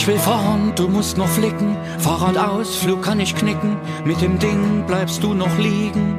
Ich 0.00 0.06
will 0.06 0.18
vorn, 0.18 0.72
du 0.76 0.88
musst 0.88 1.18
noch 1.18 1.28
flicken. 1.28 1.76
Fahrrad 1.98 2.38
aus, 2.38 2.76
Flug 2.76 3.02
kann 3.02 3.20
ich 3.20 3.36
knicken. 3.36 3.76
Mit 4.02 4.22
dem 4.22 4.38
Ding 4.38 4.84
bleibst 4.86 5.22
du 5.22 5.34
noch 5.34 5.58
liegen. 5.58 6.16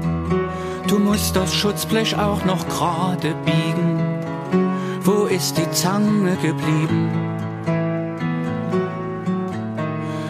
Du 0.88 1.00
musst 1.00 1.36
das 1.36 1.52
Schutzblech 1.52 2.15
auch 2.15 2.46
noch 2.46 2.68
gerade 2.68 3.33
biegen. 3.43 4.00
Wo 5.02 5.25
ist 5.25 5.57
die 5.57 5.70
Zange 5.71 6.36
geblieben? 6.43 7.09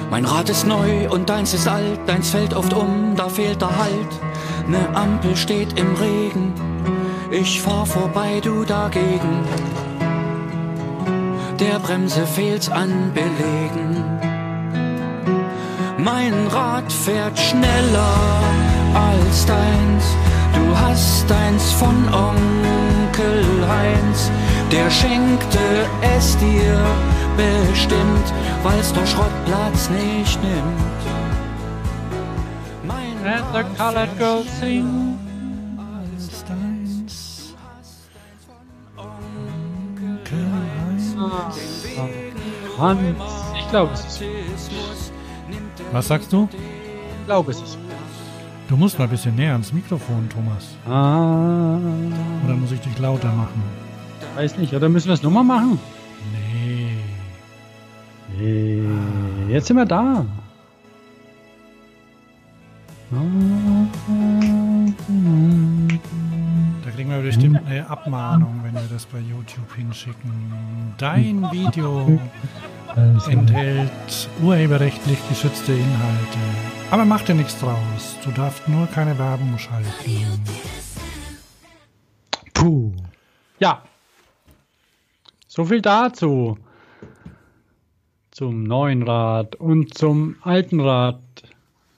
Mein 0.10 0.24
Rad 0.24 0.50
ist 0.50 0.66
neu 0.66 1.10
und 1.10 1.30
deins 1.30 1.54
ist 1.54 1.68
alt, 1.68 2.00
deins 2.08 2.30
fällt 2.30 2.54
oft 2.54 2.74
um, 2.74 3.18
da 3.18 3.28
fehlt 3.28 3.60
der 3.60 3.78
Halt. 3.78 4.70
Ne 4.70 4.80
Ampel 4.94 5.36
steht 5.36 5.78
im 5.78 5.94
Regen, 5.96 6.54
ich 7.30 7.62
fahr 7.62 7.86
vorbei, 7.86 8.40
du 8.42 8.64
dagegen. 8.64 9.44
Der 11.62 11.78
Bremse 11.78 12.26
fehlt's 12.26 12.70
an 12.70 13.12
Belegen. 13.14 14.04
Mein 15.96 16.34
Rad 16.48 16.92
fährt 16.92 17.38
schneller 17.38 18.42
als 18.96 19.46
deins. 19.46 20.04
Du 20.56 20.76
hast 20.76 21.30
deins 21.30 21.72
von 21.74 21.96
Onkel 22.12 23.46
Heinz, 23.70 24.32
der 24.72 24.90
schenkte 24.90 25.60
es 26.18 26.36
dir 26.40 26.80
bestimmt, 27.38 28.34
weil's 28.64 28.92
der 28.94 29.06
Schrottplatz 29.06 29.92
nicht 29.92 30.42
nimmt. 30.42 31.02
Mein 32.84 33.12
And 33.24 33.46
the 33.54 33.64
colored 33.78 34.18
girl 34.18 34.44
schneller 34.60 35.11
Hans. 42.82 43.00
Ich 43.58 43.70
glaube, 43.70 43.94
es 43.94 44.04
ist. 44.06 44.24
Was 45.92 46.08
sagst 46.08 46.34
du? 46.34 46.50
Ich 46.52 47.26
glaube, 47.26 47.52
es 47.52 47.62
ist. 47.62 47.78
Du 48.68 48.78
musst 48.78 48.98
mal 48.98 49.06
ein 49.06 49.12
bisschen 49.12 49.36
näher 49.36 49.52
ans 49.52 49.72
Mikrofon, 49.74 50.28
Thomas. 50.30 50.76
Ah. 50.86 51.78
Oder 52.46 52.56
muss 52.56 52.72
ich 52.72 52.80
dich 52.80 52.98
lauter 53.00 53.32
machen? 53.34 53.62
Weiß 54.36 54.58
nicht, 54.58 54.74
oder 54.74 54.90
müssen 54.90 55.08
wir 55.08 55.14
es 55.14 55.24
nochmal 55.24 55.44
machen? 55.44 55.78
Nee. 56.34 56.98
Nee. 58.40 59.54
Jetzt 59.54 59.68
sind 59.68 59.78
wir 59.78 59.86
da. 59.86 60.26
Da 66.92 66.98
kriegen 66.98 67.10
wir 67.10 67.22
bestimmt 67.22 67.66
eine 67.66 67.90
Abmahnung, 67.90 68.60
wenn 68.64 68.74
wir 68.74 68.90
das 68.92 69.06
bei 69.06 69.20
YouTube 69.20 69.74
hinschicken. 69.78 70.94
Dein 70.98 71.42
Video 71.50 72.20
enthält 73.30 74.30
urheberrechtlich 74.44 75.18
geschützte 75.30 75.72
Inhalte. 75.72 76.38
Aber 76.90 77.06
mach 77.06 77.22
dir 77.22 77.36
nichts 77.36 77.58
draus. 77.62 78.18
Du 78.26 78.32
darfst 78.32 78.68
nur 78.68 78.88
keine 78.88 79.18
Werbung 79.18 79.58
schalten. 79.58 80.44
Puh. 82.54 82.92
Ja. 83.60 83.84
So 85.48 85.64
viel 85.64 85.82
dazu. 85.82 86.58
Zum 88.32 88.64
neuen 88.64 89.04
Rad 89.04 89.56
und 89.56 89.98
zum 89.98 90.36
alten 90.42 90.82
Rad. 90.82 91.22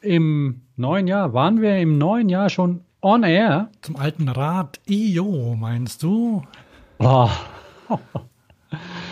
Im 0.01 0.61
neuen 0.75 1.07
Jahr, 1.07 1.33
waren 1.33 1.61
wir 1.61 1.79
im 1.79 1.97
neuen 1.97 2.29
Jahr 2.29 2.51
schon 2.51 2.81
on 3.03 3.23
air? 3.23 3.69
Zum 3.81 3.95
alten 3.97 4.29
Rad 4.29 4.79
IO, 4.87 5.55
meinst 5.59 6.01
du? 6.03 6.43
Oh, 6.99 7.29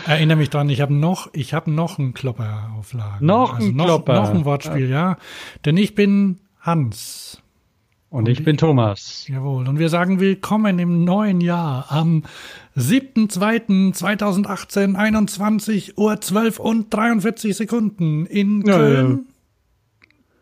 Erinnere 0.06 0.38
mich 0.38 0.50
dran, 0.50 0.68
ich 0.70 0.80
habe 0.80 0.92
noch, 0.92 1.28
ich 1.32 1.54
habe 1.54 1.70
noch 1.70 2.00
einen 2.00 2.14
Klopper 2.14 2.70
auf 2.76 2.92
Lager. 2.92 3.18
Noch 3.20 3.60
ein 3.60 3.76
noch, 3.76 3.84
Klopper. 3.84 4.14
Noch 4.14 4.30
ein 4.30 4.44
Wortspiel, 4.44 4.88
ja. 4.90 5.16
Denn 5.64 5.76
ich 5.76 5.94
bin 5.94 6.40
Hans. 6.60 7.40
und 8.10 8.28
ich 8.28 8.42
bin 8.44 8.56
Thomas. 8.56 9.28
Jawohl. 9.28 9.68
Und 9.68 9.78
wir 9.78 9.88
sagen 9.88 10.18
willkommen 10.18 10.80
im 10.80 11.04
neuen 11.04 11.40
Jahr 11.40 11.86
am 11.90 12.24
7.2.2018, 12.76 14.96
21 14.96 15.96
Uhr 15.98 16.20
12 16.20 16.58
und 16.58 16.92
43 16.92 17.56
Sekunden 17.56 18.26
in 18.26 18.62
Ja, 18.66 18.76
Köln. 18.76 19.26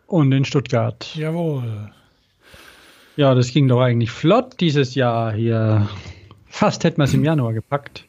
Und 0.07 0.33
in 0.33 0.47
Stuttgart. 0.47 1.15
Jawohl. 1.15 1.91
Ja, 3.21 3.35
das 3.35 3.53
ging 3.53 3.69
doch 3.69 3.83
eigentlich 3.83 4.11
flott 4.11 4.59
dieses 4.61 4.95
Jahr 4.95 5.35
hier. 5.35 5.91
Fast 6.47 6.85
hätten 6.85 6.97
wir 6.97 7.05
es 7.05 7.13
im 7.13 7.23
Januar 7.23 7.53
gepackt. 7.53 8.07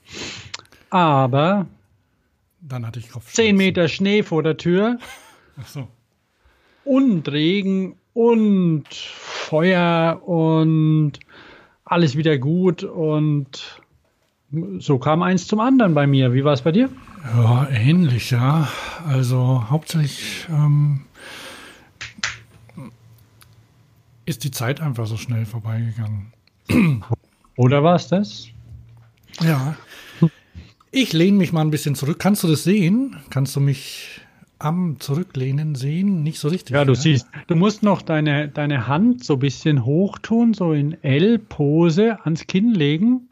Aber 0.89 1.65
Dann 2.61 2.87
hatte 2.87 2.99
ich 2.99 3.09
Kopfschmerzen. 3.09 3.49
10 3.49 3.57
Meter 3.57 3.87
Schnee 3.89 4.23
vor 4.23 4.41
der 4.41 4.55
Tür 4.55 4.99
Ach 5.59 5.67
so. 5.67 5.89
und 6.85 7.29
Regen 7.29 7.97
und 8.13 8.85
Feuer 8.89 10.21
und 10.25 11.19
alles 11.83 12.15
wieder 12.15 12.37
gut 12.37 12.85
und 12.85 13.81
so 14.79 14.97
kam 14.97 15.23
eins 15.23 15.45
zum 15.45 15.59
anderen 15.59 15.93
bei 15.93 16.07
mir. 16.07 16.33
Wie 16.33 16.45
war 16.45 16.53
es 16.53 16.61
bei 16.61 16.71
dir? 16.71 16.87
Ja, 17.35 17.67
ähnlich, 17.69 18.31
ja. 18.31 18.69
Also 19.05 19.65
hauptsächlich 19.69 20.47
ähm, 20.49 21.01
ist 24.31 24.45
die 24.45 24.51
Zeit 24.51 24.79
einfach 24.79 25.07
so 25.07 25.17
schnell 25.17 25.45
vorbeigegangen. 25.45 26.31
Oder 27.57 27.83
war 27.83 27.95
es 27.95 28.07
das? 28.07 28.47
Ja. 29.41 29.75
Ich 30.89 31.11
lehne 31.11 31.37
mich 31.37 31.51
mal 31.51 31.61
ein 31.61 31.69
bisschen 31.69 31.95
zurück. 31.95 32.17
Kannst 32.17 32.43
du 32.43 32.47
das 32.47 32.63
sehen? 32.63 33.17
Kannst 33.29 33.55
du 33.57 33.59
mich 33.59 34.21
am 34.57 34.99
Zurücklehnen 34.99 35.75
sehen? 35.75 36.23
Nicht 36.23 36.39
so 36.39 36.47
richtig. 36.47 36.73
Ja, 36.73 36.85
du 36.85 36.93
ne? 36.93 36.97
siehst, 36.97 37.27
du 37.47 37.55
musst 37.55 37.83
noch 37.83 38.01
deine, 38.01 38.47
deine 38.47 38.87
Hand 38.87 39.23
so 39.23 39.33
ein 39.33 39.39
bisschen 39.39 39.83
hoch 39.83 40.17
tun, 40.19 40.53
so 40.53 40.71
in 40.71 41.01
L-Pose 41.03 42.23
ans 42.23 42.47
Kinn 42.47 42.73
legen. 42.73 43.27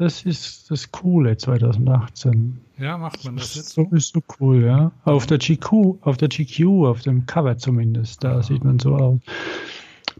Das 0.00 0.22
ist 0.22 0.70
das 0.70 0.90
Coole 0.92 1.36
2018. 1.36 2.58
Ja, 2.78 2.96
macht 2.96 3.22
man 3.22 3.36
das 3.36 3.48
Das 3.48 3.56
jetzt 3.56 3.66
ist 3.66 3.74
so, 3.74 3.88
ist 3.94 4.14
so 4.14 4.22
cool, 4.40 4.64
ja. 4.64 4.92
Auf 5.04 5.26
der 5.26 5.36
GQ, 5.36 5.98
auf 6.00 6.16
der 6.16 6.28
GQ, 6.28 6.86
auf 6.86 7.02
dem 7.02 7.26
Cover 7.26 7.58
zumindest, 7.58 8.24
da 8.24 8.42
sieht 8.42 8.64
man 8.64 8.78
so 8.78 8.96
aus. 8.96 9.20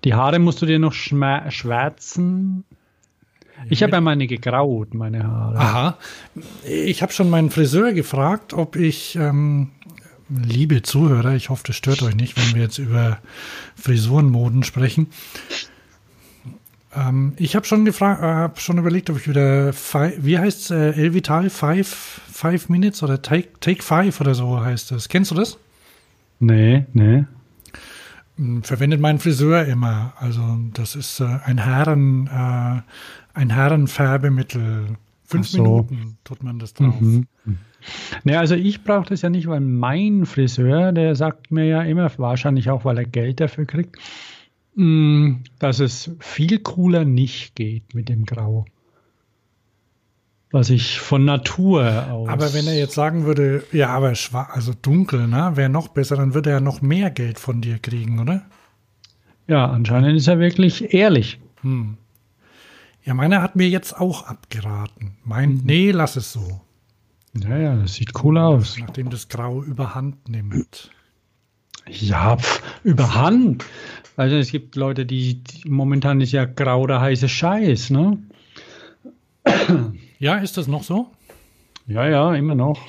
Die 0.04 0.12
Haare 0.12 0.38
musst 0.38 0.60
du 0.60 0.66
dir 0.66 0.78
noch 0.78 0.92
schwärzen. 0.92 2.64
Ich 3.70 3.82
habe 3.82 3.92
ja 3.92 4.02
meine 4.02 4.26
gegraut, 4.26 4.92
meine 4.92 5.24
Haare. 5.24 5.58
Aha. 5.58 5.98
Ich 6.62 7.00
habe 7.00 7.14
schon 7.14 7.30
meinen 7.30 7.48
Friseur 7.48 7.94
gefragt, 7.94 8.52
ob 8.52 8.76
ich, 8.76 9.16
ähm, 9.16 9.70
liebe 10.28 10.82
Zuhörer, 10.82 11.36
ich 11.36 11.48
hoffe, 11.48 11.62
das 11.66 11.76
stört 11.76 12.02
euch 12.02 12.16
nicht, 12.16 12.36
wenn 12.36 12.54
wir 12.54 12.64
jetzt 12.64 12.76
über 12.76 13.16
Frisurenmoden 13.76 14.62
sprechen. 14.62 15.06
Ähm, 16.94 17.34
ich 17.36 17.54
habe 17.54 17.66
schon 17.66 17.84
gefragt, 17.84 18.22
äh, 18.22 18.26
habe 18.26 18.58
schon 18.60 18.78
überlegt, 18.78 19.10
ob 19.10 19.16
ich 19.16 19.28
wieder, 19.28 19.72
fi- 19.72 20.14
wie 20.18 20.38
heißt 20.38 20.70
äh, 20.72 20.90
El 20.92 21.14
Vital 21.14 21.48
Five, 21.50 21.86
Five 22.32 22.68
Minutes 22.68 23.02
oder 23.02 23.22
Take, 23.22 23.48
Take 23.60 23.82
Five 23.82 24.20
oder 24.20 24.34
so 24.34 24.60
heißt 24.60 24.90
das. 24.90 25.08
Kennst 25.08 25.30
du 25.30 25.34
das? 25.36 25.58
Nee, 26.40 26.86
nee. 26.92 27.24
Ähm, 28.38 28.62
Verwendet 28.62 29.00
mein 29.00 29.18
Friseur 29.18 29.64
immer. 29.66 30.14
Also 30.18 30.42
das 30.74 30.96
ist 30.96 31.20
äh, 31.20 31.38
ein 31.44 31.58
Herren, 31.58 32.26
äh, 32.26 32.80
ein 33.38 33.50
Herrenfärbemittel. 33.50 34.96
Fünf 35.24 35.48
so. 35.48 35.62
Minuten 35.62 36.16
tut 36.24 36.42
man 36.42 36.58
das 36.58 36.74
drauf. 36.74 37.00
Mhm. 37.00 37.26
Nee, 38.24 38.36
also 38.36 38.56
ich 38.56 38.82
brauche 38.82 39.08
das 39.08 39.22
ja 39.22 39.30
nicht, 39.30 39.46
weil 39.46 39.60
mein 39.60 40.26
Friseur, 40.26 40.90
der 40.92 41.14
sagt 41.14 41.52
mir 41.52 41.64
ja 41.66 41.82
immer, 41.82 42.10
wahrscheinlich 42.18 42.68
auch, 42.68 42.84
weil 42.84 42.98
er 42.98 43.04
Geld 43.04 43.38
dafür 43.40 43.64
kriegt, 43.64 43.96
dass 44.74 45.80
es 45.80 46.10
viel 46.20 46.58
cooler 46.60 47.04
nicht 47.04 47.54
geht 47.56 47.94
mit 47.94 48.08
dem 48.08 48.24
Grau. 48.24 48.66
Was 50.52 50.70
ich 50.70 50.98
von 50.98 51.24
Natur 51.24 52.08
aus. 52.10 52.28
Aber 52.28 52.52
wenn 52.54 52.66
er 52.66 52.76
jetzt 52.76 52.94
sagen 52.94 53.24
würde, 53.24 53.64
ja, 53.72 53.88
aber 53.90 54.16
schwarz, 54.16 54.50
also 54.52 54.72
dunkel, 54.80 55.28
ne, 55.28 55.52
wäre 55.54 55.68
noch 55.68 55.88
besser, 55.88 56.16
dann 56.16 56.34
würde 56.34 56.50
er 56.50 56.60
noch 56.60 56.82
mehr 56.82 57.10
Geld 57.10 57.38
von 57.38 57.60
dir 57.60 57.78
kriegen, 57.78 58.18
oder? 58.18 58.46
Ja, 59.46 59.66
anscheinend 59.66 60.16
ist 60.16 60.26
er 60.26 60.40
wirklich 60.40 60.92
ehrlich. 60.92 61.40
Hm. 61.62 61.98
Ja, 63.04 63.14
meiner 63.14 63.42
hat 63.42 63.56
mir 63.56 63.68
jetzt 63.68 63.98
auch 63.98 64.26
abgeraten. 64.26 65.16
Meint, 65.24 65.64
nee, 65.64 65.90
lass 65.90 66.16
es 66.16 66.32
so. 66.32 66.60
Ja, 67.34 67.56
ja, 67.56 67.76
das 67.76 67.94
sieht 67.94 68.12
cool 68.24 68.36
aus. 68.36 68.76
Nachdem 68.78 69.08
das 69.10 69.28
Grau 69.28 69.62
überhand 69.62 70.28
nimmt. 70.28 70.90
Ja, 71.86 72.36
pf, 72.36 72.62
überhand. 72.84 73.64
Also 74.20 74.36
es 74.36 74.50
gibt 74.50 74.76
Leute, 74.76 75.06
die, 75.06 75.42
die 75.42 75.66
momentan 75.66 76.20
ist 76.20 76.32
ja 76.32 76.44
grau 76.44 76.86
der 76.86 77.00
heiße 77.00 77.26
Scheiß, 77.26 77.88
ne? 77.88 78.18
Ja, 80.18 80.34
ist 80.36 80.58
das 80.58 80.68
noch 80.68 80.82
so? 80.82 81.08
Ja, 81.86 82.06
ja, 82.06 82.34
immer 82.34 82.54
noch. 82.54 82.82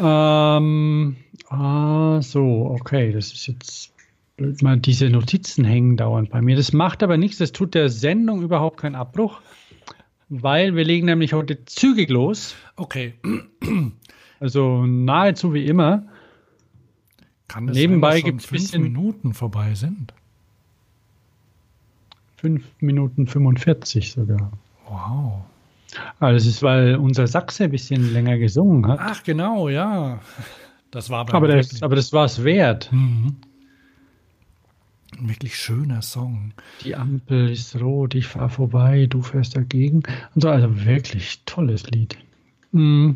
Ähm, 0.00 1.14
ah, 1.48 2.20
so, 2.22 2.76
okay, 2.76 3.12
das 3.12 3.32
ist 3.32 3.46
jetzt 3.46 3.92
blöd. 4.36 4.62
Mal 4.62 4.78
diese 4.78 5.08
Notizen 5.10 5.64
hängen 5.64 5.96
dauernd 5.96 6.30
bei 6.30 6.42
mir. 6.42 6.56
Das 6.56 6.72
macht 6.72 7.04
aber 7.04 7.18
nichts, 7.18 7.38
das 7.38 7.52
tut 7.52 7.76
der 7.76 7.90
Sendung 7.90 8.42
überhaupt 8.42 8.80
keinen 8.80 8.96
Abbruch. 8.96 9.40
weil 10.28 10.74
wir 10.74 10.84
legen 10.84 11.06
nämlich 11.06 11.32
heute 11.32 11.64
zügig 11.64 12.10
los. 12.10 12.56
Okay. 12.74 13.14
Also 14.40 14.86
nahezu 14.86 15.54
wie 15.54 15.66
immer. 15.66 16.06
Kann 17.48 17.68
es 17.68 17.76
Nebenbei 17.76 18.20
schon 18.20 18.40
fünf 18.40 18.50
bisschen- 18.50 18.82
Minuten 18.82 19.34
vorbei 19.34 19.74
sind? 19.74 20.12
5 22.36 22.64
Minuten 22.80 23.26
45 23.26 24.12
sogar. 24.12 24.52
Wow. 24.88 25.42
Also 26.20 26.34
das 26.34 26.46
ist, 26.46 26.62
weil 26.62 26.96
unser 26.96 27.26
Sachse 27.26 27.64
ein 27.64 27.70
bisschen 27.70 28.12
länger 28.12 28.38
gesungen 28.38 28.86
hat. 28.86 28.98
Ach, 29.02 29.22
genau, 29.24 29.68
ja. 29.68 30.20
Das 30.90 31.10
war 31.10 31.28
aber, 31.32 31.48
das, 31.48 31.82
aber 31.82 31.96
das 31.96 32.12
war 32.12 32.26
es 32.26 32.44
wert. 32.44 32.90
Mhm. 32.92 33.36
ein 35.18 35.28
wirklich 35.28 35.56
schöner 35.56 36.00
Song. 36.02 36.52
Die 36.84 36.94
Ampel 36.94 37.50
ist 37.50 37.74
rot, 37.80 38.14
ich 38.14 38.26
fahre 38.26 38.50
vorbei, 38.50 39.06
du 39.06 39.20
fährst 39.22 39.56
dagegen. 39.56 40.02
Und 40.34 40.42
so, 40.42 40.48
also 40.50 40.84
wirklich 40.84 41.40
tolles 41.44 41.90
Lied. 41.90 42.16
Mm. 42.72 43.12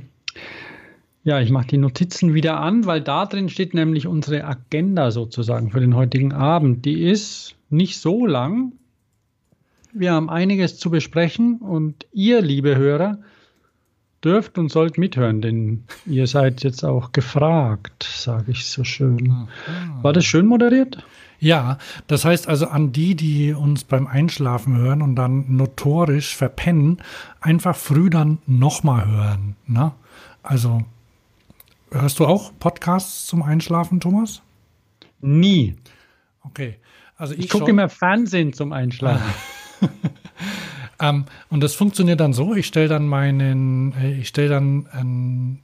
Ja, 1.25 1.41
ich 1.41 1.51
mache 1.51 1.69
die 1.69 1.79
Notizen 1.79 2.35
wieder 2.35 2.61
an, 2.61 2.85
weil 2.85 3.01
da 3.01 3.27
drin 3.27 3.49
steht 3.49 3.75
nämlich 3.75 4.09
unsere 4.09 4.45
Agenda 4.45 5.13
sozusagen 5.13 5.71
für 5.71 5.81
den 5.81 5.95
heutigen 5.95 6.33
Abend. 6.33 6.85
Die 6.85 7.05
ist 7.05 7.55
nicht 7.71 7.99
so 7.99 8.27
lang. 8.27 8.73
Wir 9.93 10.13
haben 10.13 10.29
einiges 10.29 10.79
zu 10.79 10.91
besprechen 10.91 11.59
und 11.59 12.07
ihr, 12.13 12.41
liebe 12.41 12.77
Hörer, 12.77 13.19
dürft 14.25 14.59
und 14.59 14.71
sollt 14.71 14.99
mithören, 14.99 15.43
denn 15.43 15.85
ihr 16.07 16.27
seid 16.27 16.63
jetzt 16.63 16.85
auch 16.85 17.13
gefragt, 17.13 18.03
sage 18.03 18.53
ich 18.53 18.67
so 18.67 18.85
schön. 18.85 19.49
War 20.01 20.13
das 20.13 20.25
schön 20.25 20.47
moderiert? 20.47 21.05
Ja, 21.39 21.79
das 22.07 22.25
heißt 22.25 22.49
also 22.49 22.69
an 22.69 22.93
die, 22.93 23.17
die 23.17 23.53
uns 23.53 23.85
beim 23.85 24.07
Einschlafen 24.07 24.77
hören 24.77 25.03
und 25.03 25.17
dann 25.17 25.57
notorisch 25.57 26.37
verpennen, 26.37 26.99
einfach 27.41 27.75
früh 27.75 28.11
dann 28.11 28.39
nochmal 28.47 29.09
hören. 29.09 29.57
Ne? 29.67 29.93
Also, 30.45 30.83
hörst 31.93 32.19
du 32.19 32.27
auch 32.27 32.53
Podcasts 32.59 33.27
zum 33.27 33.43
Einschlafen, 33.43 34.00
Thomas? 34.00 34.43
Nie. 35.21 35.77
Okay. 36.43 36.79
Also 37.17 37.35
ich, 37.35 37.44
Ich 37.44 37.50
gucke 37.50 37.71
immer 37.71 37.89
Fernsehen 37.89 38.53
zum 38.53 38.73
Einschlafen. 38.73 39.33
Ähm, 41.03 41.25
und 41.50 41.62
das 41.62 41.75
funktioniert 41.75 42.21
dann 42.21 42.33
so, 42.33 42.55
ich 42.55 42.67
stelle 42.67 42.89
dann 42.89 43.09
meinen, 43.09 43.93
äh, 44.00 44.12
ich 44.21 44.29
stelle 44.29 44.49
dann 44.49 44.87
ähm, 44.97 45.59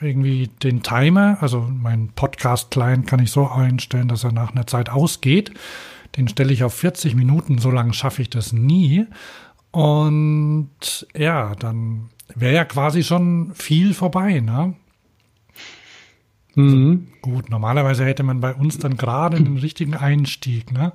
irgendwie 0.00 0.48
den 0.62 0.82
Timer, 0.82 1.38
also 1.40 1.66
mein 1.72 2.10
Podcast-Client 2.14 3.06
kann 3.06 3.20
ich 3.20 3.30
so 3.30 3.48
einstellen, 3.48 4.08
dass 4.08 4.24
er 4.24 4.32
nach 4.32 4.52
einer 4.52 4.66
Zeit 4.66 4.90
ausgeht. 4.90 5.52
Den 6.16 6.28
stelle 6.28 6.52
ich 6.52 6.62
auf 6.62 6.74
40 6.74 7.14
Minuten, 7.14 7.58
so 7.58 7.70
lange 7.70 7.94
schaffe 7.94 8.20
ich 8.22 8.30
das 8.30 8.52
nie. 8.52 9.06
Und 9.70 11.06
ja, 11.16 11.54
dann 11.54 12.10
wäre 12.34 12.54
ja 12.54 12.64
quasi 12.64 13.02
schon 13.02 13.52
viel 13.54 13.94
vorbei, 13.94 14.40
ne? 14.40 14.74
Mhm. 16.56 17.08
Gut, 17.20 17.50
normalerweise 17.50 18.04
hätte 18.04 18.22
man 18.22 18.40
bei 18.40 18.54
uns 18.54 18.78
dann 18.78 18.96
gerade 18.96 19.36
den 19.36 19.58
richtigen 19.58 19.94
Einstieg, 19.94 20.72
ne? 20.72 20.92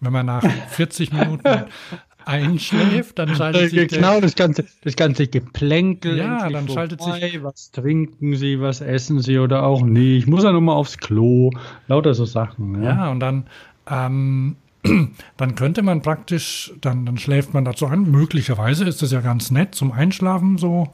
Wenn 0.00 0.12
man 0.12 0.26
nach 0.26 0.42
40 0.70 1.12
Minuten 1.12 1.64
einschläft, 2.24 3.18
dann 3.18 3.34
schaltet 3.34 3.70
sich 3.70 3.88
der, 3.88 3.98
Genau, 3.98 4.20
das 4.20 4.34
ganze, 4.34 4.64
das 4.82 4.96
ganze 4.96 5.26
Geplänkel. 5.26 6.16
Ja, 6.16 6.48
dann 6.48 6.68
schaltet 6.68 7.02
vorbei. 7.02 7.38
Was 7.42 7.70
trinken 7.70 8.34
Sie, 8.36 8.60
was 8.60 8.80
essen 8.80 9.20
Sie 9.20 9.38
oder 9.38 9.64
auch 9.64 9.82
nicht? 9.82 10.24
Ich 10.24 10.26
muss 10.26 10.42
ja 10.42 10.52
nur 10.52 10.62
mal 10.62 10.72
aufs 10.72 10.98
Klo. 10.98 11.50
Lauter 11.86 12.14
so 12.14 12.24
Sachen. 12.24 12.82
Ja. 12.82 12.94
Ja, 12.94 13.10
und 13.10 13.20
dann, 13.20 13.44
ähm, 13.90 14.56
dann 15.36 15.54
könnte 15.54 15.82
man 15.82 16.00
praktisch, 16.02 16.72
dann, 16.80 17.04
dann 17.04 17.18
schläft 17.18 17.52
man 17.52 17.64
dazu 17.64 17.86
ein. 17.86 18.10
Möglicherweise 18.10 18.84
ist 18.84 19.02
das 19.02 19.12
ja 19.12 19.20
ganz 19.20 19.50
nett 19.50 19.74
zum 19.74 19.92
Einschlafen, 19.92 20.56
so 20.58 20.88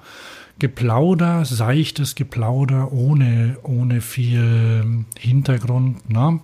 Geplauder, 0.60 1.44
seichtes 1.44 2.14
Geplauder 2.14 2.92
ohne, 2.92 3.58
ohne 3.64 4.00
viel 4.00 5.04
Hintergrund. 5.18 6.08
Ne? 6.08 6.40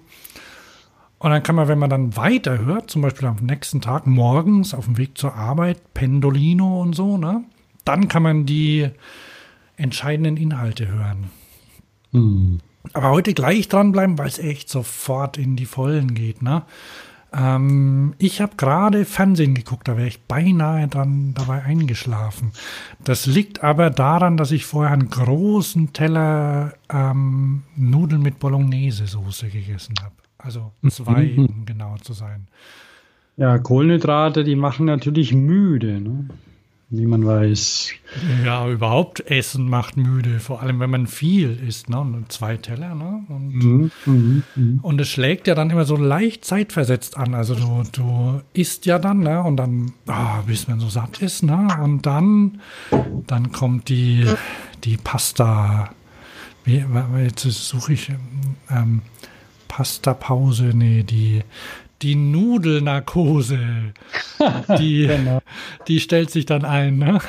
Und 1.18 1.30
dann 1.30 1.42
kann 1.42 1.54
man, 1.54 1.68
wenn 1.68 1.78
man 1.78 1.90
dann 1.90 2.16
weiterhört, 2.16 2.90
zum 2.90 3.02
Beispiel 3.02 3.28
am 3.28 3.36
nächsten 3.36 3.80
Tag 3.80 4.06
morgens 4.06 4.74
auf 4.74 4.86
dem 4.86 4.98
Weg 4.98 5.16
zur 5.16 5.34
Arbeit, 5.34 5.94
Pendolino 5.94 6.82
und 6.82 6.94
so, 6.94 7.16
ne? 7.16 7.44
dann 7.84 8.08
kann 8.08 8.22
man 8.22 8.46
die 8.46 8.90
entscheidenden 9.76 10.36
Inhalte 10.36 10.88
hören. 10.88 11.30
Hm. 12.12 12.58
Aber 12.92 13.10
heute 13.10 13.34
gleich 13.34 13.68
dranbleiben, 13.68 14.18
weil 14.18 14.28
es 14.28 14.38
echt 14.38 14.68
sofort 14.68 15.38
in 15.38 15.56
die 15.56 15.66
Vollen 15.66 16.14
geht. 16.14 16.42
Ne? 16.42 16.62
Ähm, 17.32 18.14
ich 18.18 18.40
habe 18.40 18.56
gerade 18.56 19.04
Fernsehen 19.04 19.54
geguckt, 19.54 19.88
da 19.88 19.96
wäre 19.96 20.08
ich 20.08 20.22
beinahe 20.22 20.88
dran 20.88 21.34
dabei 21.34 21.62
eingeschlafen. 21.62 22.52
Das 23.04 23.26
liegt 23.26 23.62
aber 23.62 23.90
daran, 23.90 24.36
dass 24.36 24.52
ich 24.52 24.64
vorher 24.64 24.92
einen 24.92 25.10
großen 25.10 25.92
Teller 25.92 26.74
ähm, 26.88 27.64
Nudeln 27.76 28.22
mit 28.22 28.38
Bolognese-Soße 28.38 29.48
gegessen 29.48 29.94
habe. 30.02 30.14
Also 30.38 30.72
zwei, 30.88 31.34
um 31.36 31.66
genau 31.66 31.96
zu 31.98 32.12
sein. 32.12 32.46
ja, 33.36 33.58
Kohlenhydrate, 33.58 34.44
die 34.44 34.56
machen 34.56 34.86
natürlich 34.86 35.34
müde, 35.34 36.00
ne? 36.00 36.28
Wie 36.88 37.06
man 37.06 37.26
weiß. 37.26 37.90
Ja, 38.44 38.68
überhaupt 38.68 39.28
Essen 39.28 39.68
macht 39.68 39.96
müde, 39.96 40.38
vor 40.38 40.62
allem 40.62 40.78
wenn 40.78 40.90
man 40.90 41.06
viel 41.08 41.58
isst. 41.66 41.90
Ne? 41.90 41.98
Und 41.98 42.30
zwei 42.30 42.56
Teller. 42.56 42.94
Ne? 42.94 43.24
Und 43.28 43.48
Mhm. 43.48 43.90
Mhm. 44.06 44.42
Mhm. 44.54 44.78
Und 44.82 45.00
es 45.00 45.08
schlägt 45.08 45.48
ja 45.48 45.56
dann 45.56 45.70
immer 45.70 45.84
so 45.84 45.96
leicht 45.96 46.44
zeitversetzt 46.44 47.16
an. 47.16 47.34
Also 47.34 47.56
du, 47.56 47.82
du 47.90 48.40
isst 48.52 48.86
ja 48.86 49.00
dann, 49.00 49.20
ne? 49.20 49.42
Und 49.42 49.56
dann, 49.56 49.92
ah, 50.06 50.42
bis 50.46 50.68
man 50.68 50.78
so 50.78 50.88
satt 50.88 51.20
ist, 51.22 51.42
ne? 51.42 51.68
Und 51.82 52.06
dann, 52.06 52.60
dann 53.26 53.50
kommt 53.50 53.88
die, 53.88 54.24
die 54.84 54.96
Pasta. 54.96 55.90
Jetzt 56.66 57.42
suche 57.42 57.92
ich 57.92 58.12
ähm, 58.70 59.02
Pasta-Pause, 59.68 60.72
nee, 60.74 61.02
die, 61.02 61.42
die 62.02 62.14
Nudelnarkose. 62.14 63.58
Die, 64.78 65.06
Genau. 65.06 65.40
die 65.88 65.98
stellt 66.00 66.30
sich 66.30 66.44
dann 66.46 66.64
ein, 66.64 66.98
ne? 66.98 67.20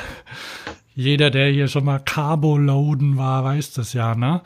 Jeder, 0.93 1.29
der 1.29 1.49
hier 1.49 1.67
schon 1.67 1.85
mal 1.85 1.99
Carbo-Loaden 1.99 3.17
war, 3.17 3.43
weiß 3.43 3.73
das 3.73 3.93
ja, 3.93 4.13
ne? 4.15 4.41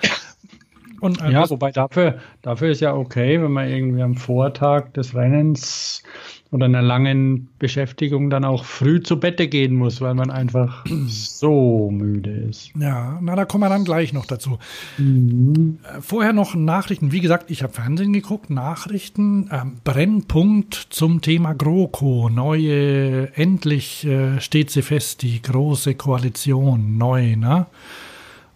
Und 0.99 1.19
Ja, 1.21 1.49
wobei 1.49 1.71
dafür, 1.71 2.19
dafür 2.43 2.69
ist 2.69 2.81
ja 2.81 2.93
okay, 2.93 3.41
wenn 3.41 3.51
man 3.51 3.67
irgendwie 3.67 4.03
am 4.03 4.15
Vortag 4.15 4.93
des 4.93 5.15
Rennens 5.15 6.03
oder 6.51 6.65
einer 6.65 6.81
langen 6.81 7.47
Beschäftigung 7.59 8.29
dann 8.29 8.43
auch 8.43 8.65
früh 8.65 9.01
zu 9.01 9.17
Bette 9.19 9.47
gehen 9.47 9.73
muss, 9.73 10.01
weil 10.01 10.13
man 10.13 10.29
einfach 10.29 10.85
so 11.07 11.89
müde 11.89 12.31
ist. 12.31 12.71
Ja, 12.77 13.19
na, 13.21 13.35
da 13.35 13.45
kommen 13.45 13.63
wir 13.63 13.69
dann 13.69 13.85
gleich 13.85 14.11
noch 14.11 14.25
dazu. 14.25 14.59
Mhm. 14.97 15.79
Äh, 15.83 16.01
Vorher 16.01 16.33
noch 16.33 16.53
Nachrichten. 16.53 17.13
Wie 17.13 17.21
gesagt, 17.21 17.49
ich 17.51 17.63
habe 17.63 17.71
Fernsehen 17.71 18.11
geguckt, 18.11 18.49
Nachrichten. 18.49 19.49
Ähm, 19.49 19.77
Brennpunkt 19.85 20.73
zum 20.89 21.21
Thema 21.21 21.53
GroKo. 21.53 22.29
Neue, 22.29 23.33
endlich 23.37 24.05
äh, 24.05 24.41
steht 24.41 24.71
sie 24.71 24.81
fest, 24.81 25.21
die 25.21 25.41
große 25.41 25.95
Koalition, 25.95 26.97
neu, 26.97 27.37
ne? 27.37 27.67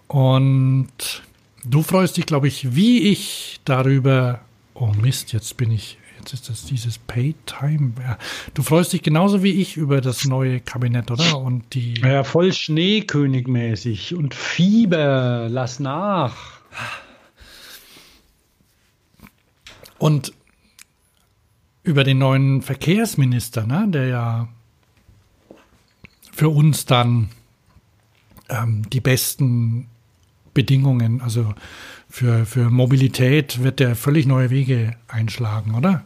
Und 0.08 1.24
du 1.64 1.82
freust 1.82 2.18
dich, 2.18 2.26
glaube 2.26 2.50
ich, 2.50 2.76
wie 2.76 3.10
ich 3.10 3.62
darüber. 3.64 4.42
Oh 4.74 4.92
Mist, 5.02 5.32
jetzt 5.32 5.56
bin 5.56 5.72
ich. 5.72 5.98
Jetzt 6.26 6.34
ist 6.34 6.50
das 6.50 6.66
dieses 6.66 6.98
Paid 6.98 7.36
Time. 7.46 7.94
Du 8.56 8.64
freust 8.64 8.94
dich 8.94 9.04
genauso 9.04 9.44
wie 9.44 9.62
ich 9.62 9.78
über 9.78 10.02
das 10.02 10.26
neue 10.26 10.60
Kabinett, 10.60 11.12
oder? 11.12 11.38
Und 11.38 11.76
die. 11.76 12.00
Ja, 12.00 12.24
voll 12.24 12.52
Schneekönigmäßig 12.52 14.16
und 14.16 14.34
Fieber, 14.34 15.48
lass 15.52 15.80
nach. 15.80 16.36
Und 20.00 20.34
über 21.84 22.04
den 22.04 22.18
neuen 22.18 22.64
Verkehrsminister, 22.64 23.68
ne, 23.68 23.86
der 23.88 24.08
ja 24.08 24.48
für 26.32 26.50
uns 26.50 26.88
dann 26.88 27.30
ähm, 28.50 28.90
die 28.90 29.00
besten 29.00 29.90
Bedingungen, 30.56 31.22
also 31.22 31.54
für, 32.10 32.48
für 32.48 32.72
Mobilität 32.72 33.62
wird 33.62 33.80
der 33.80 33.96
völlig 33.96 34.26
neue 34.26 34.50
Wege 34.50 34.96
einschlagen, 35.08 35.76
oder? 35.76 36.04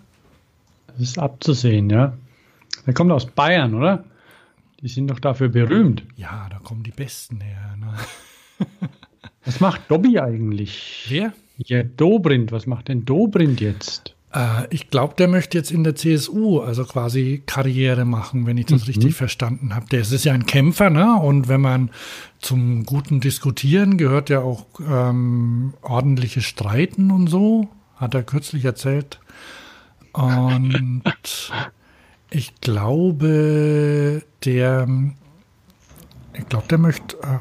Das 0.93 1.01
ist 1.01 1.19
abzusehen, 1.19 1.89
ja. 1.89 2.13
Der 2.85 2.93
kommt 2.93 3.11
aus 3.11 3.25
Bayern, 3.25 3.73
oder? 3.73 4.05
Die 4.81 4.87
sind 4.87 5.07
doch 5.07 5.19
dafür 5.19 5.49
berühmt. 5.49 6.03
Ja, 6.15 6.47
da 6.49 6.59
kommen 6.59 6.83
die 6.83 6.91
Besten 6.91 7.41
her. 7.41 7.75
Ne? 7.77 7.93
Was 9.45 9.59
macht 9.59 9.89
Dobby 9.89 10.19
eigentlich? 10.19 11.05
Wer? 11.09 11.33
Ja, 11.57 11.83
Dobrindt, 11.83 12.53
was 12.53 12.67
macht 12.67 12.87
denn 12.87 13.03
Dobrindt 13.03 13.59
jetzt? 13.59 14.15
Äh, 14.33 14.67
ich 14.69 14.89
glaube, 14.89 15.15
der 15.17 15.27
möchte 15.27 15.57
jetzt 15.57 15.71
in 15.71 15.83
der 15.83 15.95
CSU, 15.95 16.59
also 16.59 16.85
quasi 16.85 17.43
Karriere 17.45 18.05
machen, 18.05 18.45
wenn 18.45 18.57
ich 18.57 18.67
das 18.67 18.87
richtig 18.87 19.15
verstanden 19.15 19.75
habe. 19.75 19.87
Der 19.87 20.01
ist 20.01 20.11
ist 20.11 20.25
ja 20.25 20.33
ein 20.33 20.45
Kämpfer, 20.45 20.89
ne? 20.89 21.15
Und 21.15 21.47
wenn 21.47 21.61
man 21.61 21.91
zum 22.39 22.85
guten 22.85 23.19
Diskutieren 23.19 23.97
gehört 23.97 24.29
ja 24.29 24.39
auch 24.41 24.65
ähm, 24.79 25.73
ordentliche 25.81 26.41
Streiten 26.41 27.11
und 27.11 27.27
so, 27.27 27.67
hat 27.95 28.13
er 28.13 28.23
kürzlich 28.23 28.63
erzählt. 28.63 29.19
Und 30.13 31.03
ich 32.31 32.55
glaube, 32.61 34.23
der 34.43 34.87
ich 36.39 36.47
glaube, 36.47 36.67
der 36.67 36.77
möchte, 36.77 37.17
äh, 37.17 37.39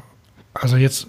also 0.53 0.77
jetzt, 0.77 1.07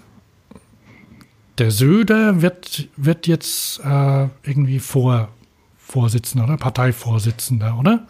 der 1.57 1.71
Söder 1.71 2.41
wird, 2.41 2.89
wird 2.95 3.27
jetzt 3.27 3.79
äh, 3.83 4.27
irgendwie 4.43 4.79
vor, 4.79 5.29
Vorsitzender 5.77 6.45
oder 6.45 6.57
Parteivorsitzender, 6.57 7.77
oder? 7.77 8.07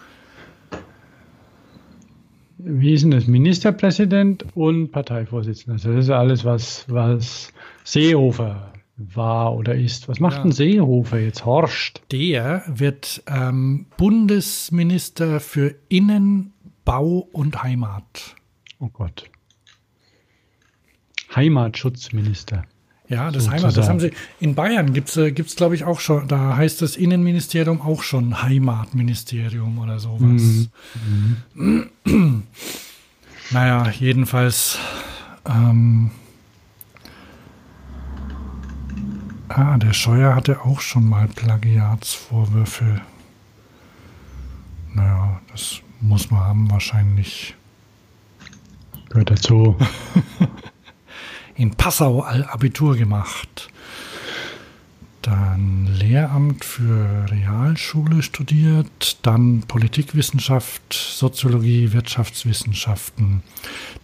Wie 2.59 2.93
ist 2.93 3.01
denn 3.01 3.09
das? 3.09 3.25
Ministerpräsident 3.25 4.45
und 4.53 4.91
Parteivorsitzender. 4.91 5.73
Also 5.73 5.91
das 5.93 6.05
ist 6.05 6.11
alles, 6.11 6.45
was, 6.45 6.85
was 6.87 7.51
Seehofer 7.83 8.70
war 9.13 9.55
oder 9.55 9.75
ist. 9.75 10.07
Was 10.07 10.19
macht 10.19 10.37
ja. 10.37 10.43
ein 10.43 10.51
Seehofer 10.51 11.19
jetzt? 11.19 11.45
Horst? 11.45 12.01
Der 12.11 12.63
wird 12.67 13.23
ähm, 13.27 13.85
Bundesminister 13.97 15.39
für 15.39 15.75
Innen, 15.89 16.53
Bau 16.85 17.27
und 17.31 17.63
Heimat. 17.63 18.35
Oh 18.79 18.89
Gott. 18.89 19.29
Heimatschutzminister. 21.35 22.63
Ja, 23.07 23.29
das 23.29 23.43
sozusagen. 23.43 23.63
Heimat, 23.63 23.77
das 23.77 23.89
haben 23.89 23.99
sie 23.99 24.11
in 24.39 24.55
Bayern 24.55 24.93
gibt 24.93 25.09
es, 25.09 25.17
äh, 25.17 25.31
gibt's, 25.31 25.57
glaube 25.57 25.75
ich, 25.75 25.83
auch 25.83 25.99
schon, 25.99 26.29
da 26.29 26.55
heißt 26.55 26.81
das 26.81 26.95
Innenministerium 26.95 27.81
auch 27.81 28.03
schon 28.03 28.41
Heimatministerium 28.41 29.79
oder 29.79 29.99
sowas. 29.99 30.69
Mhm. 31.53 31.89
naja, 33.51 33.91
jedenfalls 33.99 34.79
ähm, 35.45 36.11
Ah, 39.55 39.77
der 39.77 39.93
Scheuer 39.93 40.35
hatte 40.35 40.61
auch 40.61 40.79
schon 40.79 41.07
mal 41.09 41.27
Plagiatsvorwürfe. 41.27 43.01
Naja, 44.93 45.41
das 45.51 45.81
muss 45.99 46.31
man 46.31 46.41
haben 46.41 46.71
wahrscheinlich. 46.71 47.55
Gehört 49.09 49.31
dazu. 49.31 49.75
In 51.55 51.71
Passau 51.71 52.23
Abitur 52.23 52.95
gemacht. 52.95 53.69
Dann 55.21 55.87
Lehramt 55.99 56.65
für 56.65 57.25
Realschule 57.29 58.23
studiert, 58.23 59.17
dann 59.21 59.61
Politikwissenschaft, 59.67 60.93
Soziologie, 60.93 61.93
Wirtschaftswissenschaften. 61.93 63.43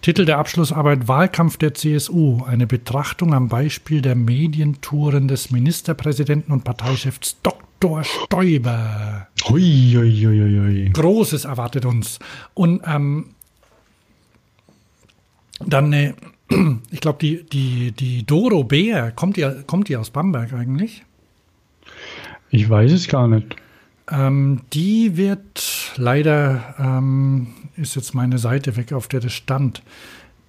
Titel 0.01 0.25
der 0.25 0.37
Abschlussarbeit 0.37 1.07
Wahlkampf 1.07 1.57
der 1.57 1.73
CSU, 1.73 2.43
eine 2.43 2.67
Betrachtung 2.67 3.33
am 3.33 3.47
Beispiel 3.47 4.01
der 4.01 4.15
Medientouren 4.15 5.27
des 5.27 5.49
Ministerpräsidenten 5.49 6.51
und 6.51 6.63
Parteichefs 6.63 7.37
Dr. 7.41 8.03
Stoiber. 8.03 9.27
Hui, 9.49 9.93
hui, 9.95 10.23
hui, 10.23 10.59
hui. 10.59 10.89
Großes 10.91 11.45
erwartet 11.45 11.85
uns. 11.85 12.19
Und 12.53 12.83
ähm, 12.85 13.33
dann 15.65 15.93
äh, 15.93 16.13
ich 16.91 17.01
glaube, 17.01 17.19
die, 17.19 17.43
die, 17.43 17.91
die 17.91 18.25
Doro 18.25 18.63
Bär, 18.63 19.11
kommt 19.11 19.37
die, 19.37 19.49
kommt 19.65 19.89
die 19.89 19.97
aus 19.97 20.11
Bamberg 20.11 20.53
eigentlich? 20.53 21.03
Ich 22.49 22.69
weiß 22.69 22.91
es 22.91 23.07
gar 23.07 23.27
nicht. 23.27 23.55
Ähm, 24.09 24.61
die 24.73 25.17
wird 25.17 25.93
leider, 25.97 26.75
ähm, 26.79 27.47
ist 27.75 27.95
jetzt 27.95 28.13
meine 28.13 28.37
Seite 28.37 28.77
weg, 28.77 28.93
auf 28.93 29.07
der 29.07 29.19
das 29.19 29.33
stand. 29.33 29.83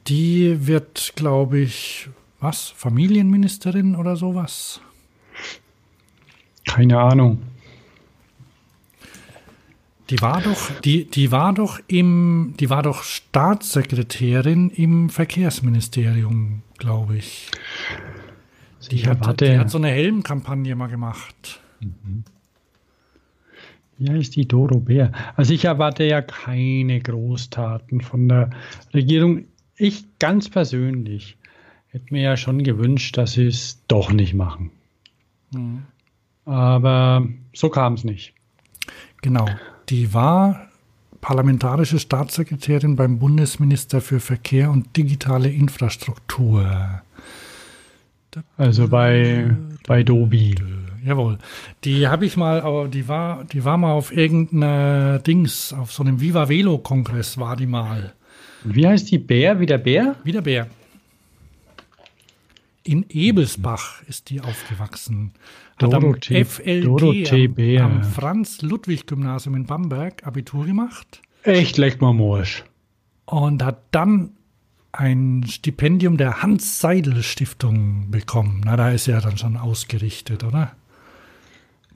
Die 0.06 0.66
wird, 0.66 1.12
glaube 1.16 1.58
ich, 1.58 2.08
was? 2.40 2.68
Familienministerin 2.68 3.96
oder 3.96 4.16
sowas? 4.16 4.80
Keine 6.66 7.00
Ahnung. 7.00 7.42
Die 10.10 10.20
war 10.22 10.40
doch, 10.40 10.70
die, 10.80 11.04
die 11.04 11.32
war 11.32 11.52
doch 11.52 11.80
im, 11.86 12.54
die 12.58 12.70
war 12.70 12.82
doch 12.82 13.02
Staatssekretärin 13.02 14.70
im 14.70 15.10
Verkehrsministerium, 15.10 16.62
glaube 16.78 17.16
ich. 17.16 17.50
Die 18.90 19.06
hat, 19.06 19.40
die 19.40 19.58
hat 19.58 19.70
so 19.70 19.76
eine 19.76 19.88
Helmkampagne 19.88 20.74
mal 20.74 20.86
gemacht. 20.86 21.60
Mhm. 21.80 22.24
Ja, 23.98 24.14
ist 24.14 24.36
die 24.36 24.46
Doro 24.46 24.78
Bär. 24.78 25.10
Also 25.36 25.52
ich 25.52 25.64
erwarte 25.64 26.04
ja 26.04 26.22
keine 26.22 27.00
Großtaten 27.00 28.00
von 28.00 28.28
der 28.28 28.50
Regierung. 28.94 29.46
Ich 29.76 30.04
ganz 30.18 30.48
persönlich 30.48 31.36
hätte 31.88 32.06
mir 32.10 32.22
ja 32.22 32.36
schon 32.36 32.62
gewünscht, 32.62 33.16
dass 33.16 33.32
sie 33.32 33.46
es 33.46 33.82
doch 33.88 34.12
nicht 34.12 34.34
machen. 34.34 34.70
Mhm. 35.52 35.82
Aber 36.44 37.26
so 37.52 37.68
kam 37.70 37.94
es 37.94 38.04
nicht. 38.04 38.34
Genau. 39.20 39.46
Die 39.88 40.14
war 40.14 40.68
parlamentarische 41.20 41.98
Staatssekretärin 41.98 42.96
beim 42.96 43.18
Bundesminister 43.18 44.00
für 44.00 44.20
Verkehr 44.20 44.70
und 44.70 44.96
digitale 44.96 45.50
Infrastruktur. 45.50 47.02
Also 48.56 48.88
bei, 48.88 49.56
bei 49.86 50.04
Dobi 50.04 50.54
jawohl. 51.04 51.38
Die 51.84 52.08
habe 52.08 52.26
ich 52.26 52.36
mal, 52.36 52.88
die 52.88 53.08
war, 53.08 53.44
die 53.44 53.64
war 53.64 53.76
mal 53.76 53.92
auf 53.92 54.14
irgendeiner 54.14 55.18
Dings, 55.18 55.72
auf 55.72 55.92
so 55.92 56.02
einem 56.02 56.20
Viva 56.20 56.48
Velo 56.48 56.78
Kongress 56.78 57.38
war 57.38 57.56
die 57.56 57.66
mal. 57.66 58.14
Wie 58.64 58.86
heißt 58.86 59.10
die 59.10 59.18
Bär? 59.18 59.60
Wie 59.60 59.66
der 59.66 59.78
Bär? 59.78 60.16
Wie 60.24 60.32
der 60.32 60.42
Bär. 60.42 60.66
In 62.82 63.04
Ebelsbach 63.10 64.02
ist 64.08 64.30
die 64.30 64.40
aufgewachsen. 64.40 65.32
Hat 65.76 65.92
Dorothee, 65.92 66.38
am 66.38 66.44
FLG, 66.44 66.82
Dorothee 66.84 67.48
Bär. 67.48 67.84
am, 67.84 67.96
am 67.98 68.02
Franz-Ludwig-Gymnasium 68.02 69.54
in 69.54 69.66
Bamberg 69.66 70.26
Abitur 70.26 70.64
gemacht. 70.64 71.20
Echt, 71.42 71.76
leck 71.76 72.00
mal 72.00 72.14
Morsch. 72.14 72.64
Und 73.26 73.62
hat 73.62 73.82
dann 73.90 74.30
ein 74.90 75.44
Stipendium 75.46 76.16
der 76.16 76.42
Hans-Seidel-Stiftung 76.42 78.10
bekommen. 78.10 78.62
Na, 78.64 78.76
da 78.76 78.90
ist 78.90 79.06
er 79.06 79.20
dann 79.20 79.36
schon 79.36 79.56
ausgerichtet, 79.56 80.42
oder? 80.42 80.72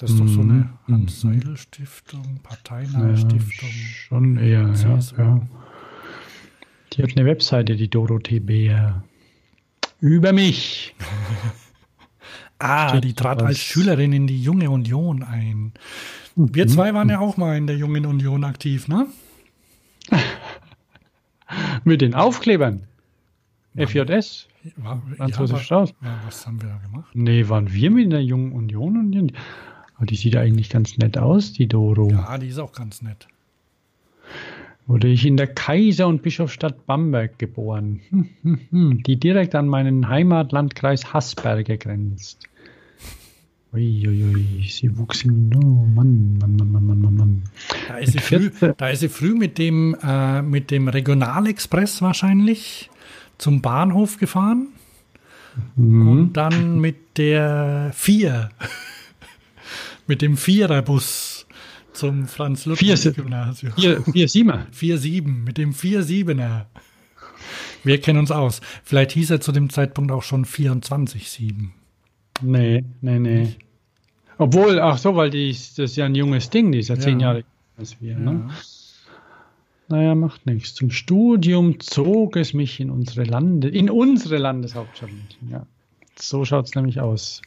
Das 0.03 0.11
ist 0.11 0.19
doch 0.19 0.27
so 0.27 0.41
eine 0.41 0.53
mhm. 0.53 0.69
Hans-Seidel-Stiftung, 0.89 2.41
parteinahe 2.43 3.17
Stiftung. 3.17 3.69
Schon 3.69 4.37
eher, 4.37 4.73
ja, 4.75 4.99
ja, 5.17 5.41
Die 6.93 7.03
hat 7.05 7.17
eine 7.17 7.25
Webseite, 7.25 7.77
die 7.77 7.89
Dorothee 7.89 8.41
Beer. 8.41 9.05
Über 10.01 10.33
mich. 10.33 10.97
ah, 12.59 12.89
Steht 12.89 13.05
die 13.05 13.15
trat 13.15 13.43
was. 13.43 13.47
als 13.47 13.59
Schülerin 13.59 14.13
in 14.13 14.27
die 14.27 14.43
Junge 14.43 14.71
Union 14.71 15.23
ein. 15.23 15.73
Wir 16.35 16.67
zwei 16.67 16.93
waren 16.95 17.09
ja 17.09 17.21
auch 17.21 17.37
mal 17.37 17.57
in 17.57 17.69
der 17.69 17.77
Jungen 17.77 18.05
Union 18.05 18.43
aktiv, 18.43 18.89
ne? 18.89 19.07
Mit 21.85 22.01
den 22.01 22.17
Aufklebern. 22.17 22.89
FJS. 23.77 24.49
War, 24.79 25.01
ja, 25.17 25.25
aber, 25.27 25.61
ja, 25.61 25.87
was 26.27 26.45
haben 26.45 26.61
wir 26.61 26.71
da 26.71 26.79
gemacht? 26.79 27.11
Nee, 27.15 27.49
waren 27.49 27.73
wir 27.73 27.91
mit 27.93 28.11
der 28.11 28.23
Jungen 28.23 28.53
Union? 28.53 28.97
Und 28.97 29.33
aber 30.03 30.09
die 30.09 30.17
sieht 30.17 30.35
eigentlich 30.35 30.69
ganz 30.69 30.99
nett 30.99 31.17
aus, 31.17 31.53
die 31.53 31.69
Doro. 31.69 32.11
Ja, 32.11 32.37
die 32.37 32.49
ist 32.49 32.59
auch 32.59 32.73
ganz 32.73 33.03
nett. 33.03 33.29
Wurde 34.89 35.07
ich 35.07 35.25
in 35.25 35.37
der 35.37 35.47
Kaiser- 35.47 36.09
und 36.09 36.23
Bischofsstadt 36.23 36.87
Bamberg 36.87 37.39
geboren, 37.39 38.01
hm, 38.11 38.29
hm, 38.43 38.61
hm, 38.73 39.03
die 39.05 39.15
direkt 39.15 39.55
an 39.55 39.69
meinen 39.69 40.09
Heimatlandkreis 40.09 41.13
Haßberge 41.13 41.79
grenzt. 41.79 42.49
Uiuiui, 43.73 44.25
ui, 44.25 44.69
sie 44.69 44.99
wuchs 44.99 45.23
in. 45.23 45.55
Oh 45.55 45.87
Mann, 45.95 46.37
Mann, 46.41 46.57
Mann, 46.57 46.73
Mann, 46.73 47.01
Mann, 47.01 47.15
Mann. 47.15 47.43
Da 47.87 47.99
ist, 47.99 48.11
sie 48.11 48.19
früh, 48.19 48.51
da 48.77 48.89
ist 48.89 49.01
sie 49.01 49.09
früh 49.09 49.37
mit 49.37 49.57
dem, 49.57 49.97
äh, 50.03 50.43
mit 50.43 50.73
dem 50.73 50.89
Regionalexpress 50.89 52.03
wahrscheinlich 52.03 52.91
zum 53.39 53.63
Bahnhof 53.63 54.17
gefahren. 54.17 54.67
Mhm. 55.77 56.09
Und 56.09 56.33
dann 56.33 56.81
mit 56.81 57.19
der 57.19 57.93
Vier 57.95 58.51
mit 60.13 60.21
dem 60.21 60.37
Viererbus 60.37 61.47
zum 61.95 62.27
Franz-Ludwig-Gymnasium. 62.27 63.73
Vier, 63.73 64.03
vier 64.03 64.29
Siebener. 64.29 64.67
Vier 64.71 64.99
Sieben, 64.99 65.43
mit 65.43 65.57
dem 65.57 65.73
Vier 65.73 66.03
Siebener. 66.03 66.67
Wir 67.83 67.99
kennen 67.99 68.19
uns 68.19 68.31
aus. 68.31 68.61
Vielleicht 68.85 69.13
hieß 69.13 69.31
er 69.31 69.41
zu 69.41 69.53
dem 69.53 69.71
Zeitpunkt 69.71 70.13
auch 70.13 70.23
schon 70.23 70.45
24-7. 70.45 71.69
Nee, 72.43 72.85
nee, 73.01 73.19
nee. 73.19 73.55
Obwohl, 74.37 74.81
ach 74.81 74.99
so, 74.99 75.17
weil 75.17 75.31
die, 75.31 75.49
das 75.49 75.79
ist 75.79 75.97
ja 75.97 76.05
ein 76.05 76.15
junges 76.15 76.51
Ding, 76.51 76.73
die 76.73 76.81
ist 76.81 76.89
ja, 76.89 76.97
ja. 76.97 77.01
zehn 77.01 77.19
Jahre 77.19 77.45
als 77.79 77.99
wir. 78.03 78.15
Ne? 78.15 78.25
Ja. 78.25 78.33
Ne? 78.33 78.51
Naja, 79.89 80.15
macht 80.15 80.45
nichts. 80.45 80.75
Zum 80.75 80.91
Studium 80.91 81.81
zog 81.81 82.37
es 82.37 82.53
mich 82.53 82.81
in 82.81 82.91
unsere 82.91 83.25
Lande, 83.25 83.71
in 83.71 83.89
unsere 83.89 84.37
Landeshauptstadt. 84.37 85.09
Ja. 85.51 85.67
So 86.17 86.45
schaut 86.45 86.67
es 86.67 86.75
nämlich 86.75 87.01
aus. 87.01 87.41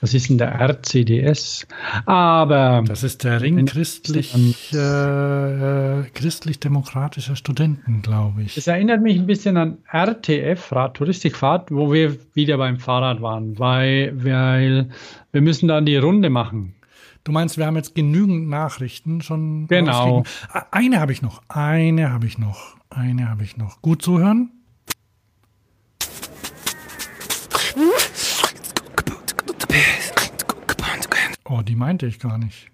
Was 0.00 0.14
ist 0.14 0.30
denn 0.30 0.38
der 0.38 0.58
RCDS? 0.58 1.66
Aber. 2.06 2.82
Das 2.86 3.02
ist 3.02 3.22
der 3.24 3.42
Ring 3.42 3.66
christlich, 3.66 4.34
äh, 4.72 6.02
christlich-demokratischer 6.14 7.36
Studenten, 7.36 8.00
glaube 8.00 8.42
ich. 8.42 8.56
Es 8.56 8.66
erinnert 8.66 9.02
mich 9.02 9.18
ein 9.18 9.26
bisschen 9.26 9.58
an 9.58 9.78
RTF, 9.92 10.72
Radtouristikfahrt, 10.72 11.70
wo 11.70 11.92
wir 11.92 12.16
wieder 12.34 12.56
beim 12.56 12.78
Fahrrad 12.78 13.20
waren, 13.20 13.58
weil, 13.58 14.12
weil 14.14 14.88
wir 15.32 15.42
müssen 15.42 15.68
dann 15.68 15.84
die 15.84 15.96
Runde 15.96 16.30
machen. 16.30 16.74
Du 17.24 17.32
meinst, 17.32 17.58
wir 17.58 17.66
haben 17.66 17.76
jetzt 17.76 17.94
genügend 17.94 18.48
Nachrichten 18.48 19.20
schon. 19.20 19.66
Genau. 19.66 20.24
Eine 20.70 21.00
habe 21.00 21.12
ich 21.12 21.20
noch. 21.20 21.42
Eine 21.48 22.10
habe 22.10 22.26
ich 22.26 22.38
noch. 22.38 22.76
Eine 22.88 23.28
habe 23.28 23.44
ich 23.44 23.58
noch. 23.58 23.82
Gut 23.82 24.00
zuhören. 24.00 24.50
Meinte 31.76 32.06
ich 32.06 32.18
gar 32.18 32.38
nicht. 32.38 32.70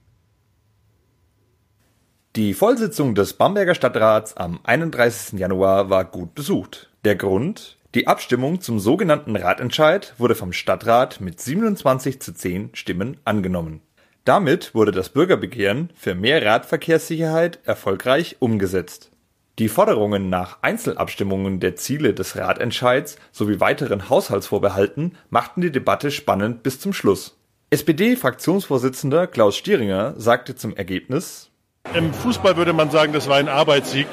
Die 2.37 2.53
Vollsitzung 2.53 3.15
des 3.15 3.33
Bamberger 3.33 3.75
Stadtrats 3.75 4.37
am 4.37 4.61
31. 4.63 5.39
Januar 5.39 5.89
war 5.89 6.05
gut 6.05 6.35
besucht. 6.35 6.91
Der 7.05 7.17
Grund? 7.17 7.79
Die 7.95 8.09
Abstimmung 8.09 8.61
zum 8.61 8.79
sogenannten 8.79 9.35
Ratentscheid 9.37 10.13
wurde 10.19 10.35
vom 10.35 10.53
Stadtrat 10.53 11.23
mit 11.23 11.41
27 11.41 12.21
zu 12.21 12.35
10 12.35 12.75
Stimmen 12.75 13.17
angenommen. 13.25 13.81
Damit 14.27 14.75
wurde 14.75 14.93
das 14.93 15.09
Bürgerbegehren 15.09 15.89
für 15.95 16.15
mehr 16.15 16.45
Radverkehrssicherheit 16.45 17.61
erfolgreich 17.65 18.37
umgesetzt. 18.41 19.13
Die 19.59 19.69
Forderungen 19.69 20.29
nach 20.29 20.59
Einzelabstimmungen 20.61 21.61
der 21.61 21.77
Ziele 21.77 22.13
des 22.13 22.37
Ratentscheids 22.37 23.17
sowie 23.33 23.61
weiteren 23.61 24.11
Haushaltsvorbehalten 24.11 25.17
machten 25.31 25.63
die 25.63 25.73
Debatte 25.73 26.11
spannend 26.11 26.63
bis 26.63 26.79
zum 26.79 26.93
Schluss. 26.93 27.36
SPD-Fraktionsvorsitzender 27.71 29.27
Klaus 29.27 29.57
Stieringer 29.57 30.15
sagte 30.17 30.55
zum 30.55 30.77
Ergebnis 30.77 31.51
Im 31.95 32.15
Fußball 32.15 32.57
würde 32.57 32.73
man 32.73 32.91
sagen, 32.91 33.13
das 33.13 33.29
war 33.29 33.39
ein 33.39 33.49
Arbeitssieg. 33.49 34.07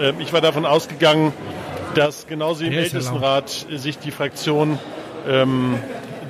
Ähm, 0.00 0.16
ich 0.20 0.32
war 0.32 0.40
davon 0.40 0.66
ausgegangen, 0.66 1.32
dass 1.94 2.26
genauso 2.26 2.64
im 2.64 2.72
Ältestenrat 2.72 3.66
sich 3.70 3.98
die 3.98 4.10
Fraktion 4.10 4.78
ähm, 5.28 5.76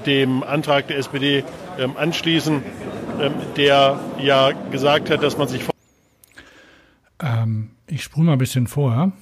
dem 0.05 0.43
Antrag 0.43 0.89
der 0.89 0.99
SPD 0.99 1.43
ähm, 1.79 1.97
anschließen, 1.97 2.63
ähm, 3.21 3.33
der 3.57 3.99
ja 4.21 4.53
gesagt 4.71 5.11
hat, 5.11 5.23
dass 5.23 5.39
man 5.39 5.49
sich. 5.49 5.63
Ähm, 7.21 7.71
ich 7.87 8.03
spule 8.03 8.27
mal 8.27 8.33
ein 8.33 8.39
bisschen 8.39 8.67
vor. 8.67 9.13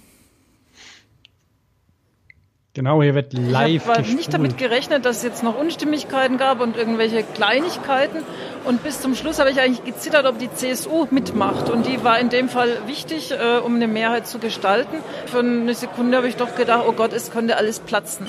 Genau, 2.76 3.02
hier 3.02 3.14
wird 3.14 3.32
live. 3.32 3.84
Ich 3.84 3.88
habe 3.88 4.14
nicht 4.14 4.34
damit 4.34 4.58
gerechnet, 4.58 5.06
dass 5.06 5.16
es 5.16 5.22
jetzt 5.22 5.42
noch 5.42 5.58
Unstimmigkeiten 5.58 6.36
gab 6.36 6.60
und 6.60 6.76
irgendwelche 6.76 7.22
Kleinigkeiten. 7.22 8.18
Und 8.66 8.82
bis 8.82 9.00
zum 9.00 9.14
Schluss 9.14 9.38
habe 9.38 9.50
ich 9.50 9.58
eigentlich 9.58 9.82
gezittert, 9.82 10.26
ob 10.26 10.38
die 10.38 10.52
CSU 10.52 11.06
mitmacht. 11.10 11.70
Und 11.70 11.86
die 11.86 12.04
war 12.04 12.18
in 12.20 12.28
dem 12.28 12.50
Fall 12.50 12.68
wichtig, 12.86 13.32
äh, 13.32 13.60
um 13.64 13.76
eine 13.76 13.88
Mehrheit 13.88 14.26
zu 14.26 14.38
gestalten. 14.38 14.98
Für 15.24 15.38
eine 15.38 15.72
Sekunde 15.72 16.18
habe 16.18 16.28
ich 16.28 16.36
doch 16.36 16.54
gedacht, 16.54 16.84
oh 16.86 16.92
Gott, 16.92 17.14
es 17.14 17.30
könnte 17.30 17.56
alles 17.56 17.80
platzen. 17.80 18.26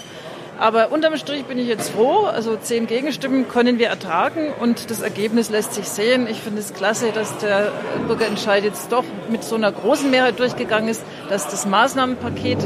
Aber 0.60 0.94
unterm 0.94 1.18
Strich 1.18 1.44
bin 1.44 1.60
ich 1.60 1.68
jetzt 1.68 1.89
froh. 1.89 2.24
Also 2.24 2.56
zehn 2.56 2.88
Gegenstimmen 2.88 3.50
können 3.50 3.80
wir 3.80 3.89
ertragen 3.89 4.54
und 4.62 4.89
das 4.89 5.01
Ergebnis 5.01 5.50
lässt 5.50 5.74
sich 5.74 5.89
sehen. 5.89 6.25
Ich 6.25 6.39
finde 6.39 6.62
es 6.62 6.74
klasse, 6.74 7.12
dass 7.12 7.38
der 7.39 7.74
Bürgerentscheid 8.08 8.63
jetzt 8.63 8.94
doch 8.94 9.04
mit 9.30 9.44
so 9.44 9.56
einer 9.56 9.74
großen 9.74 10.10
Mehrheit 10.10 10.39
durchgegangen 10.39 10.88
ist, 10.88 11.04
dass 11.30 11.50
das 11.50 11.66
Maßnahmenpaket 11.66 12.60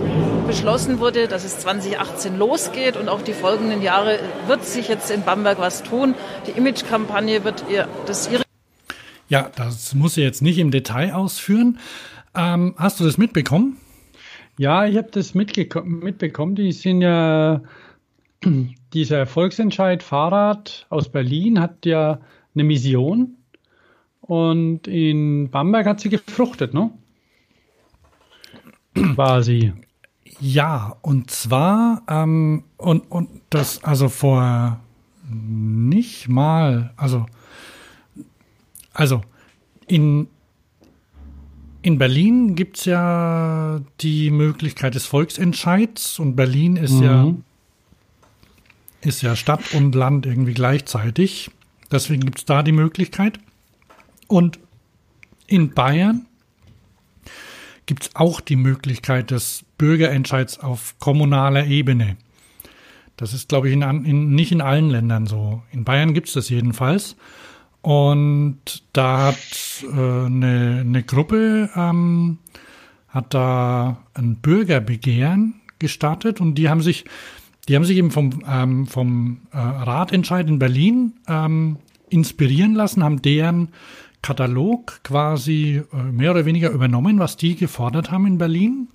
beschlossen 0.52 1.00
wurde, 1.00 1.30
dass 1.30 1.46
es 1.46 1.60
2018 1.60 2.38
losgeht 2.38 2.98
und 2.98 3.08
auch 3.08 3.22
die 3.22 3.32
folgenden 3.32 3.82
Jahre 3.82 4.20
wird 4.48 4.66
sich 4.66 4.90
jetzt 4.90 5.10
in 5.10 5.24
Bamberg 5.24 5.60
was 5.60 5.82
tun. 5.82 6.14
Die 6.46 6.52
Imagekampagne 6.52 7.46
wird 7.46 7.64
ihr 7.70 7.88
das 8.06 8.30
ihre 8.30 8.44
ja, 9.30 9.50
das 9.56 9.96
muss 9.96 10.18
ich 10.18 10.26
jetzt 10.26 10.42
nicht 10.42 10.58
im 10.58 10.70
Detail 10.70 11.14
ausführen. 11.14 11.80
Ähm, 12.36 12.76
hast 12.76 13.00
du 13.00 13.06
das 13.06 13.18
mitbekommen? 13.18 13.78
Ja, 14.58 14.86
ich 14.86 14.98
habe 14.98 15.08
das 15.10 15.34
mitbekommen. 15.34 16.56
Die 16.56 16.74
sind 16.74 17.02
ja, 17.02 17.62
dieser 18.94 19.28
Volksentscheid 19.28 20.04
Fahrrad 20.04 20.86
aus 20.90 21.08
Berlin 21.08 21.62
hat 21.62 21.86
ja 21.86 22.20
eine 22.54 22.66
Mission 22.66 23.38
und 24.20 24.86
in 24.90 25.50
Bamberg 25.50 25.86
hat 25.86 26.02
sie 26.02 26.10
gefruchtet, 26.10 26.74
ne? 26.74 26.92
Quasi. 29.16 29.72
Ja, 30.40 30.96
und 31.02 31.30
zwar, 31.30 32.04
ähm, 32.08 32.64
und, 32.78 33.12
und 33.12 33.30
das, 33.50 33.84
also 33.84 34.10
vor 34.10 34.80
nicht 35.30 36.28
mal, 36.30 36.94
also, 36.98 37.26
also 38.94 39.22
in 39.88 40.28
in 41.84 41.98
Berlin 41.98 42.56
gibt 42.56 42.78
es 42.78 42.86
ja 42.86 43.82
die 44.02 44.30
Möglichkeit 44.30 44.94
des 44.94 45.08
Volksentscheids 45.08 46.20
und 46.20 46.36
Berlin 46.36 46.76
ist 46.76 46.94
mhm. 46.94 47.04
ja 47.04 47.34
ist 49.02 49.24
ja 49.24 49.36
Stadt 49.36 49.74
und 49.74 49.96
Land 49.96 50.26
irgendwie 50.26 50.54
gleichzeitig. 50.54 51.50
Deswegen 51.92 52.24
gibt 52.24 52.38
es 52.38 52.46
da 52.46 52.62
die 52.62 52.72
Möglichkeit. 52.72 53.40
Und 54.28 54.60
in 55.48 55.72
Bayern 55.72 56.28
gibt 57.86 58.04
es 58.04 58.16
auch 58.16 58.42
die 58.42 58.56
Möglichkeit 58.56 59.32
des 59.32 59.66
Bürgerentscheids 59.82 60.60
auf 60.60 60.94
kommunaler 61.00 61.66
Ebene. 61.66 62.16
Das 63.18 63.34
ist, 63.34 63.50
glaube 63.50 63.68
ich, 63.68 63.74
in, 63.74 63.82
in, 63.82 64.36
nicht 64.36 64.52
in 64.52 64.62
allen 64.62 64.92
Ländern 64.92 65.26
so. 65.26 65.64
In 65.72 65.84
Bayern 65.84 66.14
gibt 66.14 66.28
es 66.28 66.36
das 66.36 66.50
jedenfalls. 66.50 67.16
Und 67.82 68.84
da 68.94 69.30
hat 69.30 69.84
äh, 69.84 70.26
eine, 70.26 70.82
eine 70.82 71.02
Gruppe 71.02 71.72
ähm, 71.76 72.38
hat 73.10 73.34
da 73.34 73.98
ein 74.14 74.36
Bürgerbegehren 74.36 75.56
gestartet 75.80 76.40
und 76.40 76.56
die 76.56 76.70
haben 76.70 76.82
sich, 76.82 77.06
die 77.68 77.76
haben 77.76 77.84
sich 77.84 77.98
eben 77.98 78.12
vom, 78.12 78.44
ähm, 78.48 78.86
vom 78.86 79.40
äh, 79.52 79.58
Ratentscheid 79.58 80.48
in 80.48 80.60
Berlin 80.60 81.14
ähm, 81.28 81.78
inspirieren 82.10 82.76
lassen, 82.76 83.04
haben 83.04 83.24
deren 83.24 83.70
Katalog 84.22 85.00
quasi 85.04 85.82
äh, 85.92 86.04
mehr 86.12 86.32
oder 86.32 86.46
weniger 86.46 86.70
übernommen, 86.70 87.18
was 87.18 87.36
die 87.36 87.56
gefordert 87.56 88.12
haben 88.12 88.28
in 88.28 88.38
Berlin. 88.38 88.90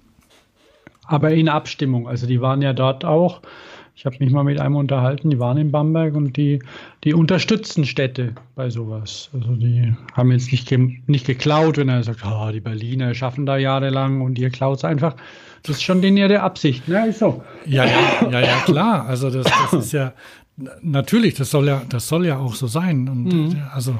Aber 1.07 1.33
in 1.33 1.49
Abstimmung, 1.49 2.09
also 2.09 2.27
die 2.27 2.41
waren 2.41 2.63
ja 2.63 2.73
dort 2.73 3.05
auch 3.05 3.41
ich 3.97 4.05
habe 4.05 4.17
mich 4.21 4.31
mal 4.31 4.45
mit 4.45 4.61
einem 4.61 4.77
unterhalten, 4.77 5.31
die 5.31 5.39
waren 5.39 5.57
in 5.57 5.73
Bamberg 5.73 6.15
und 6.15 6.37
die, 6.37 6.63
die 7.03 7.15
unterstützen 7.15 7.87
Städte 7.87 8.35
bei 8.55 8.69
sowas. 8.69 9.31
Also 9.33 9.55
die 9.55 9.95
haben 10.13 10.31
jetzt 10.33 10.53
nicht, 10.53 10.69
ge 10.69 10.99
nicht 11.07 11.27
geklaut, 11.27 11.79
wenn 11.79 11.89
er 11.89 12.03
sagt, 12.03 12.21
oh, 12.27 12.51
die 12.53 12.61
Berliner 12.61 13.15
schaffen 13.15 13.47
da 13.47 13.57
jahrelang 13.57 14.21
und 14.21 14.39
ihr 14.39 14.51
klaut 14.51 14.79
es 14.79 14.85
einfach. 14.85 15.17
Das 15.63 15.77
ist 15.77 15.83
schon 15.83 16.03
denen 16.03 16.19
ihre 16.19 16.41
Absicht, 16.41 16.87
ne? 16.89 17.07
Ist 17.09 17.21
so. 17.21 17.43
Ja, 17.65 17.87
ja, 17.87 18.31
ja, 18.31 18.41
ja, 18.41 18.57
klar. 18.67 19.07
Also 19.07 19.31
das, 19.31 19.47
das 19.47 19.73
ist 19.87 19.93
ja, 19.93 20.13
Natürlich, 20.81 21.35
das 21.35 21.51
soll 21.51 21.67
ja, 21.67 21.83
das 21.87 22.09
soll 22.09 22.25
ja 22.25 22.39
auch 22.39 22.55
so 22.55 22.67
sein. 22.67 23.09
Und 23.09 23.25
mhm. 23.25 23.63
also 23.73 23.97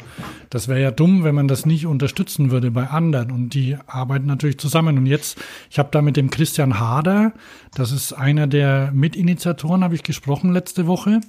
das 0.49 0.69
wäre 0.69 0.81
ja 0.81 0.91
dumm, 0.91 1.23
wenn 1.23 1.35
man 1.35 1.49
das 1.49 1.67
nicht 1.67 1.87
unterstützen 1.87 2.51
würde 2.51 2.71
bei 2.71 2.87
anderen. 2.87 3.31
Und 3.31 3.51
die 3.51 3.77
arbeiten 3.87 4.27
natürlich 4.27 4.59
zusammen. 4.59 4.97
Und 4.97 5.05
jetzt, 5.05 5.39
ich 5.71 5.79
habe 5.79 5.91
da 5.93 6.01
mit 6.01 6.17
dem 6.17 6.31
Christian 6.31 6.81
Hader, 6.81 7.35
das 7.75 7.93
ist 7.93 8.15
einer 8.15 8.47
der 8.47 8.91
Mitinitiatoren, 8.93 9.85
habe 9.85 9.95
ich 9.95 10.03
gesprochen 10.03 10.53
letzte 10.53 10.87
Woche. 10.87 11.21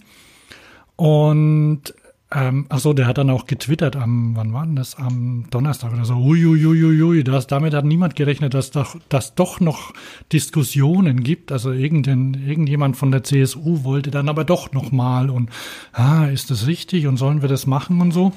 Und 0.96 1.94
ähm, 2.30 2.66
achso, 2.68 2.92
der 2.92 3.08
hat 3.08 3.18
dann 3.18 3.30
auch 3.30 3.46
getwittert 3.46 3.96
am, 3.96 4.36
wann 4.36 4.52
war 4.52 4.66
denn 4.66 4.76
das? 4.76 4.96
Am 4.96 5.46
Donnerstag 5.50 5.94
oder 5.94 6.04
so. 6.04 6.16
Uiuiuiui, 6.16 7.24
das, 7.24 7.48
damit 7.48 7.74
hat 7.74 7.86
niemand 7.86 8.18
gerechnet, 8.18 8.54
dass 8.54 8.72
doch, 8.72 8.98
dass 9.08 9.34
doch 9.34 9.62
noch 9.62 9.94
Diskussionen 10.34 11.24
gibt. 11.24 11.54
Also 11.54 11.72
irgendein, 11.72 12.34
irgendjemand 12.34 12.98
von 12.98 13.12
der 13.12 13.24
CSU 13.24 13.86
wollte 13.86 14.12
dann 14.12 14.28
aber 14.28 14.44
doch 14.44 14.74
nochmal 14.74 15.30
und, 15.30 15.50
ah, 15.94 16.26
ist 16.26 16.52
das 16.52 16.68
richtig 16.68 17.08
und 17.08 17.16
sollen 17.16 17.42
wir 17.42 17.50
das 17.50 17.66
machen 17.66 18.02
und 18.02 18.12
so. 18.12 18.34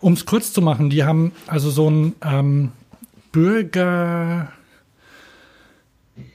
Um 0.00 0.14
es 0.14 0.26
kurz 0.26 0.52
zu 0.52 0.60
machen, 0.60 0.90
die 0.90 1.04
haben 1.04 1.30
also 1.46 1.70
so 1.70 1.88
ein 1.88 2.14
ähm, 2.22 2.72
Bürger, 3.30 4.52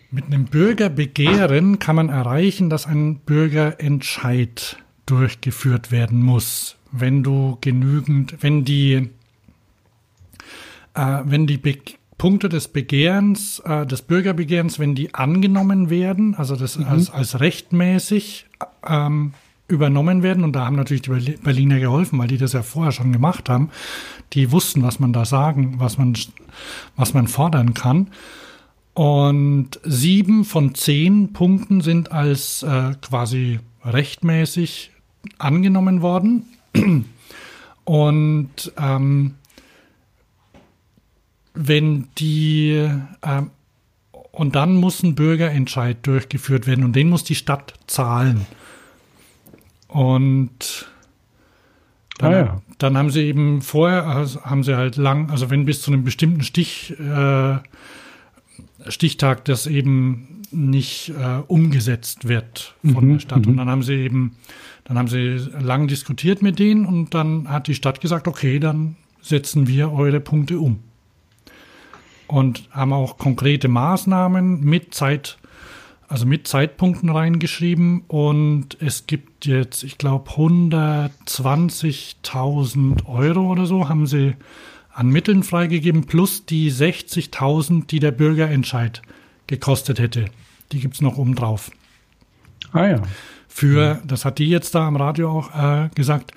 mit 0.10 0.28
einem 0.28 0.45
Bürgerbegehren 0.45 1.80
kann 1.80 1.97
man 1.97 2.08
erreichen, 2.08 2.69
dass 2.69 2.86
ein 2.88 3.19
Bürgerentscheid 3.19 4.78
durchgeführt 5.08 5.91
werden 5.91 6.22
muss 6.22 6.78
wenn 6.91 7.24
du 7.24 7.58
genügend, 7.62 8.38
wenn 8.41 8.65
die, 8.65 9.10
äh, 10.93 11.20
wenn 11.24 11.48
die 11.48 11.58
Be 11.58 11.78
Punkte 12.17 12.50
des 12.50 12.67
Begehrens, 12.70 13.60
äh, 13.60 13.86
des 13.86 14.02
Bürgerbegehrens, 14.02 14.80
wenn 14.80 14.96
die 14.96 15.13
angenommen 15.13 15.91
werden, 15.91 16.34
also 16.34 16.56
das 16.56 16.76
mhm. 16.80 16.86
als, 16.86 17.12
als 17.12 17.39
rechtmäßig 17.39 18.48
ähm, 18.88 19.34
übernommen 19.67 20.24
werden, 20.24 20.43
und 20.43 20.54
da 20.54 20.65
haben 20.65 20.78
natürlich 20.78 21.04
die 21.04 21.38
Berliner 21.43 21.80
geholfen, 21.80 22.17
weil 22.17 22.28
die 22.28 22.39
das 22.39 22.54
ja 22.54 22.63
vorher 22.63 22.91
schon 22.91 23.13
gemacht 23.13 23.50
haben, 23.50 23.70
die 24.34 24.52
wussten, 24.52 24.82
was 24.82 25.00
man 25.00 25.13
da 25.13 25.26
sagen, 25.26 25.76
was 25.78 26.00
man, 26.00 26.17
was 26.96 27.13
man 27.13 27.28
fordern 27.28 27.76
kann. 27.76 28.08
Und 28.96 29.80
sieben 29.84 30.43
von 30.43 30.74
zehn 30.74 31.34
Punkten 31.34 31.82
sind 31.82 32.12
als 32.12 32.63
äh, 32.63 32.93
quasi 33.00 33.60
rechtmäßig 33.86 34.89
angenommen 35.37 36.01
worden. 36.01 36.45
Und 37.83 38.71
ähm, 38.77 39.35
wenn 41.53 42.07
die 42.17 42.89
ähm, 43.23 43.51
und 44.37 44.55
dann 44.55 44.75
muss 44.75 45.01
ein 45.01 45.15
Bürgerentscheid 45.15 46.05
durchgeführt 46.05 46.67
werden 46.67 46.83
und 46.83 46.95
den 46.95 47.09
muss 47.09 47.23
die 47.23 47.33
Stadt 47.33 47.73
zahlen. 47.87 48.45
Und 49.87 50.85
dann, 52.19 52.33
ah, 52.33 52.37
ja. 52.37 52.61
dann 52.77 52.97
haben 52.97 53.09
sie 53.09 53.21
eben 53.21 53.63
vorher, 53.63 54.05
also 54.05 54.43
haben 54.43 54.63
sie 54.63 54.77
halt 54.77 54.95
lang, 54.95 55.31
also 55.31 55.49
wenn 55.49 55.65
bis 55.65 55.81
zu 55.81 55.91
einem 55.91 56.03
bestimmten 56.03 56.43
Stich, 56.43 56.95
äh, 56.99 57.57
Stichtag 58.89 59.43
das 59.45 59.65
eben 59.65 60.43
nicht 60.51 61.09
äh, 61.09 61.41
umgesetzt 61.47 62.27
wird 62.27 62.75
von 62.83 63.05
mhm, 63.05 63.13
der 63.13 63.19
Stadt. 63.19 63.47
Und 63.47 63.53
mhm. 63.53 63.57
dann 63.57 63.69
haben 63.69 63.81
sie 63.81 63.95
eben, 63.95 64.35
dann 64.88 64.97
haben 64.97 65.10
sie 65.10 65.38
lang 65.60 65.88
diskutiert 65.88 66.41
mit 66.41 66.58
denen 66.60 66.86
und 66.86 67.13
dann 67.13 67.50
hat 67.50 67.67
die 67.67 67.76
Stadt 67.76 68.00
gesagt, 68.00 68.26
okay, 68.28 68.58
dann 68.58 68.95
setzen 69.21 69.67
wir 69.67 69.91
eure 69.91 70.21
Punkte 70.21 70.60
um. 70.60 70.80
Und 72.28 72.69
haben 72.71 72.93
auch 72.93 73.17
konkrete 73.17 73.67
Maßnahmen 73.67 74.62
mit 74.62 74.93
Zeit, 74.93 75.38
also 76.08 76.26
mit 76.26 76.47
Zeitpunkten 76.47 77.10
reingeschrieben. 77.10 78.04
Und 78.08 78.82
es 78.82 79.08
gibt 79.08 79.45
jetzt, 79.45 79.84
ich 79.84 79.97
glaube, 79.97 80.30
120.000 80.32 83.06
Euro 83.08 83.52
oder 83.52 83.65
so 83.65 83.89
haben 83.89 84.08
sie 84.08 84.36
an 84.93 85.10
Mitteln 85.10 85.43
freigegeben, 85.43 86.06
plus 86.06 86.45
die 86.45 86.71
60.000, 86.71 87.88
die 87.88 88.00
der 88.00 88.12
Bürgerentscheid 88.12 89.02
gekostet 89.47 90.00
hätte. 90.00 90.30
Die 90.71 90.80
gibt 90.80 90.93
es 90.95 91.02
noch 91.02 91.17
oben 91.17 91.36
drauf. 91.36 91.71
Ah 92.71 92.88
ja. 92.88 93.02
Für, 93.58 94.00
das 94.06 94.24
hat 94.24 94.38
die 94.38 94.50
jetzt 94.50 94.76
da 94.76 94.88
am 94.88 94.96
Radio 94.96 95.32
auch 95.32 95.56
äh, 95.56 95.89
gesagt, 95.96 96.32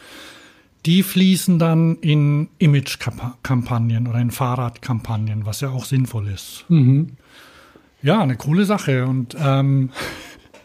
die 0.86 1.02
fließen 1.02 1.58
dann 1.58 1.96
in 1.96 2.48
Image-Kampagnen 2.56 4.06
oder 4.06 4.20
in 4.20 4.30
Fahrradkampagnen, 4.30 5.44
was 5.44 5.60
ja 5.60 5.68
auch 5.68 5.84
sinnvoll 5.84 6.28
ist. 6.28 6.64
Mhm. 6.68 7.16
Ja, 8.00 8.22
eine 8.22 8.36
coole 8.36 8.64
Sache. 8.64 9.04
Und 9.04 9.36
ähm, 9.38 9.90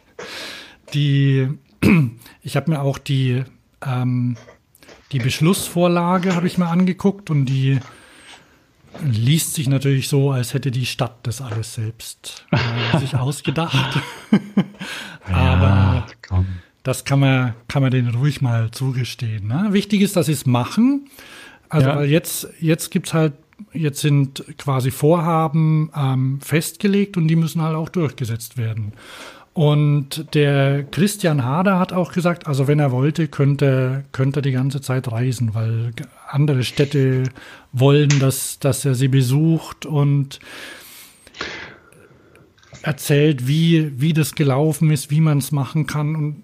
die, 0.94 1.50
ich 2.41 2.56
habe 2.56 2.72
mir 2.72 2.82
auch 2.82 3.00
die 3.00 3.44
ähm, 3.86 4.38
die 5.12 5.20
Beschlussvorlage 5.20 6.36
habe 6.36 6.48
ich 6.48 6.58
mir 6.58 6.68
angeguckt 6.68 7.30
und 7.30 7.46
die 7.46 7.80
liest 9.03 9.53
sich 9.53 9.67
natürlich 9.67 10.08
so, 10.08 10.31
als 10.31 10.53
hätte 10.53 10.71
die 10.71 10.86
Stadt 10.86 11.17
das 11.23 11.41
alles 11.41 11.73
selbst 11.75 12.45
äh, 12.51 12.97
sich 12.99 13.15
ausgedacht. 13.15 13.99
Aber 15.25 16.05
ja, 16.29 16.45
das 16.84 17.03
kann 17.03 17.19
man, 17.19 17.55
kann 17.67 17.81
man 17.81 17.91
denen 17.91 18.15
ruhig 18.15 18.41
mal 18.41 18.71
zugestehen. 18.71 19.47
Ne? 19.47 19.69
Wichtig 19.71 20.01
ist, 20.01 20.15
dass 20.15 20.27
sie 20.27 20.34
es 20.34 20.45
machen. 20.45 21.10
Also 21.69 21.89
ja. 21.89 21.95
weil 21.95 22.10
jetzt, 22.10 22.47
jetzt 22.60 22.91
gibt 22.91 23.08
es 23.08 23.13
halt, 23.13 23.34
jetzt 23.73 24.01
sind 24.01 24.45
quasi 24.58 24.91
Vorhaben 24.91 25.91
ähm, 25.95 26.39
festgelegt 26.41 27.17
und 27.17 27.27
die 27.27 27.36
müssen 27.36 27.62
halt 27.62 27.75
auch 27.75 27.89
durchgesetzt 27.89 28.58
werden. 28.58 28.93
Und 29.56 30.36
der 30.36 30.84
Christian 30.84 31.46
Hader 31.46 31.80
hat 31.80 31.94
auch 31.94 32.12
gesagt, 32.12 32.46
also 32.46 32.68
wenn 32.68 32.78
er 32.78 32.91
wollte, 32.91 33.30
könnte, 33.30 34.04
könnte 34.12 34.39
er 34.39 34.41
die 34.41 34.52
ganze 34.52 34.82
Zeit 34.82 35.10
reisen, 35.10 35.56
weil 35.56 35.94
andere 36.28 36.65
Städte 36.65 37.24
wollen, 37.72 38.20
dass, 38.20 38.60
dass 38.60 38.84
er 38.84 38.96
sie 38.96 39.08
besucht 39.08 39.86
und 39.86 40.41
erzählt, 42.82 43.48
wie, 43.48 43.94
wie 43.98 44.12
das 44.12 44.36
gelaufen 44.36 44.91
ist, 44.91 45.10
wie 45.10 45.22
man 45.22 45.38
es 45.38 45.54
machen 45.54 45.88
kann. 45.88 46.18
Und 46.18 46.44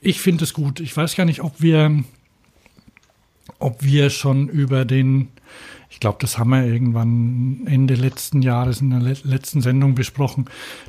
ich 0.00 0.22
finde 0.22 0.44
es 0.44 0.54
gut. 0.54 0.80
Ich 0.80 0.96
weiß 0.96 1.16
gar 1.16 1.26
nicht, 1.26 1.42
ob 1.42 1.60
wir, 1.60 2.02
ob 3.58 3.84
wir 3.84 4.08
schon 4.08 4.48
über 4.48 4.86
den 4.86 5.28
ich 5.90 6.00
glaube, 6.00 6.18
das 6.20 6.38
haben 6.38 6.50
wir 6.50 6.64
irgendwann 6.64 7.62
Ende 7.66 7.94
letzten 7.94 8.42
Jahres 8.42 8.80
in 8.80 8.90
der 8.90 9.00
letzten 9.00 9.60
Sendung 9.60 9.94
besprochen, 9.94 10.46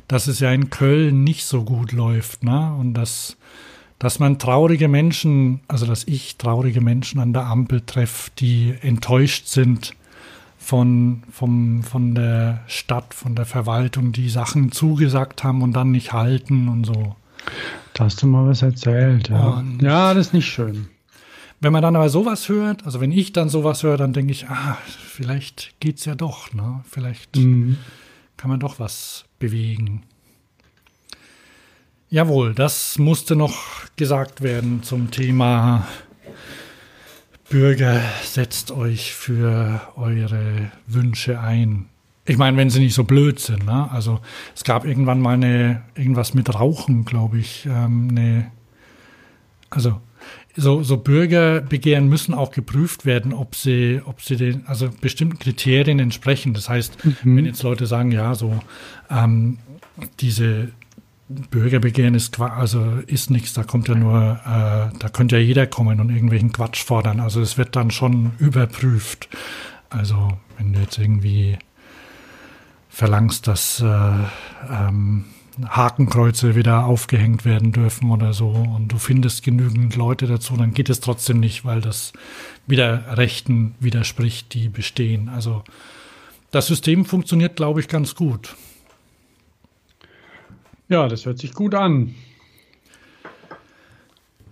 dass 0.08 0.26
es 0.26 0.40
ja 0.40 0.52
in 0.52 0.70
Köln 0.70 1.24
nicht 1.24 1.44
so 1.44 1.64
gut 1.64 1.92
läuft, 1.92 2.44
ne? 2.44 2.74
Und 2.78 2.94
dass, 2.94 3.36
dass 3.98 4.18
man 4.18 4.38
traurige 4.38 4.88
Menschen, 4.88 5.60
also 5.68 5.86
dass 5.86 6.04
ich 6.04 6.36
traurige 6.36 6.80
Menschen 6.80 7.20
an 7.20 7.32
der 7.32 7.46
Ampel 7.46 7.80
treffe, 7.80 8.30
die 8.38 8.74
enttäuscht 8.82 9.46
sind 9.46 9.94
von, 10.58 11.22
vom, 11.32 11.82
von 11.82 12.14
der 12.14 12.60
Stadt, 12.66 13.14
von 13.14 13.34
der 13.34 13.46
Verwaltung, 13.46 14.12
die 14.12 14.28
Sachen 14.28 14.70
zugesagt 14.70 15.42
haben 15.42 15.62
und 15.62 15.72
dann 15.72 15.90
nicht 15.90 16.12
halten 16.12 16.68
und 16.68 16.84
so. 16.84 17.16
Da 17.94 18.04
hast 18.04 18.22
du 18.22 18.26
mal 18.26 18.46
was 18.46 18.62
erzählt, 18.62 19.30
ja. 19.30 19.64
ja, 19.80 20.14
das 20.14 20.28
ist 20.28 20.34
nicht 20.34 20.46
schön. 20.46 20.88
Wenn 21.60 21.74
man 21.74 21.82
dann 21.82 21.94
aber 21.94 22.08
sowas 22.08 22.48
hört, 22.48 22.86
also 22.86 23.00
wenn 23.02 23.12
ich 23.12 23.32
dann 23.32 23.50
sowas 23.50 23.82
höre, 23.82 23.98
dann 23.98 24.14
denke 24.14 24.32
ich, 24.32 24.48
ah, 24.48 24.78
vielleicht 24.86 25.78
geht's 25.78 26.06
ja 26.06 26.14
doch, 26.14 26.54
ne? 26.54 26.82
Vielleicht 26.88 27.36
mhm. 27.36 27.76
kann 28.38 28.48
man 28.48 28.60
doch 28.60 28.80
was 28.80 29.26
bewegen. 29.38 30.02
Jawohl, 32.08 32.54
das 32.54 32.98
musste 32.98 33.36
noch 33.36 33.84
gesagt 33.96 34.40
werden 34.40 34.82
zum 34.82 35.10
Thema 35.10 35.86
Bürger, 37.50 38.00
setzt 38.24 38.70
euch 38.70 39.12
für 39.12 39.82
eure 39.96 40.72
Wünsche 40.86 41.40
ein. 41.40 41.90
Ich 42.24 42.38
meine, 42.38 42.56
wenn 42.56 42.70
sie 42.70 42.80
nicht 42.80 42.94
so 42.94 43.04
blöd 43.04 43.38
sind. 43.38 43.66
Ne? 43.66 43.90
Also 43.90 44.20
es 44.56 44.64
gab 44.64 44.86
irgendwann 44.86 45.20
mal 45.20 45.34
eine, 45.34 45.82
irgendwas 45.94 46.32
mit 46.32 46.54
Rauchen, 46.54 47.04
glaube 47.04 47.38
ich. 47.38 47.66
Ähm, 47.66 48.08
eine, 48.10 48.50
also 49.68 50.00
so, 50.56 50.82
so 50.82 50.96
Bürgerbegehren 50.96 52.08
müssen 52.08 52.34
auch 52.34 52.50
geprüft 52.50 53.06
werden, 53.06 53.32
ob 53.32 53.54
sie, 53.54 54.00
ob 54.04 54.22
sie 54.22 54.36
den, 54.36 54.66
also 54.66 54.90
bestimmten 55.00 55.38
Kriterien 55.38 55.98
entsprechen. 55.98 56.54
Das 56.54 56.68
heißt, 56.68 57.04
mhm. 57.04 57.36
wenn 57.36 57.46
jetzt 57.46 57.62
Leute 57.62 57.86
sagen, 57.86 58.12
ja, 58.12 58.34
so 58.34 58.60
ähm, 59.10 59.58
diese 60.20 60.68
Bürgerbegehren 61.28 62.14
ist 62.14 62.40
also 62.40 62.96
ist 63.06 63.30
nichts, 63.30 63.52
da 63.54 63.62
kommt 63.62 63.86
ja 63.86 63.94
nur, 63.94 64.40
äh, 64.44 64.98
da 64.98 65.08
könnte 65.12 65.36
ja 65.36 65.42
jeder 65.42 65.66
kommen 65.66 66.00
und 66.00 66.10
irgendwelchen 66.10 66.52
Quatsch 66.52 66.82
fordern. 66.82 67.20
Also 67.20 67.40
es 67.40 67.56
wird 67.56 67.76
dann 67.76 67.92
schon 67.92 68.32
überprüft. 68.38 69.28
Also 69.90 70.32
wenn 70.58 70.72
du 70.72 70.80
jetzt 70.80 70.98
irgendwie 70.98 71.56
verlangst, 72.88 73.46
dass 73.46 73.80
äh, 73.80 74.12
ähm, 74.68 75.26
Hakenkreuze 75.68 76.54
wieder 76.54 76.84
aufgehängt 76.84 77.44
werden 77.44 77.72
dürfen 77.72 78.10
oder 78.10 78.32
so 78.32 78.48
und 78.48 78.88
du 78.88 78.98
findest 78.98 79.42
genügend 79.42 79.96
Leute 79.96 80.26
dazu, 80.26 80.56
dann 80.56 80.72
geht 80.74 80.88
es 80.88 81.00
trotzdem 81.00 81.40
nicht, 81.40 81.64
weil 81.64 81.80
das 81.80 82.12
wieder 82.66 83.16
Rechten 83.16 83.74
widerspricht, 83.80 84.54
die 84.54 84.68
bestehen. 84.68 85.28
Also 85.28 85.62
das 86.50 86.66
System 86.66 87.04
funktioniert, 87.04 87.56
glaube 87.56 87.80
ich, 87.80 87.88
ganz 87.88 88.14
gut. 88.14 88.56
Ja, 90.88 91.06
das 91.08 91.24
hört 91.26 91.38
sich 91.38 91.52
gut 91.52 91.74
an. 91.74 92.14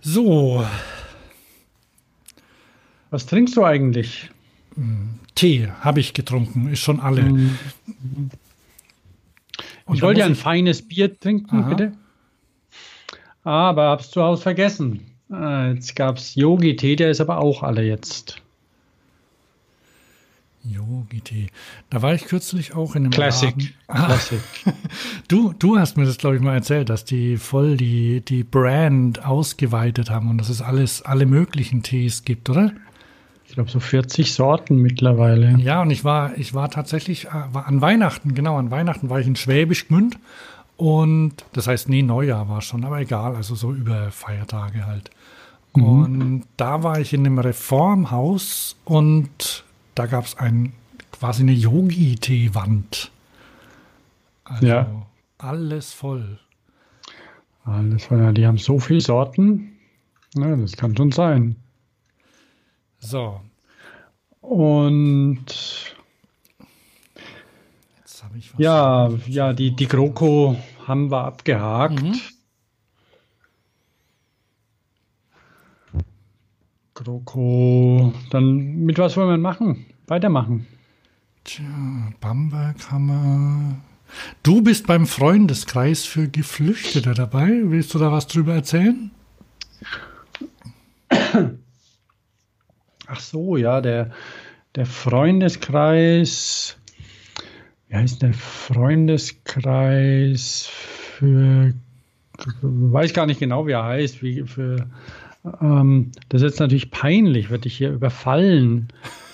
So. 0.01 0.65
Was 3.09 3.25
trinkst 3.25 3.57
du 3.57 3.65
eigentlich? 3.65 4.29
Tee 5.35 5.69
habe 5.81 5.99
ich 5.99 6.13
getrunken, 6.13 6.69
ist 6.69 6.79
schon 6.79 6.99
alle. 6.99 7.23
Mhm. 7.23 7.57
Und 9.89 9.95
ich 9.95 10.03
wollte 10.03 10.19
ja 10.19 10.27
ein 10.27 10.35
feines 10.35 10.87
Bier 10.87 11.19
trinken, 11.19 11.61
Aha. 11.61 11.69
bitte. 11.69 11.93
Aber 13.43 13.85
hab's 13.85 14.11
zu 14.11 14.21
Hause 14.21 14.43
vergessen. 14.43 15.01
Äh, 15.31 15.73
jetzt 15.73 15.95
gab's 15.95 16.35
Yogi-Tee, 16.35 16.95
der 16.95 17.09
ist 17.09 17.19
aber 17.21 17.39
auch 17.39 17.63
alle 17.63 17.81
jetzt. 17.81 18.39
Yogi-Tee. 20.63 21.47
Da 21.89 22.03
war 22.03 22.13
ich 22.13 22.25
kürzlich 22.25 22.75
auch 22.75 22.95
in 22.95 23.05
einem 23.05 23.11
Classic. 23.11 23.49
Laden. 23.49 23.73
Ah. 23.87 24.05
Classic. 24.05 24.39
Du, 25.27 25.53
du 25.57 25.79
hast 25.79 25.97
mir 25.97 26.05
das, 26.05 26.19
glaube 26.19 26.35
ich, 26.35 26.41
mal 26.43 26.53
erzählt, 26.53 26.89
dass 26.89 27.03
die 27.03 27.37
voll 27.37 27.75
die, 27.75 28.21
die 28.21 28.43
Brand 28.43 29.25
ausgeweitet 29.25 30.11
haben 30.11 30.29
und 30.29 30.37
dass 30.37 30.49
es 30.49 30.61
alles, 30.61 31.01
alle 31.01 31.25
möglichen 31.25 31.81
Tees 31.81 32.25
gibt, 32.25 32.47
oder? 32.47 32.73
Ich 33.59 33.65
glaube, 33.65 33.71
so 33.71 33.81
40 33.81 34.33
Sorten 34.33 34.77
mittlerweile. 34.77 35.57
Ja, 35.59 35.81
und 35.81 35.91
ich 35.91 36.05
war, 36.05 36.37
ich 36.37 36.53
war 36.53 36.71
tatsächlich 36.71 37.25
äh, 37.25 37.31
war 37.51 37.67
an 37.67 37.81
Weihnachten, 37.81 38.33
genau, 38.33 38.55
an 38.55 38.71
Weihnachten 38.71 39.09
war 39.09 39.19
ich 39.19 39.27
in 39.27 39.35
Schwäbisch 39.35 39.89
Gmünd. 39.89 40.17
Und 40.77 41.33
das 41.51 41.67
heißt, 41.67 41.89
nee, 41.89 42.01
Neujahr 42.01 42.47
war 42.47 42.61
schon, 42.61 42.85
aber 42.85 43.01
egal, 43.01 43.35
also 43.35 43.55
so 43.55 43.73
über 43.73 44.11
Feiertage 44.11 44.87
halt. 44.87 45.09
Mhm. 45.75 45.83
Und 45.83 46.43
da 46.55 46.83
war 46.83 47.01
ich 47.01 47.11
in 47.11 47.25
einem 47.25 47.37
Reformhaus 47.37 48.77
und 48.85 49.65
da 49.93 50.05
gab 50.05 50.23
es 50.23 50.37
ein, 50.37 50.71
quasi 51.11 51.43
eine 51.43 51.51
Yogi-Tee-Wand. 51.51 53.11
Also 54.45 54.65
ja. 54.65 55.05
alles 55.37 55.91
voll. 55.91 56.39
Alles 57.65 58.05
voll, 58.05 58.19
ja, 58.19 58.31
die 58.31 58.47
haben 58.47 58.57
so 58.57 58.79
viele 58.79 59.01
Sorten. 59.01 59.73
Ja, 60.33 60.55
das 60.55 60.77
kann 60.77 60.95
schon 60.95 61.11
sein. 61.11 61.57
So. 62.99 63.41
Und 64.49 65.45
ja, 68.57 69.09
ja, 69.27 69.53
die, 69.53 69.75
die 69.75 69.87
GroKo 69.87 70.57
haben 70.87 71.11
wir 71.11 71.23
abgehakt. 71.23 72.01
Mhm. 72.01 72.19
GroKo, 76.95 78.11
dann 78.31 78.77
mit 78.85 78.97
was 78.97 79.15
wollen 79.15 79.29
wir 79.29 79.37
machen? 79.37 79.85
Weitermachen. 80.07 80.65
Tja, 81.43 81.63
Bamberg 82.19 82.91
haben 82.91 83.05
wir. 83.05 83.75
Du 84.41 84.63
bist 84.63 84.87
beim 84.87 85.05
Freundeskreis 85.05 86.05
für 86.05 86.27
Geflüchtete 86.27 87.13
dabei. 87.13 87.61
Willst 87.65 87.93
du 87.93 87.99
da 87.99 88.11
was 88.11 88.25
drüber 88.25 88.55
erzählen? 88.55 89.11
Ach 93.05 93.19
so, 93.19 93.57
ja, 93.57 93.81
der, 93.81 94.11
der 94.75 94.85
Freundeskreis 94.85 96.79
wie 97.89 97.95
heißt 97.95 98.21
der 98.21 98.33
Freundeskreis 98.33 100.67
für, 100.67 101.73
weiß 102.61 103.13
gar 103.13 103.25
nicht 103.25 103.39
genau, 103.39 103.65
wie 103.65 103.71
er 103.71 103.83
heißt, 103.83 104.21
wie 104.21 104.43
für, 104.43 104.87
ähm, 105.59 106.11
das 106.29 106.43
ist 106.43 106.51
jetzt 106.51 106.59
natürlich 106.59 106.91
peinlich, 106.91 107.49
wird 107.49 107.65
ich 107.65 107.75
hier 107.75 107.91
überfallen. 107.91 108.89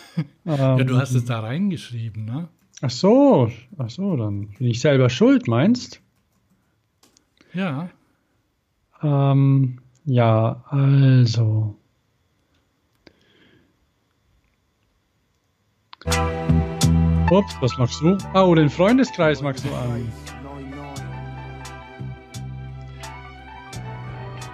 ja, 0.46 0.78
du 0.78 0.98
hast 0.98 1.14
es 1.14 1.26
da 1.26 1.42
reingeschrieben, 1.42 2.24
ne? 2.24 2.48
Ach 2.82 2.90
so, 2.90 3.52
ach 3.78 3.90
so, 3.90 4.16
dann 4.16 4.48
bin 4.58 4.68
ich 4.68 4.80
selber 4.80 5.10
schuld, 5.10 5.50
meinst? 5.50 6.00
Ja. 7.54 7.90
Ähm, 9.04 9.80
ja, 10.06 10.64
also. 10.70 11.76
Ups, 17.32 17.56
was 17.60 17.78
machst 17.78 18.02
du? 18.02 18.18
Oh, 18.34 18.54
den 18.54 18.70
Freundeskreis 18.70 19.42
magst 19.42 19.66
du 19.66 19.70
an. 19.74 20.12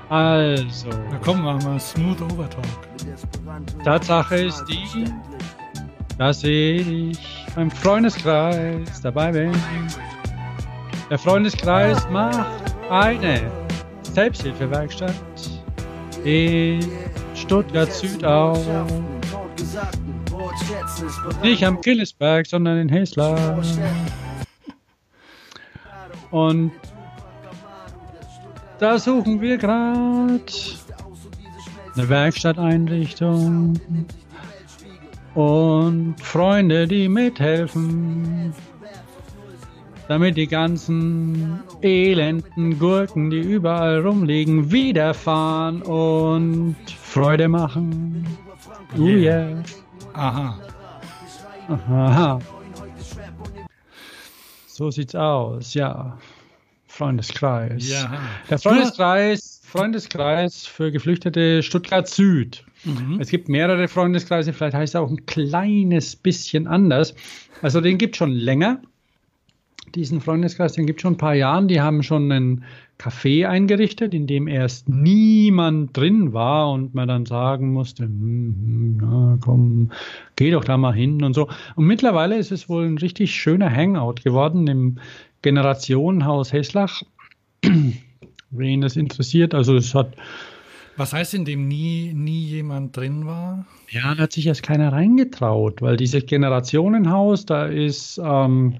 Also. 0.09 0.89
Na 1.09 1.17
komm, 1.23 1.41
machen 1.41 1.63
wir 1.63 1.79
Smooth 1.79 2.21
Overtalk. 2.21 2.65
Tatsache 3.83 4.35
ist 4.35 4.65
die, 4.65 5.05
dass 6.17 6.43
ich 6.43 7.17
beim 7.55 7.71
Freundeskreis 7.71 9.01
dabei 9.01 9.31
bin. 9.31 9.51
Der 11.09 11.17
Freundeskreis 11.17 12.09
macht 12.09 12.75
eine 12.89 13.51
Selbsthilfewerkstatt 14.03 15.13
in 16.23 16.85
Stuttgart 17.33 17.91
Süd 17.91 18.23
auf. 18.23 18.59
Nicht 21.41 21.63
am 21.65 21.81
Killesberg, 21.81 22.47
sondern 22.47 22.77
in 22.77 22.89
Heslar. 22.89 23.61
Und 26.31 26.71
da 28.79 28.97
suchen 28.97 29.41
wir 29.41 29.57
gerade 29.57 30.39
eine 31.95 32.09
Werkstatteinrichtung 32.09 33.79
und 35.35 36.15
Freunde, 36.21 36.87
die 36.87 37.07
mithelfen, 37.07 38.53
damit 40.07 40.37
die 40.37 40.47
ganzen 40.47 41.59
elenden 41.81 42.79
Gurken, 42.79 43.29
die 43.29 43.39
überall 43.39 43.99
rumliegen, 43.99 44.71
wiederfahren 44.71 45.81
und 45.81 46.75
Freude 47.01 47.47
machen. 47.47 48.25
Oh 48.97 49.01
yeah. 49.01 49.63
Aha. 50.13 50.59
Aha. 51.67 52.39
So 54.73 54.89
sieht's 54.89 55.13
aus, 55.13 55.75
ja. 55.75 56.17
Freundeskreis. 56.87 57.87
Ja. 57.87 58.19
Der 58.49 58.57
Freundeskreis, 58.57 59.61
Freundeskreis 59.63 60.65
für 60.65 60.91
Geflüchtete 60.91 61.61
Stuttgart 61.61 62.07
Süd. 62.07 62.65
Mhm. 62.83 63.19
Es 63.19 63.29
gibt 63.29 63.47
mehrere 63.47 63.87
Freundeskreise, 63.87 64.53
vielleicht 64.53 64.75
heißt 64.75 64.95
er 64.95 65.01
auch 65.01 65.09
ein 65.09 65.25
kleines 65.25 66.15
bisschen 66.15 66.67
anders. 66.67 67.13
Also 67.61 67.79
den 67.79 67.97
gibt 67.97 68.17
schon 68.17 68.31
länger. 68.31 68.81
Diesen 69.95 70.21
Freundeskreis, 70.21 70.73
den 70.73 70.85
gibt 70.85 71.01
schon 71.01 71.13
ein 71.13 71.17
paar 71.17 71.35
Jahren. 71.35 71.67
Die 71.67 71.81
haben 71.81 72.03
schon 72.03 72.31
einen 72.31 72.63
Café 72.97 73.47
eingerichtet, 73.47 74.13
in 74.13 74.27
dem 74.27 74.47
erst 74.47 74.87
niemand 74.87 75.95
drin 75.97 76.33
war 76.33 76.71
und 76.71 76.93
man 76.93 77.07
dann 77.07 77.25
sagen 77.25 77.73
musste, 77.73 78.03
hm, 78.03 78.55
hm, 78.57 78.97
na, 79.01 79.37
komm, 79.41 79.91
geh 80.35 80.51
doch 80.51 80.63
da 80.63 80.77
mal 80.77 80.93
hin 80.93 81.23
und 81.23 81.33
so. 81.33 81.47
Und 81.75 81.85
mittlerweile 81.85 82.37
ist 82.37 82.51
es 82.51 82.69
wohl 82.69 82.85
ein 82.85 82.97
richtig 82.97 83.33
schöner 83.35 83.69
Hangout 83.69 84.23
geworden 84.23 84.67
im 84.67 84.97
Generationenhaus 85.41 86.53
Heslach. 86.53 87.01
Wen 88.51 88.81
das 88.81 88.97
interessiert, 88.97 89.53
also 89.53 89.75
es 89.75 89.95
hat 89.95 90.15
was 90.97 91.13
heißt, 91.13 91.33
in 91.33 91.45
dem 91.45 91.67
nie, 91.67 92.13
nie 92.13 92.43
jemand 92.43 92.95
drin 92.95 93.25
war? 93.25 93.65
Ja, 93.89 94.13
da 94.13 94.23
hat 94.23 94.33
sich 94.33 94.45
erst 94.45 94.61
keiner 94.61 94.91
reingetraut, 94.91 95.81
weil 95.81 95.97
dieses 95.97 96.25
Generationenhaus, 96.25 97.45
da 97.45 97.65
ist, 97.65 98.21
ähm, 98.23 98.75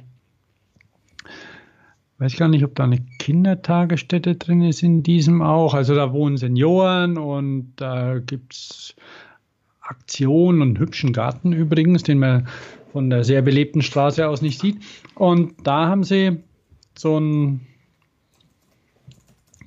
weiß 2.22 2.38
gar 2.38 2.48
nicht, 2.48 2.64
ob 2.64 2.76
da 2.76 2.84
eine 2.84 3.00
Kindertagesstätte 3.18 4.36
drin 4.36 4.62
ist 4.62 4.84
in 4.84 5.02
diesem 5.02 5.42
auch. 5.42 5.74
Also 5.74 5.96
da 5.96 6.14
wohnen 6.14 6.38
Senioren 6.38 7.18
und 7.18 7.74
da 7.78 8.20
gibt 8.20 8.54
es 8.54 8.96
Aktionen 9.82 10.62
und 10.62 10.68
einen 10.70 10.80
hübschen 10.80 11.14
Garten 11.14 11.52
übrigens, 11.52 12.04
den 12.04 12.20
man 12.20 12.48
von 12.92 13.10
der 13.10 13.24
sehr 13.24 13.42
belebten 13.42 13.82
Straße 13.82 14.28
aus 14.28 14.44
nicht 14.44 14.60
sieht. 14.60 14.78
Und 15.16 15.56
da 15.64 15.88
haben 15.88 16.04
sie 16.04 16.44
so 16.96 17.20
ein 17.20 17.62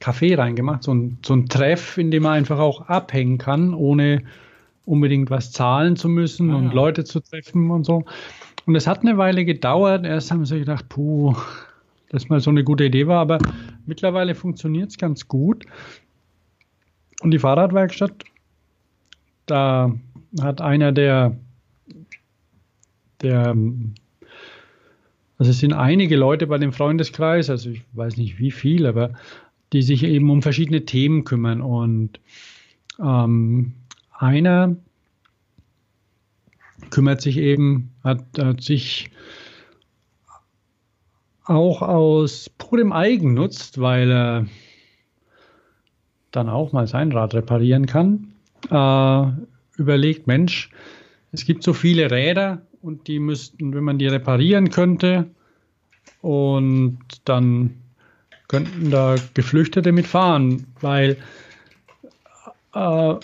Café 0.00 0.38
reingemacht, 0.38 0.84
so 0.84 0.94
ein, 0.94 1.18
so 1.26 1.34
ein 1.34 1.48
Treff, 1.48 1.98
in 1.98 2.12
dem 2.12 2.22
man 2.22 2.34
einfach 2.34 2.60
auch 2.60 2.82
abhängen 2.82 3.38
kann, 3.38 3.74
ohne 3.74 4.22
unbedingt 4.84 5.28
was 5.28 5.50
zahlen 5.50 5.96
zu 5.96 6.08
müssen 6.08 6.52
ah, 6.52 6.56
und 6.56 6.66
ja. 6.66 6.72
Leute 6.72 7.02
zu 7.02 7.18
treffen 7.18 7.72
und 7.72 7.82
so. 7.84 8.04
Und 8.66 8.76
es 8.76 8.86
hat 8.86 9.00
eine 9.00 9.18
Weile 9.18 9.44
gedauert. 9.44 10.06
Erst 10.06 10.30
haben 10.30 10.46
sie 10.46 10.60
gedacht, 10.60 10.88
puh, 10.88 11.34
das 12.14 12.28
mal 12.28 12.40
so 12.40 12.50
eine 12.50 12.62
gute 12.62 12.84
Idee 12.84 13.08
war, 13.08 13.20
aber 13.20 13.38
mittlerweile 13.86 14.36
funktioniert 14.36 14.90
es 14.90 14.98
ganz 14.98 15.26
gut. 15.26 15.66
Und 17.20 17.32
die 17.32 17.40
Fahrradwerkstatt, 17.40 18.24
da 19.46 19.92
hat 20.40 20.60
einer 20.60 20.92
der, 20.92 21.36
der, 23.20 23.56
also 25.38 25.50
es 25.50 25.58
sind 25.58 25.72
einige 25.72 26.16
Leute 26.16 26.46
bei 26.46 26.58
dem 26.58 26.72
Freundeskreis, 26.72 27.50
also 27.50 27.70
ich 27.70 27.82
weiß 27.94 28.16
nicht 28.16 28.38
wie 28.38 28.52
viel, 28.52 28.86
aber 28.86 29.14
die 29.72 29.82
sich 29.82 30.04
eben 30.04 30.30
um 30.30 30.40
verschiedene 30.40 30.84
Themen 30.84 31.24
kümmern. 31.24 31.60
Und 31.60 32.20
ähm, 33.00 33.72
einer 34.12 34.76
kümmert 36.90 37.22
sich 37.22 37.38
eben, 37.38 37.90
hat, 38.04 38.24
hat 38.38 38.62
sich 38.62 39.10
auch 41.44 41.82
aus 41.82 42.50
purem 42.58 42.92
Eigennutz, 42.92 43.78
weil 43.78 44.10
er 44.10 44.46
dann 46.30 46.48
auch 46.48 46.72
mal 46.72 46.86
sein 46.86 47.12
Rad 47.12 47.34
reparieren 47.34 47.86
kann, 47.86 48.32
äh, 48.70 49.80
überlegt, 49.80 50.26
Mensch, 50.26 50.70
es 51.32 51.44
gibt 51.44 51.62
so 51.62 51.72
viele 51.72 52.10
Räder 52.10 52.62
und 52.82 53.06
die 53.08 53.18
müssten, 53.18 53.74
wenn 53.74 53.84
man 53.84 53.98
die 53.98 54.06
reparieren 54.06 54.70
könnte 54.70 55.30
und 56.22 56.98
dann 57.24 57.76
könnten 58.48 58.90
da 58.90 59.16
Geflüchtete 59.34 59.92
mitfahren, 59.92 60.66
weil 60.80 61.16
äh, 62.74 63.14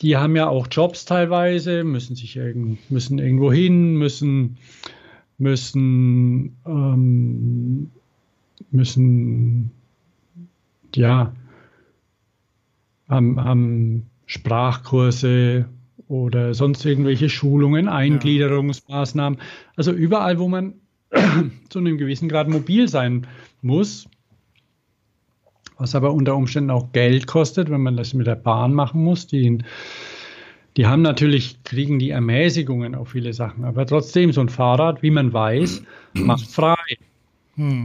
die 0.00 0.16
haben 0.16 0.36
ja 0.36 0.48
auch 0.48 0.66
Jobs 0.70 1.04
teilweise, 1.04 1.84
müssen 1.84 2.16
sich 2.16 2.36
irgend, 2.36 2.90
müssen 2.90 3.18
irgendwo 3.18 3.52
hin, 3.52 3.94
müssen 3.94 4.56
müssen 5.40 6.56
ähm, 6.66 7.90
müssen 8.70 9.70
ja 10.94 11.32
haben, 13.08 13.42
haben 13.42 14.06
Sprachkurse 14.26 15.68
oder 16.08 16.54
sonst 16.54 16.84
irgendwelche 16.84 17.28
Schulungen, 17.28 17.88
Eingliederungsmaßnahmen. 17.88 19.38
Also 19.76 19.92
überall, 19.92 20.38
wo 20.38 20.48
man 20.48 20.74
zu 21.68 21.78
einem 21.78 21.98
gewissen 21.98 22.28
Grad 22.28 22.48
mobil 22.48 22.88
sein 22.88 23.26
muss, 23.62 24.08
was 25.78 25.94
aber 25.94 26.12
unter 26.12 26.36
Umständen 26.36 26.70
auch 26.70 26.92
Geld 26.92 27.26
kostet, 27.26 27.70
wenn 27.70 27.80
man 27.80 27.96
das 27.96 28.14
mit 28.14 28.26
der 28.26 28.36
Bahn 28.36 28.74
machen 28.74 29.02
muss. 29.02 29.26
Die, 29.26 29.58
die 30.80 30.86
haben 30.86 31.02
natürlich, 31.02 31.62
kriegen 31.62 31.98
die 31.98 32.08
Ermäßigungen 32.08 32.94
auf 32.94 33.10
viele 33.10 33.34
Sachen, 33.34 33.66
aber 33.66 33.84
trotzdem, 33.84 34.32
so 34.32 34.40
ein 34.40 34.48
Fahrrad, 34.48 35.02
wie 35.02 35.10
man 35.10 35.30
weiß, 35.30 35.82
macht 36.14 36.46
frei. 36.46 36.96
Mhm. 37.54 37.84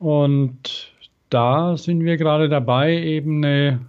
Und 0.00 0.92
da 1.30 1.76
sind 1.76 2.02
wir 2.04 2.16
gerade 2.16 2.48
dabei, 2.48 3.00
eben 3.00 3.44
eine, 3.44 3.82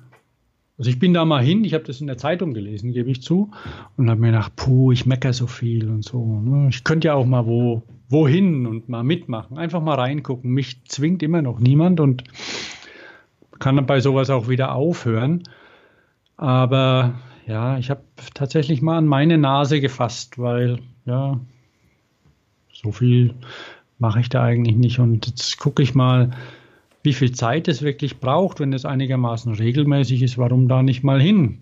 also 0.78 0.92
ich 0.92 1.00
bin 1.00 1.16
da 1.16 1.26
mal 1.26 1.44
hin, 1.44 1.64
ich 1.64 1.74
habe 1.74 1.86
das 1.86 2.02
in 2.02 2.06
der 2.06 2.20
Zeitung 2.20 2.54
gelesen, 2.54 2.94
gebe 2.94 3.10
ich 3.10 3.24
zu, 3.24 3.50
und 3.98 4.12
habe 4.12 4.22
mir 4.22 4.28
gedacht, 4.28 4.56
puh, 4.58 4.92
ich 4.92 5.08
mecker 5.08 5.34
so 5.34 5.48
viel 5.48 5.90
und 5.90 6.06
so. 6.06 6.40
Ne? 6.40 6.68
Ich 6.70 6.84
könnte 6.84 7.08
ja 7.08 7.16
auch 7.16 7.26
mal 7.26 7.48
wo, 7.48 7.82
wohin 8.10 8.68
und 8.68 8.90
mal 8.90 9.04
mitmachen, 9.04 9.58
einfach 9.58 9.82
mal 9.82 9.96
reingucken. 9.96 10.52
Mich 10.52 10.86
zwingt 10.86 11.24
immer 11.24 11.42
noch 11.42 11.60
niemand 11.60 12.00
und 12.00 12.26
kann 13.58 13.84
bei 13.88 14.02
sowas 14.02 14.30
auch 14.30 14.50
wieder 14.50 14.76
aufhören. 14.76 15.42
Aber 16.38 17.16
ja, 17.46 17.78
ich 17.78 17.90
habe 17.90 18.04
tatsächlich 18.34 18.82
mal 18.82 18.98
an 18.98 19.08
meine 19.08 19.38
Nase 19.38 19.82
gefasst, 19.82 20.40
weil 20.40 20.80
ja, 21.06 21.40
so 22.72 22.92
viel 22.92 23.36
mache 24.00 24.20
ich 24.20 24.30
da 24.30 24.44
eigentlich 24.44 24.76
nicht. 24.76 25.00
Und 25.00 25.28
jetzt 25.28 25.58
gucke 25.58 25.84
ich 25.84 25.96
mal, 25.96 26.32
wie 27.04 27.14
viel 27.14 27.32
Zeit 27.34 27.68
es 27.68 27.82
wirklich 27.82 28.20
braucht, 28.20 28.60
wenn 28.60 28.74
es 28.74 28.86
einigermaßen 28.86 29.54
regelmäßig 29.54 30.22
ist, 30.22 30.38
warum 30.38 30.68
da 30.68 30.82
nicht 30.84 31.04
mal 31.04 31.22
hin? 31.22 31.62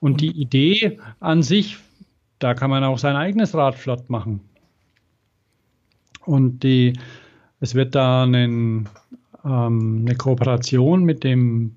Und 0.00 0.20
die 0.20 0.30
Idee 0.30 0.98
an 1.20 1.42
sich, 1.42 1.78
da 2.38 2.54
kann 2.54 2.70
man 2.70 2.84
auch 2.84 2.98
sein 2.98 3.16
eigenes 3.16 3.54
Rad 3.54 3.76
flott 3.76 4.10
machen. 4.10 4.40
Und 6.24 6.64
die, 6.64 6.94
es 7.60 7.74
wird 7.74 7.94
da 7.94 8.24
einen, 8.24 8.88
ähm, 9.44 10.04
eine 10.04 10.16
Kooperation 10.16 11.04
mit 11.04 11.22
dem, 11.22 11.76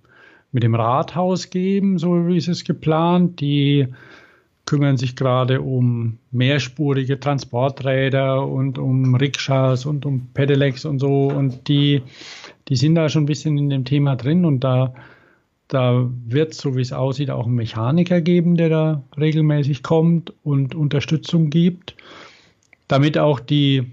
mit 0.52 0.64
dem 0.64 0.76
Rathaus 0.76 1.50
geben, 1.50 1.98
so 1.98 2.28
wie 2.28 2.38
es 2.38 2.48
ist 2.48 2.66
geplant. 2.66 3.40
Die 3.40 3.88
kümmern 4.66 4.98
sich 4.98 5.16
gerade 5.16 5.62
um 5.62 6.18
mehrspurige 6.32 7.20
Transporträder 7.20 8.46
und 8.46 8.78
um 8.78 9.16
Rikschas 9.16 9.86
und 9.86 10.06
um 10.06 10.28
Pedelecs 10.34 10.86
und 10.86 11.00
so. 11.00 11.28
Und 11.28 11.68
die, 11.68 12.04
die 12.68 12.76
sind 12.76 12.96
da 12.96 13.10
schon 13.10 13.24
ein 13.24 13.28
bisschen 13.28 13.58
in 13.58 13.70
dem 13.70 13.86
Thema 13.86 14.16
drin 14.16 14.46
und 14.46 14.64
da, 14.64 14.94
da 15.68 16.08
wird, 16.26 16.54
so 16.54 16.76
wie 16.76 16.82
es 16.82 16.94
aussieht, 16.94 17.32
auch 17.32 17.46
einen 17.46 17.56
Mechaniker 17.56 18.22
geben, 18.22 18.56
der 18.56 18.70
da 18.70 19.04
regelmäßig 19.18 19.84
kommt 19.84 20.34
und 20.44 20.76
Unterstützung 20.76 21.50
gibt, 21.50 21.96
damit 22.88 23.18
auch 23.18 23.40
die 23.40 23.86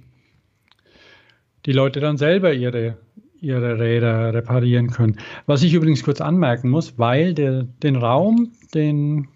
die 1.66 1.72
Leute 1.72 2.00
dann 2.00 2.16
selber 2.16 2.54
ihre, 2.54 2.96
ihre 3.40 3.78
Räder 3.78 4.34
reparieren 4.34 4.90
können. 4.90 5.18
Was 5.46 5.62
ich 5.62 5.74
übrigens 5.74 6.02
kurz 6.02 6.20
anmerken 6.20 6.70
muss, 6.70 6.98
weil 6.98 7.34
der, 7.34 7.64
den 7.82 7.96
Raum, 7.96 8.52
den, 8.74 9.28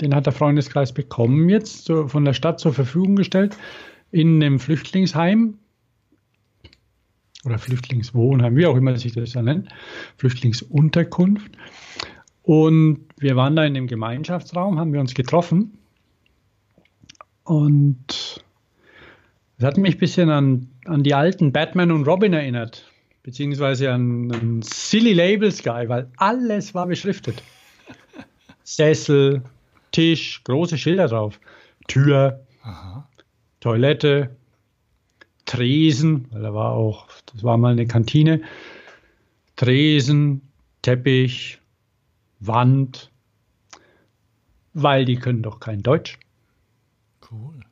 den 0.00 0.14
hat 0.14 0.26
der 0.26 0.32
Freundeskreis 0.32 0.92
bekommen 0.92 1.48
jetzt 1.48 1.84
so, 1.84 2.08
von 2.08 2.24
der 2.24 2.34
Stadt 2.34 2.60
zur 2.60 2.72
Verfügung 2.72 3.16
gestellt 3.16 3.56
in 4.10 4.42
einem 4.42 4.58
Flüchtlingsheim 4.58 5.58
oder 7.44 7.58
Flüchtlingswohnheim, 7.58 8.56
wie 8.56 8.66
auch 8.66 8.76
immer 8.76 8.96
sich 8.96 9.12
das 9.12 9.34
ja 9.34 9.42
nennt, 9.42 9.68
Flüchtlingsunterkunft. 10.16 11.52
Und 12.42 13.00
wir 13.18 13.36
waren 13.36 13.56
da 13.56 13.64
in 13.64 13.74
dem 13.74 13.86
Gemeinschaftsraum, 13.86 14.78
haben 14.78 14.92
wir 14.92 15.00
uns 15.00 15.14
getroffen 15.14 15.78
und 17.44 18.44
das 19.64 19.70
hat 19.70 19.78
mich 19.78 19.94
ein 19.96 19.98
bisschen 19.98 20.28
an, 20.28 20.68
an 20.84 21.04
die 21.04 21.14
alten 21.14 21.50
Batman 21.50 21.90
und 21.90 22.06
Robin 22.06 22.34
erinnert, 22.34 22.84
beziehungsweise 23.22 23.90
an, 23.90 24.30
an 24.30 24.60
Silly 24.60 25.14
Labels 25.14 25.62
Guy, 25.62 25.88
weil 25.88 26.10
alles 26.18 26.74
war 26.74 26.86
beschriftet. 26.86 27.42
Sessel, 28.62 29.42
Tisch, 29.90 30.44
große 30.44 30.76
Schilder 30.76 31.08
drauf, 31.08 31.40
Tür, 31.88 32.44
Aha. 32.62 33.08
Toilette, 33.60 34.36
Tresen, 35.46 36.26
weil 36.30 36.42
da 36.42 36.52
war 36.52 36.72
auch, 36.72 37.06
das 37.32 37.42
war 37.42 37.56
mal 37.56 37.72
eine 37.72 37.86
Kantine, 37.86 38.42
Tresen, 39.56 40.42
Teppich, 40.82 41.58
Wand, 42.38 43.10
weil 44.74 45.06
die 45.06 45.16
können 45.16 45.42
doch 45.42 45.58
kein 45.58 45.82
Deutsch. 45.82 46.18
Cool. 47.30 47.63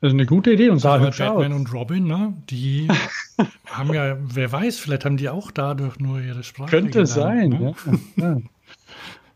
Das 0.00 0.08
ist 0.08 0.14
eine 0.14 0.26
gute 0.26 0.52
Idee 0.52 0.68
und 0.68 0.78
sah 0.78 1.00
hübsch 1.00 1.18
Batman 1.18 1.52
aus. 1.52 1.58
und 1.58 1.72
Robin, 1.72 2.04
ne? 2.04 2.34
Die 2.50 2.86
haben 3.66 3.94
ja, 3.94 4.16
wer 4.20 4.52
weiß, 4.52 4.78
vielleicht 4.78 5.04
haben 5.04 5.16
die 5.16 5.28
auch 5.28 5.50
dadurch 5.50 5.98
nur 5.98 6.20
ihre 6.20 6.42
Sprache. 6.42 6.70
Könnte 6.70 7.04
gelernt, 7.04 7.08
sein, 7.08 7.48
ne? 7.50 7.74
ja. 8.16 8.28
ja. 8.28 8.40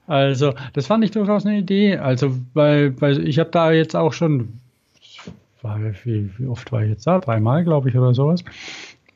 Also, 0.07 0.55
das 0.73 0.87
fand 0.87 1.05
ich 1.05 1.13
durchaus 1.13 1.47
eine 1.47 1.59
Idee. 1.59 1.97
Also, 1.97 2.37
weil, 2.53 3.01
weil 3.01 3.27
ich 3.27 3.39
habe 3.39 3.51
da 3.51 3.71
jetzt 3.73 3.95
auch 3.95 4.13
schon, 4.13 4.61
wie, 5.63 6.31
wie, 6.37 6.47
oft 6.47 6.73
war 6.73 6.83
ich 6.83 6.91
jetzt 6.91 7.07
da? 7.07 7.21
Dreimal, 7.21 7.65
glaube 7.65 7.89
ich, 7.89 7.97
oder 7.97 8.13
sowas. 8.13 8.45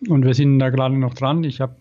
Und 0.09 0.25
wir 0.25 0.35
sind 0.35 0.61
da 0.61 0.71
gerade 0.71 0.97
noch 0.97 1.15
dran. 1.15 1.43
Ich 1.45 1.61
habe 1.61 1.75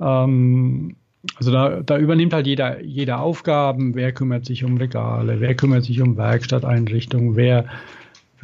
ähm, 0.00 0.96
also 1.36 1.50
da, 1.50 1.80
da, 1.82 1.98
übernimmt 1.98 2.32
halt 2.32 2.46
jeder, 2.46 2.82
jeder 2.82 3.20
Aufgaben, 3.20 3.94
wer 3.94 4.12
kümmert 4.12 4.44
sich 4.44 4.64
um 4.64 4.76
Regale, 4.76 5.40
wer 5.40 5.54
kümmert 5.54 5.84
sich 5.84 6.00
um 6.00 6.16
Werkstatteinrichtungen, 6.16 7.36
wer 7.36 7.66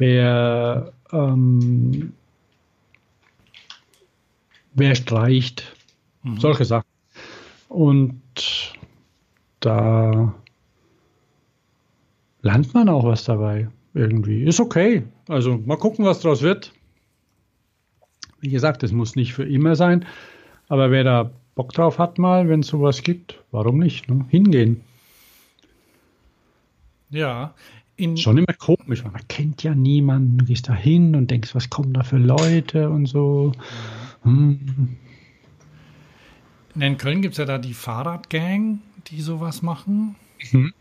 wer, 0.01 0.91
ähm, 1.13 2.13
wer 4.73 4.95
streicht, 4.95 5.75
mhm. 6.23 6.39
solche 6.39 6.65
Sachen. 6.65 6.87
Und 7.69 8.73
da 9.59 10.33
lernt 12.41 12.73
man 12.73 12.89
auch 12.89 13.05
was 13.05 13.23
dabei 13.25 13.69
irgendwie. 13.93 14.43
Ist 14.43 14.59
okay. 14.59 15.03
Also 15.27 15.57
mal 15.65 15.77
gucken, 15.77 16.03
was 16.03 16.19
daraus 16.19 16.41
wird. 16.41 16.73
Wie 18.39 18.49
gesagt, 18.49 18.81
es 18.81 18.91
muss 18.91 19.15
nicht 19.15 19.33
für 19.33 19.47
immer 19.47 19.75
sein, 19.75 20.05
aber 20.67 20.89
wer 20.89 21.03
da 21.03 21.31
Bock 21.53 21.73
drauf 21.73 21.99
hat 21.99 22.17
mal, 22.17 22.49
wenn 22.49 22.61
es 22.61 22.67
sowas 22.67 23.03
gibt, 23.03 23.39
warum 23.51 23.77
nicht? 23.77 24.09
Ne? 24.09 24.25
Hingehen. 24.29 24.81
Ja, 27.11 27.53
in 28.01 28.17
Schon 28.17 28.37
immer 28.37 28.53
komisch, 28.53 29.03
man 29.03 29.27
kennt 29.27 29.63
ja 29.63 29.75
niemanden. 29.75 30.39
Du 30.39 30.45
gehst 30.45 30.67
da 30.67 30.73
hin 30.73 31.15
und 31.15 31.29
denkst, 31.29 31.53
was 31.53 31.69
kommen 31.69 31.93
da 31.93 32.03
für 32.03 32.17
Leute 32.17 32.89
und 32.89 33.05
so. 33.05 33.51
Hm. 34.23 34.97
In 36.75 36.97
Köln 36.97 37.21
gibt 37.21 37.33
es 37.33 37.37
ja 37.37 37.45
da 37.45 37.57
die 37.57 37.73
Fahrradgang, 37.73 38.79
die 39.07 39.21
sowas 39.21 39.61
machen. 39.61 40.15
Mhm. 40.51 40.73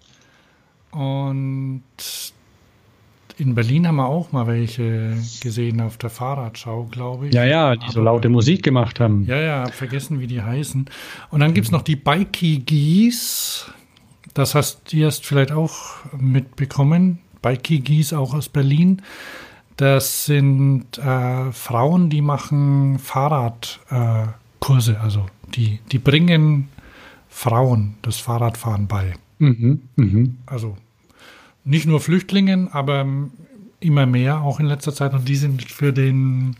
Und 0.92 1.82
in 3.36 3.54
Berlin 3.54 3.86
haben 3.86 3.96
wir 3.96 4.06
auch 4.06 4.32
mal 4.32 4.46
welche 4.46 5.16
gesehen 5.40 5.80
auf 5.80 5.96
der 5.96 6.10
Fahrradschau, 6.10 6.84
glaube 6.90 7.28
ich. 7.28 7.34
Ja, 7.34 7.44
ja, 7.44 7.74
die 7.74 7.84
Aber, 7.84 7.92
so 7.92 8.02
laute 8.02 8.28
Musik 8.28 8.62
gemacht 8.62 9.00
haben. 9.00 9.24
Ja, 9.26 9.40
ja, 9.40 9.66
vergessen, 9.66 10.20
wie 10.20 10.26
die 10.26 10.42
heißen. 10.42 10.86
Und 11.30 11.40
dann 11.40 11.54
gibt 11.54 11.66
es 11.66 11.72
noch 11.72 11.82
die 11.82 11.96
Bikey 11.96 12.58
Geese. 12.58 13.66
Das 14.34 14.54
hast 14.54 14.92
du 14.92 14.96
erst 14.98 15.26
vielleicht 15.26 15.52
auch 15.52 15.96
mitbekommen, 16.18 17.18
bei 17.42 17.56
Kigis 17.56 18.12
auch 18.12 18.34
aus 18.34 18.48
Berlin. 18.48 19.02
Das 19.76 20.26
sind 20.26 20.98
äh, 20.98 21.52
Frauen, 21.52 22.10
die 22.10 22.20
machen 22.20 22.98
Fahrradkurse, 22.98 24.92
äh, 24.92 24.96
also 24.96 25.26
die, 25.54 25.80
die 25.90 25.98
bringen 25.98 26.68
Frauen 27.28 27.94
das 28.02 28.18
Fahrradfahren 28.18 28.86
bei. 28.86 29.14
Mhm, 29.38 29.80
mh. 29.96 30.28
Also 30.46 30.76
nicht 31.64 31.86
nur 31.86 32.00
Flüchtlingen, 32.00 32.68
aber 32.72 33.06
immer 33.80 34.06
mehr, 34.06 34.42
auch 34.42 34.60
in 34.60 34.66
letzter 34.66 34.92
Zeit. 34.92 35.14
Und 35.14 35.28
die 35.28 35.36
sind 35.36 35.62
für 35.70 35.92
den 35.92 36.56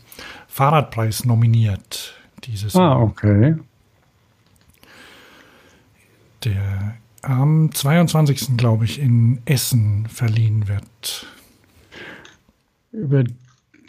Fahrradpreis 0.47 1.25
nominiert 1.25 2.15
dieses 2.43 2.75
Ah, 2.75 2.99
okay. 2.99 3.55
Der 6.43 6.95
am 7.21 7.71
22. 7.73 8.57
glaube 8.57 8.85
ich 8.85 8.99
in 8.99 9.39
Essen 9.45 10.07
verliehen 10.07 10.67
wird. 10.67 11.27
Über 12.91 13.23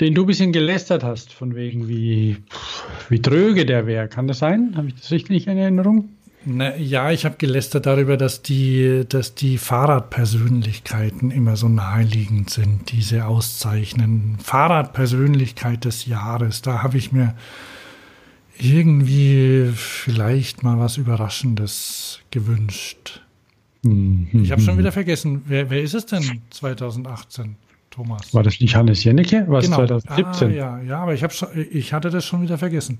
den 0.00 0.14
du 0.14 0.22
ein 0.22 0.26
bisschen 0.26 0.52
gelästert 0.52 1.04
hast, 1.04 1.32
von 1.32 1.54
wegen 1.54 1.88
wie, 1.88 2.36
wie 3.08 3.22
tröge 3.22 3.66
der 3.66 3.86
wäre. 3.86 4.08
Kann 4.08 4.26
das 4.26 4.38
sein? 4.38 4.72
Habe 4.76 4.88
ich 4.88 4.94
das 4.94 5.10
richtig 5.10 5.46
in 5.46 5.58
Erinnerung? 5.58 6.08
Na, 6.44 6.76
ja, 6.76 7.12
ich 7.12 7.24
habe 7.24 7.36
gelästert 7.38 7.86
darüber, 7.86 8.16
dass 8.16 8.42
die, 8.42 9.04
dass 9.08 9.36
die 9.36 9.58
Fahrradpersönlichkeiten 9.58 11.30
immer 11.30 11.56
so 11.56 11.68
naheliegend 11.68 12.50
sind, 12.50 12.90
diese 12.90 13.26
auszeichnen. 13.26 14.38
Fahrradpersönlichkeit 14.42 15.84
des 15.84 16.06
Jahres, 16.06 16.62
da 16.62 16.82
habe 16.82 16.98
ich 16.98 17.12
mir 17.12 17.34
irgendwie 18.58 19.70
vielleicht 19.74 20.62
mal 20.62 20.78
was 20.78 20.96
Überraschendes 20.96 22.20
gewünscht. 22.30 23.20
Mhm. 23.82 24.28
Ich 24.32 24.52
habe 24.52 24.62
schon 24.62 24.78
wieder 24.78 24.92
vergessen, 24.92 25.42
wer, 25.46 25.70
wer 25.70 25.82
ist 25.82 25.94
es 25.94 26.06
denn 26.06 26.42
2018? 26.50 27.56
Thomas. 27.92 28.32
War 28.32 28.42
das 28.42 28.58
nicht 28.58 28.74
Hannes 28.74 29.04
Jennecke? 29.04 29.44
Was 29.48 29.66
genau. 29.66 29.76
2017? 29.76 30.48
Ah, 30.48 30.52
ja, 30.52 30.80
ja, 30.80 30.98
aber 31.00 31.14
ich, 31.14 31.22
hab 31.22 31.32
schon, 31.32 31.48
ich 31.70 31.92
hatte 31.92 32.08
das 32.08 32.24
schon 32.24 32.42
wieder 32.42 32.56
vergessen. 32.58 32.98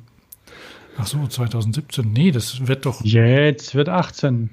Ach 0.99 1.07
so, 1.07 1.27
2017. 1.27 2.13
Nee, 2.13 2.31
das 2.31 2.67
wird 2.67 2.85
doch. 2.85 3.03
Jetzt 3.03 3.75
wird 3.75 3.89
18. 3.89 4.51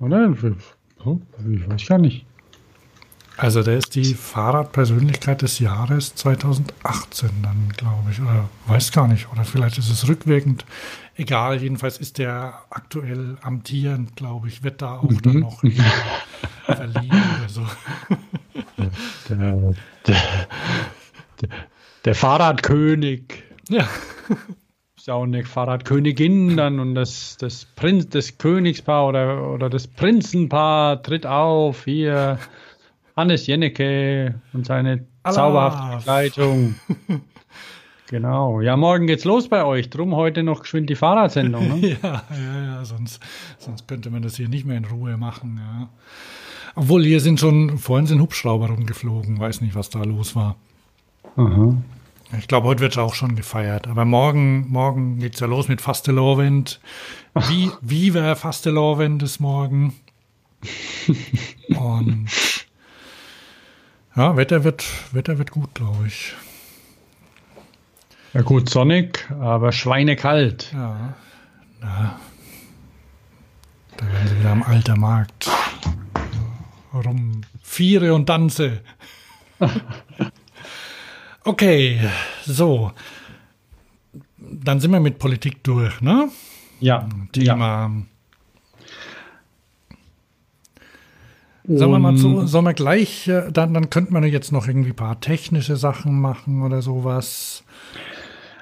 Oder? 0.00 0.30
Ich 0.30 1.68
weiß 1.68 1.86
gar 1.86 1.98
nicht. 1.98 2.26
Also 3.38 3.62
der 3.62 3.78
ist 3.78 3.94
die 3.94 4.14
Fahrradpersönlichkeit 4.14 5.42
des 5.42 5.60
Jahres 5.60 6.12
2018 6.16 7.30
dann, 7.40 7.72
glaube 7.76 8.10
ich. 8.10 8.20
Oder 8.20 8.48
weiß 8.66 8.90
gar 8.90 9.06
nicht. 9.06 9.30
Oder 9.30 9.44
vielleicht 9.44 9.78
ist 9.78 9.90
es 9.90 10.08
rückwirkend. 10.08 10.64
Egal, 11.14 11.62
jedenfalls 11.62 11.98
ist 11.98 12.18
der 12.18 12.64
aktuell 12.68 13.36
amtierend, 13.40 14.16
glaube 14.16 14.48
ich, 14.48 14.64
wird 14.64 14.82
da 14.82 14.98
auch 14.98 15.10
mhm. 15.10 15.22
dann 15.22 15.40
noch 15.40 15.60
verliehen 16.64 17.22
oder 17.38 17.48
so. 17.48 17.66
Der, 19.28 19.36
der, 20.06 20.16
der, 21.40 21.48
der 22.04 22.14
Fahrradkönig. 22.16 23.44
Ja. 23.68 23.88
Ist 24.96 25.08
auch 25.08 25.22
eine 25.22 25.44
Fahrradkönigin 25.44 26.56
dann 26.56 26.80
und 26.80 26.96
das, 26.96 27.36
das 27.38 27.66
Prinz, 27.66 28.08
das 28.08 28.36
Königspaar 28.36 29.06
oder, 29.06 29.48
oder 29.48 29.70
das 29.70 29.86
Prinzenpaar 29.86 31.04
tritt 31.04 31.24
auf 31.24 31.84
hier. 31.84 32.40
Hannes 33.18 33.48
Jennecke 33.48 34.40
und 34.52 34.64
seine 34.64 35.04
Allah. 35.24 35.34
zauberhafte 35.34 35.96
Begleitung. 35.98 36.76
genau. 38.08 38.60
Ja, 38.60 38.76
morgen 38.76 39.08
geht's 39.08 39.24
los 39.24 39.48
bei 39.48 39.64
euch. 39.64 39.90
Drum 39.90 40.14
heute 40.14 40.44
noch 40.44 40.60
geschwind 40.60 40.88
die 40.88 40.94
Fahrradsendung. 40.94 41.80
Ne? 41.80 41.98
ja, 42.02 42.22
ja, 42.30 42.64
ja. 42.64 42.84
Sonst, 42.84 43.20
sonst 43.58 43.88
könnte 43.88 44.10
man 44.10 44.22
das 44.22 44.36
hier 44.36 44.48
nicht 44.48 44.64
mehr 44.64 44.76
in 44.76 44.84
Ruhe 44.84 45.16
machen. 45.16 45.60
Ja. 45.60 45.88
Obwohl 46.76 47.02
hier 47.02 47.20
sind 47.20 47.40
schon, 47.40 47.78
vorhin 47.78 48.06
sind 48.06 48.20
Hubschrauber 48.20 48.68
rumgeflogen. 48.68 49.40
Weiß 49.40 49.62
nicht, 49.62 49.74
was 49.74 49.90
da 49.90 50.04
los 50.04 50.36
war. 50.36 50.54
Aha. 51.34 51.76
Ich 52.38 52.46
glaube, 52.46 52.68
heute 52.68 52.82
wird 52.82 52.92
es 52.92 52.98
auch 52.98 53.14
schon 53.14 53.34
gefeiert. 53.34 53.88
Aber 53.88 54.04
morgen, 54.04 54.70
morgen 54.70 55.18
geht 55.18 55.34
es 55.34 55.40
ja 55.40 55.48
los 55.48 55.66
mit 55.66 55.80
Fastelovend. 55.80 56.78
Wie, 57.48 57.72
wie 57.80 58.14
wäre 58.14 58.36
Fastelovend 58.36 59.24
ist 59.24 59.40
morgen? 59.40 59.96
Und 61.68 62.28
ja, 64.18 64.36
Wetter 64.36 64.64
wird, 64.64 64.84
Wetter 65.12 65.38
wird 65.38 65.50
gut, 65.50 65.74
glaube 65.74 66.06
ich. 66.06 66.34
Ja 68.34 68.42
gut, 68.42 68.68
sonnig, 68.68 69.26
aber 69.40 69.72
schweinekalt. 69.72 70.70
Ja. 70.72 71.14
Na, 71.80 72.20
da 73.96 74.06
werden 74.06 74.28
sie 74.28 74.38
wieder 74.38 74.50
am 74.50 74.62
alter 74.62 74.96
Markt 74.96 75.48
rum 76.92 77.42
viere 77.62 78.14
und 78.14 78.26
tanze. 78.26 78.80
okay, 81.44 82.00
so. 82.44 82.92
Dann 84.38 84.80
sind 84.80 84.92
wir 84.92 85.00
mit 85.00 85.18
Politik 85.18 85.62
durch, 85.64 86.00
ne? 86.00 86.30
Ja. 86.80 87.08
Thema. 87.32 87.66
Ja. 87.86 87.92
Sagen 91.68 91.92
wir 91.92 91.98
mal 91.98 92.16
so, 92.16 92.46
sollen 92.46 92.64
wir 92.64 92.72
gleich, 92.72 93.28
äh, 93.28 93.50
dann, 93.52 93.74
dann 93.74 93.90
könnte 93.90 94.12
man 94.14 94.24
jetzt 94.24 94.52
noch 94.52 94.66
irgendwie 94.66 94.90
ein 94.90 94.96
paar 94.96 95.20
technische 95.20 95.76
Sachen 95.76 96.18
machen 96.18 96.62
oder 96.62 96.80
sowas. 96.80 97.62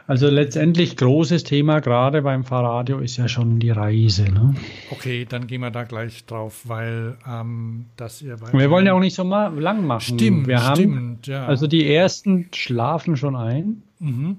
Also 0.09 0.29
letztendlich 0.29 0.97
großes 0.97 1.45
Thema 1.45 1.81
gerade 1.81 2.23
beim 2.23 2.45
Fahrradio 2.45 2.99
ist 2.99 3.17
ja 3.17 3.29
schon 3.29 3.59
die 3.59 3.71
Reise. 3.71 4.25
Ne? 4.25 4.55
Okay, 4.91 5.25
dann 5.29 5.47
gehen 5.47 5.61
wir 5.61 5.71
da 5.71 5.85
gleich 5.85 6.25
drauf, 6.27 6.63
weil 6.65 7.17
ähm, 7.29 7.87
das 7.97 8.23
ihr 8.23 8.37
Wir 8.53 8.71
wollen 8.71 8.87
ja 8.87 8.93
auch 8.93 9.01
nicht 9.01 9.15
so 9.15 9.25
mal 9.25 9.57
lang 9.59 9.87
machen. 9.87 10.17
Stimmt, 10.17 10.47
wir 10.49 10.65
haben, 10.65 10.75
stimmt, 10.77 11.27
ja. 11.27 11.47
Also 11.47 11.67
die 11.67 11.93
ersten 11.93 12.49
schlafen 12.53 13.17
schon 13.17 13.35
ein. 13.37 13.83
Mhm. 14.01 14.37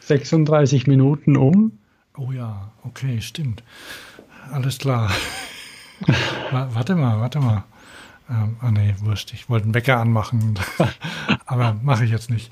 36 0.00 0.86
Minuten 0.86 1.36
um. 1.36 1.72
Oh 2.16 2.32
ja, 2.32 2.70
okay, 2.82 3.20
stimmt. 3.20 3.62
Alles 4.52 4.78
klar. 4.78 5.10
warte 6.50 6.94
mal, 6.94 7.20
warte 7.20 7.40
mal. 7.40 7.64
Ähm, 8.28 8.56
ah 8.60 8.70
nee, 8.70 8.94
wurscht. 8.98 9.32
Ich 9.32 9.48
wollte 9.48 9.64
einen 9.64 9.74
Wecker 9.74 9.98
anmachen, 9.98 10.58
aber 11.46 11.76
mache 11.82 12.04
ich 12.04 12.10
jetzt 12.10 12.30
nicht. 12.30 12.50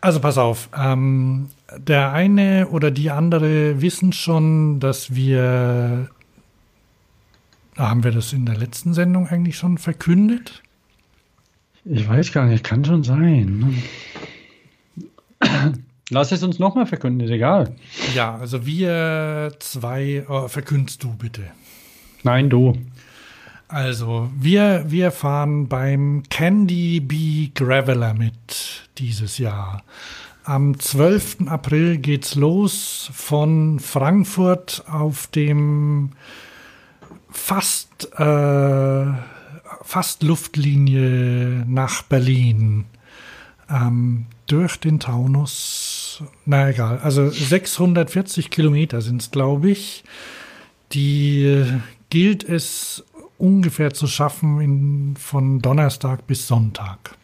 Also 0.00 0.20
pass 0.20 0.38
auf. 0.38 0.68
Ähm, 0.76 1.48
der 1.76 2.12
eine 2.12 2.68
oder 2.68 2.90
die 2.90 3.10
andere 3.10 3.80
wissen 3.80 4.12
schon, 4.12 4.80
dass 4.80 5.14
wir. 5.14 6.08
Haben 7.76 8.04
wir 8.04 8.10
das 8.10 8.32
in 8.32 8.44
der 8.44 8.56
letzten 8.56 8.92
Sendung 8.92 9.28
eigentlich 9.28 9.56
schon 9.56 9.78
verkündet? 9.78 10.62
Ich 11.84 12.06
weiß 12.06 12.32
gar 12.32 12.46
nicht, 12.46 12.62
kann 12.62 12.84
schon 12.84 13.02
sein. 13.02 13.82
Lass 16.10 16.30
es 16.30 16.42
uns 16.42 16.58
nochmal 16.58 16.86
verkünden, 16.86 17.26
ist 17.26 17.32
egal. 17.32 17.74
Ja, 18.14 18.36
also 18.36 18.66
wir 18.66 19.54
zwei, 19.58 20.24
oh, 20.28 20.48
verkündest 20.48 21.02
du 21.02 21.16
bitte. 21.16 21.44
Nein, 22.22 22.50
du. 22.50 22.76
Also, 23.72 24.28
wir, 24.38 24.84
wir 24.88 25.10
fahren 25.10 25.66
beim 25.66 26.24
Candy 26.28 27.00
Bee 27.00 27.52
Graveler 27.54 28.12
mit 28.12 28.82
dieses 28.98 29.38
Jahr. 29.38 29.82
Am 30.44 30.78
12. 30.78 31.46
April 31.46 31.96
geht's 31.96 32.34
los 32.34 33.08
von 33.14 33.80
Frankfurt 33.80 34.84
auf 34.88 35.26
dem 35.28 36.10
fast, 37.30 38.12
äh, 38.20 39.06
fast 39.80 40.22
Luftlinie 40.22 41.64
nach 41.66 42.02
Berlin. 42.02 42.84
Ähm, 43.70 44.26
durch 44.48 44.80
den 44.80 45.00
Taunus. 45.00 46.22
Na 46.44 46.68
egal, 46.68 46.98
also 46.98 47.30
640 47.30 48.50
Kilometer 48.50 49.00
sind 49.00 49.22
es, 49.22 49.30
glaube 49.30 49.70
ich. 49.70 50.04
Die 50.92 51.64
gilt 52.10 52.44
es 52.46 53.02
ungefähr 53.42 53.92
zu 53.92 54.06
schaffen 54.06 54.60
in, 54.60 55.16
von 55.16 55.58
Donnerstag 55.58 56.26
bis 56.28 56.46
Sonntag. 56.46 57.16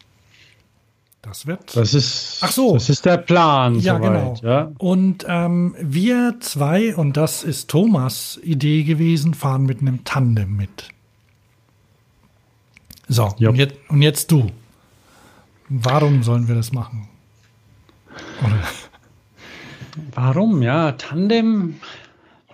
Das 1.21 1.47
wird. 1.47 1.75
Das 1.75 1.93
ist, 1.93 2.39
Ach 2.41 2.51
so. 2.51 2.73
Das 2.73 2.89
ist 2.89 3.05
der 3.05 3.17
Plan. 3.17 3.75
Ja, 3.79 3.97
soweit, 3.97 4.13
genau. 4.13 4.35
Ja. 4.41 4.71
Und 4.77 5.25
ähm, 5.27 5.75
wir 5.79 6.35
zwei, 6.39 6.95
und 6.95 7.17
das 7.17 7.43
ist 7.43 7.69
Thomas' 7.69 8.39
Idee 8.43 8.83
gewesen, 8.83 9.33
fahren 9.33 9.65
mit 9.65 9.81
einem 9.81 10.03
Tandem 10.03 10.55
mit. 10.55 10.89
So, 13.07 13.25
und 13.25 13.55
jetzt, 13.55 13.75
und 13.87 14.01
jetzt, 14.01 14.31
du. 14.31 14.51
Warum 15.69 16.23
sollen 16.23 16.47
wir 16.47 16.55
das 16.55 16.71
machen? 16.71 17.09
Oder? 18.43 18.59
Warum? 20.13 20.61
Ja, 20.61 20.93
Tandem. 20.93 21.79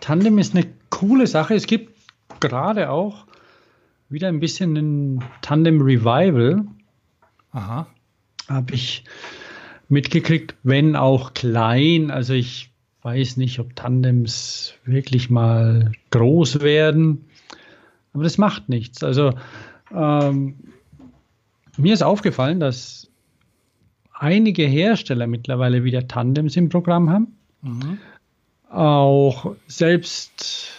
Tandem 0.01 0.38
ist 0.38 0.55
eine 0.55 0.68
coole 0.89 1.28
Sache. 1.28 1.55
Es 1.55 1.66
gibt 1.66 1.95
gerade 2.39 2.89
auch 2.89 3.25
wieder 4.10 4.28
ein 4.28 4.39
bisschen 4.39 4.76
ein 4.76 5.24
Tandem 5.41 5.82
Revival. 5.82 6.66
Aha. 7.51 7.88
Habe 8.47 8.74
ich 8.74 9.03
mitgekriegt, 9.89 10.56
wenn 10.64 10.95
auch 10.95 11.34
klein. 11.34 12.12
Also 12.12 12.34
ich 12.34 12.72
weiß 13.01 13.38
nicht, 13.38 13.60
ob 13.60 13.76
Tandems 13.76 14.74
wirklich 14.86 15.30
mal 15.30 15.91
groß 16.12 16.62
werden. 16.62 17.26
Aber 18.14 18.24
das 18.24 18.38
macht 18.38 18.70
nichts. 18.70 19.03
Also 19.03 19.34
ähm, 19.93 20.56
mir 21.78 21.93
ist 21.93 22.03
aufgefallen, 22.03 22.60
dass 22.60 23.10
einige 24.14 24.66
Hersteller 24.66 25.28
mittlerweile 25.28 25.84
wieder 25.84 26.08
Tandems 26.08 26.56
im 26.56 26.70
Programm 26.70 27.10
haben. 27.10 27.28
Mhm. 27.62 27.97
Auch 28.70 29.56
selbst 29.68 30.72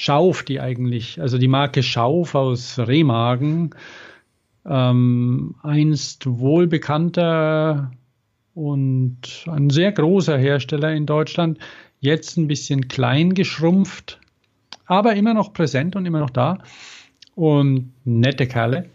Schauf, 0.00 0.44
die 0.44 0.60
eigentlich, 0.60 1.20
also 1.20 1.36
die 1.36 1.46
Marke 1.46 1.82
Schauf 1.82 2.34
aus 2.34 2.78
Remagen, 2.78 3.74
ähm, 4.64 5.56
einst 5.62 6.24
wohlbekannter 6.26 7.92
und 8.54 9.44
ein 9.46 9.68
sehr 9.68 9.92
großer 9.92 10.38
Hersteller 10.38 10.94
in 10.94 11.04
Deutschland, 11.04 11.58
jetzt 12.00 12.38
ein 12.38 12.48
bisschen 12.48 12.88
klein 12.88 13.34
geschrumpft, 13.34 14.20
aber 14.86 15.16
immer 15.16 15.34
noch 15.34 15.52
präsent 15.52 15.96
und 15.96 16.06
immer 16.06 16.20
noch 16.20 16.30
da 16.30 16.56
und 17.34 17.92
nette 18.06 18.46
Kerle. 18.46 18.88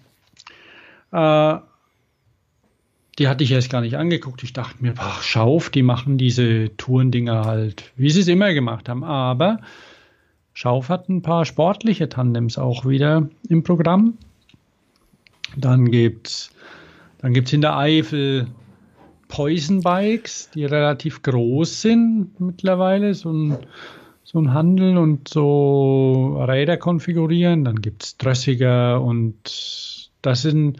Äh, 1.11 1.57
die 3.19 3.27
hatte 3.27 3.43
ich 3.43 3.51
erst 3.51 3.69
gar 3.69 3.81
nicht 3.81 3.95
angeguckt. 3.95 4.41
Ich 4.41 4.53
dachte 4.53 4.81
mir, 4.81 4.95
ach, 4.97 5.21
Schauf, 5.21 5.69
die 5.69 5.83
machen 5.83 6.17
diese 6.17 6.75
Tourendinger 6.77 7.45
halt, 7.45 7.91
wie 7.95 8.09
sie 8.09 8.21
es 8.21 8.27
immer 8.27 8.55
gemacht 8.55 8.89
haben. 8.89 9.03
Aber 9.03 9.59
Schauf 10.55 10.87
hat 10.87 11.09
ein 11.09 11.21
paar 11.21 11.43
sportliche 11.43 12.07
Tandems 12.07 12.57
auch 12.57 12.85
wieder 12.85 13.27
im 13.49 13.63
Programm. 13.63 14.17
Dann 15.57 15.91
gibt 15.91 16.27
es 16.27 16.51
dann 17.19 17.33
gibt's 17.33 17.51
in 17.51 17.61
der 17.61 17.77
Eifel 17.77 18.47
Poison 19.27 19.81
Bikes, 19.81 20.49
die 20.51 20.63
relativ 20.63 21.23
groß 21.23 21.81
sind 21.81 22.39
mittlerweile, 22.39 23.13
so 23.13 23.31
ein, 23.33 23.57
so 24.23 24.39
ein 24.39 24.53
Handel 24.53 24.97
und 24.97 25.27
so 25.27 26.41
Räder 26.47 26.77
konfigurieren. 26.77 27.65
Dann 27.65 27.81
gibt 27.81 28.03
es 28.03 28.17
Drössiger 28.17 29.01
und 29.01 30.09
das 30.21 30.41
sind, 30.41 30.77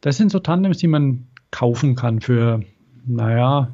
das 0.00 0.16
sind 0.16 0.32
so 0.32 0.40
Tandems, 0.40 0.78
die 0.78 0.88
man 0.88 1.28
kaufen 1.52 1.94
kann 1.94 2.20
für, 2.20 2.64
naja, 3.06 3.72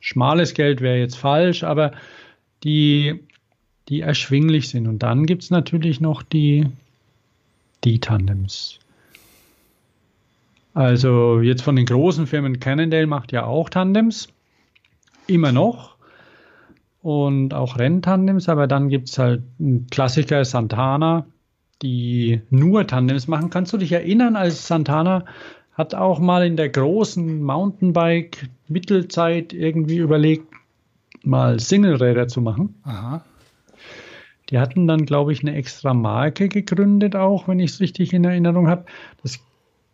schmales 0.00 0.52
Geld 0.52 0.82
wäre 0.82 0.98
jetzt 0.98 1.16
falsch, 1.16 1.64
aber 1.64 1.92
die 2.64 3.26
die 3.88 4.00
erschwinglich 4.00 4.68
sind. 4.68 4.86
Und 4.86 5.02
dann 5.02 5.26
gibt 5.26 5.42
es 5.42 5.50
natürlich 5.50 6.00
noch 6.00 6.22
die, 6.22 6.68
die 7.84 8.00
Tandems. 8.00 8.78
Also 10.74 11.40
jetzt 11.40 11.62
von 11.62 11.76
den 11.76 11.86
großen 11.86 12.26
Firmen, 12.26 12.60
Cannondale 12.60 13.06
macht 13.06 13.32
ja 13.32 13.46
auch 13.46 13.70
Tandems, 13.70 14.28
immer 15.26 15.52
noch. 15.52 15.96
Und 17.02 17.54
auch 17.54 17.78
Renntandems, 17.78 18.48
aber 18.48 18.66
dann 18.66 18.88
gibt 18.88 19.08
es 19.08 19.18
halt 19.18 19.42
einen 19.60 19.86
Klassiker 19.90 20.44
Santana, 20.44 21.24
die 21.82 22.40
nur 22.50 22.86
Tandems 22.86 23.28
machen. 23.28 23.50
Kannst 23.50 23.72
du 23.72 23.78
dich 23.78 23.92
erinnern, 23.92 24.34
als 24.34 24.66
Santana 24.66 25.24
hat 25.72 25.94
auch 25.94 26.18
mal 26.18 26.44
in 26.44 26.56
der 26.56 26.70
großen 26.70 27.40
Mountainbike-Mittelzeit 27.42 29.52
irgendwie 29.52 29.98
überlegt, 29.98 30.48
mal 31.22 31.60
Singleräder 31.60 32.26
zu 32.28 32.40
machen. 32.40 32.74
Aha. 32.82 33.22
Die 34.50 34.58
hatten 34.58 34.86
dann, 34.86 35.06
glaube 35.06 35.32
ich, 35.32 35.40
eine 35.40 35.54
extra 35.54 35.92
Marke 35.92 36.48
gegründet, 36.48 37.16
auch 37.16 37.48
wenn 37.48 37.58
ich 37.58 37.72
es 37.72 37.80
richtig 37.80 38.12
in 38.12 38.24
Erinnerung 38.24 38.68
habe. 38.68 38.84
Das 39.22 39.40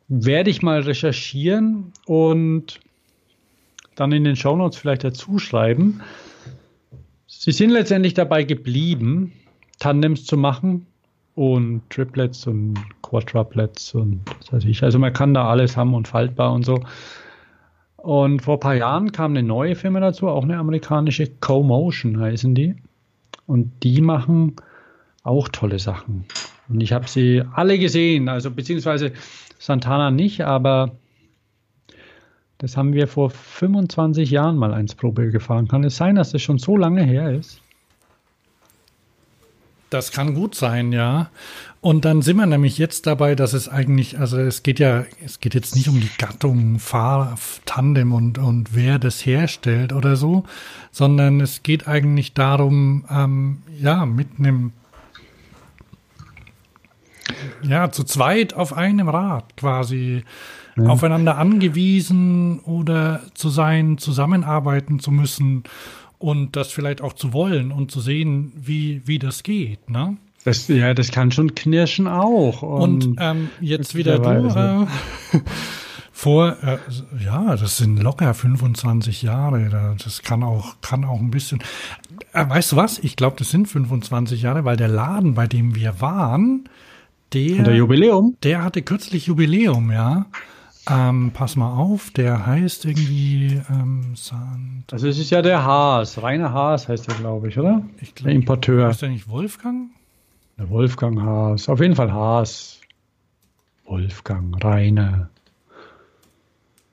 werde 0.09 0.51
ich 0.51 0.63
mal 0.63 0.81
recherchieren 0.81 1.93
und 2.07 2.81
dann 3.95 4.13
in 4.13 4.25
den 4.25 4.37
Shownotes 4.37 4.79
vielleicht 4.79 5.05
dazu 5.05 5.39
schreiben. 5.39 6.03
Sie 7.27 7.53
sind 7.53 7.71
letztendlich 7.71 8.15
dabei 8.15 8.45
geblieben, 8.45 9.33
Tandems 9.79 10.27
zu 10.27 10.37
machen 10.37 10.87
und 11.35 11.83
Triplets 11.89 12.47
und 12.47 12.79
Quadruplets 13.03 13.95
und 13.95 14.21
was 14.39 14.53
weiß 14.53 14.65
ich. 14.65 14.83
Also 14.83 14.99
man 14.99 15.13
kann 15.13 15.35
da 15.35 15.49
alles 15.49 15.77
haben 15.77 15.95
und 15.95 16.09
faltbar 16.09 16.53
und 16.53 16.65
so. 16.65 16.81
Und 17.97 18.43
vor 18.43 18.57
ein 18.57 18.61
paar 18.61 18.75
Jahren 18.75 19.13
kam 19.13 19.33
eine 19.33 19.43
neue 19.43 19.77
Firma 19.77 20.01
dazu, 20.01 20.29
auch 20.29 20.43
eine 20.43 20.59
amerikanische, 20.59 21.29
Co-Motion 21.41 22.21
heißen 22.21 22.55
die. 22.55 22.75
Und 23.47 23.73
die 23.83 24.01
machen 24.01 24.57
auch 25.23 25.49
tolle 25.49 25.79
Sachen. 25.79 26.25
Und 26.69 26.81
ich 26.81 26.93
habe 26.93 27.09
sie 27.09 27.43
alle 27.55 27.79
gesehen, 27.79 28.29
also 28.29 28.51
beziehungsweise 28.51 29.13
Santana 29.59 30.11
nicht, 30.11 30.43
aber 30.43 30.97
das 32.59 32.77
haben 32.77 32.93
wir 32.93 33.09
vor 33.09 33.31
25 33.31 34.31
Jahren 34.31 34.57
mal 34.57 34.73
eins 34.73 34.95
Probe 34.95 35.31
gefahren. 35.31 35.69
Kann 35.69 35.85
es 35.85 35.97
sein, 35.97 36.15
dass 36.15 36.31
das 36.31 36.43
schon 36.43 36.59
so 36.59 36.77
lange 36.77 37.03
her 37.03 37.33
ist? 37.33 37.61
Das 39.93 40.11
kann 40.11 40.33
gut 40.33 40.55
sein, 40.55 40.91
ja. 40.91 41.29
Und 41.83 42.07
dann 42.07 42.23
sind 42.23 42.39
wir 42.39 42.47
nämlich 42.47 42.79
jetzt 42.79 43.07
dabei, 43.07 43.35
dass 43.35 43.53
es 43.53 43.69
eigentlich, 43.69 44.19
also 44.19 44.39
es 44.39 44.63
geht 44.63 44.79
ja, 44.79 45.05
es 45.23 45.41
geht 45.41 45.53
jetzt 45.53 45.77
nicht 45.77 45.89
um 45.89 46.01
die 46.01 46.11
Gattung 46.17 46.79
Fahr 46.79 47.37
Tandem 47.67 48.13
und, 48.13 48.39
und 48.39 48.75
wer 48.75 48.99
das 48.99 49.27
herstellt 49.27 49.93
oder 49.93 50.17
so, 50.17 50.45
sondern 50.93 51.41
es 51.41 51.63
geht 51.63 51.89
eigentlich 51.89 52.33
darum, 52.33 53.05
ähm, 53.11 53.63
ja, 53.79 54.07
mit 54.07 54.29
einem, 54.39 54.73
ja, 57.63 57.91
zu 57.91 58.05
zweit 58.05 58.55
auf 58.55 58.73
einem 58.73 59.11
Rad 59.11 59.59
quasi 59.59 60.25
ja. 60.77 60.85
aufeinander 60.85 61.37
angewiesen 61.37 62.61
oder 62.61 63.21
zu 63.35 63.51
sein, 63.51 63.99
zusammenarbeiten 63.99 65.01
zu 65.01 65.11
müssen 65.11 65.65
und 66.23 66.55
das 66.57 66.73
vielleicht 66.73 67.01
auch 67.03 67.13
zu 67.13 67.33
wollen 67.33 67.73
und 67.73 67.91
zu 67.91 68.01
sehen, 68.01 68.53
wie, 68.55 69.03
wie 69.07 69.19
das 69.19 69.43
geht. 69.43 69.91
Ne? 69.91 70.17
Das, 70.45 70.69
ja, 70.69 70.95
das 70.95 71.11
kann 71.11 71.31
schon 71.33 71.55
knirschen 71.55 72.07
auch. 72.07 72.63
Und, 72.63 73.07
und 73.07 73.19
ähm, 73.21 73.51
jetzt 73.61 73.95
wieder 73.95 74.19
du. 74.19 74.49
Äh, 74.49 75.39
vor, 76.13 76.57
äh, 76.63 76.79
ja, 77.25 77.57
das 77.57 77.77
sind 77.77 78.01
locker 78.01 78.35
25 78.35 79.23
Jahre. 79.23 79.97
Das 80.03 80.23
kann 80.23 80.43
auch, 80.43 80.77
kann 80.81 81.05
auch 81.05 81.19
ein 81.19 81.31
bisschen. 81.31 81.61
Äh, 82.33 82.49
weißt 82.49 82.73
du 82.73 82.77
was? 82.77 82.99
Ich 83.01 83.17
glaube, 83.17 83.37
das 83.39 83.51
sind 83.51 83.67
25 83.67 84.43
Jahre, 84.43 84.65
weil 84.65 84.77
der 84.77 84.89
Laden, 84.89 85.35
bei 85.35 85.49
dem 85.49 85.75
wir 85.75 86.01
waren, 86.01 86.69
der, 87.33 87.63
der 87.63 87.75
Jubiläum, 87.75 88.37
der 88.43 88.63
hatte 88.63 88.83
kürzlich 88.83 89.27
Jubiläum, 89.27 89.91
ja. 89.91 90.27
Ähm, 90.91 91.31
pass 91.33 91.55
mal 91.55 91.77
auf, 91.77 92.11
der 92.11 92.45
heißt 92.45 92.87
irgendwie 92.87 93.61
ähm, 93.71 94.15
Sand. 94.17 94.93
Also 94.93 95.07
es 95.07 95.19
ist 95.19 95.31
ja 95.31 95.41
der 95.41 95.65
Haas, 95.65 96.21
Rainer 96.21 96.53
Haas 96.53 96.89
heißt 96.89 97.09
der, 97.09 97.15
glaube 97.15 97.49
ich, 97.49 97.59
oder? 97.59 97.83
Ich 98.01 98.15
glaub, 98.15 98.27
der 98.27 98.35
Importeur. 98.35 98.91
Ist 98.91 99.03
der 99.03 99.11
nicht 99.11 99.29
Wolfgang? 99.29 99.91
Der 100.59 100.69
Wolfgang 100.71 101.21
Haas, 101.21 101.69
auf 101.69 101.81
jeden 101.81 101.95
Fall 101.95 102.13
Haas. 102.13 102.81
Wolfgang, 103.85 104.63
Rainer. 104.65 105.29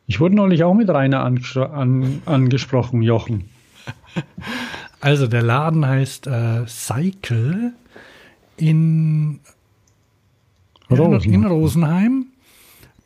Ich 0.05 0.19
wurde 0.19 0.35
neulich 0.35 0.63
auch 0.63 0.73
mit 0.73 0.89
Rainer 0.89 1.23
an, 1.23 2.21
angesprochen, 2.25 3.01
Jochen. 3.01 3.49
Also 5.01 5.27
der 5.27 5.41
Laden 5.41 5.85
heißt 5.85 6.27
äh, 6.27 6.67
Cycle 6.67 7.71
in, 8.57 9.39
Rosen. 10.91 11.33
in 11.33 11.45
Rosenheim. 11.45 12.25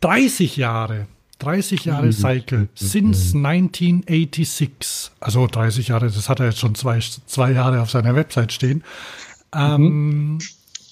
30 0.03 0.57
Jahre. 0.57 1.07
30 1.39 1.85
Jahre 1.85 2.07
mhm. 2.07 2.11
Cycle. 2.11 2.69
Since 2.75 3.37
1986. 3.37 5.11
Also 5.19 5.47
30 5.47 5.87
Jahre, 5.87 6.07
das 6.07 6.29
hat 6.29 6.39
er 6.39 6.47
jetzt 6.47 6.59
schon 6.59 6.75
zwei, 6.75 6.99
zwei 6.99 7.51
Jahre 7.51 7.81
auf 7.81 7.89
seiner 7.89 8.15
Website 8.15 8.51
stehen. 8.51 8.83
Ähm, 9.53 10.39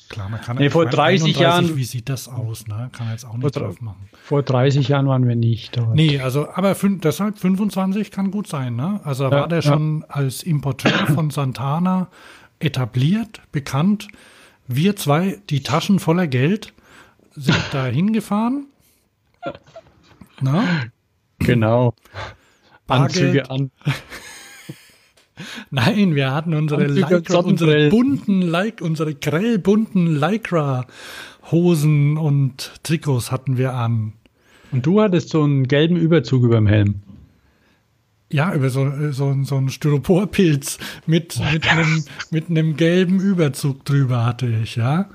klar, 0.10 0.30
man 0.30 0.40
kann 0.40 0.58
nee, 0.58 0.70
vor 0.70 0.86
30 0.86 1.38
Jahren. 1.38 1.76
Wie 1.76 1.84
sieht 1.84 2.08
das 2.10 2.30
aus? 2.30 2.68
Ne? 2.68 2.90
Kann 2.94 3.08
er 3.08 3.14
jetzt 3.14 3.26
auch 3.26 3.36
nicht 3.36 3.54
vor, 3.54 3.64
drauf 3.64 3.82
machen. 3.82 4.10
Vor 4.24 4.44
30 4.44 4.88
Jahren 4.88 5.08
waren 5.08 5.28
wir 5.28 5.36
nicht 5.36 5.76
dort. 5.76 5.94
Nee, 5.94 6.20
also, 6.20 6.50
aber 6.50 6.76
fün, 6.76 7.02
deshalb 7.02 7.38
25 7.38 8.12
kann 8.12 8.32
gut 8.32 8.48
sein. 8.48 8.76
Ne? 8.76 9.02
Also 9.04 9.26
ja, 9.26 9.32
war 9.32 9.48
der 9.48 9.60
ja. 9.60 9.72
schon 9.74 10.06
als 10.08 10.42
Importeur 10.44 11.08
von 11.14 11.32
Santana 11.32 12.08
etabliert, 12.60 13.42
bekannt. 13.52 14.08
Wir 14.68 14.96
zwei, 14.96 15.40
die 15.50 15.64
Taschen 15.64 16.00
voller 16.00 16.28
Geld, 16.28 16.74
sind 17.36 17.60
da 17.72 17.86
hingefahren 17.86 18.68
na? 20.42 20.64
Genau. 21.40 21.94
Anzüge 22.88 23.50
an. 23.50 23.72
Nein, 25.72 26.16
wir 26.16 26.34
hatten 26.34 26.54
unsere, 26.54 26.88
Lycra, 26.88 27.40
unsere 27.40 27.90
bunten, 27.90 28.42
like, 28.42 28.82
unsere 28.82 29.16
grellbunten 29.16 30.16
Lycra-Hosen 30.20 32.18
und 32.18 32.74
Trikots 32.84 33.32
hatten 33.32 33.58
wir 33.58 33.74
an. 33.74 34.14
Und 34.72 34.86
du 34.86 35.02
hattest 35.02 35.30
so 35.30 35.44
einen 35.44 35.68
gelben 35.68 35.96
Überzug 35.96 36.44
über 36.44 36.56
dem 36.56 36.68
Helm. 36.68 37.02
Ja, 38.32 38.54
über 38.54 38.70
so, 38.70 38.90
so, 39.12 39.36
so 39.44 39.58
einen 39.58 39.70
Styroporpilz 39.70 40.78
mit, 41.06 41.40
mit, 41.52 41.68
einem, 41.70 42.06
mit 42.30 42.50
einem 42.50 42.78
gelben 42.78 43.20
Überzug 43.20 43.84
drüber 43.84 44.26
hatte 44.26 44.48
ich, 44.48 44.76
ja 44.78 45.10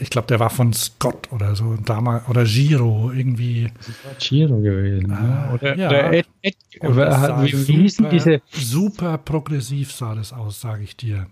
ich 0.00 0.10
glaube, 0.10 0.26
der 0.28 0.40
war 0.40 0.50
von 0.50 0.72
Scott 0.72 1.32
oder 1.32 1.54
so 1.56 1.76
damals 1.84 2.28
oder 2.28 2.44
Giro 2.44 3.12
irgendwie. 3.14 3.70
Das 3.78 4.04
war 4.04 4.14
Giro 4.18 4.60
gewesen. 4.60 5.12
Ah, 5.12 5.52
oder, 5.54 5.76
ja. 5.76 5.88
oder 5.88 6.12
Ed, 6.12 6.26
Ed, 6.42 6.56
wie, 6.80 7.68
wie 7.68 7.82
hießen 7.82 8.08
diese? 8.10 8.42
Super 8.50 9.18
progressiv 9.18 9.92
sah 9.92 10.14
das 10.14 10.32
aus, 10.32 10.60
sage 10.60 10.84
ich 10.84 10.96
dir. 10.96 11.26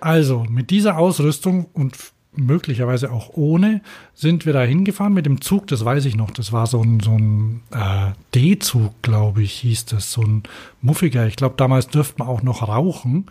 Also 0.00 0.44
mit 0.48 0.70
dieser 0.70 0.98
Ausrüstung 0.98 1.66
und 1.72 1.96
möglicherweise 2.34 3.12
auch 3.12 3.30
ohne 3.34 3.82
sind 4.14 4.46
wir 4.46 4.52
da 4.52 4.62
hingefahren 4.62 5.12
mit 5.12 5.26
dem 5.26 5.40
Zug. 5.40 5.66
Das 5.66 5.84
weiß 5.84 6.04
ich 6.06 6.16
noch. 6.16 6.30
Das 6.30 6.52
war 6.52 6.66
so 6.66 6.82
ein 6.82 7.00
so 7.00 7.12
ein 7.12 7.62
äh, 7.70 8.12
D-Zug, 8.34 9.02
glaube 9.02 9.42
ich, 9.42 9.52
hieß 9.52 9.86
das. 9.86 10.12
So 10.12 10.22
ein 10.22 10.42
muffiger. 10.80 11.26
Ich 11.26 11.36
glaube, 11.36 11.54
damals 11.56 11.88
dürfte 11.88 12.16
man 12.18 12.28
auch 12.28 12.42
noch 12.42 12.66
rauchen. 12.66 13.26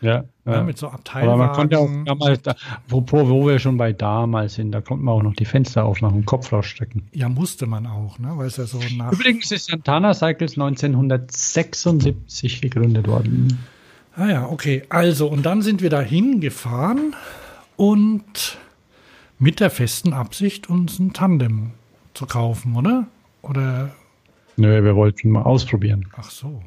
Ja, 0.00 0.24
ja, 0.44 0.52
ja. 0.52 0.62
mit 0.62 0.78
so 0.78 0.88
Abteilwagen. 0.88 1.28
Aber 1.28 1.46
man 1.46 1.54
konnte 1.54 1.78
auch 1.78 1.90
damals, 2.04 2.42
da, 2.42 2.54
wo, 2.88 3.04
wo 3.10 3.48
wir 3.48 3.58
schon 3.58 3.76
bei 3.76 3.92
damals 3.92 4.54
sind, 4.54 4.72
da 4.72 4.80
konnte 4.80 5.04
man 5.04 5.14
auch 5.14 5.22
noch 5.22 5.34
die 5.34 5.44
Fenster 5.44 5.84
aufmachen 5.84 6.24
Kopf 6.24 6.52
rausstecken. 6.52 7.08
Ja, 7.12 7.28
musste 7.28 7.66
man 7.66 7.86
auch, 7.86 8.18
ne? 8.18 8.32
weil 8.36 8.46
es 8.46 8.56
ja 8.56 8.66
so 8.66 8.78
nach. 8.96 9.12
Übrigens 9.12 9.50
ist 9.50 9.70
Santana 9.70 10.14
Cycles 10.14 10.52
1976 10.52 12.60
gegründet 12.60 13.08
worden. 13.08 13.58
Ah 14.14 14.28
ja, 14.28 14.48
okay. 14.48 14.82
Also, 14.88 15.28
und 15.28 15.44
dann 15.44 15.62
sind 15.62 15.82
wir 15.82 15.90
da 15.90 16.00
hingefahren 16.00 17.14
und 17.76 18.58
mit 19.38 19.60
der 19.60 19.70
festen 19.70 20.12
Absicht, 20.12 20.68
uns 20.68 20.98
ein 20.98 21.12
Tandem 21.12 21.72
zu 22.14 22.26
kaufen, 22.26 22.76
oder? 22.76 23.06
Oder? 23.42 23.94
Nö, 24.56 24.82
wir 24.82 24.96
wollten 24.96 25.30
mal 25.30 25.42
ausprobieren. 25.42 26.08
Ach 26.16 26.30
so. 26.30 26.62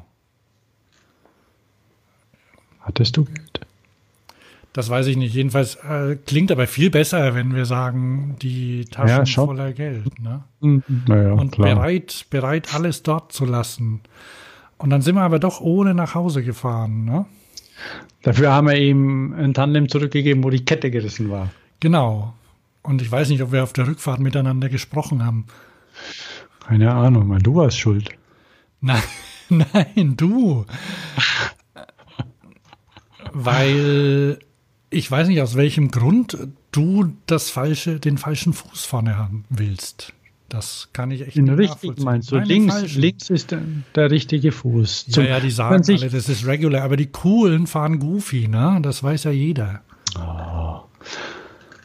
Hattest 2.82 3.16
du 3.16 3.24
Geld? 3.24 3.60
Das 4.72 4.88
weiß 4.88 5.06
ich 5.08 5.16
nicht. 5.16 5.34
Jedenfalls 5.34 5.76
äh, 5.76 6.16
klingt 6.16 6.50
aber 6.50 6.66
viel 6.66 6.90
besser, 6.90 7.34
wenn 7.34 7.54
wir 7.54 7.66
sagen, 7.66 8.36
die 8.40 8.86
Taschen 8.86 9.26
ja, 9.26 9.44
voller 9.44 9.72
Geld. 9.72 10.18
Ne? 10.18 10.44
Mhm. 10.60 10.82
Naja, 11.06 11.32
und 11.32 11.52
klar. 11.52 11.74
bereit, 11.74 12.26
bereit, 12.30 12.74
alles 12.74 13.02
dort 13.02 13.32
zu 13.32 13.44
lassen. 13.44 14.00
Und 14.78 14.90
dann 14.90 15.02
sind 15.02 15.14
wir 15.14 15.22
aber 15.22 15.38
doch 15.38 15.60
ohne 15.60 15.94
nach 15.94 16.14
Hause 16.14 16.42
gefahren. 16.42 17.04
Ne? 17.04 17.26
Dafür 18.22 18.52
haben 18.52 18.68
wir 18.68 18.76
ihm 18.76 19.34
ein 19.34 19.52
Tandem 19.52 19.88
zurückgegeben, 19.88 20.42
wo 20.42 20.50
die 20.50 20.64
Kette 20.64 20.90
gerissen 20.90 21.30
war. 21.30 21.50
Genau. 21.80 22.34
Und 22.82 23.02
ich 23.02 23.12
weiß 23.12 23.28
nicht, 23.28 23.42
ob 23.42 23.52
wir 23.52 23.62
auf 23.62 23.74
der 23.74 23.86
Rückfahrt 23.86 24.20
miteinander 24.20 24.68
gesprochen 24.68 25.24
haben. 25.24 25.46
Keine 26.66 26.92
Ahnung, 26.92 27.38
du 27.40 27.54
warst 27.56 27.78
schuld. 27.78 28.10
Nein, 28.80 29.02
nein, 29.50 30.14
du 30.16 30.64
weil 33.32 34.38
ich 34.90 35.10
weiß 35.10 35.28
nicht, 35.28 35.40
aus 35.40 35.56
welchem 35.56 35.90
Grund 35.90 36.36
du 36.70 37.12
das 37.26 37.50
falsche, 37.50 37.98
den 37.98 38.18
falschen 38.18 38.52
Fuß 38.52 38.84
vorne 38.84 39.16
haben 39.16 39.44
willst. 39.48 40.12
Das 40.48 40.90
kann 40.92 41.10
ich 41.10 41.26
echt 41.26 41.36
den 41.36 41.46
nicht 41.46 41.58
richtigen 41.58 42.02
meinst 42.04 42.30
du? 42.30 42.36
links, 42.36 42.94
links 42.94 43.30
ist 43.30 43.52
der, 43.52 43.62
der, 43.94 44.10
richtige 44.10 44.52
Fuß. 44.52 45.06
ja, 45.08 45.22
ja, 45.22 45.40
die 45.40 45.50
sagen 45.50 45.82
alle, 45.82 46.10
das 46.10 46.28
ist 46.28 46.46
regular, 46.46 46.82
aber 46.82 46.98
die 46.98 47.06
coolen 47.06 47.66
fahren 47.66 47.98
Goofy, 47.98 48.48
ne? 48.48 48.78
Das 48.82 49.02
weiß 49.02 49.24
ja 49.24 49.30
jeder. 49.30 49.80
Oh, 50.18 50.82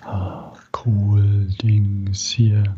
oh, 0.06 0.52
cool 0.86 1.48
Dings 1.62 2.26
hier. 2.26 2.76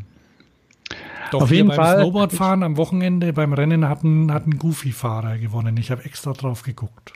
Doch 1.31 1.41
Auf 1.41 1.51
jeden 1.51 1.69
beim 1.69 1.77
Fall. 1.77 1.97
Snowboardfahren 2.01 2.61
am 2.61 2.77
Wochenende 2.77 3.33
beim 3.33 3.53
Rennen 3.53 3.87
hat 3.87 4.03
ein, 4.03 4.31
hat 4.31 4.45
ein 4.45 4.59
Goofy-Fahrer 4.59 5.39
gewonnen. 5.39 5.77
Ich 5.77 5.89
habe 5.89 6.05
extra 6.05 6.33
drauf 6.33 6.61
geguckt. 6.61 7.13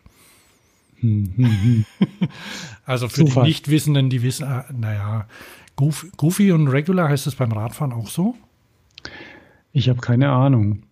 also 2.86 3.10
für 3.10 3.26
Zufall. 3.26 3.43
die 3.43 3.49
Nichtwissenden, 3.49 4.10
die 4.10 4.24
wissen, 4.24 4.45
äh, 4.49 4.64
naja, 4.74 5.28
Goofy, 5.76 6.51
und 6.51 6.68
Regular 6.68 7.10
heißt 7.10 7.28
es 7.28 7.36
beim 7.36 7.51
Radfahren 7.51 7.93
auch 7.93 8.08
so? 8.08 8.36
Ich 9.72 9.89
habe 9.89 9.99
keine 9.99 10.30
Ahnung, 10.30 10.84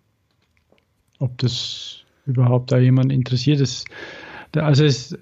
ob 1.18 1.38
das 1.38 2.00
überhaupt 2.26 2.72
da 2.72 2.78
jemand 2.78 3.12
interessiert 3.12 3.60
ist. 3.60 3.86
Also 4.54 4.84
es, 4.84 5.16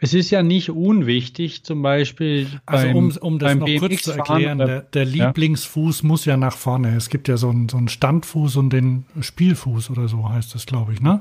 es 0.00 0.14
ist 0.14 0.30
ja 0.30 0.42
nicht 0.42 0.70
unwichtig, 0.70 1.64
zum 1.64 1.82
Beispiel. 1.82 2.46
Also 2.66 2.86
beim, 2.86 2.96
um, 2.96 3.16
um 3.20 3.38
das 3.38 3.54
noch 3.56 3.66
kurz 3.78 4.02
zu 4.02 4.12
erklären, 4.12 4.58
der, 4.58 4.82
der 4.82 5.04
Lieblingsfuß 5.04 6.02
ja. 6.02 6.06
muss 6.06 6.24
ja 6.24 6.36
nach 6.36 6.56
vorne. 6.56 6.96
Es 6.96 7.08
gibt 7.08 7.26
ja 7.26 7.36
so 7.36 7.50
einen, 7.50 7.68
so 7.68 7.76
einen 7.76 7.88
Standfuß 7.88 8.56
und 8.56 8.70
den 8.70 9.06
Spielfuß 9.20 9.90
oder 9.90 10.08
so 10.08 10.28
heißt 10.28 10.54
das, 10.54 10.66
glaube 10.66 10.92
ich, 10.92 11.00
ne? 11.00 11.20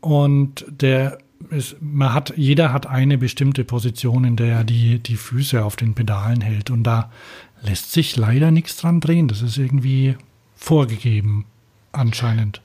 Und 0.00 0.64
der 0.68 1.18
ist, 1.50 1.76
man 1.80 2.12
hat, 2.12 2.34
jeder 2.36 2.72
hat 2.72 2.86
eine 2.86 3.18
bestimmte 3.18 3.64
Position, 3.64 4.24
in 4.24 4.36
der 4.36 4.56
er 4.56 4.64
die, 4.64 4.98
die 4.98 5.16
Füße 5.16 5.64
auf 5.64 5.76
den 5.76 5.94
Pedalen 5.94 6.40
hält. 6.40 6.70
Und 6.70 6.84
da 6.84 7.10
lässt 7.62 7.92
sich 7.92 8.16
leider 8.16 8.50
nichts 8.50 8.76
dran 8.76 9.00
drehen. 9.00 9.28
Das 9.28 9.42
ist 9.42 9.58
irgendwie 9.58 10.16
vorgegeben, 10.54 11.44
anscheinend. 11.92 12.62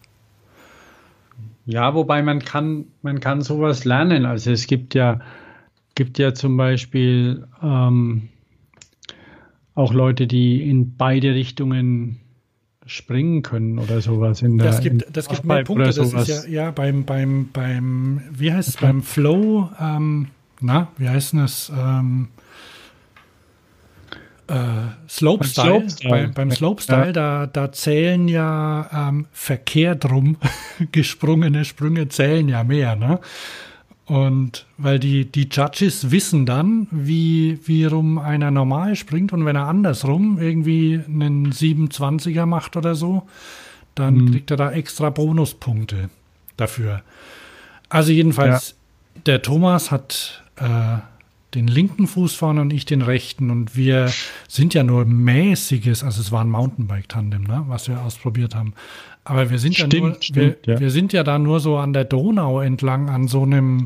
Ja, 1.65 1.93
wobei 1.95 2.21
man 2.21 2.39
kann, 2.39 2.85
man 3.01 3.19
kann 3.19 3.41
sowas 3.41 3.85
lernen. 3.85 4.25
Also 4.25 4.51
es 4.51 4.67
gibt 4.67 4.93
ja, 4.93 5.19
gibt 5.95 6.19
ja 6.19 6.33
zum 6.33 6.57
Beispiel 6.57 7.47
ähm, 7.63 8.29
auch 9.73 9.93
Leute, 9.93 10.27
die 10.27 10.69
in 10.69 10.95
beide 10.95 11.33
Richtungen 11.33 12.19
springen 12.85 13.41
können 13.41 13.79
oder 13.79 14.01
sowas 14.01 14.41
in 14.41 14.57
der. 14.57 14.67
Das 14.67 14.81
gibt, 14.81 15.05
das 15.15 15.27
gibt 15.27 15.43
mehr 15.45 15.63
Punkte. 15.63 15.85
Das 15.85 15.97
ist 15.97 16.27
ja, 16.27 16.65
ja 16.65 16.71
beim, 16.71 17.05
beim, 17.05 17.49
beim, 17.51 18.21
wie 18.31 18.53
heißt 18.53 18.69
es, 18.69 18.77
beim 18.77 19.01
Flow, 19.01 19.69
ähm, 19.79 20.27
na, 20.61 20.89
wie 20.97 21.09
heißt 21.09 21.33
es, 21.35 21.71
ähm, 21.75 22.27
äh, 24.47 24.53
Slopestyle, 25.09 25.71
beim 25.71 25.89
Slopestyle, 25.89 26.09
bei, 26.09 26.27
beim 26.27 26.51
Slopestyle 26.51 27.05
ja. 27.07 27.11
da, 27.11 27.47
da 27.47 27.71
zählen 27.71 28.27
ja 28.27 29.09
ähm, 29.09 29.25
verkehrt 29.31 30.09
rum 30.09 30.37
gesprungene 30.91 31.65
Sprünge 31.65 32.07
zählen 32.09 32.47
ja 32.47 32.63
mehr, 32.63 32.95
ne? 32.95 33.19
Und 34.05 34.67
weil 34.77 34.99
die, 34.99 35.25
die 35.25 35.49
Judges 35.51 36.11
wissen 36.11 36.45
dann, 36.45 36.87
wie, 36.91 37.59
wie 37.65 37.85
rum 37.85 38.19
einer 38.19 38.51
normal 38.51 38.95
springt 38.95 39.33
und 39.33 39.45
wenn 39.45 39.55
er 39.55 39.67
andersrum 39.67 40.39
irgendwie 40.39 41.01
einen 41.07 41.51
27er 41.51 42.45
macht 42.45 42.77
oder 42.77 42.93
so, 42.93 43.27
dann 43.95 44.15
mhm. 44.15 44.31
kriegt 44.31 44.51
er 44.51 44.57
da 44.57 44.71
extra 44.71 45.09
Bonuspunkte 45.09 46.09
dafür. 46.55 47.01
Also 47.89 48.11
jedenfalls, 48.11 48.75
ja. 49.15 49.21
der 49.25 49.41
Thomas 49.41 49.89
hat 49.89 50.43
äh, 50.57 50.97
den 51.55 51.67
linken 51.67 52.05
Fuß 52.05 52.35
vorne 52.35 52.61
und 52.61 52.73
ich 52.73 52.85
den 52.85 53.01
rechten. 53.01 53.49
Und 53.49 53.75
wir 53.75 54.11
sind 54.47 54.73
ja 54.73 54.83
nur 54.83 55.05
mäßiges, 55.05 56.03
also 56.03 56.21
es 56.21 56.31
war 56.31 56.43
ein 56.43 56.49
Mountainbike-Tandem, 56.49 57.43
ne, 57.43 57.63
was 57.67 57.87
wir 57.87 58.01
ausprobiert 58.01 58.53
haben. 58.53 58.73
Aber 59.25 59.49
wir 59.49 59.57
sind 59.57 59.75
stimmt, 59.75 59.93
ja 59.93 59.99
nur, 59.99 60.21
stimmt, 60.21 60.67
wir, 60.67 60.73
ja. 60.75 60.79
wir, 60.79 60.91
sind 60.91 61.11
ja 61.11 61.23
da 61.23 61.39
nur 61.39 61.59
so 61.59 61.77
an 61.77 61.93
der 61.93 62.05
Donau 62.05 62.61
entlang 62.61 63.09
an 63.09 63.27
so 63.27 63.41
einem, 63.41 63.85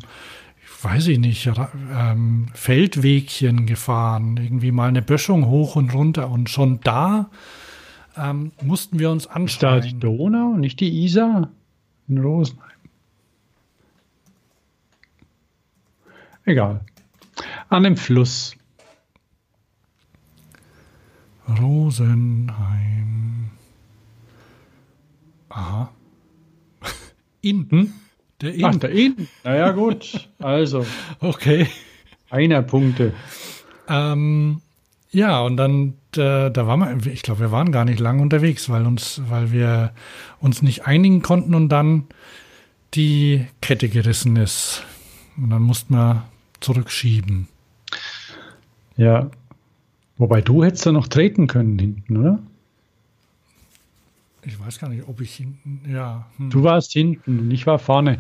weiß 0.82 1.08
ich 1.08 1.18
nicht, 1.18 1.48
ähm, 1.48 2.48
Feldwegchen 2.54 3.66
gefahren, 3.66 4.36
irgendwie 4.36 4.74
mal 4.74 4.90
eine 4.90 5.02
Böschung 5.02 5.48
hoch 5.48 5.78
und 5.78 5.94
runter. 5.94 6.30
Und 6.30 6.50
schon 6.50 6.82
da 6.82 7.30
ähm, 8.18 8.52
mussten 8.62 9.00
wir 9.00 9.10
uns 9.10 9.28
anschauen. 9.28 9.80
Ist 9.80 9.86
da 9.86 9.90
die 9.90 9.98
Donau, 9.98 10.58
nicht 10.58 10.82
die 10.82 11.06
Isar 11.06 11.50
in 12.10 12.18
Rosenheim? 12.18 12.66
Egal. 16.44 16.82
An 17.70 17.84
dem 17.84 17.96
Fluss. 17.96 18.58
Rosenheim. 21.48 23.52
Aha. 25.50 25.92
In. 27.42 27.68
Hm? 27.70 27.94
Der 28.42 28.54
In. 28.54 28.66
Ach, 28.66 28.76
der 28.76 28.92
In. 28.92 29.28
Naja, 29.44 29.72
gut. 29.72 30.30
Also. 30.40 30.86
okay. 31.20 31.68
Einer 32.30 32.62
Punkte. 32.62 33.14
Ähm, 33.88 34.62
ja, 35.12 35.42
und 35.42 35.58
dann, 35.58 35.96
äh, 36.16 36.52
da 36.52 36.68
waren 36.68 37.04
wir, 37.04 37.12
ich 37.12 37.24
glaube, 37.24 37.40
wir 37.42 37.52
waren 37.52 37.72
gar 37.72 37.86
nicht 37.86 38.00
lang 38.00 38.20
unterwegs, 38.20 38.70
weil 38.70 38.86
uns, 38.86 39.22
weil 39.28 39.52
wir 39.52 39.92
uns 40.40 40.62
nicht 40.62 40.86
einigen 40.86 41.22
konnten 41.22 41.56
und 41.56 41.70
dann 41.70 42.06
die 42.94 43.48
Kette 43.62 43.90
gerissen 43.90 44.36
ist. 44.36 44.84
Und 45.38 45.50
dann 45.50 45.64
mussten 45.64 45.96
wir 45.96 46.26
zurückschieben. 46.60 47.48
Ja. 48.98 49.32
Wobei 50.18 50.42
du 50.42 50.64
hättest 50.64 50.86
da 50.86 50.92
noch 50.92 51.08
treten 51.08 51.48
können 51.48 51.80
hinten, 51.80 52.18
oder? 52.18 52.40
Ich 54.44 54.60
weiß 54.60 54.80
gar 54.80 54.90
nicht, 54.90 55.08
ob 55.08 55.22
ich 55.22 55.36
hinten, 55.36 55.82
ja. 55.92 56.26
Hm. 56.38 56.50
Du 56.50 56.64
warst 56.64 56.92
hinten 56.94 57.40
und 57.40 57.52
ich 57.52 57.68
war 57.68 57.80
vorne. 57.80 58.20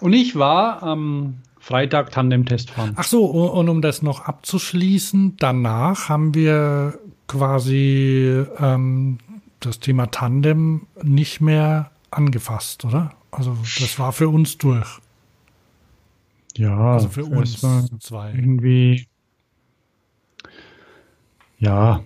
Und 0.00 0.12
ich 0.12 0.36
war 0.36 0.82
am 0.82 1.38
Freitag 1.58 2.10
Tandem-Test 2.10 2.70
fahren. 2.70 2.92
Ach 2.96 3.04
so, 3.04 3.24
und 3.24 3.68
um 3.68 3.82
das 3.82 4.02
noch 4.02 4.20
abzuschließen, 4.20 5.36
danach 5.38 6.08
haben 6.08 6.34
wir 6.34 6.98
quasi 7.28 8.44
ähm, 8.58 9.18
das 9.60 9.78
Thema 9.78 10.06
Tandem 10.06 10.86
nicht 11.02 11.40
mehr 11.40 11.90
angefasst, 12.10 12.84
oder? 12.84 13.12
Also 13.30 13.56
das 13.78 13.98
war 13.98 14.12
für 14.12 14.28
uns 14.28 14.58
durch. 14.58 14.98
Ja, 16.56 16.94
also 16.94 17.08
für 17.08 17.24
uns 17.24 17.64
zwei. 18.00 18.32
Irgendwie 18.32 19.06
ja. 21.60 22.02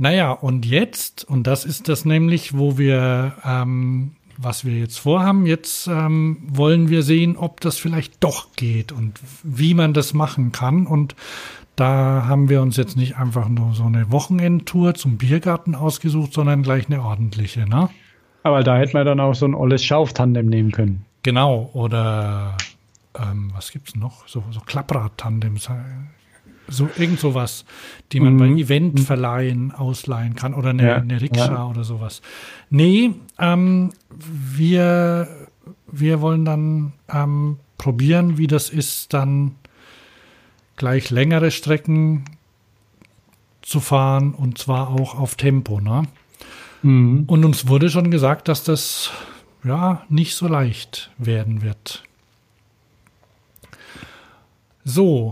Naja, 0.00 0.32
und 0.32 0.64
jetzt, 0.64 1.28
und 1.28 1.46
das 1.46 1.66
ist 1.66 1.90
das 1.90 2.06
nämlich, 2.06 2.56
wo 2.56 2.78
wir, 2.78 3.34
ähm, 3.44 4.12
was 4.38 4.64
wir 4.64 4.78
jetzt 4.78 4.98
vorhaben, 4.98 5.44
jetzt 5.44 5.88
ähm, 5.88 6.38
wollen 6.48 6.88
wir 6.88 7.02
sehen, 7.02 7.36
ob 7.36 7.60
das 7.60 7.76
vielleicht 7.76 8.24
doch 8.24 8.52
geht 8.56 8.92
und 8.92 9.20
wie 9.42 9.74
man 9.74 9.92
das 9.92 10.14
machen 10.14 10.52
kann. 10.52 10.86
Und 10.86 11.16
da 11.76 12.24
haben 12.26 12.48
wir 12.48 12.62
uns 12.62 12.78
jetzt 12.78 12.96
nicht 12.96 13.18
einfach 13.18 13.50
nur 13.50 13.74
so 13.74 13.84
eine 13.84 14.10
Wochenendtour 14.10 14.94
zum 14.94 15.18
Biergarten 15.18 15.74
ausgesucht, 15.74 16.32
sondern 16.32 16.62
gleich 16.62 16.86
eine 16.86 17.02
ordentliche, 17.02 17.68
ne? 17.68 17.90
Aber 18.42 18.62
da 18.62 18.78
hätten 18.78 18.94
wir 18.94 19.04
dann 19.04 19.20
auch 19.20 19.34
so 19.34 19.44
ein 19.44 19.54
olles 19.54 19.84
Schauftandem 19.84 20.46
nehmen 20.46 20.72
können. 20.72 21.04
Genau, 21.24 21.68
oder 21.74 22.56
ähm, 23.18 23.50
was 23.54 23.70
gibt's 23.70 23.94
noch? 23.94 24.26
So, 24.26 24.42
so 24.50 24.60
Klapprad-Tandems 24.60 25.68
so 26.70 26.88
irgend 26.96 27.20
sowas, 27.20 27.64
die 28.12 28.20
man 28.20 28.34
mhm. 28.34 28.38
bei 28.38 28.46
Eventverleihen 28.46 29.72
ausleihen 29.72 30.34
kann 30.34 30.54
oder 30.54 30.70
eine, 30.70 30.86
ja. 30.86 30.96
eine 30.96 31.20
Rikscha 31.20 31.52
ja. 31.52 31.66
oder 31.66 31.84
sowas. 31.84 32.22
Nee, 32.70 33.12
ähm, 33.38 33.90
wir, 34.08 35.28
wir 35.90 36.20
wollen 36.20 36.44
dann 36.44 36.92
ähm, 37.12 37.58
probieren, 37.76 38.38
wie 38.38 38.46
das 38.46 38.70
ist, 38.70 39.12
dann 39.12 39.56
gleich 40.76 41.10
längere 41.10 41.50
Strecken 41.50 42.24
zu 43.62 43.80
fahren 43.80 44.32
und 44.34 44.58
zwar 44.58 44.88
auch 44.88 45.18
auf 45.18 45.34
Tempo. 45.34 45.80
Ne? 45.80 46.04
Mhm. 46.82 47.24
Und 47.26 47.44
uns 47.44 47.68
wurde 47.68 47.90
schon 47.90 48.10
gesagt, 48.10 48.48
dass 48.48 48.64
das 48.64 49.10
ja 49.64 50.02
nicht 50.08 50.34
so 50.34 50.48
leicht 50.48 51.10
werden 51.18 51.62
wird. 51.62 52.02
So, 54.84 55.30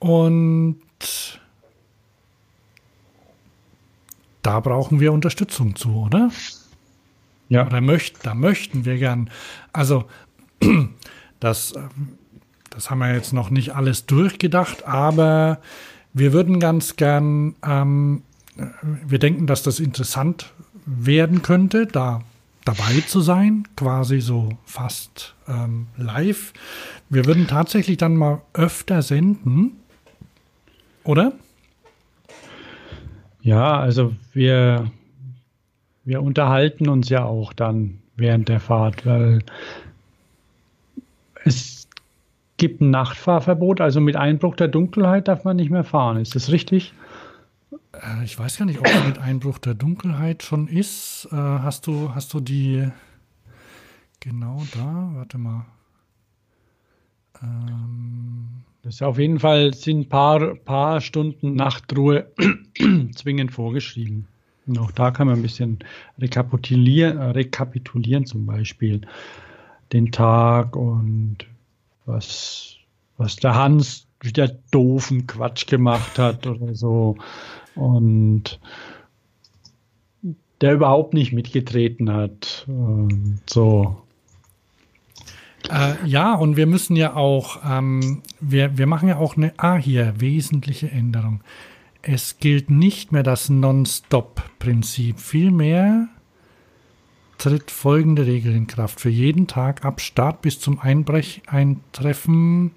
und 0.00 0.80
da 4.42 4.60
brauchen 4.60 4.98
wir 4.98 5.12
Unterstützung 5.12 5.76
zu, 5.76 5.94
oder? 5.94 6.30
Ja. 7.48 7.66
Oder 7.66 7.80
möcht, 7.80 8.24
da 8.24 8.34
möchten 8.34 8.84
wir 8.84 8.96
gern. 8.96 9.30
Also, 9.72 10.06
das, 11.40 11.74
das 12.70 12.90
haben 12.90 13.00
wir 13.00 13.12
jetzt 13.12 13.32
noch 13.32 13.50
nicht 13.50 13.74
alles 13.74 14.06
durchgedacht, 14.06 14.86
aber 14.86 15.60
wir 16.12 16.32
würden 16.32 16.60
ganz 16.60 16.96
gern, 16.96 17.54
ähm, 17.64 18.22
wir 19.06 19.18
denken, 19.18 19.46
dass 19.46 19.62
das 19.62 19.80
interessant 19.80 20.52
werden 20.86 21.42
könnte, 21.42 21.86
da 21.86 22.22
dabei 22.64 23.00
zu 23.06 23.20
sein, 23.20 23.66
quasi 23.76 24.20
so 24.20 24.50
fast 24.64 25.34
ähm, 25.48 25.88
live. 25.96 26.52
Wir 27.08 27.26
würden 27.26 27.46
tatsächlich 27.46 27.96
dann 27.96 28.16
mal 28.16 28.42
öfter 28.54 29.02
senden 29.02 29.80
oder? 31.04 31.32
Ja, 33.42 33.78
also 33.78 34.14
wir, 34.32 34.90
wir 36.04 36.22
unterhalten 36.22 36.88
uns 36.88 37.08
ja 37.08 37.24
auch 37.24 37.52
dann 37.52 38.00
während 38.16 38.48
der 38.48 38.60
Fahrt, 38.60 39.06
weil 39.06 39.42
es 41.44 41.88
gibt 42.58 42.82
ein 42.82 42.90
Nachtfahrverbot, 42.90 43.80
also 43.80 44.00
mit 44.00 44.16
Einbruch 44.16 44.56
der 44.56 44.68
Dunkelheit 44.68 45.28
darf 45.28 45.44
man 45.44 45.56
nicht 45.56 45.70
mehr 45.70 45.84
fahren. 45.84 46.18
Ist 46.18 46.34
das 46.34 46.50
richtig? 46.50 46.92
Äh, 47.92 48.24
ich 48.24 48.38
weiß 48.38 48.58
gar 48.58 48.66
nicht, 48.66 48.78
ob 48.78 48.86
es 48.86 49.04
mit 49.04 49.18
Einbruch 49.18 49.58
der 49.58 49.74
Dunkelheit 49.74 50.42
schon 50.42 50.68
ist. 50.68 51.28
Äh, 51.32 51.36
hast 51.36 51.86
du, 51.86 52.14
hast 52.14 52.34
du 52.34 52.40
die 52.40 52.88
genau 54.20 54.62
da? 54.74 55.10
Warte 55.14 55.38
mal. 55.38 55.64
Ähm 57.42 58.64
das 58.82 58.94
ist 58.94 59.02
auf 59.02 59.18
jeden 59.18 59.38
Fall 59.38 59.74
sind 59.74 60.00
ein 60.00 60.08
paar, 60.08 60.54
paar 60.54 61.00
Stunden 61.00 61.54
Nachtruhe 61.54 62.30
zwingend 63.14 63.52
vorgeschrieben. 63.52 64.26
Und 64.66 64.78
auch 64.78 64.90
da 64.90 65.10
kann 65.10 65.26
man 65.26 65.36
ein 65.36 65.42
bisschen 65.42 65.80
rekapitulieren, 66.18 67.18
äh, 67.18 67.24
rekapitulieren 67.30 68.24
zum 68.24 68.46
Beispiel 68.46 69.02
den 69.92 70.12
Tag 70.12 70.76
und 70.76 71.38
was, 72.06 72.76
was 73.16 73.36
der 73.36 73.54
Hans 73.54 74.06
wieder 74.20 74.48
doofen 74.70 75.26
Quatsch 75.26 75.66
gemacht 75.66 76.18
hat 76.18 76.46
oder 76.46 76.74
so. 76.74 77.16
Und 77.74 78.60
der 80.60 80.74
überhaupt 80.74 81.14
nicht 81.14 81.32
mitgetreten 81.32 82.12
hat. 82.12 82.64
Und 82.68 83.40
so. 83.48 84.02
Äh, 85.70 86.06
ja, 86.06 86.34
und 86.34 86.56
wir 86.56 86.66
müssen 86.66 86.96
ja 86.96 87.14
auch, 87.14 87.60
ähm, 87.64 88.22
wir, 88.40 88.76
wir 88.76 88.86
machen 88.86 89.08
ja 89.08 89.18
auch 89.18 89.36
eine, 89.36 89.52
ah, 89.56 89.76
hier, 89.76 90.14
wesentliche 90.18 90.90
Änderung. 90.90 91.40
Es 92.02 92.38
gilt 92.38 92.70
nicht 92.70 93.12
mehr 93.12 93.22
das 93.22 93.50
Non-Stop-Prinzip. 93.50 95.20
Vielmehr 95.20 96.08
tritt 97.38 97.70
folgende 97.70 98.26
Regel 98.26 98.54
in 98.54 98.66
Kraft. 98.66 99.00
Für 99.00 99.10
jeden 99.10 99.46
Tag 99.46 99.84
ab 99.84 100.00
Start 100.00 100.42
bis 100.42 100.58
zum 100.60 100.78
Einbrecheintreffen 100.80 102.72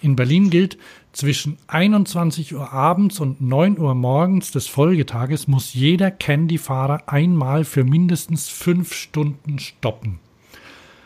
in 0.00 0.16
Berlin 0.16 0.50
gilt, 0.50 0.78
zwischen 1.12 1.56
21 1.68 2.54
Uhr 2.54 2.72
abends 2.72 3.20
und 3.20 3.40
9 3.40 3.78
Uhr 3.78 3.94
morgens 3.94 4.50
des 4.50 4.66
Folgetages 4.66 5.46
muss 5.48 5.72
jeder 5.72 6.10
Candy-Fahrer 6.10 7.04
einmal 7.06 7.64
für 7.64 7.84
mindestens 7.84 8.48
fünf 8.48 8.92
Stunden 8.92 9.58
stoppen. 9.58 10.18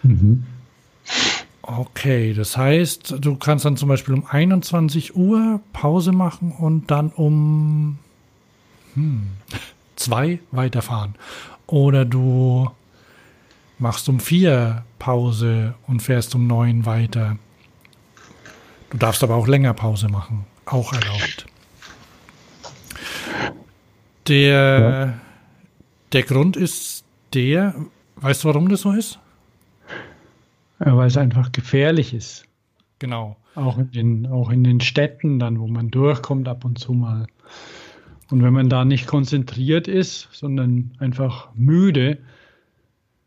Mhm. 0.02 0.44
Okay, 1.62 2.32
das 2.32 2.56
heißt, 2.56 3.16
du 3.18 3.36
kannst 3.36 3.66
dann 3.66 3.76
zum 3.76 3.90
Beispiel 3.90 4.14
um 4.14 4.24
21 4.26 5.14
Uhr 5.14 5.60
Pause 5.74 6.12
machen 6.12 6.52
und 6.52 6.90
dann 6.90 7.10
um 7.10 7.98
hm, 8.94 9.28
zwei 9.96 10.40
weiterfahren. 10.50 11.14
Oder 11.66 12.06
du 12.06 12.70
machst 13.78 14.08
um 14.08 14.18
vier 14.18 14.84
Pause 14.98 15.74
und 15.86 16.00
fährst 16.00 16.34
um 16.34 16.46
neun 16.46 16.86
weiter. 16.86 17.36
Du 18.88 18.96
darfst 18.96 19.22
aber 19.22 19.34
auch 19.34 19.46
länger 19.46 19.74
Pause 19.74 20.08
machen. 20.08 20.46
Auch 20.64 20.94
erlaubt. 20.94 21.46
Der, 24.26 24.80
ja. 24.80 25.14
der 26.12 26.22
Grund 26.22 26.56
ist 26.56 27.04
der, 27.34 27.74
weißt 28.16 28.44
du, 28.44 28.48
warum 28.48 28.68
das 28.68 28.82
so 28.82 28.92
ist? 28.92 29.18
Ja, 30.84 30.96
weil 30.96 31.08
es 31.08 31.16
einfach 31.16 31.52
gefährlich 31.52 32.14
ist. 32.14 32.44
Genau. 32.98 33.36
Auch 33.54 33.78
in, 33.78 33.90
den, 33.90 34.26
auch 34.26 34.50
in 34.50 34.64
den 34.64 34.80
Städten 34.80 35.38
dann, 35.38 35.58
wo 35.58 35.66
man 35.66 35.90
durchkommt 35.90 36.48
ab 36.48 36.64
und 36.64 36.78
zu 36.78 36.92
mal. 36.92 37.26
Und 38.30 38.42
wenn 38.42 38.52
man 38.52 38.68
da 38.68 38.84
nicht 38.84 39.06
konzentriert 39.06 39.88
ist, 39.88 40.28
sondern 40.32 40.92
einfach 40.98 41.48
müde, 41.54 42.18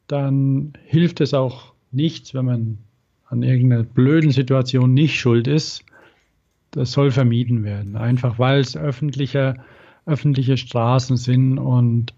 dann 0.08 0.74
hilft 0.86 1.22
es 1.22 1.34
auch 1.34 1.74
nichts, 1.92 2.34
wenn 2.34 2.46
man 2.46 2.78
an 3.26 3.44
irgendeiner 3.44 3.84
blöden 3.84 4.32
Situation 4.32 4.94
nicht 4.94 5.20
schuld 5.20 5.48
ist. 5.48 5.84
Das 6.72 6.92
soll 6.92 7.12
vermieden 7.12 7.64
werden, 7.64 7.96
einfach 7.96 8.40
weil 8.40 8.60
es 8.60 8.78
öffentliche, 8.78 9.56
öffentliche 10.06 10.58
Straßen 10.58 11.18
sind 11.18 11.58
und 11.58 12.14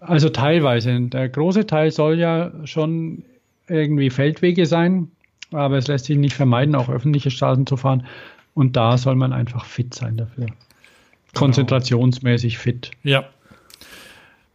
also 0.00 0.28
teilweise. 0.28 1.00
Der 1.00 1.28
große 1.28 1.66
Teil 1.66 1.90
soll 1.90 2.18
ja 2.18 2.52
schon 2.64 3.24
irgendwie 3.68 4.10
Feldwege 4.10 4.66
sein, 4.66 5.10
aber 5.52 5.76
es 5.78 5.88
lässt 5.88 6.06
sich 6.06 6.16
nicht 6.16 6.34
vermeiden, 6.34 6.74
auch 6.74 6.88
öffentliche 6.88 7.30
Straßen 7.30 7.66
zu 7.66 7.76
fahren. 7.76 8.06
Und 8.54 8.76
da 8.76 8.98
soll 8.98 9.14
man 9.14 9.32
einfach 9.32 9.64
fit 9.64 9.94
sein 9.94 10.16
dafür. 10.16 10.46
Genau. 10.46 10.56
Konzentrationsmäßig 11.34 12.58
fit. 12.58 12.90
Ja. 13.02 13.24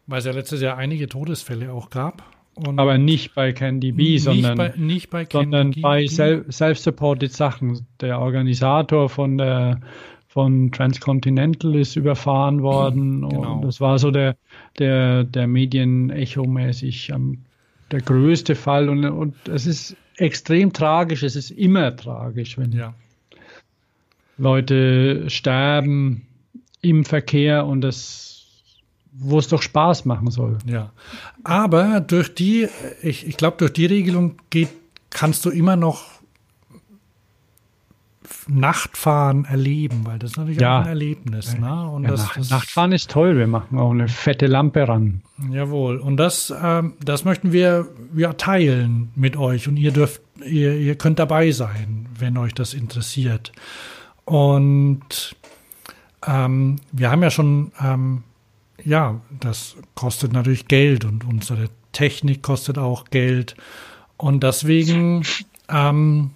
Weil 0.07 0.19
es 0.19 0.25
ja 0.25 0.33
letztes 0.33 0.61
Jahr 0.61 0.77
einige 0.77 1.07
Todesfälle 1.07 1.71
auch 1.71 1.89
gab. 1.89 2.23
Und 2.55 2.79
aber 2.79 2.97
nicht 2.97 3.33
bei 3.33 3.51
Candy 3.51 3.91
B, 3.93 4.17
sondern, 4.17 4.57
bei, 4.57 4.73
nicht 4.75 5.09
bei, 5.09 5.25
sondern 5.31 5.71
bei 5.81 6.05
self-supported 6.05 7.31
Sachen. 7.31 7.87
Der 7.99 8.19
Organisator 8.19 9.09
von 9.09 9.37
der 9.37 9.79
von 10.27 10.71
Transcontinental 10.71 11.75
ist 11.75 11.95
überfahren 11.95 12.63
worden 12.63 13.21
genau. 13.21 13.53
und 13.53 13.61
das 13.63 13.79
war 13.79 13.99
so 13.99 14.09
der 14.09 14.35
der 14.79 15.23
der 15.23 15.47
Medienecho-mäßig 15.47 17.13
am 17.13 17.45
der 17.93 18.01
größte 18.01 18.55
Fall 18.55 18.89
und, 18.89 19.05
und 19.05 19.35
es 19.47 19.67
ist 19.67 19.95
extrem 20.17 20.73
tragisch, 20.73 21.21
es 21.21 21.35
ist 21.35 21.51
immer 21.51 21.95
tragisch, 21.95 22.57
wenn 22.57 22.71
ja. 22.71 22.95
Leute 24.37 25.29
sterben 25.29 26.23
im 26.81 27.05
Verkehr 27.05 27.67
und 27.67 27.81
das 27.81 28.31
wo 29.15 29.37
es 29.37 29.47
doch 29.47 29.61
Spaß 29.61 30.05
machen 30.05 30.31
soll. 30.31 30.57
Ja. 30.65 30.91
Aber 31.43 31.99
durch 31.99 32.33
die, 32.33 32.67
ich, 33.03 33.27
ich 33.27 33.37
glaube, 33.37 33.57
durch 33.57 33.71
die 33.71 33.85
Regelung 33.85 34.37
geht, 34.49 34.69
kannst 35.11 35.45
du 35.45 35.51
immer 35.51 35.75
noch 35.75 36.12
Nachtfahren 38.47 39.45
erleben, 39.45 40.01
weil 40.05 40.19
das 40.19 40.31
ist 40.31 40.37
natürlich 40.37 40.61
ja. 40.61 40.79
auch 40.79 40.83
ein 40.83 40.89
Erlebnis. 40.89 41.57
Ne? 41.57 41.89
Und 41.89 42.03
ja, 42.03 42.11
das, 42.11 42.29
das, 42.35 42.49
Nachtfahren 42.49 42.91
ist 42.91 43.09
toll, 43.09 43.37
wir 43.37 43.47
machen 43.47 43.77
auch 43.77 43.91
eine 43.91 44.07
fette 44.07 44.47
Lampe 44.47 44.87
ran. 44.87 45.21
Jawohl, 45.51 45.97
und 45.97 46.17
das, 46.17 46.53
ähm, 46.61 46.93
das 47.03 47.25
möchten 47.25 47.51
wir 47.51 47.87
ja 48.15 48.33
teilen 48.33 49.11
mit 49.15 49.37
euch 49.37 49.67
und 49.67 49.77
ihr 49.77 49.91
dürft, 49.91 50.21
ihr, 50.45 50.75
ihr 50.75 50.95
könnt 50.95 51.19
dabei 51.19 51.51
sein, 51.51 52.07
wenn 52.17 52.37
euch 52.37 52.53
das 52.53 52.73
interessiert. 52.73 53.51
Und 54.25 55.35
ähm, 56.25 56.77
wir 56.91 57.11
haben 57.11 57.23
ja 57.23 57.29
schon, 57.29 57.71
ähm, 57.81 58.23
ja, 58.83 59.21
das 59.39 59.75
kostet 59.95 60.33
natürlich 60.33 60.67
Geld 60.67 61.05
und 61.05 61.25
unsere 61.25 61.69
Technik 61.91 62.41
kostet 62.41 62.77
auch 62.77 63.05
Geld. 63.05 63.55
Und 64.17 64.43
deswegen 64.43 65.23
ähm, 65.69 66.31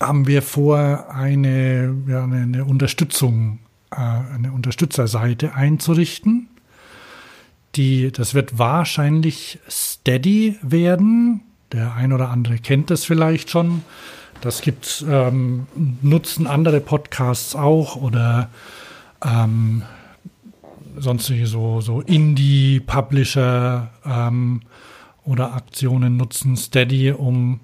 haben 0.00 0.26
wir 0.26 0.42
vor, 0.42 1.06
eine, 1.10 1.94
ja, 2.06 2.24
eine, 2.24 2.64
Unterstützung, 2.64 3.58
äh, 3.90 3.96
eine 3.96 4.52
Unterstützerseite 4.52 5.54
einzurichten. 5.54 6.48
Die, 7.74 8.12
das 8.12 8.34
wird 8.34 8.58
wahrscheinlich 8.58 9.58
Steady 9.68 10.56
werden. 10.62 11.42
Der 11.72 11.94
ein 11.94 12.12
oder 12.12 12.30
andere 12.30 12.58
kennt 12.58 12.90
das 12.90 13.04
vielleicht 13.04 13.50
schon. 13.50 13.82
Das 14.40 14.62
gibt 14.62 15.04
ähm, 15.08 15.66
nutzen 16.00 16.46
andere 16.46 16.80
Podcasts 16.80 17.56
auch 17.56 17.96
oder 17.96 18.48
ähm, 19.24 19.82
sonstige 20.96 21.46
so, 21.46 21.80
so 21.80 22.00
Indie-Publisher 22.00 23.90
ähm, 24.04 24.60
oder 25.24 25.54
Aktionen 25.54 26.16
nutzen 26.16 26.56
Steady, 26.56 27.10
um 27.10 27.60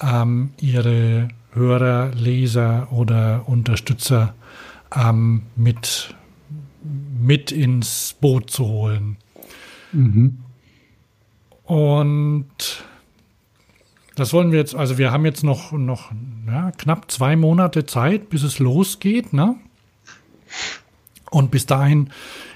ähm, 0.00 0.50
ihre 0.60 1.28
Hörer, 1.52 2.12
Leser 2.14 2.88
oder 2.92 3.46
Unterstützer 3.46 4.34
ähm, 4.94 5.42
mit, 5.56 6.14
mit 6.82 7.52
ins 7.52 8.16
Boot 8.20 8.50
zu 8.50 8.66
holen. 8.66 9.16
Mhm. 9.92 10.38
Und 11.64 12.84
das 14.16 14.32
wollen 14.32 14.52
wir 14.52 14.58
jetzt, 14.58 14.74
also 14.74 14.98
wir 14.98 15.10
haben 15.10 15.24
jetzt 15.24 15.42
noch, 15.42 15.72
noch 15.72 16.12
ja, 16.46 16.70
knapp 16.72 17.10
zwei 17.10 17.36
Monate 17.36 17.86
Zeit, 17.86 18.30
bis 18.30 18.42
es 18.42 18.58
losgeht. 18.58 19.32
Ne? 19.32 19.56
Und 21.30 21.50
bis 21.50 21.66
dahin, 21.66 22.10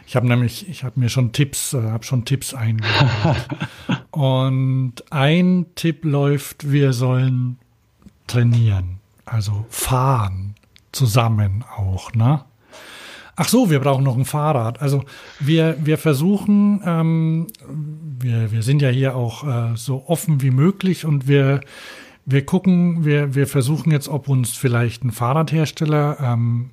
ich 0.06 0.16
habe 0.16 0.26
nämlich, 0.26 0.68
ich 0.68 0.84
habe 0.84 1.00
mir 1.00 1.08
schon 1.08 1.32
Tipps, 1.32 1.72
äh, 1.72 1.82
habe 1.82 2.04
schon 2.04 2.24
Tipps 2.24 2.54
eingebaut. 2.54 3.48
Und 4.10 5.04
ein 5.10 5.66
Tipp 5.74 6.04
läuft, 6.04 6.70
wir 6.70 6.92
sollen 6.92 7.58
trainieren, 8.26 8.98
also 9.24 9.66
fahren 9.68 10.54
zusammen 10.92 11.64
auch, 11.76 12.12
ne? 12.14 12.44
Ach 13.38 13.48
so, 13.48 13.68
wir 13.68 13.80
brauchen 13.80 14.02
noch 14.02 14.16
ein 14.16 14.24
Fahrrad. 14.24 14.80
Also 14.80 15.04
wir, 15.40 15.76
wir 15.84 15.98
versuchen, 15.98 16.80
ähm, 16.86 17.46
wir, 18.18 18.50
wir 18.50 18.62
sind 18.62 18.80
ja 18.80 18.88
hier 18.88 19.14
auch 19.14 19.46
äh, 19.46 19.76
so 19.76 20.04
offen 20.06 20.40
wie 20.40 20.50
möglich 20.50 21.04
und 21.04 21.28
wir, 21.28 21.60
wir 22.24 22.46
gucken, 22.46 23.04
wir, 23.04 23.34
wir 23.34 23.46
versuchen 23.46 23.92
jetzt, 23.92 24.08
ob 24.08 24.28
uns 24.28 24.56
vielleicht 24.56 25.04
ein 25.04 25.10
Fahrradhersteller 25.10 26.16
ähm, 26.18 26.70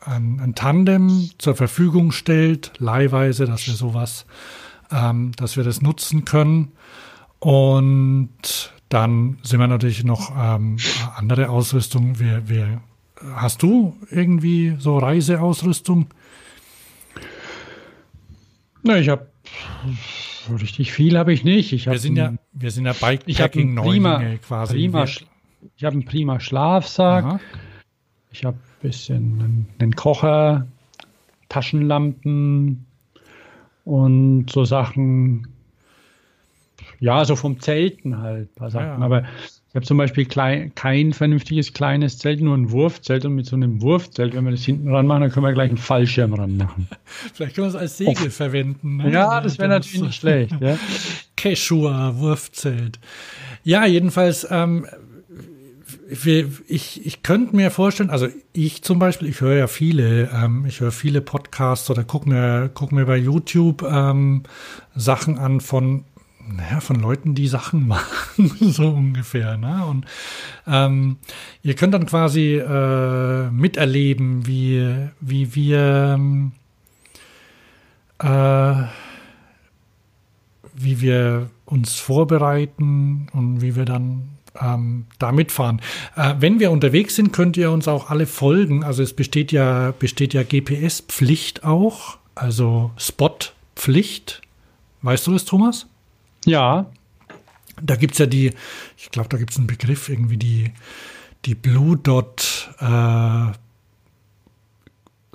ein, 0.00 0.38
ein 0.40 0.54
Tandem 0.54 1.30
zur 1.38 1.54
Verfügung 1.54 2.12
stellt, 2.12 2.72
leihweise, 2.78 3.46
dass 3.46 3.66
wir 3.66 3.74
sowas, 3.74 4.26
ähm, 4.90 5.32
dass 5.36 5.56
wir 5.56 5.64
das 5.64 5.80
nutzen 5.80 6.26
können. 6.26 6.72
Und 7.38 8.72
dann 8.92 9.38
sind 9.42 9.58
wir 9.58 9.68
natürlich 9.68 10.04
noch 10.04 10.32
ähm, 10.36 10.76
andere 11.16 11.48
Ausrüstung. 11.48 12.18
Wir, 12.18 12.48
wir, 12.48 12.82
hast 13.34 13.62
du 13.62 13.96
irgendwie 14.10 14.76
so 14.78 14.98
Reiseausrüstung? 14.98 16.08
Na, 18.82 18.98
ich 18.98 19.08
habe 19.08 19.28
richtig 20.60 20.92
viel 20.92 21.16
habe 21.16 21.32
ich 21.32 21.42
nicht. 21.42 21.72
Ich 21.72 21.86
wir 21.86 21.98
sind 21.98 22.16
ja, 22.16 22.34
wir 22.52 22.70
sind 22.70 22.84
ja 22.84 22.92
Bikepacking 22.92 23.72
Neulinge 23.72 24.38
quasi. 24.46 24.74
Prima, 24.74 25.04
ich 25.04 25.84
habe 25.84 25.94
einen 25.94 26.04
prima 26.04 26.38
Schlafsack. 26.38 27.24
Aha. 27.24 27.40
Ich 28.30 28.44
habe 28.44 28.56
ein 28.56 28.88
bisschen 28.88 29.66
einen 29.78 29.94
Kocher, 29.94 30.66
Taschenlampen 31.48 32.84
und 33.84 34.50
so 34.50 34.64
Sachen, 34.64 35.51
ja, 37.02 37.24
so 37.24 37.34
vom 37.34 37.58
Zelten 37.58 38.18
halt, 38.18 38.54
paar 38.54 38.70
Sachen. 38.70 39.00
Ja. 39.00 39.04
Aber 39.04 39.24
Ich 39.68 39.74
habe 39.74 39.84
zum 39.84 39.96
Beispiel 39.96 40.24
klein, 40.24 40.72
kein 40.76 41.12
vernünftiges 41.12 41.72
kleines 41.72 42.18
Zelt, 42.18 42.40
nur 42.40 42.56
ein 42.56 42.70
Wurfzelt 42.70 43.24
und 43.24 43.34
mit 43.34 43.46
so 43.46 43.56
einem 43.56 43.82
Wurfzelt, 43.82 44.34
wenn 44.34 44.44
wir 44.44 44.52
das 44.52 44.62
hinten 44.62 44.88
ran 44.88 45.06
machen, 45.06 45.22
dann 45.22 45.30
können 45.32 45.44
wir 45.44 45.52
gleich 45.52 45.70
einen 45.70 45.78
Fallschirm 45.78 46.32
ran 46.34 46.56
machen. 46.56 46.88
Vielleicht 47.34 47.56
können 47.56 47.66
wir 47.66 47.70
es 47.70 47.74
als 47.74 47.98
Segel 47.98 48.26
oh. 48.26 48.30
verwenden. 48.30 48.98
Ne? 48.98 49.10
Ja, 49.10 49.40
das 49.40 49.58
wäre 49.58 49.68
natürlich 49.68 50.02
nicht 50.02 50.20
schlecht. 50.20 50.54
Ja. 50.60 50.78
Quechua, 51.36 52.18
Wurfzelt. 52.18 53.00
Ja, 53.64 53.84
jedenfalls, 53.84 54.46
ähm, 54.48 54.86
ich, 56.68 57.06
ich 57.06 57.22
könnte 57.22 57.56
mir 57.56 57.70
vorstellen, 57.70 58.10
also 58.10 58.28
ich 58.52 58.82
zum 58.82 59.00
Beispiel, 59.00 59.28
ich 59.28 59.40
höre 59.40 59.56
ja 59.56 59.66
viele, 59.66 60.30
ähm, 60.32 60.66
ich 60.66 60.80
höre 60.80 60.92
viele 60.92 61.20
Podcasts 61.20 61.90
oder 61.90 62.04
gucke 62.04 62.28
mir, 62.28 62.70
guck 62.72 62.92
mir 62.92 63.06
bei 63.06 63.16
YouTube 63.16 63.82
ähm, 63.82 64.42
Sachen 64.94 65.38
an 65.38 65.60
von, 65.60 66.04
naja, 66.48 66.80
von 66.80 66.96
Leuten, 66.96 67.34
die 67.34 67.48
Sachen 67.48 67.86
machen, 67.88 68.50
so 68.60 68.88
ungefähr. 68.88 69.56
Ne? 69.56 69.84
Und 69.86 70.06
ähm, 70.66 71.18
ihr 71.62 71.74
könnt 71.74 71.94
dann 71.94 72.06
quasi 72.06 72.56
äh, 72.56 73.50
miterleben, 73.50 74.46
wie, 74.46 75.08
wie 75.20 75.54
wir 75.54 76.14
ähm, 76.16 76.52
äh, 78.18 78.84
wie 80.74 81.00
wir 81.00 81.50
uns 81.64 81.96
vorbereiten 81.96 83.28
und 83.32 83.60
wie 83.60 83.76
wir 83.76 83.84
dann 83.84 84.30
ähm, 84.60 85.06
da 85.18 85.32
mitfahren. 85.32 85.80
Äh, 86.16 86.34
wenn 86.38 86.60
wir 86.60 86.70
unterwegs 86.70 87.16
sind, 87.16 87.32
könnt 87.32 87.56
ihr 87.56 87.70
uns 87.70 87.88
auch 87.88 88.10
alle 88.10 88.26
folgen. 88.26 88.84
Also 88.84 89.02
es 89.02 89.14
besteht 89.14 89.52
ja, 89.52 89.92
besteht 89.98 90.34
ja 90.34 90.42
GPS-Pflicht 90.42 91.64
auch, 91.64 92.18
also 92.34 92.90
Spot-Pflicht. 92.96 94.42
Weißt 95.02 95.26
du 95.26 95.32
das, 95.32 95.44
Thomas? 95.44 95.86
Ja. 96.44 96.86
Da 97.80 97.96
gibt 97.96 98.12
es 98.12 98.18
ja 98.18 98.26
die, 98.26 98.52
ich 98.96 99.10
glaube, 99.10 99.28
da 99.28 99.38
gibt 99.38 99.52
es 99.52 99.58
einen 99.58 99.66
Begriff, 99.66 100.08
irgendwie 100.08 100.36
die, 100.36 100.70
die 101.44 101.54
Blue 101.54 101.96
Dot 101.96 102.70
äh, 102.78 103.52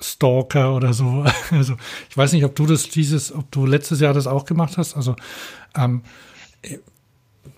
Stalker 0.00 0.74
oder 0.74 0.92
so. 0.92 1.24
Also 1.50 1.76
ich 2.08 2.16
weiß 2.16 2.32
nicht, 2.32 2.44
ob 2.44 2.54
du 2.54 2.66
das 2.66 2.88
dieses, 2.88 3.32
ob 3.34 3.50
du 3.50 3.66
letztes 3.66 4.00
Jahr 4.00 4.14
das 4.14 4.26
auch 4.26 4.44
gemacht 4.44 4.76
hast. 4.78 4.96
Also 4.96 5.16
ähm, 5.76 6.02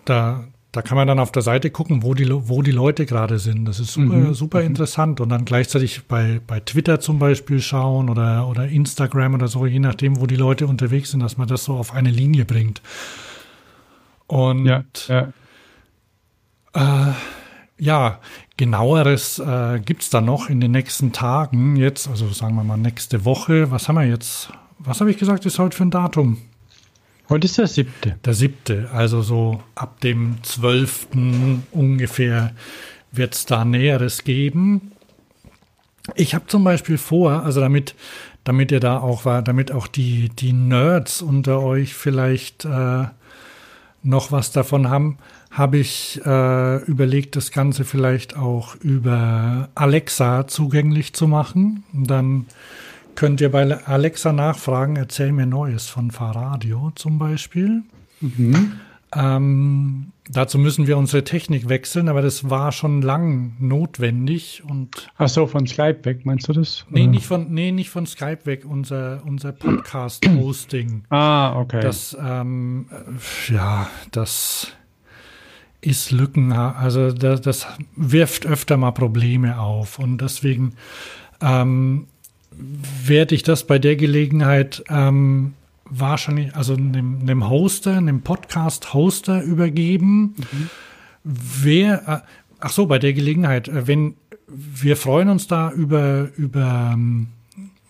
da, 0.05 0.45
da 0.73 0.83
kann 0.83 0.97
man 0.97 1.07
dann 1.09 1.19
auf 1.19 1.33
der 1.33 1.43
Seite 1.43 1.71
gucken, 1.71 2.03
wo 2.03 2.15
die, 2.15 2.29
wo 2.31 2.63
die 2.63 2.71
Leute 2.71 3.05
gerade 3.05 3.39
sind. 3.39 3.65
Das 3.67 3.81
ist 3.81 3.93
super, 3.93 4.17
mhm. 4.17 4.35
super 4.35 4.61
mhm. 4.61 4.67
interessant. 4.69 5.21
Und 5.21 5.29
dann 5.29 5.45
gleichzeitig 5.45 6.03
bei, 6.07 6.41
bei 6.47 6.61
Twitter 6.61 7.01
zum 7.01 7.19
Beispiel 7.19 7.61
schauen 7.61 8.09
oder, 8.09 8.49
oder 8.49 8.69
Instagram 8.69 9.35
oder 9.35 9.49
so, 9.49 9.67
je 9.67 9.81
nachdem, 9.81 10.21
wo 10.21 10.27
die 10.27 10.37
Leute 10.37 10.67
unterwegs 10.67 11.11
sind, 11.11 11.21
dass 11.21 11.37
man 11.37 11.49
das 11.49 11.65
so 11.65 11.75
auf 11.75 11.93
eine 11.93 12.11
Linie 12.11 12.45
bringt. 12.45 12.81
Und 14.31 14.65
ja, 14.65 14.85
ja. 15.09 15.33
Äh, 16.73 17.15
ja 17.79 18.21
genaueres 18.57 19.41
äh, 19.41 19.81
gibt 19.85 20.03
es 20.03 20.11
da 20.11 20.21
noch 20.21 20.49
in 20.49 20.61
den 20.61 20.71
nächsten 20.71 21.13
Tagen 21.13 21.75
jetzt, 21.75 22.07
also 22.07 22.29
sagen 22.29 22.55
wir 22.55 22.63
mal 22.63 22.77
nächste 22.77 23.25
Woche. 23.25 23.73
Was 23.73 23.89
haben 23.89 23.97
wir 23.97 24.05
jetzt? 24.05 24.53
Was 24.79 25.01
habe 25.01 25.11
ich 25.11 25.19
gesagt, 25.19 25.47
ist 25.47 25.59
heute 25.59 25.77
für 25.77 25.83
ein 25.83 25.91
Datum? 25.91 26.39
Heute 27.29 27.47
ist 27.47 27.59
der 27.59 27.67
siebte. 27.67 28.19
Der 28.25 28.35
siebte, 28.35 28.89
also 28.93 29.21
so 29.21 29.65
ab 29.75 30.01
dem 30.01 30.37
zwölften 30.43 31.65
ungefähr 31.73 32.55
wird 33.11 33.35
es 33.35 33.47
da 33.47 33.65
Näheres 33.65 34.23
geben. 34.23 34.93
Ich 36.15 36.37
habe 36.37 36.47
zum 36.47 36.63
Beispiel 36.63 36.99
vor, 36.99 37.43
also 37.43 37.61
damit, 37.61 37.97
damit 38.45 38.71
ihr 38.71 38.81
da 38.81 38.99
auch 38.99 39.25
war, 39.25 39.43
damit 39.43 39.73
auch 39.73 39.89
die, 39.89 40.29
die 40.29 40.53
Nerds 40.53 41.21
unter 41.21 41.61
euch 41.61 41.95
vielleicht 41.95 42.65
äh, 42.65 43.07
noch 44.03 44.33
was 44.33 44.53
davon 44.53 44.89
haben, 44.89 45.19
habe 45.51 45.79
ich 45.79 46.21
äh, 46.25 46.83
überlegt, 46.85 47.37
das 47.37 47.51
Ganze 47.51 47.85
vielleicht 47.85 48.37
auch 48.37 48.77
über 48.77 49.69
Alexa 49.75 50.47
zugänglich 50.47 51.13
zu 51.13 51.27
machen. 51.27 51.85
Dann 51.93 52.47
könnt 53.15 53.41
ihr 53.41 53.51
bei 53.51 53.85
Alexa 53.85 54.33
nachfragen, 54.33 54.97
erzähl 54.97 55.33
mir 55.33 55.47
Neues 55.47 55.89
von 55.89 56.11
Fahrradio 56.11 56.93
zum 56.95 57.19
Beispiel. 57.19 57.83
Mhm. 58.21 58.81
Ähm, 59.17 60.13
dazu 60.31 60.59
müssen 60.59 60.87
wir 60.87 60.97
unsere 60.97 61.25
Technik 61.25 61.69
wechseln, 61.69 62.09
aber 62.09 62.23
das 62.23 62.49
war 62.49 62.71
schon 62.71 63.03
lang 63.03 63.57
notwendig 63.59 64.63
und. 64.69 65.11
Ach 65.19 65.29
so, 65.29 65.47
von 65.47 65.67
Skype 65.67 66.05
weg, 66.05 66.25
meinst 66.25 66.49
du 66.49 66.53
das? 66.53 66.87
Nee, 66.91 67.07
nicht 67.07 67.27
von, 67.27 67.53
nee, 67.53 67.73
nicht 67.73 67.91
von 67.91 68.07
Skype 68.07 68.45
weg, 68.45 68.65
unser, 68.65 69.23
unser 69.27 69.53
Podcast-Hosting. 69.53 71.05
ah, 71.11 71.59
okay. 71.59 71.81
Das, 71.81 72.17
ähm, 72.25 72.87
ja, 73.49 73.89
das 74.13 74.73
ist 75.81 76.11
Lücken, 76.11 76.53
also 76.53 77.11
das, 77.11 77.41
das 77.41 77.67
wirft 77.97 78.47
öfter 78.47 78.77
mal 78.77 78.91
Probleme 78.93 79.59
auf 79.59 79.99
und 79.99 80.21
deswegen 80.21 80.75
ähm, 81.41 82.07
werde 83.05 83.35
ich 83.35 83.43
das 83.43 83.67
bei 83.67 83.79
der 83.79 83.97
Gelegenheit 83.97 84.85
ähm, 84.91 85.55
wahrscheinlich, 85.91 86.55
also 86.55 86.75
einem, 86.75 87.49
Hoster, 87.49 87.97
einem 87.97 88.23
Podcast-Hoster 88.23 89.43
übergeben. 89.43 90.35
Mhm. 90.37 90.71
Wer, 91.25 92.09
äh, 92.09 92.29
ach 92.61 92.71
so, 92.71 92.87
bei 92.87 92.99
der 92.99 93.13
Gelegenheit, 93.13 93.69
äh, 93.69 93.87
wenn 93.87 94.15
wir 94.49 94.97
freuen 94.97 95.29
uns 95.29 95.47
da 95.47 95.71
über, 95.71 96.29
über, 96.37 96.91
ähm, 96.95 97.29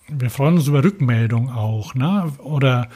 wir 0.09 0.30
freuen 0.30 0.57
uns 0.57 0.66
über 0.66 0.82
Rückmeldung 0.82 1.51
auch, 1.51 1.94
ne? 1.94 2.32
Oder 2.38 2.88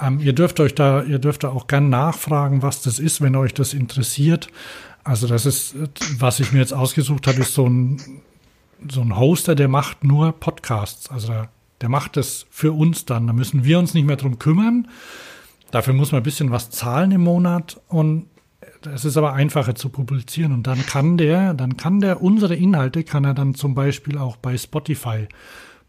ähm, 0.00 0.18
ihr 0.20 0.32
dürft 0.32 0.58
euch 0.60 0.74
da, 0.74 1.02
ihr 1.02 1.18
dürft 1.18 1.44
da 1.44 1.50
auch 1.50 1.66
gern 1.66 1.88
nachfragen, 1.88 2.62
was 2.62 2.82
das 2.82 2.98
ist, 2.98 3.20
wenn 3.20 3.36
euch 3.36 3.54
das 3.54 3.74
interessiert. 3.74 4.48
Also 5.04 5.26
das 5.26 5.46
ist, 5.46 5.76
was 6.18 6.40
ich 6.40 6.52
mir 6.52 6.58
jetzt 6.58 6.74
ausgesucht 6.74 7.26
habe, 7.26 7.40
ist 7.40 7.54
so 7.54 7.66
ein 7.68 8.00
so 8.90 9.00
ein 9.00 9.16
Hoster, 9.16 9.54
der 9.54 9.68
macht 9.68 10.04
nur 10.04 10.32
Podcasts. 10.32 11.10
Also 11.10 11.28
der, 11.28 11.48
der 11.80 11.88
macht 11.88 12.16
das 12.16 12.46
für 12.50 12.72
uns 12.72 13.04
dann. 13.04 13.26
Da 13.26 13.32
müssen 13.32 13.64
wir 13.64 13.78
uns 13.78 13.94
nicht 13.94 14.06
mehr 14.06 14.16
drum 14.16 14.38
kümmern. 14.38 14.88
Dafür 15.70 15.94
muss 15.94 16.12
man 16.12 16.20
ein 16.20 16.24
bisschen 16.24 16.50
was 16.50 16.70
zahlen 16.70 17.10
im 17.10 17.22
Monat 17.22 17.80
und 17.88 18.26
es 18.94 19.04
ist 19.04 19.16
aber 19.16 19.32
einfacher 19.32 19.74
zu 19.74 19.88
publizieren. 19.88 20.52
Und 20.52 20.66
dann 20.66 20.84
kann 20.86 21.16
der, 21.16 21.54
dann 21.54 21.76
kann 21.76 22.00
der 22.00 22.22
unsere 22.22 22.54
Inhalte 22.54 23.04
kann 23.04 23.24
er 23.24 23.34
dann 23.34 23.54
zum 23.54 23.74
Beispiel 23.74 24.18
auch 24.18 24.36
bei 24.36 24.56
Spotify 24.56 25.28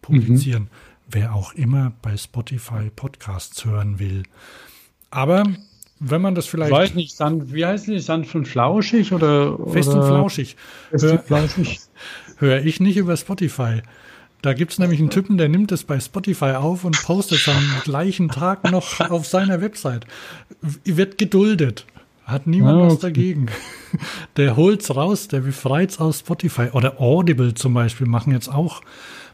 publizieren. 0.02 0.64
Mhm. 0.64 0.70
Wer 1.10 1.36
auch 1.36 1.54
immer 1.54 1.94
bei 2.02 2.18
Spotify 2.18 2.90
Podcasts 2.94 3.64
hören 3.64 4.00
will. 4.00 4.24
Aber 5.10 5.44
wenn 6.00 6.22
man 6.22 6.36
das 6.36 6.48
vielleicht. 6.48 6.72
Ich 6.72 6.78
weiß 6.78 6.96
nicht, 6.96 7.16
Sand, 7.16 7.54
wie 7.54 7.66
heißen 7.66 7.94
die? 7.94 8.00
Sanft 8.00 8.36
und 8.36 8.48
flauschig 8.48 9.14
oder? 9.14 9.58
Fest 9.72 9.90
und 9.90 10.04
flauschig. 10.04 10.56
Fest 10.92 11.06
und 11.06 11.22
flauschig 11.24 11.80
höre 12.38 12.64
ich 12.64 12.80
nicht 12.80 12.98
über 12.98 13.16
Spotify. 13.16 13.82
Da 14.48 14.54
gibt 14.54 14.72
es 14.72 14.80
nämlich 14.80 15.02
einen 15.02 15.10
Typen, 15.10 15.38
der 15.38 15.50
nimmt 15.50 15.74
es 15.74 15.84
bei 15.84 16.00
Spotify 16.00 16.52
auf 16.52 16.86
und 16.86 17.04
postet 17.04 17.40
es 17.40 17.50
am 17.50 17.62
gleichen 17.84 18.30
Tag 18.30 18.72
noch 18.72 18.98
auf 19.12 19.28
seiner 19.28 19.60
Website. 19.60 20.08
Wird 20.86 21.18
geduldet. 21.18 21.86
Hat 22.24 22.48
niemand 22.48 22.78
ah, 22.78 22.84
okay. 22.84 22.94
was 22.94 23.00
dagegen. 23.00 23.48
Der 24.38 24.56
holt's 24.56 24.96
raus, 24.96 25.28
der 25.28 25.42
befreit's 25.42 26.00
aus 26.00 26.20
Spotify. 26.20 26.70
Oder 26.72 27.02
Audible 27.02 27.56
zum 27.56 27.74
Beispiel 27.74 28.08
machen 28.08 28.32
jetzt 28.32 28.48
auch, 28.48 28.84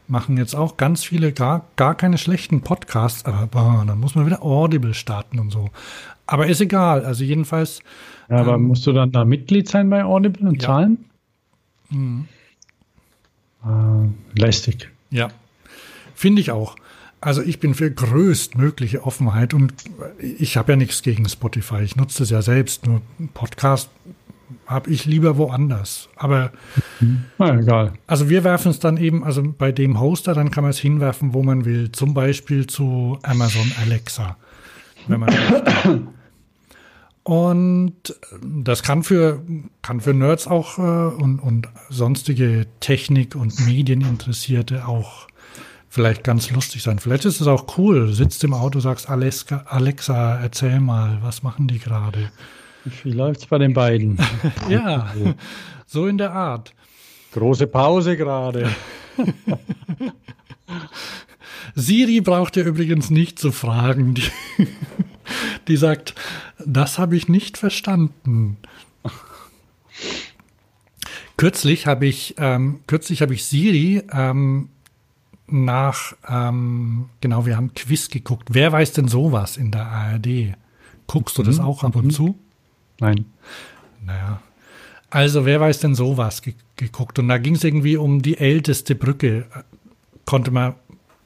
machen 0.08 0.36
jetzt 0.36 0.56
auch 0.56 0.76
ganz 0.76 1.04
viele 1.04 1.30
gar, 1.30 1.68
gar 1.76 1.94
keine 1.94 2.18
schlechten 2.18 2.62
Podcasts, 2.62 3.24
aber 3.24 3.46
boah, 3.46 3.84
dann 3.86 4.00
muss 4.00 4.16
man 4.16 4.26
wieder 4.26 4.42
Audible 4.42 4.94
starten 4.94 5.38
und 5.38 5.52
so. 5.52 5.70
Aber 6.26 6.48
ist 6.48 6.60
egal. 6.60 7.04
Also 7.04 7.22
jedenfalls. 7.22 7.82
Ja, 8.28 8.38
aber 8.38 8.54
ähm, 8.54 8.64
musst 8.64 8.84
du 8.84 8.92
dann 8.92 9.12
da 9.12 9.24
Mitglied 9.24 9.68
sein 9.68 9.90
bei 9.90 10.04
Audible 10.04 10.48
und 10.48 10.60
ja. 10.60 10.66
zahlen? 10.66 11.04
Mhm 11.90 12.26
äh, 13.64 14.40
lästig. 14.40 14.90
Ja, 15.14 15.28
finde 16.14 16.40
ich 16.40 16.50
auch. 16.50 16.74
Also 17.20 17.40
ich 17.40 17.60
bin 17.60 17.74
für 17.74 17.90
größtmögliche 17.90 19.04
Offenheit 19.04 19.54
und 19.54 19.72
ich 20.18 20.56
habe 20.56 20.72
ja 20.72 20.76
nichts 20.76 21.02
gegen 21.02 21.26
Spotify. 21.28 21.82
Ich 21.82 21.94
nutze 21.94 22.18
das 22.18 22.30
ja 22.30 22.42
selbst. 22.42 22.84
Nur 22.84 23.00
Podcast 23.32 23.88
habe 24.66 24.90
ich 24.90 25.04
lieber 25.04 25.38
woanders. 25.38 26.08
Aber 26.16 26.52
Na, 27.38 27.58
egal. 27.58 27.92
Also 28.08 28.28
wir 28.28 28.42
werfen 28.42 28.72
es 28.72 28.80
dann 28.80 28.96
eben, 28.96 29.22
also 29.24 29.42
bei 29.56 29.70
dem 29.70 30.00
Hoster, 30.00 30.34
dann 30.34 30.50
kann 30.50 30.64
man 30.64 30.70
es 30.70 30.78
hinwerfen, 30.78 31.32
wo 31.32 31.44
man 31.44 31.64
will. 31.64 31.92
Zum 31.92 32.12
Beispiel 32.12 32.66
zu 32.66 33.18
Amazon 33.22 33.70
Alexa, 33.82 34.36
wenn 35.06 35.20
man 35.20 35.30
Und 37.24 38.14
das 38.42 38.82
kann 38.82 39.02
für, 39.02 39.42
kann 39.80 40.02
für 40.02 40.12
Nerds 40.12 40.46
auch 40.46 40.78
äh, 40.78 40.82
und, 40.82 41.38
und 41.40 41.68
sonstige 41.88 42.66
Technik- 42.80 43.34
und 43.34 43.66
Medieninteressierte 43.66 44.86
auch 44.86 45.26
vielleicht 45.88 46.22
ganz 46.22 46.50
lustig 46.50 46.82
sein. 46.82 46.98
Vielleicht 46.98 47.24
ist 47.24 47.40
es 47.40 47.46
auch 47.46 47.78
cool. 47.78 48.08
Du 48.08 48.12
sitzt 48.12 48.44
im 48.44 48.52
Auto, 48.52 48.78
sagst 48.78 49.08
Alexa, 49.08 49.64
Alexa, 49.66 50.38
erzähl 50.38 50.80
mal, 50.80 51.18
was 51.22 51.42
machen 51.42 51.66
die 51.66 51.78
gerade? 51.78 52.30
Wie 53.02 53.12
läuft's 53.12 53.46
bei 53.46 53.56
den 53.56 53.72
beiden? 53.72 54.18
ja, 54.68 55.14
so 55.86 56.06
in 56.06 56.18
der 56.18 56.32
Art. 56.32 56.74
Große 57.32 57.66
Pause 57.66 58.18
gerade. 58.18 58.70
Siri 61.74 62.20
braucht 62.20 62.58
ihr 62.58 62.66
übrigens 62.66 63.08
nicht 63.08 63.38
zu 63.38 63.50
fragen. 63.50 64.14
Die, 65.68 65.76
sagt, 65.76 66.14
das 66.64 66.98
habe 66.98 67.16
ich 67.16 67.28
nicht 67.28 67.58
verstanden. 67.58 68.58
Kürzlich 71.36 71.86
habe 71.86 72.06
ich, 72.06 72.34
ähm, 72.38 72.80
kürzlich 72.86 73.22
habe 73.22 73.34
ich 73.34 73.44
Siri 73.44 74.02
ähm, 74.12 74.68
nach, 75.46 76.14
ähm, 76.28 77.10
genau, 77.20 77.44
wir 77.46 77.56
haben 77.56 77.74
Quiz 77.74 78.08
geguckt. 78.08 78.48
Wer 78.52 78.72
weiß 78.72 78.92
denn 78.92 79.08
sowas 79.08 79.56
in 79.56 79.70
der 79.70 79.86
ARD? 79.86 80.54
Guckst 81.06 81.36
du 81.36 81.42
das 81.42 81.58
mhm. 81.58 81.64
auch 81.64 81.84
ab 81.84 81.96
und 81.96 82.06
mhm. 82.06 82.10
zu? 82.10 82.38
Nein. 83.00 83.26
Naja. 84.04 84.40
Also, 85.10 85.44
wer 85.44 85.60
weiß 85.60 85.80
denn 85.80 85.94
sowas 85.94 86.42
ge 86.42 86.54
geguckt? 86.76 87.18
Und 87.20 87.28
da 87.28 87.38
ging 87.38 87.54
es 87.54 87.62
irgendwie 87.62 87.96
um 87.96 88.20
die 88.20 88.36
älteste 88.36 88.96
Brücke. 88.96 89.46
Konnte 90.24 90.50
man 90.50 90.74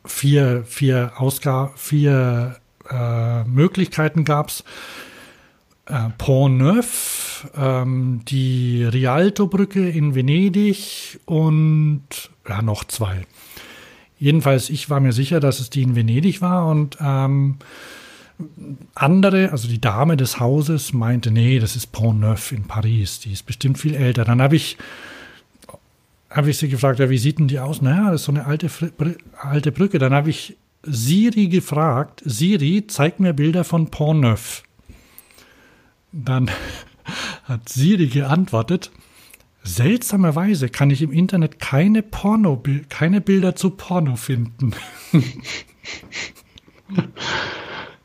vier, 0.04 0.64
vier 0.64 1.12
Ausgaben, 1.16 1.72
vier 1.76 2.56
äh, 2.90 3.44
Möglichkeiten 3.44 4.24
gab's. 4.24 4.64
Äh, 5.86 6.10
Pont 6.18 6.58
Neuf, 6.58 7.48
ähm, 7.56 8.20
die 8.26 8.84
Rialto-Brücke 8.84 9.88
in 9.88 10.14
Venedig 10.14 11.18
und 11.24 12.02
ja, 12.46 12.60
noch 12.60 12.84
zwei. 12.84 13.26
Jedenfalls, 14.18 14.68
ich 14.68 14.90
war 14.90 15.00
mir 15.00 15.12
sicher, 15.12 15.40
dass 15.40 15.60
es 15.60 15.70
die 15.70 15.82
in 15.82 15.96
Venedig 15.96 16.42
war 16.42 16.66
und 16.66 16.98
ähm, 17.00 17.56
andere, 18.94 19.50
also 19.50 19.68
die 19.68 19.80
Dame 19.80 20.16
des 20.16 20.38
Hauses, 20.40 20.92
meinte, 20.92 21.30
nee, 21.30 21.58
das 21.58 21.74
ist 21.74 21.88
Pont 21.88 22.20
Neuf 22.20 22.52
in 22.52 22.64
Paris, 22.64 23.20
die 23.20 23.32
ist 23.32 23.46
bestimmt 23.46 23.78
viel 23.78 23.94
älter. 23.94 24.24
Dann 24.24 24.42
habe 24.42 24.56
ich, 24.56 24.76
hab 26.30 26.46
ich 26.46 26.58
sie 26.58 26.68
gefragt, 26.68 26.98
ja, 26.98 27.10
wie 27.10 27.18
sieht 27.18 27.38
denn 27.38 27.48
die 27.48 27.60
aus? 27.60 27.80
Naja, 27.80 28.10
das 28.10 28.20
ist 28.20 28.24
so 28.26 28.32
eine 28.32 28.46
alte, 28.46 28.68
alte 29.38 29.72
Brücke. 29.72 29.98
Dann 29.98 30.12
habe 30.12 30.30
ich 30.30 30.56
Siri 30.82 31.48
gefragt, 31.48 32.22
Siri, 32.24 32.86
zeig 32.86 33.18
mir 33.20 33.32
Bilder 33.34 33.64
von 33.64 33.90
Pont 33.90 34.20
Neuf. 34.20 34.62
Dann 36.12 36.50
hat 37.44 37.68
Siri 37.68 38.06
geantwortet, 38.06 38.90
seltsamerweise 39.62 40.68
kann 40.68 40.90
ich 40.90 41.02
im 41.02 41.12
Internet 41.12 41.58
keine 41.58 42.02
Porno, 42.02 42.62
keine 42.88 43.20
Bilder 43.20 43.56
zu 43.56 43.70
Porno 43.70 44.16
finden. 44.16 44.72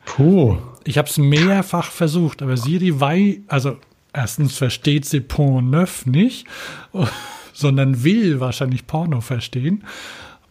Puh. 0.04 0.58
Ich 0.86 0.98
habe 0.98 1.08
es 1.08 1.16
mehrfach 1.16 1.90
versucht, 1.90 2.42
aber 2.42 2.58
Siri 2.58 3.00
wei, 3.00 3.40
also 3.46 3.78
erstens 4.12 4.58
versteht 4.58 5.06
sie 5.06 5.20
Pont 5.20 5.70
Neuf 5.70 6.04
nicht, 6.04 6.46
sondern 7.54 8.04
will 8.04 8.40
wahrscheinlich 8.40 8.86
Porno 8.86 9.22
verstehen 9.22 9.84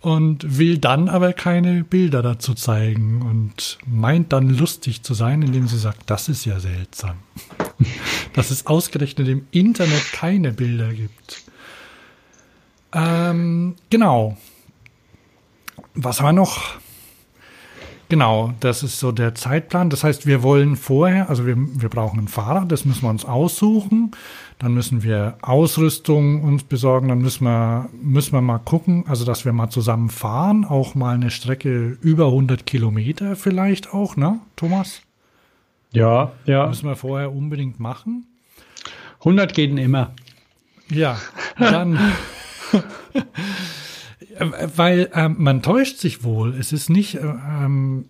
und 0.03 0.57
will 0.57 0.79
dann 0.79 1.07
aber 1.07 1.31
keine 1.31 1.85
Bilder 1.85 2.21
dazu 2.21 2.53
zeigen 2.53 3.21
und 3.21 3.77
meint 3.87 4.33
dann 4.33 4.49
lustig 4.49 5.01
zu 5.01 5.13
sein, 5.13 5.41
indem 5.41 5.67
sie 5.69 5.77
sagt, 5.77 6.09
das 6.09 6.27
ist 6.27 6.43
ja 6.43 6.59
seltsam, 6.59 7.19
dass 8.33 8.51
es 8.51 8.67
ausgerechnet 8.67 9.29
im 9.29 9.47
Internet 9.51 10.11
keine 10.11 10.51
Bilder 10.51 10.93
gibt. 10.93 11.45
Ähm, 12.91 13.75
genau. 13.89 14.37
Was 15.95 16.19
haben 16.19 16.27
wir 16.27 16.33
noch? 16.33 16.82
Genau, 18.13 18.53
das 18.59 18.83
ist 18.83 18.99
so 18.99 19.11
der 19.11 19.33
Zeitplan. 19.33 19.89
Das 19.89 20.03
heißt, 20.03 20.27
wir 20.27 20.43
wollen 20.43 20.75
vorher, 20.75 21.31
also 21.31 21.47
wir, 21.47 21.55
wir 21.57 21.89
brauchen 21.89 22.19
ein 22.19 22.27
Fahrrad, 22.27 22.71
das 22.71 22.85
müssen 22.85 23.01
wir 23.01 23.09
uns 23.09 23.25
aussuchen. 23.25 24.11
Dann 24.59 24.75
müssen 24.75 25.01
wir 25.01 25.35
Ausrüstung 25.41 26.43
uns 26.43 26.63
besorgen, 26.63 27.07
dann 27.07 27.17
müssen 27.17 27.45
wir, 27.45 27.89
müssen 27.91 28.33
wir 28.33 28.41
mal 28.41 28.59
gucken, 28.59 29.03
also 29.07 29.25
dass 29.25 29.45
wir 29.45 29.51
mal 29.51 29.71
zusammen 29.71 30.11
fahren, 30.11 30.63
auch 30.63 30.93
mal 30.93 31.15
eine 31.15 31.31
Strecke 31.31 31.97
über 32.01 32.27
100 32.27 32.67
Kilometer 32.67 33.35
vielleicht 33.35 33.91
auch, 33.95 34.15
ne, 34.15 34.39
Thomas? 34.57 35.01
Ja, 35.91 36.33
ja. 36.45 36.67
Müssen 36.67 36.87
wir 36.87 36.95
vorher 36.95 37.33
unbedingt 37.33 37.79
machen. 37.79 38.27
100 39.21 39.55
geht 39.55 39.75
immer. 39.75 40.11
Ja, 40.91 41.17
dann. 41.57 41.97
Weil 44.39 45.09
ähm, 45.13 45.35
man 45.39 45.61
täuscht 45.61 45.97
sich 45.97 46.23
wohl. 46.23 46.55
Es 46.55 46.71
ist 46.71 46.89
nicht. 46.89 47.15
Ähm, 47.15 48.05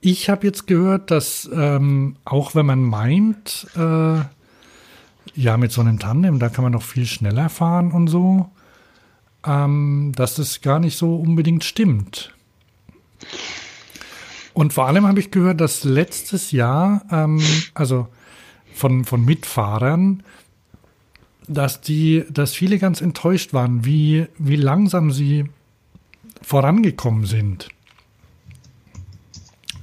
ich 0.00 0.30
habe 0.30 0.46
jetzt 0.46 0.66
gehört, 0.66 1.10
dass 1.10 1.48
ähm, 1.52 2.16
auch 2.24 2.54
wenn 2.54 2.66
man 2.66 2.82
meint, 2.82 3.66
äh, 3.76 4.20
ja, 5.34 5.56
mit 5.56 5.72
so 5.72 5.80
einem 5.80 5.98
Tandem, 5.98 6.38
da 6.38 6.48
kann 6.48 6.64
man 6.64 6.72
noch 6.72 6.82
viel 6.82 7.06
schneller 7.06 7.48
fahren 7.48 7.92
und 7.92 8.08
so, 8.08 8.50
ähm, 9.46 10.12
dass 10.16 10.34
das 10.34 10.60
gar 10.60 10.78
nicht 10.78 10.96
so 10.96 11.16
unbedingt 11.16 11.64
stimmt. 11.64 12.34
Und 14.54 14.72
vor 14.72 14.86
allem 14.86 15.06
habe 15.06 15.20
ich 15.20 15.30
gehört, 15.30 15.60
dass 15.60 15.84
letztes 15.84 16.50
Jahr, 16.50 17.02
ähm, 17.10 17.40
also 17.74 18.08
von, 18.74 19.04
von 19.04 19.24
Mitfahrern, 19.24 20.22
dass 21.50 21.80
die, 21.80 22.24
dass 22.30 22.54
viele 22.54 22.78
ganz 22.78 23.00
enttäuscht 23.00 23.52
waren, 23.52 23.84
wie, 23.84 24.26
wie 24.38 24.56
langsam 24.56 25.10
sie 25.10 25.46
vorangekommen 26.42 27.26
sind, 27.26 27.68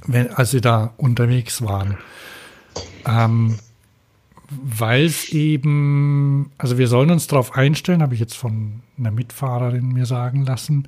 wenn, 0.06 0.32
als 0.32 0.52
sie 0.52 0.62
da 0.62 0.94
unterwegs 0.98 1.62
waren. 1.62 1.98
Ähm, 3.06 3.60
weil 4.50 5.06
es 5.06 5.30
eben, 5.30 6.52
also 6.58 6.78
wir 6.78 6.88
sollen 6.88 7.12
uns 7.12 7.28
darauf 7.28 7.56
einstellen, 7.56 8.02
habe 8.02 8.14
ich 8.14 8.22
jetzt 8.22 8.38
von 8.38 8.82
einer 8.98 9.12
Mitfahrerin 9.12 9.90
mir 9.90 10.06
sagen 10.06 10.46
lassen, 10.46 10.88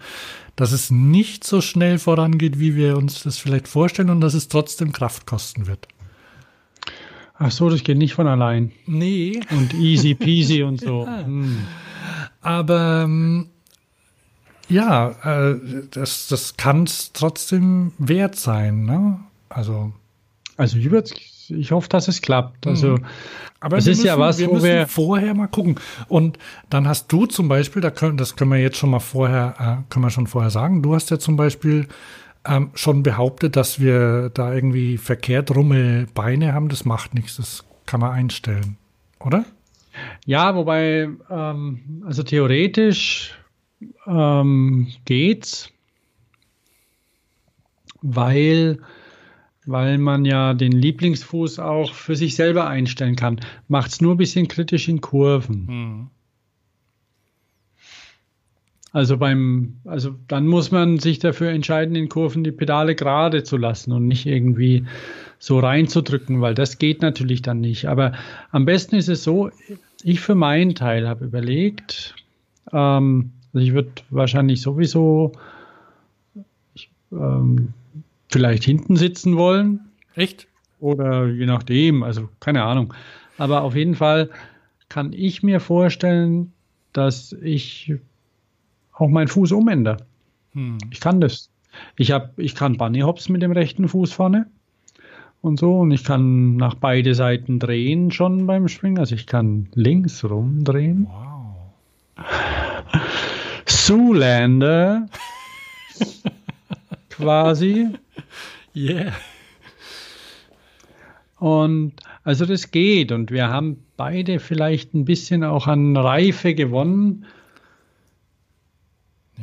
dass 0.56 0.72
es 0.72 0.92
nicht 0.92 1.44
so 1.44 1.60
schnell 1.60 2.00
vorangeht, 2.00 2.58
wie 2.60 2.76
wir 2.76 2.98
uns 2.98 3.24
das 3.24 3.38
vielleicht 3.38 3.68
vorstellen 3.68 4.10
und 4.10 4.22
dass 4.22 4.34
es 4.34 4.48
trotzdem 4.48 4.94
Kraft 4.94 5.26
kosten 5.26 5.68
wird. 5.68 5.90
Ach 7.40 7.52
so, 7.52 7.70
das 7.70 7.84
geht 7.84 7.98
nicht 7.98 8.14
von 8.14 8.28
allein. 8.28 8.74
Nee. 8.86 9.40
Und 9.52 9.74
easy 9.74 10.14
peasy 10.14 10.62
und 10.64 10.82
so. 10.82 11.06
Ja. 11.06 11.26
Hm. 11.26 11.58
Aber 12.42 13.04
ähm, 13.06 13.48
ja, 14.68 15.10
äh, 15.24 15.60
das, 15.92 16.28
das 16.28 16.58
kann 16.58 16.84
es 16.84 17.12
trotzdem 17.14 17.94
wert 17.98 18.36
sein. 18.36 18.86
Ne? 18.86 19.20
Also, 19.48 19.94
also 20.58 20.78
ich, 20.78 20.92
würd, 20.92 21.12
ich 21.50 21.72
hoffe, 21.72 21.90
dass 21.90 22.08
es 22.10 22.22
klappt. 22.22 22.68
Also, 22.68 22.98
mhm. 22.98 23.06
aber 23.62 23.78
es 23.78 23.88
ist 23.88 24.00
müssen, 24.00 24.08
ja 24.08 24.20
was, 24.20 24.38
wir 24.38 24.50
wo 24.50 24.62
wir 24.62 24.88
vorher 24.88 25.34
mal 25.34 25.48
gucken. 25.48 25.76
Und 26.08 26.38
dann 26.70 26.88
hast 26.88 27.12
du 27.12 27.26
zum 27.26 27.48
Beispiel, 27.48 27.82
da 27.82 27.90
können, 27.90 28.18
das 28.18 28.36
können 28.36 28.52
wir 28.52 28.60
jetzt 28.60 28.78
schon 28.78 28.92
mal 28.92 29.00
vorher, 29.00 29.56
äh, 29.58 29.92
können 29.92 30.06
wir 30.06 30.12
schon 30.12 30.28
vorher 30.28 30.52
sagen. 30.52 30.84
Du 30.84 30.94
hast 30.94 31.10
ja 31.10 31.20
zum 31.20 31.36
Beispiel 31.36 31.88
ähm, 32.46 32.72
schon 32.74 33.04
behauptet, 33.04 33.56
dass 33.56 33.80
wir 33.80 34.30
da 34.30 34.54
irgendwie 34.54 34.98
verkehrt 34.98 35.56
rumme 35.56 36.08
Beine 36.14 36.54
haben. 36.54 36.70
Das 36.70 36.86
macht 36.86 37.14
nichts, 37.14 37.38
das 37.38 37.66
kann 37.86 38.00
man 38.00 38.12
einstellen, 38.12 38.78
oder? 39.20 39.46
Ja, 40.26 40.56
wobei, 40.56 41.10
ähm, 41.30 42.04
also 42.06 42.24
theoretisch 42.24 43.34
ähm, 44.06 44.88
geht's, 45.06 45.72
weil, 48.02 48.80
weil 49.66 49.98
man 49.98 50.26
ja 50.26 50.54
den 50.54 50.72
Lieblingsfuß 50.72 51.60
auch 51.60 51.94
für 51.94 52.16
sich 52.16 52.36
selber 52.36 52.68
einstellen 52.68 53.16
kann. 53.16 53.42
Macht 53.68 53.92
es 53.92 54.02
nur 54.02 54.16
ein 54.16 54.18
bisschen 54.18 54.48
kritisch 54.48 54.88
in 54.88 55.02
Kurven. 55.02 55.68
Hm. 55.68 56.10
Also 58.92 59.18
beim, 59.18 59.76
also 59.86 60.16
dann 60.28 60.48
muss 60.48 60.72
man 60.72 60.98
sich 60.98 61.20
dafür 61.20 61.50
entscheiden, 61.50 61.96
in 61.96 62.10
Kurven 62.10 62.44
die 62.44 62.52
Pedale 62.52 62.96
gerade 62.96 63.44
zu 63.44 63.58
lassen 63.58 63.92
und 63.92 64.08
nicht 64.08 64.26
irgendwie 64.26 64.86
so 65.38 65.60
reinzudrücken, 65.60 66.42
weil 66.42 66.56
das 66.56 66.80
geht 66.80 67.02
natürlich 67.02 67.42
dann 67.42 67.62
nicht. 67.62 67.88
Aber 67.88 68.14
am 68.52 68.66
besten 68.66 68.96
ist 68.96 69.08
es 69.08 69.24
so, 69.24 69.52
ich 70.04 70.20
für 70.22 70.36
meinen 70.36 70.76
Teil 70.76 71.08
habe 71.08 71.26
überlegt, 71.26 72.16
ähm, 72.74 73.32
also 73.54 73.66
ich 73.66 73.74
würde 73.74 73.92
wahrscheinlich 74.10 74.62
sowieso 74.62 75.34
ähm, 77.12 77.74
vielleicht 78.30 78.64
hinten 78.64 78.96
sitzen 78.96 79.38
wollen. 79.38 79.82
Echt? 80.16 80.48
Oder 80.80 81.28
je 81.28 81.46
nachdem, 81.46 82.04
also 82.04 82.30
keine 82.40 82.64
Ahnung. 82.64 82.94
Aber 83.38 83.62
auf 83.62 83.76
jeden 83.76 83.96
Fall 83.96 84.30
kann 84.88 85.14
ich 85.14 85.44
mir 85.44 85.60
vorstellen, 85.60 86.52
dass 86.94 87.34
ich 87.34 87.94
auch 89.00 89.10
meinen 89.10 89.28
Fuß 89.28 89.52
umändere. 89.54 89.98
Hm. 90.54 90.78
Ich 90.92 91.00
kann 91.00 91.22
das. 91.22 91.50
Ich, 91.96 92.12
hab, 92.12 92.38
ich 92.38 92.56
kann 92.56 92.78
Bunny 92.78 93.02
Hops 93.02 93.30
mit 93.30 93.42
dem 93.42 93.52
rechten 93.52 93.88
Fuß 93.88 94.12
vorne 94.12 94.48
und 95.42 95.60
so. 95.60 95.80
Und 95.80 95.92
ich 95.92 96.04
kann 96.04 96.58
nach 96.58 96.76
beide 96.76 97.16
Seiten 97.16 97.60
drehen 97.60 98.12
schon 98.12 98.46
beim 98.46 98.68
Springen. 98.68 99.00
Also 99.00 99.16
ich 99.16 99.26
kann 99.26 99.68
links 99.74 100.24
rumdrehen. 100.24 101.08
Wow. 101.08 102.26
Zoolander. 103.66 105.08
quasi. 107.10 107.88
Yeah. 108.76 109.14
Und 111.38 111.94
also 112.24 112.46
das 112.46 112.72
geht. 112.72 113.12
Und 113.12 113.32
wir 113.32 113.48
haben 113.48 113.84
beide 113.96 114.40
vielleicht 114.40 114.94
ein 114.94 115.06
bisschen 115.06 115.44
auch 115.44 115.68
an 115.68 115.96
Reife 115.96 116.54
gewonnen 116.54 117.26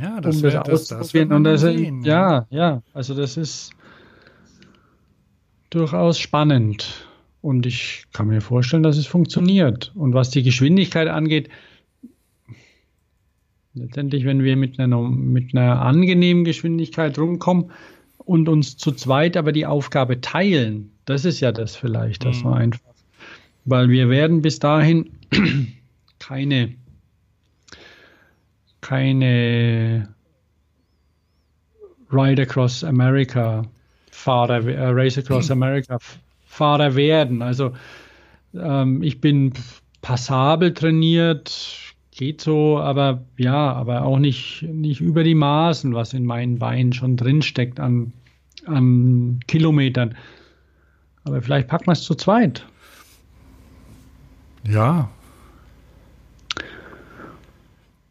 ja, 0.01 0.21
das, 0.21 0.37
um 0.37 0.43
wär, 0.43 0.63
das, 0.63 0.89
das, 0.89 1.13
das 1.13 1.15
und 1.15 1.45
das, 1.45 1.61
sehen, 1.61 2.03
ja, 2.05 2.47
ja, 2.51 2.83
also 2.93 3.15
das 3.15 3.37
ist 3.37 3.73
durchaus 5.71 6.19
spannend. 6.19 7.07
Und 7.43 7.65
ich 7.65 8.07
kann 8.13 8.27
mir 8.27 8.41
vorstellen, 8.41 8.83
dass 8.83 8.97
es 8.97 9.07
funktioniert. 9.07 9.93
Und 9.95 10.15
was 10.15 10.31
die 10.31 10.43
Geschwindigkeit 10.43 11.07
angeht, 11.07 11.49
Letztendlich, 13.77 14.25
wenn 14.25 14.43
wir 14.43 14.57
mit 14.57 14.81
einer, 14.81 15.03
mit 15.03 15.55
einer 15.55 15.83
angenehmen 15.83 16.45
Geschwindigkeit 16.45 17.19
rumkommen 17.19 17.71
und 18.17 18.49
uns 18.49 18.79
zu 18.79 18.91
zweit 18.91 19.37
aber 19.37 19.53
die 19.53 19.67
Aufgabe 19.67 20.23
teilen, 20.23 20.93
das 21.05 21.27
ist 21.27 21.41
ja 21.41 21.53
das 21.53 21.77
vielleicht, 21.77 22.25
das 22.25 22.43
war 22.43 22.55
mhm. 22.55 22.63
einfach. 22.63 22.95
Weil 23.67 23.91
wir 23.91 24.09
werden 24.09 24.41
bis 24.41 24.61
dahin 24.61 25.11
keine, 26.19 26.75
keine 28.87 30.09
Ride 32.13 32.43
Across 32.43 32.85
America 32.85 33.65
Fahrer, 34.13 34.65
äh, 34.65 34.91
Race 34.91 35.19
Across 35.19 35.51
America 35.51 35.99
Fahrer 36.47 36.95
werden. 36.95 37.43
Also 37.43 37.73
ähm, 38.55 39.03
ich 39.03 39.21
bin 39.21 39.53
passabel 40.03 40.73
trainiert, 40.73 41.95
geht 42.13 42.41
so, 42.41 42.79
aber 42.79 43.25
ja, 43.37 43.73
aber 43.73 44.03
auch 44.03 44.21
nicht, 44.21 44.63
nicht 44.63 45.01
über 45.01 45.25
die 45.25 45.35
Maßen, 45.35 45.93
was 45.93 46.15
in 46.15 46.25
meinen 46.25 46.61
Beinen 46.61 46.93
schon 46.93 47.17
drinsteckt 47.17 47.81
an, 47.81 48.13
an 48.67 49.41
Kilometern. 49.49 50.15
Aber 51.25 51.43
vielleicht 51.43 51.67
packen 51.67 51.87
wir 51.87 51.93
es 51.93 52.03
zu 52.03 52.15
zweit. 52.15 52.65
Ja. 54.63 55.11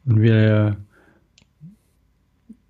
Und 0.05 0.21
wir, 0.21 0.77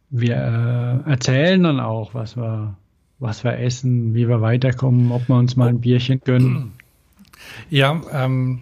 wir 0.09 0.35
äh, 0.35 1.09
erzählen 1.09 1.63
dann 1.63 1.79
auch, 1.79 2.13
was 2.13 2.37
wir, 2.37 2.77
was 3.19 3.43
wir 3.43 3.59
essen, 3.59 4.13
wie 4.13 4.27
wir 4.27 4.41
weiterkommen, 4.41 5.11
ob 5.11 5.27
wir 5.27 5.35
uns 5.35 5.55
mal 5.55 5.69
ein 5.69 5.81
Bierchen 5.81 6.21
gönnen. 6.23 6.73
Ja, 7.69 8.01
ähm, 8.11 8.59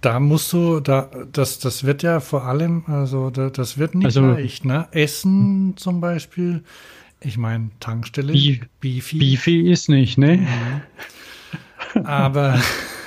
da 0.00 0.20
musst 0.20 0.52
du, 0.52 0.80
da, 0.80 1.10
das, 1.32 1.58
das 1.58 1.84
wird 1.84 2.02
ja 2.02 2.20
vor 2.20 2.44
allem, 2.44 2.84
also 2.86 3.30
da, 3.30 3.50
das 3.50 3.78
wird 3.78 3.94
nicht 3.94 4.06
also, 4.06 4.22
leicht, 4.22 4.64
ne? 4.64 4.88
Essen 4.92 5.74
zum 5.76 6.00
Beispiel, 6.00 6.62
ich 7.20 7.36
meine, 7.36 7.70
Tankstelle, 7.80 8.32
Beef, 8.32 8.68
Beefy. 8.80 9.18
Beefy 9.18 9.70
ist 9.70 9.88
nicht, 9.88 10.18
ne? 10.18 10.38
Mhm. 11.94 12.06
Aber 12.06 12.60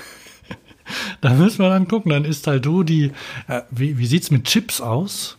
da 1.21 1.33
müssen 1.33 1.59
wir 1.59 1.69
dann 1.69 1.87
gucken, 1.87 2.11
dann 2.11 2.25
ist 2.25 2.47
halt 2.47 2.65
du 2.65 2.83
die, 2.83 3.11
äh, 3.47 3.61
wie, 3.71 3.97
wie 3.97 4.05
sieht's 4.05 4.31
mit 4.31 4.45
Chips 4.45 4.81
aus? 4.81 5.37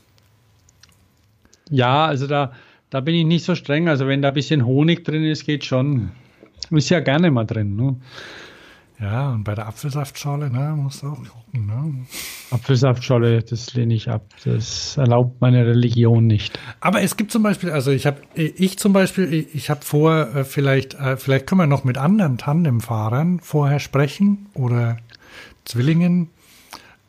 Ja, 1.71 2.07
also 2.07 2.27
da, 2.27 2.53
da 2.91 3.01
bin 3.01 3.15
ich 3.15 3.25
nicht 3.25 3.45
so 3.45 3.55
streng. 3.55 3.89
Also 3.89 4.07
wenn 4.07 4.23
da 4.23 4.29
ein 4.29 4.35
bisschen 4.35 4.67
Honig 4.67 5.05
drin 5.05 5.25
ist, 5.25 5.47
geht 5.47 5.65
schon. 5.65 6.11
Ist 6.71 6.91
ja 6.91 7.01
gerne 7.01 7.31
mal 7.31 7.45
drin. 7.45 7.77
Ne? 7.77 7.97
Ja, 9.03 9.33
und 9.33 9.43
bei 9.43 9.57
der 9.57 9.67
Apfelsaftschorle, 9.67 10.49
ne, 10.49 10.75
musst 10.77 11.03
du 11.03 11.09
auch 11.09 11.17
gucken, 11.17 11.67
ne? 11.67 12.07
Apfelsaftschorle, 12.53 13.43
das 13.43 13.75
lehne 13.75 13.95
ich 13.95 14.09
ab. 14.09 14.23
Das 14.45 14.97
erlaubt 14.97 15.41
meine 15.41 15.67
Religion 15.67 16.29
nicht. 16.29 16.57
Aber 16.79 17.03
es 17.03 17.17
gibt 17.17 17.33
zum 17.33 17.43
Beispiel, 17.43 17.71
also 17.71 17.91
ich 17.91 18.07
habe, 18.07 18.21
ich 18.37 18.79
zum 18.79 18.93
Beispiel, 18.93 19.49
ich 19.53 19.71
habe 19.71 19.81
vor, 19.83 20.37
äh, 20.37 20.45
vielleicht, 20.45 20.95
äh, 20.95 21.17
vielleicht 21.17 21.49
können 21.49 21.63
wir 21.63 21.67
noch 21.67 21.83
mit 21.83 21.99
anderen 21.99 22.39
Tandemfahrern 22.39 23.41
vorher 23.41 23.81
sprechen 23.81 24.47
oder 24.55 24.99
Zwillingen 25.65 26.31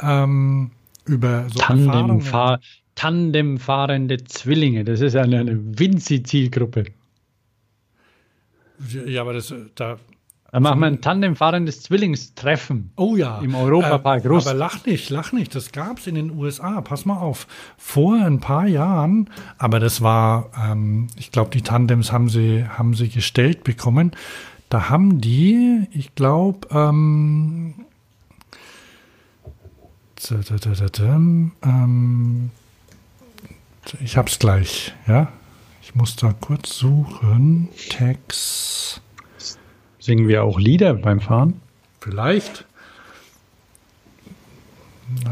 ähm, 0.02 0.72
über 1.06 1.48
so 1.50 1.60
Tandemfahr 1.60 2.60
Tandemfahrende 2.96 4.24
Zwillinge, 4.24 4.84
das 4.84 5.02
ist 5.02 5.16
eine, 5.16 5.40
eine 5.40 5.80
Winzi-Zielgruppe. 5.80 6.86
Ja, 9.08 9.22
aber 9.22 9.34
das, 9.34 9.54
da, 9.76 9.98
dann 10.52 10.62
machen 10.62 10.80
wir 10.82 10.88
ein 10.88 11.02
tandemfahrendes 11.02 11.82
Zwillingstreffen. 11.82 12.92
Oh 12.96 13.16
ja. 13.16 13.40
Im 13.40 13.56
Europapark 13.56 14.24
äh, 14.24 14.28
Rust. 14.28 14.48
Aber 14.48 14.56
lach 14.56 14.86
nicht, 14.86 15.10
lach 15.10 15.32
nicht. 15.32 15.56
Das 15.56 15.72
gab 15.72 15.98
es 15.98 16.06
in 16.06 16.14
den 16.14 16.30
USA. 16.38 16.82
Pass 16.82 17.06
mal 17.06 17.18
auf. 17.18 17.48
Vor 17.78 18.16
ein 18.16 18.40
paar 18.40 18.68
Jahren, 18.68 19.32
aber 19.58 19.80
das 19.80 20.02
war, 20.02 20.52
ähm, 20.64 21.08
ich 21.18 21.32
glaube, 21.32 21.50
die 21.50 21.64
Tandems 21.64 22.12
haben 22.12 22.30
sie, 22.30 22.66
haben 22.68 22.94
sie 22.94 23.10
gestellt 23.10 23.64
bekommen. 23.64 24.12
Da 24.70 24.90
haben 24.90 25.22
die, 25.22 25.88
ich 25.92 26.14
glaube, 26.14 26.68
ähm, 26.70 27.74
ähm, 30.32 32.52
ich 34.00 34.18
hab's 34.18 34.40
gleich, 34.40 34.94
ja. 35.08 35.32
Ich 35.82 35.96
muss 35.96 36.16
da 36.16 36.34
kurz 36.34 36.78
suchen. 36.78 37.70
Text. 37.90 39.02
Singen 40.00 40.28
wir 40.28 40.44
auch 40.44 40.60
Lieder 40.60 40.94
beim 40.94 41.20
Fahren? 41.20 41.62
Vielleicht. 42.00 42.66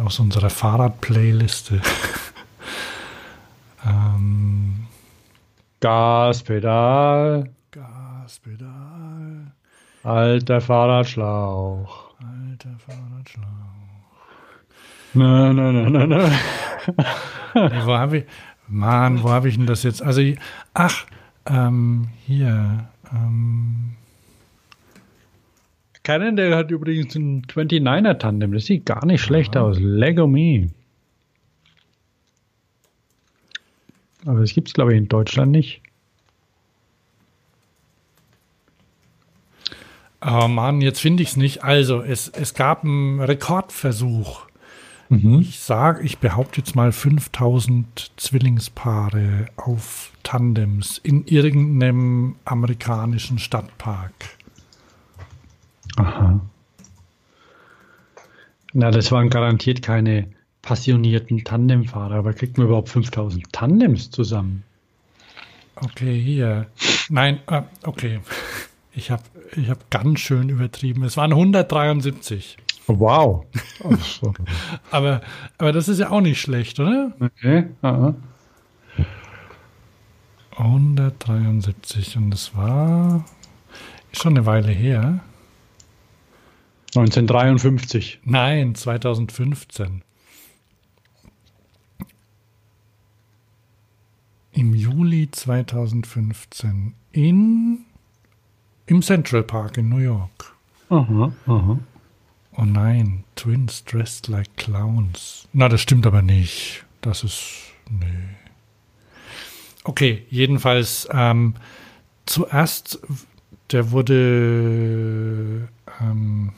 Aus 0.04 0.20
unserer 0.20 0.50
Fahrrad-Playliste. 0.50 1.82
ähm, 3.86 4.88
Gaspedal. 5.80 7.50
Gaspedal. 7.72 9.52
Alter 10.04 10.62
Fahrradschlauch. 10.62 12.14
Alter 12.20 12.78
Fahrradschlauch. 12.86 13.46
Na, 15.14 15.52
na, 15.54 15.72
na, 15.72 16.08
na. 16.08 16.28
nee, 16.28 17.86
wo 17.86 17.94
habe 17.98 18.18
ich. 18.20 18.24
Mann, 18.68 19.22
wo 19.22 19.30
habe 19.30 19.50
ich 19.50 19.58
denn 19.58 19.66
das 19.66 19.84
jetzt? 19.84 20.02
Also, 20.02 20.22
ach, 20.74 21.06
ähm, 21.46 22.08
hier. 22.26 22.88
Ähm, 23.12 23.96
Cannondale 26.04 26.56
hat 26.56 26.72
übrigens 26.72 27.14
ein 27.16 27.44
29er 27.44 28.18
Tandem. 28.18 28.54
Das 28.54 28.66
sieht 28.66 28.86
gar 28.86 29.06
nicht 29.06 29.22
schlecht 29.22 29.58
aus. 29.58 29.78
Lego 29.80 30.28
Me. 30.28 30.70
Aber 34.26 34.40
das 34.40 34.54
gibt 34.54 34.70
es, 34.70 34.74
glaube 34.74 34.94
ich, 34.94 34.98
in 34.98 35.08
Deutschland 35.08 35.52
nicht. 35.52 35.82
Oh 40.24 40.48
Mann, 40.48 40.82
jetzt 40.82 41.02
finde 41.02 41.24
ich 41.24 41.30
es 41.30 41.38
nicht. 41.38 41.64
Also, 41.64 42.02
es, 42.02 42.30
es 42.30 42.54
gab 42.54 42.84
einen 42.84 43.20
Rekordversuch. 43.20 44.48
Mhm. 45.12 45.42
Ich 45.42 45.60
sage, 45.60 46.04
ich 46.04 46.20
behaupte 46.20 46.62
jetzt 46.62 46.74
mal 46.74 46.94
5000 46.94 48.14
Zwillingspaare 48.16 49.48
auf 49.58 50.14
Tandems 50.24 51.00
in 51.00 51.26
irgendeinem 51.26 52.38
amerikanischen 52.46 53.38
Stadtpark. 53.38 54.14
Aha. 55.98 56.40
Na, 58.72 58.90
das 58.90 59.12
waren 59.12 59.30
garantiert 59.30 59.82
keine 59.82 60.30
passionierten 60.62 61.44
Tandemfahrer, 61.44 62.16
aber 62.16 62.32
kriegt 62.32 62.58
man 62.58 62.68
überhaupt 62.68 62.88
5000 62.88 63.52
Tandems 63.52 64.12
zusammen? 64.12 64.64
Okay, 65.76 66.22
hier. 66.22 66.68
Nein, 67.10 67.42
äh, 67.48 67.64
okay. 67.84 68.22
Ich 68.94 69.12
habe 69.12 69.24
ich 69.58 69.70
hab 69.70 69.90
ganz 69.90 70.22
schön 70.22 70.48
übertrieben. 70.48 71.04
Es 71.04 71.18
waren 71.18 71.32
173. 71.32 72.58
wow. 72.88 73.46
aber, 74.92 75.22
aber 75.58 75.72
das 75.72 75.88
ist 75.88 76.00
ja 76.00 76.10
auch 76.10 76.22
nicht 76.22 76.40
schlecht, 76.40 76.80
oder? 76.80 77.14
Okay. 77.20 77.68
Aha. 77.82 78.16
173 80.58 82.18
und 82.18 82.32
das 82.32 82.56
war 82.56 83.26
schon 84.14 84.38
eine 84.38 84.46
Weile 84.46 84.72
her. 84.72 85.22
1953. 86.96 88.20
Nein, 88.26 88.76
2015. 88.76 90.04
Im 94.52 94.76
Juli 94.76 95.32
2015 95.32 96.94
in 97.14 97.86
im 98.88 99.02
Central 99.02 99.44
Park 99.44 99.78
in 99.78 99.88
New 99.88 100.00
York. 100.00 100.54
Aha, 100.90 101.32
aha. 101.46 101.80
Oh 102.58 102.66
nein, 102.66 103.24
Twins 103.36 103.84
dressed 103.86 104.28
like 104.28 104.56
clowns. 104.58 105.48
Na, 105.54 105.70
das 105.70 105.82
stimmt 105.82 106.06
aber 106.06 106.22
nicht. 106.22 106.84
Das 107.02 107.24
ist. 107.24 107.72
Nee. 107.90 108.06
Okay, 109.84 110.26
jedenfalls 110.30 111.08
ähm, 111.12 111.56
zuerst, 112.26 113.00
der 113.72 113.92
wurde 113.92 115.68
ähm, 116.00 116.54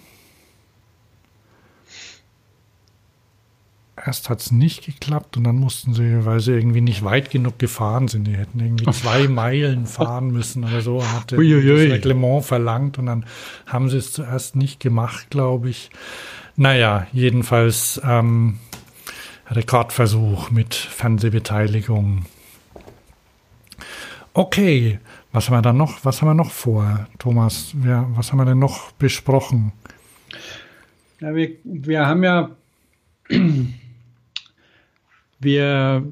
erst 4.06 4.30
hat 4.30 4.42
es 4.42 4.52
nicht 4.52 4.86
geklappt 4.86 5.38
und 5.38 5.44
dann 5.46 5.56
mussten 5.56 5.94
sie, 5.94 6.26
weil 6.26 6.40
sie 6.40 6.52
irgendwie 6.52 6.82
nicht 6.82 7.04
weit 7.04 7.30
genug 7.30 7.60
gefahren 7.60 8.08
sind, 8.08 8.26
die 8.26 8.36
hätten 8.36 8.60
irgendwie 8.60 8.92
zwei 8.92 9.28
Meilen 9.28 9.86
fahren 9.86 10.32
müssen 10.32 10.64
oder 10.64 10.82
so, 10.82 11.04
hatte 11.06 11.38
Uiuiui. 11.38 11.88
das 11.88 11.98
Reglement 11.98 12.44
verlangt 12.44 12.98
und 12.98 13.06
dann 13.06 13.26
haben 13.66 13.90
sie 13.90 13.98
es 13.98 14.12
zuerst 14.12 14.56
nicht 14.56 14.80
gemacht, 14.80 15.30
glaube 15.30 15.70
ich. 15.70 15.90
Naja, 16.56 17.08
jedenfalls 17.14 18.02
ähm, 18.04 18.60
Rekordversuch 19.50 20.52
mit 20.52 20.76
Fernsehbeteiligung. 20.76 22.26
Okay, 24.34 25.00
was 25.32 25.48
haben 25.48 25.58
wir 25.58 25.62
dann 25.62 25.78
noch? 25.78 26.06
Was 26.06 26.22
haben 26.22 26.30
wir 26.30 26.34
noch 26.34 26.52
vor, 26.52 27.08
Thomas? 27.20 27.72
Wir, 27.76 28.08
was 28.16 28.32
haben 28.32 28.40
wir 28.40 28.46
denn 28.46 28.60
noch 28.60 28.92
besprochen? 28.94 29.72
Ja, 31.20 31.34
wir, 31.34 31.52
wir 31.64 32.06
haben 32.06 32.24
ja 32.24 32.50
wir 35.44 36.04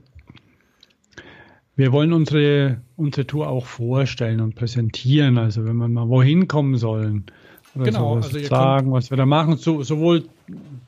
wir 1.81 1.91
wollen 1.91 2.13
unsere, 2.13 2.81
unsere 2.95 3.25
Tour 3.25 3.47
auch 3.47 3.65
vorstellen 3.65 4.39
und 4.39 4.53
präsentieren. 4.53 5.37
Also 5.37 5.65
wenn 5.65 5.77
wir 5.77 5.87
mal 5.87 6.09
wohin 6.09 6.47
kommen 6.47 6.77
sollen. 6.77 7.25
Oder 7.73 7.85
genau, 7.85 8.15
also 8.17 8.37
sagen, 8.39 8.91
was 8.91 9.09
wir 9.09 9.17
da 9.17 9.25
machen, 9.25 9.57
so, 9.57 9.81
sowohl 9.81 10.25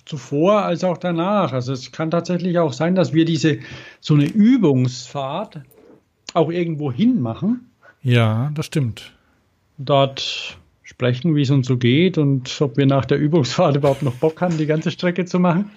zuvor 0.05 0.61
als 0.63 0.83
auch 0.83 0.97
danach. 0.97 1.53
Also 1.53 1.71
es 1.73 1.91
kann 1.91 2.11
tatsächlich 2.11 2.59
auch 2.59 2.73
sein, 2.73 2.93
dass 2.93 3.13
wir 3.13 3.25
diese 3.25 3.59
so 4.01 4.13
eine 4.13 4.25
Übungsfahrt 4.25 5.61
auch 6.33 6.51
irgendwo 6.51 6.91
hin 6.91 7.21
machen. 7.21 7.71
Ja, 8.01 8.51
das 8.53 8.65
stimmt. 8.65 9.13
Dort 9.77 10.57
sprechen, 10.83 11.35
wie 11.35 11.41
es 11.41 11.49
uns 11.49 11.67
so 11.67 11.77
geht 11.77 12.17
und 12.17 12.61
ob 12.61 12.75
wir 12.75 12.85
nach 12.85 13.05
der 13.05 13.17
Übungsfahrt 13.17 13.75
überhaupt 13.77 14.03
noch 14.03 14.15
Bock 14.15 14.41
haben, 14.41 14.57
die 14.57 14.67
ganze 14.67 14.91
Strecke 14.91 15.25
zu 15.25 15.39
machen. 15.39 15.71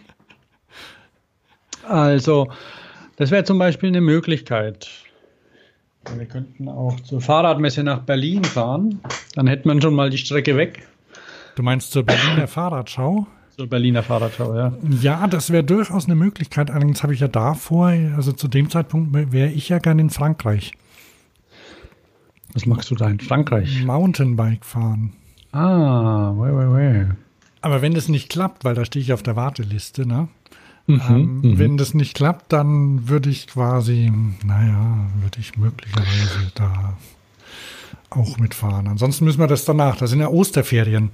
Also, 1.89 2.49
das 3.17 3.31
wäre 3.31 3.45
zum 3.45 3.59
Beispiel 3.59 3.89
eine 3.89 4.01
Möglichkeit. 4.01 4.89
Wir 6.17 6.27
könnten 6.27 6.69
auch 6.69 7.01
zur 7.01 7.21
Fahrradmesse 7.21 7.83
nach 7.83 8.01
Berlin 8.01 8.45
fahren. 8.45 9.01
Dann 9.35 9.47
hätte 9.47 9.67
man 9.67 9.81
schon 9.83 9.95
mal 9.95 10.11
die 10.11 10.19
Strecke 10.19 10.57
weg. 10.57 10.87
Du 11.57 11.63
meinst 11.63 11.91
zur 11.91 12.05
Berliner 12.05 12.47
Fahrradschau? 12.47 13.27
Zur 13.57 13.67
Berliner 13.69 14.03
Fahrradschau, 14.03 14.55
ja. 14.55 14.73
Ja, 15.01 15.27
das 15.27 15.51
wäre 15.51 15.65
durchaus 15.65 16.05
eine 16.05 16.15
Möglichkeit. 16.15 16.71
Allerdings 16.71 17.03
habe 17.03 17.15
ich 17.15 17.21
ja 17.21 17.29
davor, 17.29 17.89
also 17.89 18.33
zu 18.33 18.49
dem 18.49 18.71
Zeitpunkt 18.71 19.33
wäre 19.33 19.51
ich 19.51 19.69
ja 19.69 19.79
gern 19.79 19.99
in 19.99 20.11
Frankreich. 20.11 20.73
Was 22.53 22.67
machst 22.67 22.91
du 22.91 22.95
da 22.95 23.09
in 23.09 23.21
Frankreich? 23.21 23.85
Mountainbike 23.85 24.65
fahren. 24.65 25.15
Ah, 25.53 26.33
wei, 26.37 26.55
wei, 26.55 26.71
wei. 26.71 27.09
Aber 27.63 27.83
wenn 27.83 27.95
das 27.95 28.09
nicht 28.09 28.29
klappt, 28.29 28.65
weil 28.65 28.75
da 28.75 28.85
stehe 28.85 29.03
ich 29.03 29.13
auf 29.13 29.23
der 29.23 29.37
Warteliste, 29.37 30.07
ne? 30.07 30.29
Mhm, 30.87 31.01
ähm, 31.09 31.41
mhm. 31.41 31.59
Wenn 31.59 31.77
das 31.77 31.95
nicht 31.95 32.15
klappt, 32.15 32.53
dann 32.53 33.09
würde 33.09 33.31
ich 33.31 33.49
quasi, 33.49 34.13
naja, 34.45 35.09
würde 35.21 35.41
ich 35.41 35.57
möglicherweise 35.57 36.53
da 36.55 36.97
auch 38.11 38.39
mitfahren. 38.39 38.87
Ansonsten 38.87 39.25
müssen 39.25 39.41
wir 39.41 39.49
das 39.49 39.65
danach. 39.65 39.97
Da 39.97 40.07
sind 40.07 40.21
ja 40.21 40.29
Osterferien 40.29 41.11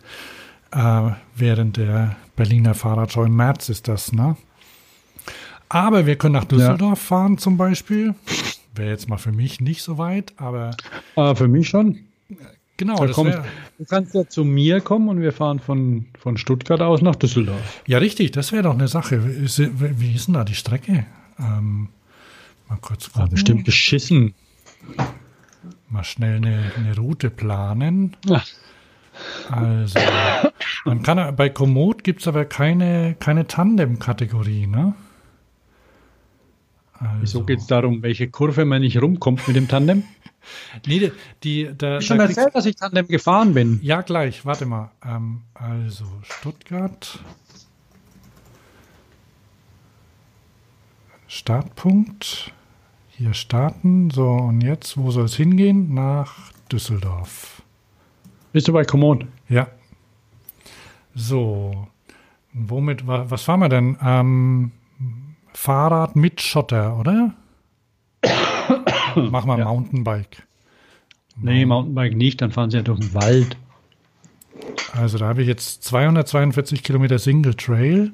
äh, 0.73 1.11
während 1.35 1.79
der 1.79 2.17
Berliner 2.37 2.75
Fahrradschau. 2.75 3.25
Im 3.25 3.37
März 3.37 3.69
ist 3.69 3.89
das, 3.89 4.13
ne? 4.13 4.37
Aber 5.69 6.05
wir 6.05 6.17
können 6.17 6.35
nach 6.35 6.45
Düsseldorf 6.45 6.99
ja. 6.99 7.07
fahren 7.07 7.39
zum 7.39 7.57
Beispiel. 7.57 8.15
Wäre 8.75 8.91
jetzt 8.91 9.09
mal 9.09 9.17
für 9.17 9.33
mich 9.33 9.61
nicht 9.61 9.83
so 9.83 9.97
weit, 9.97 10.35
aber. 10.37 10.77
Aber 11.17 11.35
für 11.35 11.49
mich 11.49 11.69
schon. 11.69 12.01
Genau, 12.83 13.07
da 13.07 13.13
kommt, 13.13 13.39
du 13.79 13.85
kannst 13.85 14.13
ja 14.13 14.29
zu 14.29 14.45
mir 14.45 14.81
kommen 14.81 15.09
und 15.09 15.21
wir 15.21 15.33
fahren 15.33 15.61
von, 15.61 16.07
von 16.19 16.37
Stuttgart 16.37 16.81
aus 16.81 17.01
nach 17.01 17.15
Düsseldorf. 17.15 17.81
Ja, 17.87 17.99
richtig, 17.99 18.33
das 18.33 18.51
wäre 18.51 18.65
doch 18.65 18.75
eine 18.75 18.89
Sache. 18.89 19.23
Wie 19.25 20.15
ist 20.17 20.27
denn 20.27 20.35
da 20.35 20.43
die 20.43 20.57
Strecke? 20.57 21.07
Ähm, 21.39 21.91
mal 22.69 22.79
kurz 22.81 23.07
gucken. 23.07 23.23
Ah, 23.23 23.27
bestimmt 23.31 23.63
beschissen. 23.63 24.35
Mal 25.91 26.03
schnell 26.03 26.39
eine, 26.39 26.73
eine 26.77 26.97
Route 26.97 27.31
planen. 27.31 28.17
Ja. 28.27 28.43
Also, 29.49 30.01
man 30.85 31.05
kann 31.05 31.37
bei 31.37 31.51
Komoot 31.51 32.03
gibt 32.03 32.23
es 32.23 32.27
aber 32.27 32.47
keine, 32.47 33.15
keine 33.21 33.47
Tandem-Kategorie, 33.47 34.67
ne? 34.67 34.95
Also. 37.03 37.21
Wieso 37.21 37.45
geht 37.45 37.59
es 37.59 37.67
darum, 37.67 38.03
welche 38.03 38.31
Kurve 38.31 38.65
man 38.65 38.81
nicht 38.81 39.01
rumkommt 39.01 39.47
mit 39.49 39.57
dem 39.57 39.67
Tandem? 39.67 40.05
nee, 40.87 41.11
die, 41.43 41.71
da, 41.77 41.99
ich 41.99 42.07
schon 42.07 42.19
da 42.19 42.25
erzählt, 42.25 42.55
dass 42.55 42.67
ich 42.67 42.77
Tandem 42.77 43.09
gefahren 43.09 43.55
bin. 43.55 43.81
Ja, 43.83 44.03
gleich. 44.03 44.47
Warte 44.47 44.67
mal. 44.67 44.93
Ähm, 45.05 45.43
also, 45.55 46.05
Stuttgart. 46.23 47.19
Startpunkt. 51.27 52.53
Hier 53.09 53.35
starten. 53.35 54.11
So, 54.11 54.29
und 54.29 54.61
jetzt, 54.61 54.97
wo 54.97 55.11
soll 55.11 55.25
es 55.25 55.35
hingehen? 55.35 55.95
Nach 55.95 56.53
Düsseldorf. 56.71 57.63
Bist 58.53 58.69
du 58.69 58.73
bei 58.73 58.85
Komoot? 58.85 59.27
Ja. 59.49 59.69
So. 61.15 61.89
Womit, 62.53 63.07
was 63.07 63.43
fahren 63.43 63.61
wir 63.61 63.69
denn? 63.69 63.97
Ähm, 64.05 64.73
Fahrrad 65.63 66.17
mit 66.17 66.41
Schotter, 66.41 66.99
oder? 66.99 67.35
Mach 69.15 69.45
mal 69.45 69.61
ja. 69.61 69.67
Mountainbike. 69.67 70.45
Nee, 71.37 71.65
Mountainbike 71.65 72.17
nicht, 72.17 72.41
dann 72.41 72.51
fahren 72.51 72.69
sie 72.69 72.79
ja 72.79 72.83
durch 72.83 72.99
den 72.99 73.15
Wald. 73.15 73.57
Also 74.93 75.19
da 75.19 75.29
habe 75.29 75.43
ich 75.43 75.47
jetzt 75.47 75.85
242 75.85 76.83
Kilometer 76.83 77.21
Single 77.21 77.55
Trail. 77.55 78.11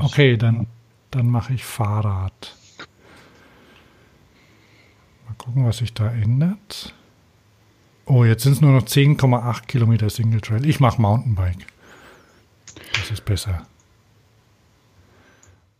Okay, 0.00 0.36
dann, 0.36 0.66
dann 1.12 1.28
mache 1.28 1.54
ich 1.54 1.64
Fahrrad. 1.64 2.56
Mal 5.28 5.34
gucken, 5.38 5.64
was 5.64 5.76
sich 5.76 5.94
da 5.94 6.10
ändert. 6.10 6.92
Oh, 8.04 8.24
jetzt 8.24 8.42
sind 8.42 8.54
es 8.54 8.60
nur 8.60 8.72
noch 8.72 8.82
10,8 8.82 9.66
Kilometer 9.66 10.10
Single 10.10 10.40
Trail. 10.40 10.66
Ich 10.66 10.80
mache 10.80 11.00
Mountainbike. 11.00 11.66
Das 12.94 13.12
ist 13.12 13.24
besser. 13.24 13.64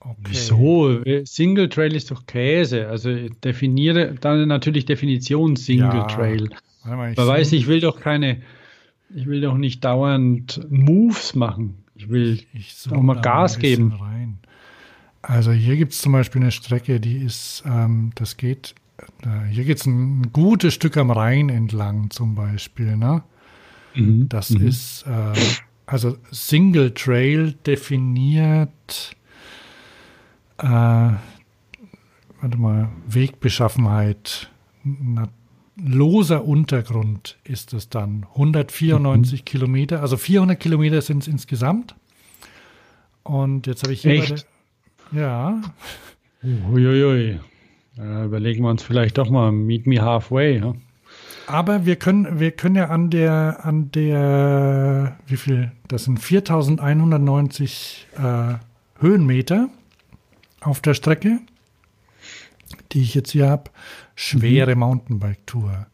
Okay. 0.05 0.17
Wieso? 0.25 1.01
Single 1.25 1.69
Trail 1.69 1.95
ist 1.95 2.11
doch 2.11 2.27
Käse. 2.27 2.89
Also 2.89 3.29
definiere 3.45 4.15
dann 4.21 4.49
natürlich 4.49 4.85
Definition 4.85 5.55
Single 5.55 5.95
ja, 5.95 6.05
Trail. 6.05 6.51
Man 6.85 7.17
weiß, 7.17 7.53
ich 7.53 7.69
will 7.69 7.81
doch 7.81 8.01
keine, 8.01 8.43
ich 9.15 9.27
will 9.27 9.41
doch 9.41 9.57
nicht 9.57 9.85
dauernd 9.85 10.61
Moves 10.69 11.37
machen. 11.37 11.85
Ich 11.95 12.09
will 12.09 12.41
ich 12.53 12.75
auch 12.91 13.01
mal 13.01 13.21
Gas 13.21 13.61
geben. 13.61 13.93
Rein. 13.93 14.39
Also 15.23 15.53
hier 15.53 15.77
gibt 15.77 15.93
es 15.93 16.01
zum 16.01 16.13
Beispiel 16.13 16.43
eine 16.43 16.51
Strecke, 16.51 16.99
die 16.99 17.19
ist, 17.19 17.63
ähm, 17.65 18.11
das 18.17 18.37
geht, 18.37 18.75
äh, 19.23 19.49
hier 19.53 19.63
geht 19.63 19.79
es 19.79 19.87
ein 19.87 20.33
gutes 20.33 20.75
Stück 20.75 20.97
am 20.97 21.13
Rhein 21.13 21.49
entlang 21.49 22.11
zum 22.11 22.35
Beispiel. 22.35 22.97
Ne? 22.97 23.23
Mhm. 23.95 24.29
Das 24.29 24.51
mhm. 24.51 24.67
ist, 24.67 25.05
äh, 25.07 25.39
also 25.87 26.17
Single 26.33 26.93
Trail 26.93 27.55
definiert 27.65 29.15
äh, 30.63 30.67
warte 30.67 32.59
mal, 32.59 32.89
Wegbeschaffenheit, 33.07 34.51
na, 34.85 35.29
loser 35.77 36.45
Untergrund 36.45 37.39
ist 37.45 37.73
es 37.73 37.89
dann. 37.89 38.27
194 38.33 39.41
mhm. 39.41 39.45
Kilometer, 39.45 40.01
also 40.03 40.17
400 40.17 40.59
Kilometer 40.59 41.01
sind 41.01 41.23
es 41.23 41.29
insgesamt. 41.29 41.95
Und 43.23 43.67
jetzt 43.67 43.83
habe 43.83 43.93
ich 43.93 44.03
hier 44.03 44.13
Echt? 44.13 44.47
Der, 45.13 45.21
ja. 45.21 45.63
Uiuiui. 46.43 47.39
Äh, 47.99 48.25
überlegen 48.25 48.65
wir 48.65 48.71
uns 48.71 48.83
vielleicht 48.83 49.19
doch 49.19 49.31
mal, 49.31 49.53
meet 49.53 49.87
me 49.87 50.01
halfway. 50.01 50.59
Ja? 50.59 50.75
Aber 51.47 51.87
wir 51.87 51.97
können, 51.97 52.41
wir 52.41 52.53
können 52.53 52.77
ja 52.77 52.89
an 52.89 53.11
der, 53.11 53.65
an 53.65 53.91
der, 53.93 55.19
wie 55.27 55.37
viel? 55.37 55.73
Das 55.89 56.05
sind 56.05 56.19
4190 56.19 58.09
äh, 58.17 58.55
Höhenmeter 58.99 59.69
auf 60.63 60.81
der 60.81 60.95
Strecke, 60.95 61.41
die 62.93 63.03
ich 63.03 63.15
jetzt 63.15 63.33
hier 63.33 63.49
habe, 63.49 63.71
schwere 64.15 64.75
mhm. 64.75 64.81
Mountainbike-Tour. 64.81 65.87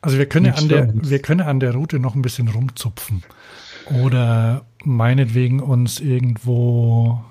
Also 0.00 0.18
wir 0.18 0.26
können, 0.26 0.52
an 0.52 0.68
der, 0.68 0.92
wir 0.94 1.18
können 1.18 1.40
an 1.40 1.58
der 1.58 1.74
Route 1.74 1.98
noch 1.98 2.14
ein 2.14 2.22
bisschen 2.22 2.48
rumzupfen. 2.48 3.24
Oder 4.02 4.64
meinetwegen 4.84 5.60
uns 5.60 5.98
irgendwo, 5.98 7.24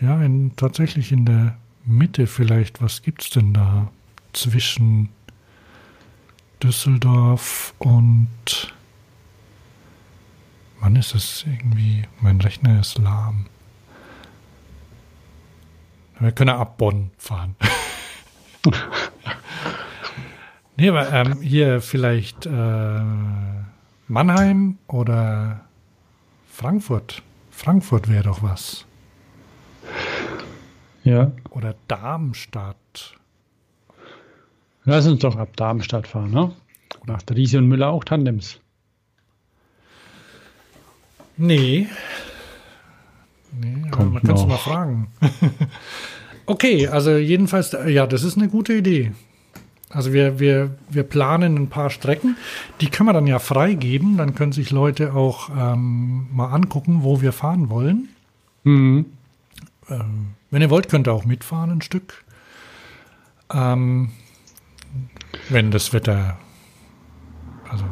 ja, 0.00 0.22
in, 0.22 0.56
tatsächlich 0.56 1.12
in 1.12 1.26
der 1.26 1.58
Mitte 1.84 2.26
vielleicht, 2.26 2.80
was 2.80 3.02
gibt 3.02 3.22
es 3.22 3.30
denn 3.30 3.52
da 3.52 3.90
zwischen 4.32 5.10
Düsseldorf 6.62 7.74
und 7.78 8.28
wann 10.80 10.96
ist 10.96 11.14
es 11.14 11.44
irgendwie, 11.46 12.04
mein 12.20 12.40
Rechner 12.40 12.80
ist 12.80 12.98
lahm. 12.98 13.46
Wir 16.20 16.32
können 16.32 16.50
ab 16.50 16.76
Bonn 16.76 17.10
fahren. 17.16 17.56
nee, 20.76 20.90
aber 20.90 21.10
ähm, 21.12 21.40
hier 21.40 21.80
vielleicht 21.80 22.44
äh, 22.44 23.00
Mannheim 24.06 24.78
oder 24.86 25.62
Frankfurt. 26.50 27.22
Frankfurt 27.50 28.08
wäre 28.08 28.24
doch 28.24 28.42
was. 28.42 28.84
Ja. 31.04 31.32
Oder 31.50 31.74
Darmstadt. 31.88 33.16
Lass 34.84 35.06
uns 35.06 35.20
doch 35.20 35.36
ab 35.36 35.56
Darmstadt 35.56 36.06
fahren, 36.06 36.30
ne? 36.30 36.54
Nach 37.06 37.22
Riese 37.34 37.58
und 37.58 37.68
Müller 37.68 37.88
auch 37.88 38.04
Tandems. 38.04 38.60
Nee, 41.38 41.88
Nee, 43.58 43.90
Kommt 43.90 44.14
man 44.14 44.22
kann 44.22 44.36
es 44.36 44.46
mal 44.46 44.56
fragen. 44.56 45.08
okay, 46.46 46.88
also 46.88 47.16
jedenfalls, 47.16 47.76
ja, 47.86 48.06
das 48.06 48.22
ist 48.22 48.36
eine 48.36 48.48
gute 48.48 48.74
Idee. 48.74 49.12
Also 49.92 50.12
wir, 50.12 50.38
wir, 50.38 50.76
wir 50.88 51.02
planen 51.02 51.56
ein 51.56 51.68
paar 51.68 51.90
Strecken, 51.90 52.36
die 52.80 52.88
können 52.88 53.08
wir 53.08 53.12
dann 53.12 53.26
ja 53.26 53.40
freigeben, 53.40 54.16
dann 54.16 54.36
können 54.36 54.52
sich 54.52 54.70
Leute 54.70 55.14
auch 55.14 55.50
ähm, 55.50 56.28
mal 56.32 56.52
angucken, 56.52 57.00
wo 57.02 57.20
wir 57.20 57.32
fahren 57.32 57.70
wollen. 57.70 58.08
Mhm. 58.62 59.06
Ähm, 59.88 60.28
wenn 60.50 60.62
ihr 60.62 60.70
wollt, 60.70 60.88
könnt 60.88 61.08
ihr 61.08 61.12
auch 61.12 61.24
mitfahren 61.24 61.70
ein 61.70 61.82
Stück. 61.82 62.24
Ähm, 63.52 64.10
wenn 65.48 65.72
das 65.72 65.92
Wetter, 65.92 66.38
also 67.68 67.84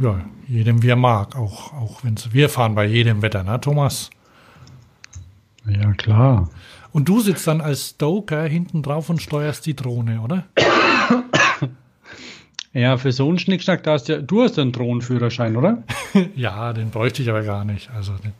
ja, 0.00 0.20
jedem 0.46 0.82
wie 0.82 0.90
er 0.90 0.96
mag, 0.96 1.34
auch, 1.34 1.72
auch 1.72 2.04
wenn 2.04 2.16
wir 2.30 2.50
fahren 2.50 2.74
bei 2.74 2.84
jedem 2.84 3.22
Wetter, 3.22 3.42
ne, 3.42 3.58
Thomas? 3.58 4.10
Ja, 5.68 5.92
klar. 5.92 6.48
Und 6.92 7.08
du 7.08 7.20
sitzt 7.20 7.46
dann 7.46 7.60
als 7.60 7.90
Stoker 7.90 8.44
hinten 8.44 8.82
drauf 8.82 9.10
und 9.10 9.20
steuerst 9.20 9.66
die 9.66 9.76
Drohne, 9.76 10.20
oder? 10.20 10.44
Ja, 12.72 12.98
für 12.98 13.10
so 13.10 13.26
einen 13.26 13.38
Schnickschnack, 13.38 13.82
da 13.84 13.92
hast 13.92 14.08
ja, 14.08 14.18
du 14.18 14.42
hast 14.42 14.58
einen 14.58 14.70
Drohnenführerschein, 14.70 15.56
oder? 15.56 15.82
ja, 16.36 16.74
den 16.74 16.90
bräuchte 16.90 17.22
ich 17.22 17.30
aber 17.30 17.42
gar 17.42 17.64
nicht. 17.64 17.88
Also 17.96 18.12
den, 18.22 18.34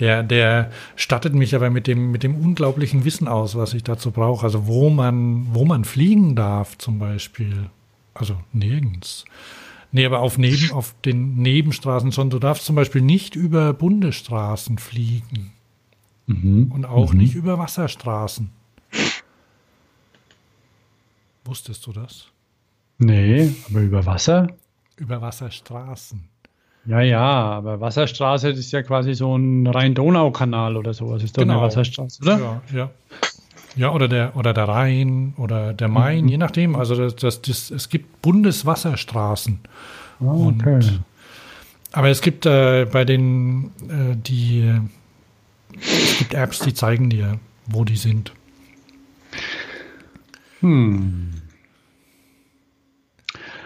der, 0.00 0.22
der 0.22 0.70
stattet 0.96 1.34
mich 1.34 1.54
aber 1.54 1.68
mit 1.68 1.86
dem, 1.86 2.10
mit 2.12 2.22
dem 2.22 2.34
unglaublichen 2.34 3.04
Wissen 3.04 3.28
aus, 3.28 3.54
was 3.54 3.74
ich 3.74 3.84
dazu 3.84 4.10
brauche. 4.10 4.46
Also 4.46 4.66
wo 4.66 4.88
man, 4.88 5.48
wo 5.52 5.66
man 5.66 5.84
fliegen 5.84 6.34
darf, 6.34 6.78
zum 6.78 6.98
Beispiel. 6.98 7.68
Also 8.14 8.36
nirgends. 8.54 9.26
Nee, 9.90 10.06
aber 10.06 10.20
auf, 10.20 10.38
neben, 10.38 10.72
auf 10.72 10.94
den 11.04 11.34
Nebenstraßen 11.34 12.10
schon. 12.10 12.30
Du 12.30 12.38
darfst 12.38 12.64
zum 12.64 12.74
Beispiel 12.74 13.02
nicht 13.02 13.36
über 13.36 13.74
Bundesstraßen 13.74 14.78
fliegen. 14.78 15.52
Mhm. 16.26 16.70
Und 16.72 16.84
auch 16.84 17.12
mhm. 17.12 17.18
nicht 17.20 17.34
über 17.34 17.58
Wasserstraßen. 17.58 18.50
Wusstest 21.44 21.86
du 21.86 21.92
das? 21.92 22.26
Nee, 22.98 23.52
aber 23.68 23.80
über 23.80 24.06
Wasser? 24.06 24.48
Über 24.96 25.20
Wasserstraßen. 25.20 26.28
Ja, 26.84 27.00
ja, 27.00 27.20
aber 27.20 27.80
Wasserstraße 27.80 28.50
ist 28.50 28.72
ja 28.72 28.82
quasi 28.82 29.14
so 29.14 29.36
ein 29.36 29.66
Rhein-Donau-Kanal 29.66 30.76
oder 30.76 30.94
sowas. 30.94 31.22
Ist 31.22 31.36
doch 31.36 31.42
genau. 31.42 31.58
eine 31.58 31.62
Wasserstraße, 31.62 32.22
oder? 32.22 32.38
Ja, 32.38 32.62
ja. 32.72 32.90
Ja, 33.74 33.90
oder 33.92 34.06
der, 34.06 34.36
oder 34.36 34.52
der 34.52 34.68
Rhein 34.68 35.32
oder 35.38 35.72
der 35.72 35.88
Main, 35.88 36.24
mhm. 36.24 36.28
je 36.28 36.36
nachdem. 36.36 36.76
Also 36.76 36.94
das, 36.94 37.16
das, 37.16 37.40
das, 37.40 37.70
es 37.70 37.88
gibt 37.88 38.20
Bundeswasserstraßen. 38.20 39.60
Oh, 40.20 40.48
okay. 40.48 40.74
Und, 40.74 41.00
aber 41.92 42.08
es 42.08 42.20
gibt 42.20 42.46
äh, 42.46 42.86
bei 42.90 43.04
den, 43.04 43.70
äh, 43.88 44.16
die, 44.16 44.70
es 45.80 46.18
gibt 46.18 46.34
Apps, 46.34 46.60
die 46.60 46.74
zeigen 46.74 47.10
dir, 47.10 47.38
wo 47.66 47.84
die 47.84 47.96
sind. 47.96 48.32
Hm. 50.60 51.30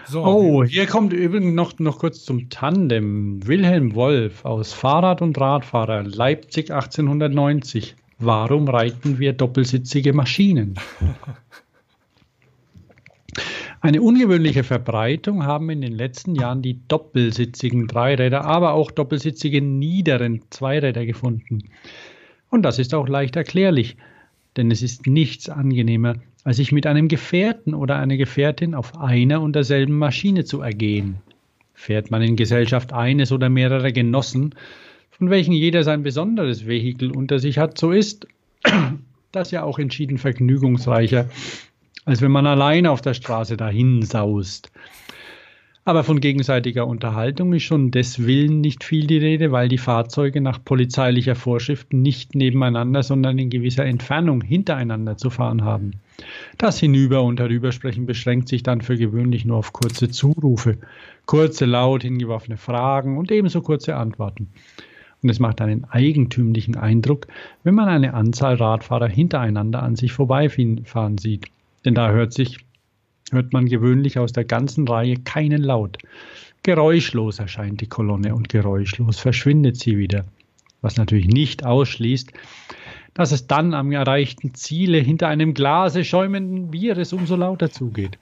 So, 0.09 0.23
oh, 0.23 0.63
hier 0.63 0.87
kommt 0.87 1.11
übrigens 1.11 1.53
noch, 1.53 1.77
noch 1.79 1.99
kurz 1.99 2.23
zum 2.23 2.49
Tandem. 2.49 3.45
Wilhelm 3.45 3.93
Wolf 3.93 4.45
aus 4.45 4.71
Fahrrad 4.71 5.21
und 5.21 5.37
Radfahrer, 5.37 6.03
Leipzig 6.03 6.71
1890. 6.71 7.95
Warum 8.19 8.69
reiten 8.69 9.19
wir 9.19 9.33
doppelsitzige 9.33 10.13
Maschinen? 10.13 10.79
Eine 13.79 14.01
ungewöhnliche 14.01 14.63
Verbreitung 14.63 15.43
haben 15.43 15.69
in 15.69 15.81
den 15.81 15.93
letzten 15.93 16.35
Jahren 16.35 16.63
die 16.63 16.79
doppelsitzigen 16.87 17.87
Dreiräder, 17.87 18.43
aber 18.43 18.73
auch 18.73 18.89
doppelsitzigen 18.89 19.77
niederen 19.77 20.41
Zweiräder 20.49 21.05
gefunden. 21.05 21.63
Und 22.49 22.63
das 22.63 22.79
ist 22.79 22.95
auch 22.95 23.07
leicht 23.07 23.35
erklärlich, 23.35 23.97
denn 24.55 24.71
es 24.71 24.81
ist 24.81 25.05
nichts 25.05 25.47
angenehmer, 25.47 26.15
als 26.43 26.57
sich 26.57 26.71
mit 26.71 26.87
einem 26.87 27.07
Gefährten 27.07 27.75
oder 27.75 27.97
einer 27.97 28.17
Gefährtin 28.17 28.73
auf 28.73 28.97
einer 28.97 29.41
und 29.41 29.53
derselben 29.53 29.97
Maschine 29.97 30.43
zu 30.43 30.61
ergehen. 30.61 31.17
Fährt 31.73 32.09
man 32.09 32.23
in 32.23 32.35
Gesellschaft 32.35 32.93
eines 32.93 33.31
oder 33.31 33.49
mehrerer 33.49 33.91
Genossen, 33.91 34.55
von 35.11 35.29
welchen 35.29 35.53
jeder 35.53 35.83
sein 35.83 36.01
besonderes 36.01 36.65
Vehikel 36.65 37.11
unter 37.11 37.37
sich 37.37 37.59
hat, 37.59 37.77
so 37.77 37.91
ist 37.91 38.27
das 39.31 39.51
ja 39.51 39.61
auch 39.63 39.77
entschieden 39.77 40.17
vergnügungsreicher, 40.17 41.29
als 42.07 42.21
wenn 42.21 42.31
man 42.31 42.47
allein 42.47 42.87
auf 42.87 43.01
der 43.01 43.13
Straße 43.13 43.57
dahin 43.57 44.01
saust. 44.01 44.71
Aber 45.83 46.05
von 46.05 46.21
gegenseitiger 46.21 46.87
Unterhaltung 46.87 47.51
ist 47.51 47.63
schon 47.63 47.91
deswillen 47.91 48.61
nicht 48.61 48.85
viel 48.85 49.07
die 49.07 49.17
Rede, 49.17 49.51
weil 49.51 49.67
die 49.67 49.77
Fahrzeuge 49.77 50.39
nach 50.39 50.63
polizeilicher 50.63 51.35
Vorschrift 51.35 51.91
nicht 51.91 52.33
nebeneinander, 52.33 53.03
sondern 53.03 53.37
in 53.37 53.49
gewisser 53.49 53.85
Entfernung 53.85 54.41
hintereinander 54.41 55.17
zu 55.17 55.29
fahren 55.29 55.65
haben. 55.65 55.91
Das 56.57 56.79
Hinüber- 56.79 57.23
und 57.23 57.41
Herübersprechen 57.41 58.05
beschränkt 58.05 58.47
sich 58.47 58.63
dann 58.63 58.79
für 58.79 58.97
gewöhnlich 58.97 59.43
nur 59.43 59.57
auf 59.57 59.73
kurze 59.73 60.09
Zurufe, 60.09 60.77
kurze, 61.25 61.65
laut 61.65 62.03
hingeworfene 62.03 62.57
Fragen 62.57 63.17
und 63.17 63.31
ebenso 63.31 63.61
kurze 63.61 63.97
Antworten. 63.97 64.47
Und 65.21 65.29
es 65.29 65.39
macht 65.39 65.59
einen 65.59 65.83
eigentümlichen 65.83 66.77
Eindruck, 66.77 67.27
wenn 67.63 67.75
man 67.75 67.89
eine 67.89 68.13
Anzahl 68.13 68.55
Radfahrer 68.55 69.09
hintereinander 69.09 69.83
an 69.83 69.97
sich 69.97 70.13
vorbeifahren 70.13 71.17
sieht. 71.17 71.47
Denn 71.87 71.95
da 71.95 72.11
hört 72.11 72.33
sich 72.33 72.57
hört 73.31 73.53
man 73.53 73.67
gewöhnlich 73.67 74.19
aus 74.19 74.33
der 74.33 74.43
ganzen 74.43 74.85
Reihe 74.89 75.15
keinen 75.15 75.63
Laut. 75.63 75.97
Geräuschlos 76.61 77.39
erscheint 77.39 77.79
die 77.79 77.87
Kolonne 77.87 78.35
und 78.35 78.49
geräuschlos 78.49 79.19
verschwindet 79.19 79.77
sie 79.77 79.97
wieder, 79.97 80.25
was 80.81 80.97
natürlich 80.97 81.29
nicht 81.29 81.65
ausschließt, 81.65 82.33
dass 83.13 83.31
es 83.31 83.47
dann 83.47 83.73
am 83.73 83.93
erreichten 83.93 84.53
Ziele 84.53 84.97
hinter 84.97 85.29
einem 85.29 85.53
Glase 85.53 86.03
schäumenden 86.03 86.71
Bieres 86.71 87.13
umso 87.13 87.37
lauter 87.37 87.71
zugeht. 87.71 88.17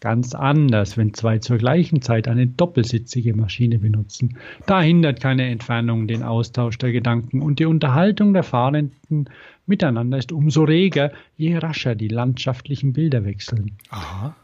Ganz 0.00 0.34
anders, 0.34 0.96
wenn 0.96 1.14
zwei 1.14 1.38
zur 1.38 1.58
gleichen 1.58 2.02
Zeit 2.02 2.26
eine 2.26 2.48
doppelsitzige 2.48 3.36
Maschine 3.36 3.78
benutzen. 3.78 4.36
Da 4.66 4.82
hindert 4.82 5.20
keine 5.20 5.48
Entfernung 5.48 6.08
den 6.08 6.24
Austausch 6.24 6.76
der 6.78 6.90
Gedanken 6.90 7.40
und 7.40 7.60
die 7.60 7.66
Unterhaltung 7.66 8.32
der 8.32 8.42
Fahrenden 8.42 9.28
miteinander 9.70 10.18
ist 10.18 10.32
umso 10.32 10.64
reger, 10.64 11.12
je 11.38 11.56
rascher 11.56 11.94
die 11.94 12.08
landschaftlichen 12.08 12.92
Bilder 12.92 13.24
wechseln. 13.24 13.72
Aha. 13.88 14.36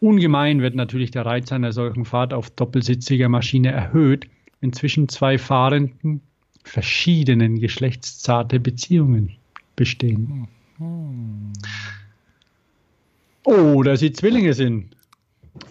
Ungemein 0.00 0.60
wird 0.60 0.74
natürlich 0.74 1.12
der 1.12 1.24
Reiz 1.24 1.52
einer 1.52 1.72
solchen 1.72 2.04
Fahrt 2.04 2.34
auf 2.34 2.50
doppelsitziger 2.50 3.28
Maschine 3.28 3.70
erhöht, 3.70 4.26
wenn 4.60 4.72
zwischen 4.72 5.08
zwei 5.08 5.38
Fahrenden 5.38 6.20
verschiedenen 6.64 7.60
geschlechtszarte 7.60 8.58
Beziehungen 8.58 9.36
bestehen. 9.76 10.48
Hm. 10.78 11.52
Oder 13.44 13.96
sie 13.96 14.12
Zwillinge 14.12 14.54
sind. 14.54 14.96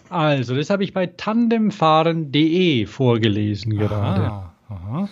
Also, 0.10 0.56
das 0.56 0.70
habe 0.70 0.84
ich 0.84 0.94
bei 0.94 1.07
tandemfahren.de 1.07 2.86
vorgelesen 2.86 3.78
gerade. 3.78 4.24
Aha, 4.24 4.53
aha. 4.70 5.10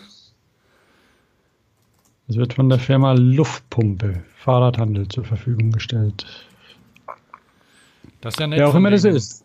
Es 2.32 2.38
wird 2.38 2.54
von 2.54 2.70
der 2.70 2.80
Firma 2.80 3.12
Luftpumpe 3.12 4.24
Fahrradhandel 4.38 5.10
zur 5.10 5.26
Verfügung 5.26 5.74
gestellt. 5.74 6.26
Das 8.22 8.36
ist 8.36 8.40
ja 8.40 8.48
nett. 8.48 8.60
Wer 8.60 8.70
auch 8.70 8.76
immer 8.76 8.90
das 8.90 9.04
ist. 9.04 9.44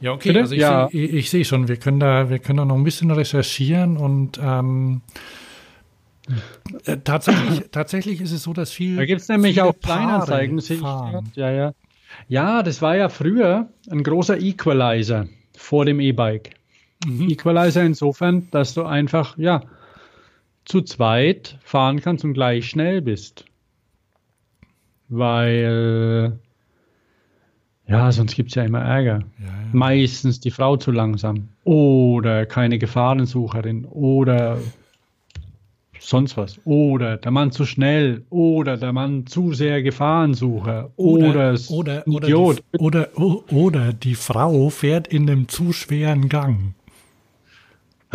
Ja, 0.00 0.10
okay. 0.10 0.30
Bitte? 0.30 0.40
Also 0.40 0.54
ich, 0.56 0.60
ja. 0.60 0.88
sehe, 0.90 1.06
ich 1.06 1.46
schon, 1.46 1.68
wir 1.68 1.76
können 1.76 2.00
da, 2.00 2.28
wir 2.28 2.40
können 2.40 2.56
da 2.56 2.64
noch 2.64 2.74
ein 2.74 2.82
bisschen 2.82 3.12
recherchieren 3.12 3.96
und 3.96 4.40
ähm, 4.42 5.02
äh, 6.84 6.96
tatsächlich, 6.96 7.62
tatsächlich 7.70 8.20
ist 8.20 8.32
es 8.32 8.42
so, 8.42 8.52
dass 8.54 8.72
viel. 8.72 8.96
Da 8.96 9.04
gibt 9.04 9.20
es 9.20 9.28
nämlich 9.28 9.62
auch 9.62 9.78
Kleinanzeigen, 9.80 10.58
sehe 10.58 10.78
ich. 10.78 11.36
Ja, 11.36 11.52
ja. 11.52 11.74
Ja, 12.26 12.64
das 12.64 12.82
war 12.82 12.96
ja 12.96 13.08
früher 13.08 13.68
ein 13.88 14.02
großer 14.02 14.36
Equalizer 14.40 15.28
vor 15.56 15.84
dem 15.84 16.00
E-Bike. 16.00 16.56
Mhm. 17.06 17.30
Equalizer 17.30 17.84
insofern, 17.84 18.48
dass 18.50 18.74
du 18.74 18.82
einfach, 18.82 19.38
ja, 19.38 19.62
zu 20.70 20.82
zweit 20.82 21.58
fahren 21.64 22.00
kannst 22.00 22.24
und 22.24 22.32
gleich 22.32 22.68
schnell 22.68 23.02
bist. 23.02 23.44
Weil, 25.08 26.38
ja, 27.88 28.12
sonst 28.12 28.36
gibt 28.36 28.50
es 28.50 28.54
ja 28.54 28.62
immer 28.62 28.80
Ärger. 28.80 29.24
Ja, 29.40 29.46
ja. 29.46 29.52
Meistens 29.72 30.38
die 30.38 30.52
Frau 30.52 30.76
zu 30.76 30.92
langsam 30.92 31.48
oder 31.64 32.46
keine 32.46 32.78
Gefahrensucherin 32.78 33.84
oder 33.86 34.58
sonst 35.98 36.36
was. 36.36 36.60
Oder 36.64 37.16
der 37.16 37.32
Mann 37.32 37.50
zu 37.50 37.66
schnell 37.66 38.24
oder 38.30 38.76
der 38.76 38.92
Mann 38.92 39.26
zu 39.26 39.52
sehr 39.52 39.82
Gefahrensucher 39.82 40.92
oder, 40.94 41.56
oder, 41.68 42.04
oder, 42.06 42.06
Idiot. 42.06 42.62
Die, 42.72 42.78
oder, 42.78 43.08
oder 43.16 43.92
die 43.92 44.14
Frau 44.14 44.70
fährt 44.70 45.08
in 45.08 45.28
einem 45.28 45.48
zu 45.48 45.72
schweren 45.72 46.28
Gang. 46.28 46.74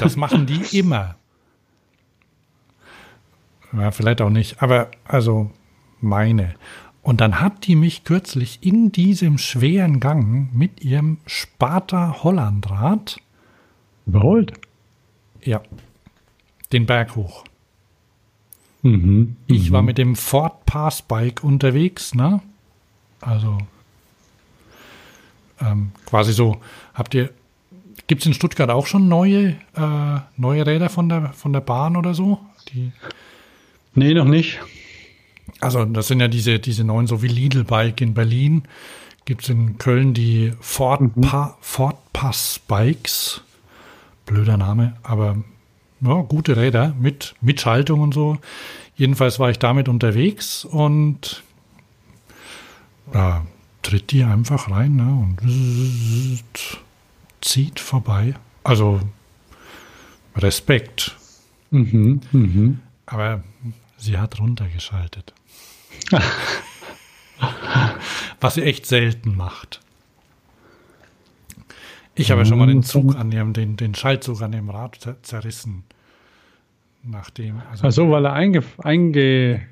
Das 0.00 0.16
machen 0.16 0.46
die 0.46 0.76
immer. 0.76 1.14
Ja, 3.72 3.90
vielleicht 3.90 4.20
auch 4.20 4.30
nicht, 4.30 4.62
aber 4.62 4.90
also 5.04 5.50
meine. 6.00 6.54
Und 7.02 7.20
dann 7.20 7.40
hat 7.40 7.66
die 7.66 7.74
mich 7.74 8.04
kürzlich 8.04 8.60
in 8.62 8.92
diesem 8.92 9.38
schweren 9.38 9.98
Gang 9.98 10.54
mit 10.54 10.84
ihrem 10.84 11.18
Sparta 11.26 12.22
Hollandrad 12.22 13.20
überholt. 14.06 14.52
Ja, 15.42 15.62
den 16.72 16.86
Berg 16.86 17.16
hoch. 17.16 17.44
Mhm, 18.82 19.36
ich 19.46 19.72
war 19.72 19.82
mhm. 19.82 19.86
mit 19.86 19.98
dem 19.98 20.16
Ford 20.16 20.64
Passbike 20.66 21.42
unterwegs, 21.42 22.14
ne? 22.14 22.40
Also 23.20 23.58
ähm, 25.60 25.92
quasi 26.06 26.32
so, 26.32 26.60
habt 26.94 27.14
ihr, 27.14 27.30
gibt 28.06 28.22
es 28.22 28.26
in 28.26 28.34
Stuttgart 28.34 28.70
auch 28.70 28.86
schon 28.86 29.08
neue, 29.08 29.56
äh, 29.74 30.20
neue 30.36 30.66
Räder 30.66 30.88
von 30.88 31.08
der, 31.08 31.32
von 31.32 31.52
der 31.52 31.60
Bahn 31.60 31.96
oder 31.96 32.14
so? 32.14 32.40
Die 32.72 32.92
Nee, 33.94 34.14
noch 34.14 34.24
nicht. 34.24 34.60
Also 35.60 35.84
das 35.84 36.08
sind 36.08 36.20
ja 36.20 36.28
diese, 36.28 36.58
diese 36.58 36.84
neuen, 36.84 37.06
so 37.06 37.22
wie 37.22 37.28
Lidl-Bike 37.28 38.00
in 38.00 38.14
Berlin. 38.14 38.62
Gibt 39.24 39.42
es 39.42 39.50
in 39.50 39.78
Köln 39.78 40.14
die 40.14 40.52
Ford, 40.60 41.16
mhm. 41.16 41.30
Ford 41.60 41.96
Pass 42.12 42.60
Bikes. 42.66 43.42
Blöder 44.26 44.56
Name, 44.56 44.96
aber 45.02 45.36
ja, 46.00 46.14
gute 46.22 46.56
Räder 46.56 46.94
mit, 46.98 47.34
mit 47.40 47.60
Schaltung 47.60 48.00
und 48.00 48.14
so. 48.14 48.38
Jedenfalls 48.96 49.38
war 49.38 49.50
ich 49.50 49.58
damit 49.58 49.88
unterwegs 49.88 50.64
und 50.64 51.42
ja, 53.14 53.44
tritt 53.82 54.10
die 54.10 54.24
einfach 54.24 54.70
rein 54.70 54.96
ne, 54.96 55.04
und 55.04 55.38
zieht 57.40 57.80
vorbei. 57.80 58.34
Also 58.64 59.00
Respekt. 60.36 61.16
Mhm, 61.70 62.20
mh. 62.32 62.74
Aber 63.06 63.42
sie 64.02 64.18
hat 64.18 64.40
runtergeschaltet. 64.40 65.32
Was 68.40 68.54
sie 68.54 68.62
echt 68.62 68.86
selten 68.86 69.36
macht. 69.36 69.80
Ich 72.14 72.30
habe 72.30 72.44
schon 72.44 72.58
mal 72.58 72.66
den 72.66 72.82
Zug 72.82 73.16
an 73.16 73.30
dem, 73.30 73.52
den, 73.52 73.76
den 73.76 73.94
Schaltzug 73.94 74.42
an 74.42 74.52
dem 74.52 74.68
Rad 74.68 74.98
zerrissen. 75.22 75.84
Nachdem. 77.04 77.62
Also, 77.70 77.84
also 77.84 78.10
weil 78.10 78.26
er 78.26 78.34
einge, 78.34 78.62
einge 78.78 79.62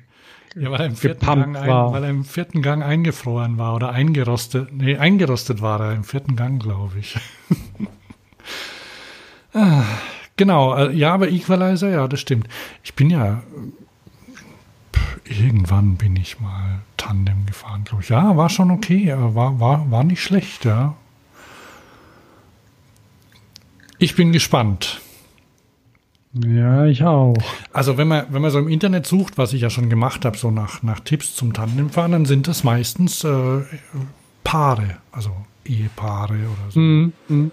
ja, 0.55 0.71
weil 0.71 0.81
er, 0.81 0.85
im 0.87 0.95
vierten 0.95 1.25
Gang 1.25 1.55
ein, 1.55 1.69
weil 1.69 2.03
er 2.03 2.09
im 2.09 2.25
vierten 2.25 2.61
Gang 2.61 2.83
eingefroren 2.83 3.57
war 3.57 3.75
oder 3.75 3.91
eingerostet. 3.91 4.73
Nee, 4.73 4.97
eingerostet 4.97 5.61
war 5.61 5.79
er 5.79 5.93
im 5.93 6.03
vierten 6.03 6.35
Gang, 6.35 6.61
glaube 6.61 6.99
ich. 6.99 7.15
ah, 9.53 9.83
genau, 10.35 10.75
äh, 10.75 10.93
ja, 10.93 11.13
aber 11.13 11.29
Equalizer, 11.29 11.89
ja, 11.89 12.07
das 12.07 12.19
stimmt. 12.19 12.49
Ich 12.83 12.95
bin 12.95 13.09
ja 13.09 13.43
irgendwann 15.31 15.95
bin 15.95 16.15
ich 16.15 16.39
mal 16.39 16.81
Tandem 16.97 17.45
gefahren, 17.45 17.83
glaube 17.83 18.03
ich. 18.03 18.09
Ja, 18.09 18.37
war 18.37 18.49
schon 18.49 18.71
okay, 18.71 19.13
war, 19.15 19.59
war, 19.59 19.89
war 19.89 20.03
nicht 20.03 20.23
schlecht, 20.23 20.65
ja. 20.65 20.95
Ich 23.97 24.15
bin 24.15 24.31
gespannt. 24.31 24.99
Ja, 26.33 26.85
ich 26.85 27.03
auch. 27.03 27.35
Also 27.73 27.97
wenn 27.97 28.07
man, 28.07 28.25
wenn 28.29 28.41
man 28.41 28.51
so 28.51 28.59
im 28.59 28.69
Internet 28.69 29.05
sucht, 29.05 29.37
was 29.37 29.53
ich 29.53 29.61
ja 29.61 29.69
schon 29.69 29.89
gemacht 29.89 30.23
habe, 30.23 30.37
so 30.37 30.49
nach, 30.49 30.81
nach 30.81 31.01
Tipps 31.01 31.35
zum 31.35 31.53
Tandemfahren, 31.53 32.13
dann 32.13 32.25
sind 32.25 32.47
das 32.47 32.63
meistens 32.63 33.23
äh, 33.23 33.61
Paare, 34.43 34.97
also 35.11 35.31
Ehepaare 35.65 36.33
oder 36.33 36.71
so. 36.71 36.79
Mm, 36.79 37.13
mm. 37.27 37.51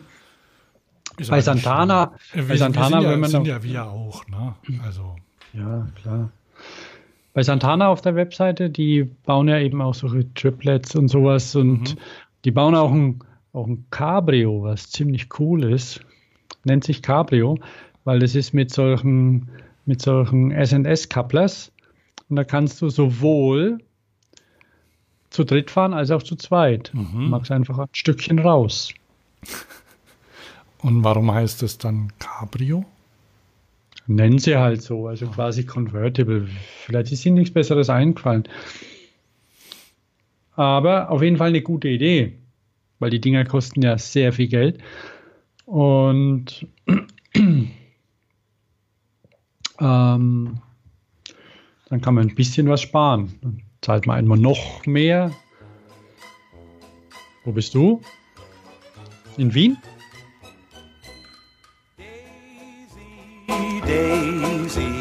Bei 1.29 1.41
Santana, 1.41 2.13
bei 2.33 2.57
Santana, 2.57 3.03
ja, 3.03 3.11
wenn 3.11 3.21
man 3.21 3.31
sind 3.31 3.47
ja 3.47 3.63
wir 3.63 3.87
auch, 3.87 4.27
ne? 4.29 4.55
Also. 4.85 5.17
Ja, 5.53 5.89
klar. 6.01 6.31
Bei 7.35 7.43
Santana 7.43 7.89
auf 7.89 8.01
der 8.01 8.15
Webseite, 8.15 8.71
die 8.71 9.05
bauen 9.05 9.49
ja 9.49 9.59
eben 9.59 9.81
auch 9.81 9.95
solche 9.95 10.33
Triplets 10.35 10.97
und 10.97 11.09
sowas 11.09 11.55
und 11.55 11.95
mhm. 11.95 11.99
die 12.45 12.51
bauen 12.51 12.75
auch 12.75 12.91
ein, 12.91 13.21
auch 13.53 13.67
ein 13.67 13.85
Cabrio, 13.91 14.63
was 14.63 14.91
ziemlich 14.91 15.29
cool 15.39 15.65
ist. 15.65 16.01
Nennt 16.65 16.85
sich 16.85 17.03
Cabrio 17.03 17.59
weil 18.09 18.21
das 18.21 18.35
ist 18.35 18.55
mit 18.55 18.73
solchen, 18.73 19.51
mit 19.85 20.01
solchen 20.01 20.51
SNS-Couplers 20.51 21.71
und 22.31 22.37
da 22.37 22.45
kannst 22.45 22.81
du 22.81 22.89
sowohl 22.89 23.81
zu 25.29 25.45
dritt 25.45 25.71
fahren 25.71 25.93
als 25.93 26.11
auch 26.11 26.23
zu 26.23 26.35
zweit. 26.37 26.91
Mhm. 26.95 27.13
Du 27.13 27.19
magst 27.19 27.51
einfach 27.51 27.79
ein 27.79 27.89
Stückchen 27.93 28.39
raus. 28.39 28.95
Und 30.79 31.05
warum 31.05 31.31
heißt 31.31 31.63
es 31.63 31.77
dann 31.77 32.11
Cabrio? 32.19 32.87
Nennen 34.11 34.39
sie 34.39 34.57
halt 34.57 34.81
so, 34.81 35.07
also 35.07 35.27
quasi 35.27 35.67
Convertible. 35.67 36.49
Vielleicht 36.87 37.13
ist 37.13 37.27
ihnen 37.27 37.37
nichts 37.37 37.53
Besseres 37.53 37.91
eingefallen. 37.91 38.45
Aber 40.53 41.11
auf 41.11 41.23
jeden 41.23 41.37
Fall 41.37 41.49
eine 41.49 41.61
gute 41.61 41.89
Idee, 41.89 42.39
weil 43.01 43.11
die 43.11 43.21
Dinger 43.21 43.45
kosten 43.45 43.83
ja 43.83 43.99
sehr 43.99 44.33
viel 44.33 44.49
Geld. 44.49 44.79
Und 45.67 46.67
ähm, 47.37 47.69
dann 49.79 50.63
kann 52.01 52.15
man 52.15 52.29
ein 52.29 52.35
bisschen 52.35 52.67
was 52.67 52.81
sparen. 52.81 53.35
Dann 53.43 53.63
zahlt 53.83 54.07
man 54.07 54.17
einmal 54.17 54.39
noch 54.39 54.87
mehr. 54.87 55.33
Wo 57.45 57.53
bist 57.53 57.75
du? 57.75 58.01
In 59.37 59.53
Wien? 59.53 59.77
Daisy, 63.89 65.01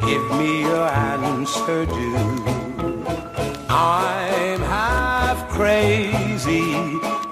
give 0.00 0.24
me 0.38 0.62
your 0.62 0.88
answer 0.88 1.84
due. 1.84 2.42
I'm 3.68 4.60
half 4.60 5.46
crazy, 5.50 6.72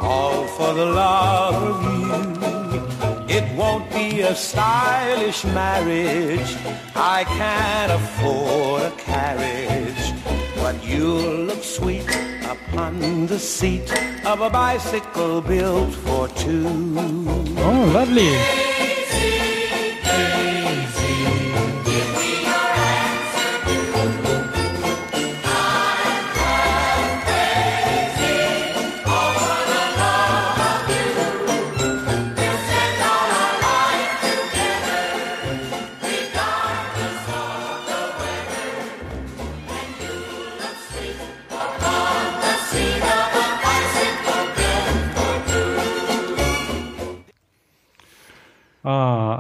all 0.02 0.47
for 0.48 0.74
the 0.74 0.85
love 0.85 1.62
of 1.73 1.78
you. 1.97 3.35
It 3.35 3.56
won't 3.56 3.90
be 3.90 4.20
a 4.20 4.35
stylish 4.35 5.44
marriage. 5.47 6.59
I 6.94 7.24
can't 7.24 7.93
afford 7.93 8.82
a 8.82 8.90
carriage. 8.98 10.05
But 10.56 10.85
you'll 10.85 11.47
look 11.48 11.64
sweet 11.64 12.06
upon 12.44 13.27
the 13.28 13.39
seat 13.39 13.90
of 14.27 14.43
a 14.43 14.51
bicycle 14.51 15.40
built 15.40 15.94
for 15.94 16.28
two. 16.28 16.69
Oh, 17.56 17.90
lovely. 17.94 18.72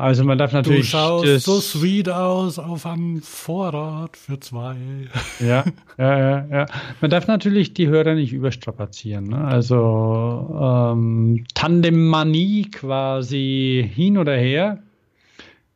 Also 0.02 0.24
man 0.24 0.36
darf 0.36 0.52
natürlich. 0.52 0.90
Du 0.90 0.96
schaust 0.96 1.44
so 1.44 1.60
sweet 1.60 2.08
aus 2.08 2.58
auf 2.58 2.86
einem 2.86 3.22
Vorrat 3.22 4.16
für 4.16 4.40
zwei. 4.40 4.74
Ja, 5.38 5.64
ja, 5.96 6.18
ja, 6.18 6.46
ja. 6.50 6.66
Man 7.00 7.08
darf 7.08 7.28
natürlich 7.28 7.72
die 7.72 7.86
Hörer 7.86 8.14
nicht 8.14 8.32
überstrapazieren. 8.32 9.28
Ne? 9.28 9.44
Also 9.44 10.58
ähm, 10.60 11.44
Tandemmanie 11.54 12.68
quasi 12.72 13.88
hin 13.94 14.18
oder 14.18 14.36
her. 14.36 14.82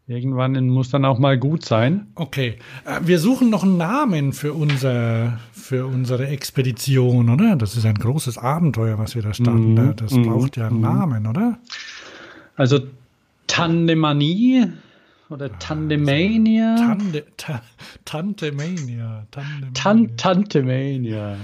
Irgendwann 0.09 0.71
muss 0.71 0.91
dann 0.91 1.05
auch 1.05 1.21
mal 1.21 1.39
gut 1.39 1.65
sein. 1.65 2.09
Okay. 2.17 2.57
Äh, 2.85 3.03
wir 3.03 3.21
suchen 3.21 3.49
noch 3.49 3.63
einen 3.63 3.77
Namen 3.77 4.33
für, 4.33 4.55
unser, 4.55 5.39
für 5.53 5.87
unsere 5.87 6.27
Expedition, 6.27 7.31
oder? 7.31 7.55
Das 7.55 7.77
ist 7.77 7.87
ein 7.87 7.95
großes 7.95 8.39
Abenteuer, 8.39 8.99
was 8.99 9.15
wir 9.15 9.23
da 9.23 9.33
starten. 9.33 9.75
Mm, 9.75 9.95
das 9.95 10.11
mm, 10.11 10.23
braucht 10.23 10.57
ja 10.57 10.67
einen 10.67 10.79
mm. 10.79 10.83
Namen, 10.83 11.27
oder? 11.29 11.59
Also 12.57 12.81
Tandemanie 13.47 14.73
oder 15.29 15.59
Tandemania? 15.59 16.77
Tande, 16.77 17.25
ta, 17.37 17.63
Tantemania. 18.05 19.27
Tan, 19.75 20.17
Tantemania. 20.17 21.37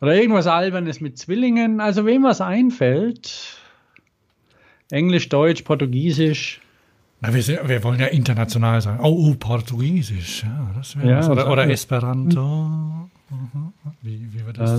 Oder 0.00 0.14
irgendwas 0.14 0.46
Albernes 0.46 1.00
mit 1.00 1.18
Zwillingen. 1.18 1.80
Also 1.80 2.06
wem 2.06 2.22
was 2.22 2.40
einfällt. 2.40 3.58
Englisch, 4.90 5.28
Deutsch, 5.28 5.62
Portugiesisch. 5.62 6.60
Na, 7.20 7.32
wir, 7.32 7.42
sind, 7.42 7.66
wir, 7.66 7.82
wollen 7.82 7.98
ja 7.98 8.06
international 8.06 8.80
sein. 8.80 9.00
Oh, 9.00 9.30
oh 9.30 9.34
Portugiesisch. 9.34 10.44
Ja, 10.44 10.70
das 10.76 10.96
wäre 10.96 11.08
ja, 11.08 11.28
oder, 11.28 11.50
oder 11.50 11.68
Esperanto. 11.68 13.08
Wie, 14.02 14.28
wie 14.32 14.46
wird 14.46 14.58
das? 14.58 14.78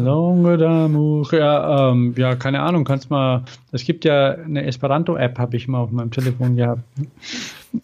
Ja, 1.34 1.92
ähm, 1.92 2.14
ja, 2.18 2.36
keine 2.36 2.62
Ahnung, 2.62 2.86
kannst 2.86 3.10
mal. 3.10 3.44
Es 3.74 3.84
gibt 3.84 4.06
ja 4.06 4.32
eine 4.32 4.66
Esperanto-App, 4.66 5.38
habe 5.38 5.58
ich 5.58 5.68
mal 5.68 5.80
auf 5.80 5.92
meinem 5.92 6.12
Telefon 6.12 6.56
gehabt. 6.56 6.82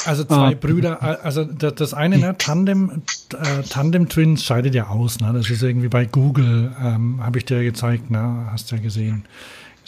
Also 0.05 0.23
zwei 0.23 0.53
ah. 0.53 0.57
Brüder, 0.59 1.23
also 1.23 1.43
das 1.43 1.93
eine, 1.93 2.17
ne, 2.17 2.35
Tandem, 2.37 3.03
äh, 3.33 3.63
Tandem 3.69 4.07
Twins 4.07 4.43
scheidet 4.45 4.73
ja 4.73 4.87
aus, 4.87 5.19
ne? 5.19 5.31
Das 5.33 5.49
ist 5.49 5.61
irgendwie 5.61 5.89
bei 5.89 6.05
Google, 6.05 6.71
ähm, 6.81 7.21
habe 7.21 7.37
ich 7.39 7.45
dir 7.45 7.61
gezeigt, 7.63 8.09
ne? 8.09 8.47
Hast 8.49 8.71
du 8.71 8.77
ja 8.77 8.81
gesehen. 8.81 9.25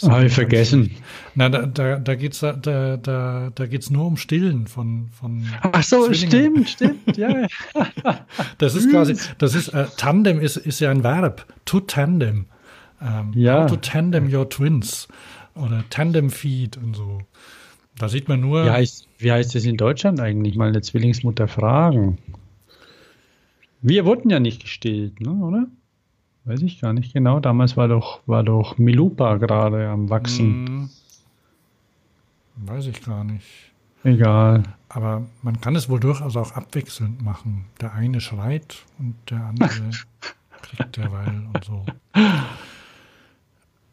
Habe 0.02 0.26
ich 0.26 0.32
vergessen. 0.32 0.90
Na, 1.34 1.48
da, 1.48 1.66
da, 1.66 1.98
da 1.98 2.14
geht 2.14 2.32
es 2.34 2.40
da, 2.40 2.52
da, 2.52 3.50
da 3.54 3.66
geht's 3.66 3.90
nur 3.90 4.06
um 4.06 4.16
Stillen 4.16 4.66
von. 4.66 5.08
von 5.10 5.46
Ach 5.62 5.82
so, 5.82 6.06
Zwillingen. 6.06 6.66
stimmt, 6.66 7.00
stimmt, 7.06 7.16
ja. 7.16 7.46
das 8.58 8.74
ist 8.74 8.90
quasi, 8.90 9.16
das 9.38 9.54
ist, 9.54 9.68
äh, 9.68 9.86
Tandem 9.96 10.40
ist, 10.40 10.56
ist 10.56 10.80
ja 10.80 10.90
ein 10.90 11.02
Verb. 11.02 11.46
To 11.64 11.80
tandem. 11.80 12.46
Ähm, 13.00 13.32
ja. 13.34 13.66
to 13.66 13.76
tandem 13.76 14.32
your 14.32 14.48
twins. 14.48 15.08
Oder 15.54 15.84
Tandem 15.88 16.30
Feed 16.30 16.76
und 16.76 16.94
so. 16.94 17.22
Da 17.98 18.08
sieht 18.08 18.28
man 18.28 18.40
nur. 18.40 18.66
Wie 18.66 18.70
heißt, 18.70 19.08
wie 19.18 19.32
heißt 19.32 19.54
das 19.54 19.64
in 19.64 19.76
Deutschland 19.76 20.20
eigentlich? 20.20 20.56
Mal 20.56 20.68
eine 20.68 20.82
Zwillingsmutter 20.82 21.48
fragen. 21.48 22.18
Wir 23.80 24.04
wurden 24.04 24.30
ja 24.30 24.40
nicht 24.40 24.62
gestillt, 24.62 25.20
ne, 25.20 25.30
oder? 25.30 25.66
Weiß 26.46 26.62
ich 26.62 26.80
gar 26.80 26.92
nicht 26.92 27.12
genau. 27.12 27.40
Damals 27.40 27.76
war 27.76 27.88
doch, 27.88 28.20
war 28.26 28.44
doch 28.44 28.78
Milupa 28.78 29.36
gerade 29.36 29.88
am 29.88 30.08
Wachsen. 30.10 30.66
Hm. 30.66 30.90
Weiß 32.56 32.86
ich 32.86 33.02
gar 33.02 33.24
nicht. 33.24 33.72
Egal. 34.04 34.62
Aber 34.88 35.26
man 35.42 35.60
kann 35.60 35.74
es 35.74 35.88
wohl 35.88 35.98
durchaus 35.98 36.36
auch 36.36 36.52
abwechselnd 36.52 37.20
machen. 37.20 37.66
Der 37.80 37.94
eine 37.94 38.20
schreit 38.20 38.84
und 39.00 39.16
der 39.28 39.44
andere 39.44 39.90
kriegt 40.62 40.96
derweil 40.96 41.48
und 41.52 41.64
so. 41.64 41.84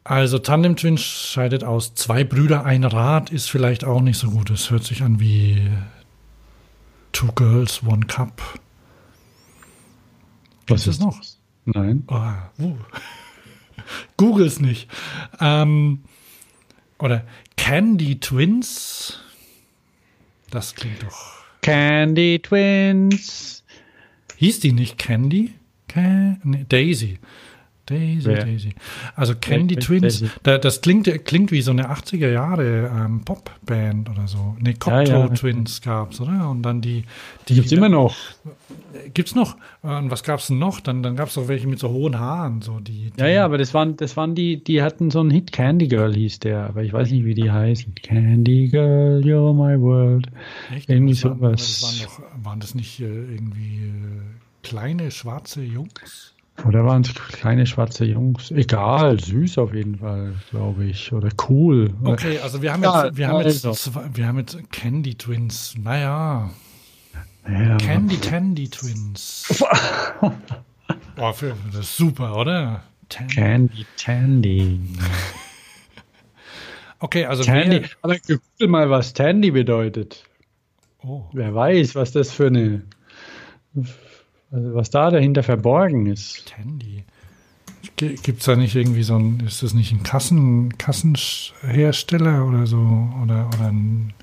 Also 0.03 0.37
Tandem 0.37 0.75
Twins 0.75 1.01
scheidet 1.01 1.63
aus. 1.63 1.95
Zwei 1.95 2.23
Brüder, 2.23 2.65
ein 2.65 2.83
Rad 2.83 3.31
ist 3.31 3.49
vielleicht 3.49 3.83
auch 3.83 4.01
nicht 4.01 4.19
so 4.19 4.29
gut. 4.29 4.51
Es 4.51 4.69
hört 4.69 4.83
sich 4.83 5.01
an 5.01 5.19
wie 5.19 5.71
Two 7.13 7.31
Girls, 7.31 7.81
One 7.83 8.05
Cup. 8.05 8.59
Was 10.67 10.85
ist 10.85 11.01
noch? 11.01 11.19
Nein. 11.65 12.03
Oh, 12.07 12.63
uh. 12.63 12.77
Google's 14.17 14.59
nicht. 14.59 14.89
Ähm, 15.39 16.03
oder 16.99 17.25
Candy 17.57 18.19
Twins. 18.19 19.19
Das 20.49 20.75
klingt 20.75 21.03
doch. 21.03 21.43
Candy 21.61 22.39
Twins. 22.39 23.63
Hieß 24.37 24.59
die 24.59 24.73
nicht 24.73 24.97
Candy? 24.97 25.53
Can 25.87 26.65
Daisy. 26.69 27.19
Daisy, 27.85 28.25
Wer? 28.25 28.45
Daisy. 28.45 28.73
Also 29.15 29.35
Candy 29.35 29.75
Twins, 29.75 30.23
da, 30.43 30.57
das 30.57 30.79
klingt, 30.79 31.25
klingt 31.25 31.51
wie 31.51 31.61
so 31.61 31.71
eine 31.71 31.91
80er 31.91 32.29
Jahre 32.29 32.89
ähm, 32.95 33.25
Popband 33.25 34.09
oder 34.09 34.25
so. 34.27 34.55
Ne, 34.59 34.73
Cocteau 34.73 35.03
ja, 35.03 35.19
ja. 35.19 35.27
Twins 35.27 35.81
gab's, 35.81 36.21
oder? 36.21 36.49
Und 36.49 36.61
dann 36.61 36.79
die. 36.79 37.03
Die, 37.49 37.55
gibt's 37.55 37.73
immer 37.73 37.89
noch. 37.89 38.15
Gibt's 39.13 39.35
noch? 39.35 39.57
Und 39.81 40.09
was 40.11 40.23
gab's 40.23 40.47
denn 40.47 40.59
noch? 40.59 40.79
Dann, 40.79 41.03
dann 41.03 41.17
gab's 41.17 41.33
doch 41.33 41.49
welche 41.49 41.67
mit 41.67 41.79
so 41.79 41.89
hohen 41.89 42.17
Haaren, 42.17 42.61
so 42.61 42.79
die. 42.79 43.11
die 43.11 43.19
ja, 43.19 43.27
ja, 43.27 43.45
aber 43.45 43.57
das 43.57 43.73
waren, 43.73 43.97
das 43.97 44.15
waren 44.15 44.33
die, 44.33 44.63
die 44.63 44.81
hatten 44.81 45.11
so 45.11 45.19
einen 45.19 45.31
Hit, 45.31 45.51
Candy 45.51 45.89
Girl 45.89 46.13
hieß 46.13 46.39
der, 46.39 46.67
aber 46.67 46.83
ich 46.83 46.93
weiß 46.93 47.11
nicht, 47.11 47.25
wie 47.25 47.33
die 47.33 47.51
heißen. 47.51 47.95
Candy 47.95 48.69
Girl, 48.69 49.21
you're 49.25 49.53
my 49.53 49.77
world. 49.81 50.27
Echt? 50.73 50.89
Irgendwie 50.89 51.15
sowas. 51.15 51.81
Waren, 51.83 52.45
waren 52.45 52.59
das 52.61 52.75
nicht 52.75 53.01
äh, 53.01 53.03
irgendwie 53.03 53.87
äh, 53.87 54.21
kleine 54.63 55.11
schwarze 55.11 55.61
Jungs? 55.61 56.32
Oder 56.67 56.85
waren 56.85 57.01
es 57.01 57.13
kleine 57.13 57.65
schwarze 57.65 58.05
Jungs? 58.05 58.51
Egal, 58.51 59.19
süß 59.19 59.57
auf 59.57 59.73
jeden 59.73 59.97
Fall, 59.97 60.35
glaube 60.51 60.85
ich. 60.85 61.11
Oder 61.11 61.29
cool. 61.49 61.93
Okay, 62.03 62.39
also 62.39 62.61
wir 62.61 62.71
haben 62.71 62.83
ja, 62.83 63.05
jetzt, 63.05 63.17
wir 63.17 63.27
haben 63.27 63.41
jetzt, 63.41 63.65
also. 63.65 63.91
zwei, 63.91 64.09
wir 64.13 64.27
haben 64.27 64.37
jetzt 64.37 64.71
Candy 64.71 65.15
Twins. 65.15 65.75
Naja. 65.77 66.51
Ja, 67.49 67.77
Candy 67.77 68.17
Tandy 68.17 68.69
Twins. 68.69 69.63
Boah, 71.15 71.35
das 71.71 71.79
ist 71.79 71.97
super, 71.97 72.37
oder? 72.37 72.83
Tandy. 73.09 73.35
Candy 73.35 73.85
Tandy. 73.97 74.79
okay, 76.99 77.25
also 77.25 77.43
Tandy. 77.43 77.83
Aber 78.01 78.15
google 78.19 78.67
mal, 78.67 78.89
was 78.89 79.13
Tandy 79.13 79.51
bedeutet. 79.51 80.23
Oh. 80.99 81.25
Wer 81.33 81.53
weiß, 81.53 81.95
was 81.95 82.13
das 82.13 82.31
für 82.31 82.47
eine 82.47 82.83
also 84.53 84.75
was 84.75 84.89
da 84.91 85.09
dahinter 85.09 85.43
verborgen 85.43 86.05
ist. 86.05 86.45
Tandy. 86.45 87.03
Gibt 87.97 88.39
es 88.39 88.45
da 88.45 88.55
nicht 88.55 88.75
irgendwie 88.75 89.03
so 89.03 89.17
ein, 89.17 89.41
ist 89.41 89.63
das 89.63 89.73
nicht 89.73 89.91
ein 89.91 90.03
Kassen, 90.03 90.77
Kassenhersteller 90.77 92.45
oder 92.47 92.65
so? 92.65 92.77
Oder, 93.21 93.47
oder 93.47 93.67
ein 93.67 94.13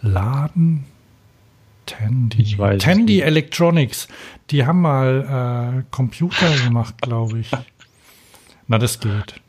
Laden? 0.00 0.84
Tandy. 1.86 2.42
Ich 2.42 2.58
weiß 2.58 2.82
Tandy 2.82 3.20
Electronics. 3.20 4.08
Die 4.50 4.64
haben 4.64 4.80
mal 4.80 5.82
äh, 5.82 5.90
Computer 5.90 6.50
gemacht, 6.64 7.00
glaube 7.00 7.40
ich. 7.40 7.50
Na, 8.68 8.78
das 8.78 9.00
geht. 9.00 9.40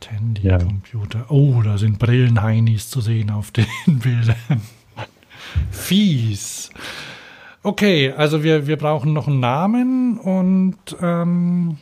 Tandy 0.00 0.42
ja. 0.42 0.58
Computer. 0.58 1.26
Oh, 1.30 1.62
da 1.62 1.78
sind 1.78 1.98
Brillenheinis 1.98 2.90
zu 2.90 3.00
sehen 3.00 3.30
auf 3.30 3.50
den 3.50 3.66
Bildern. 3.86 4.62
Fies. 5.70 6.70
Okay, 7.64 8.10
also 8.10 8.42
wir, 8.42 8.66
wir 8.66 8.76
brauchen 8.76 9.12
noch 9.12 9.28
einen 9.28 9.40
Namen 9.40 10.18
und 10.18 10.76
ähm, 11.00 11.78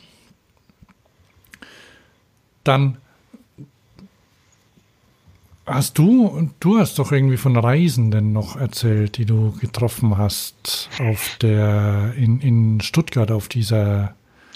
dann 2.63 2.97
hast 5.65 5.97
du, 5.97 6.49
du 6.59 6.77
hast 6.77 6.99
doch 6.99 7.11
irgendwie 7.11 7.37
von 7.37 7.57
Reisenden 7.57 8.31
noch 8.31 8.57
erzählt, 8.57 9.17
die 9.17 9.25
du 9.25 9.53
getroffen 9.59 10.17
hast 10.17 10.89
auf 10.99 11.37
der, 11.41 12.13
in, 12.15 12.39
in 12.41 12.81
Stuttgart 12.81 13.31
auf 13.31 13.47
dieser. 13.47 14.13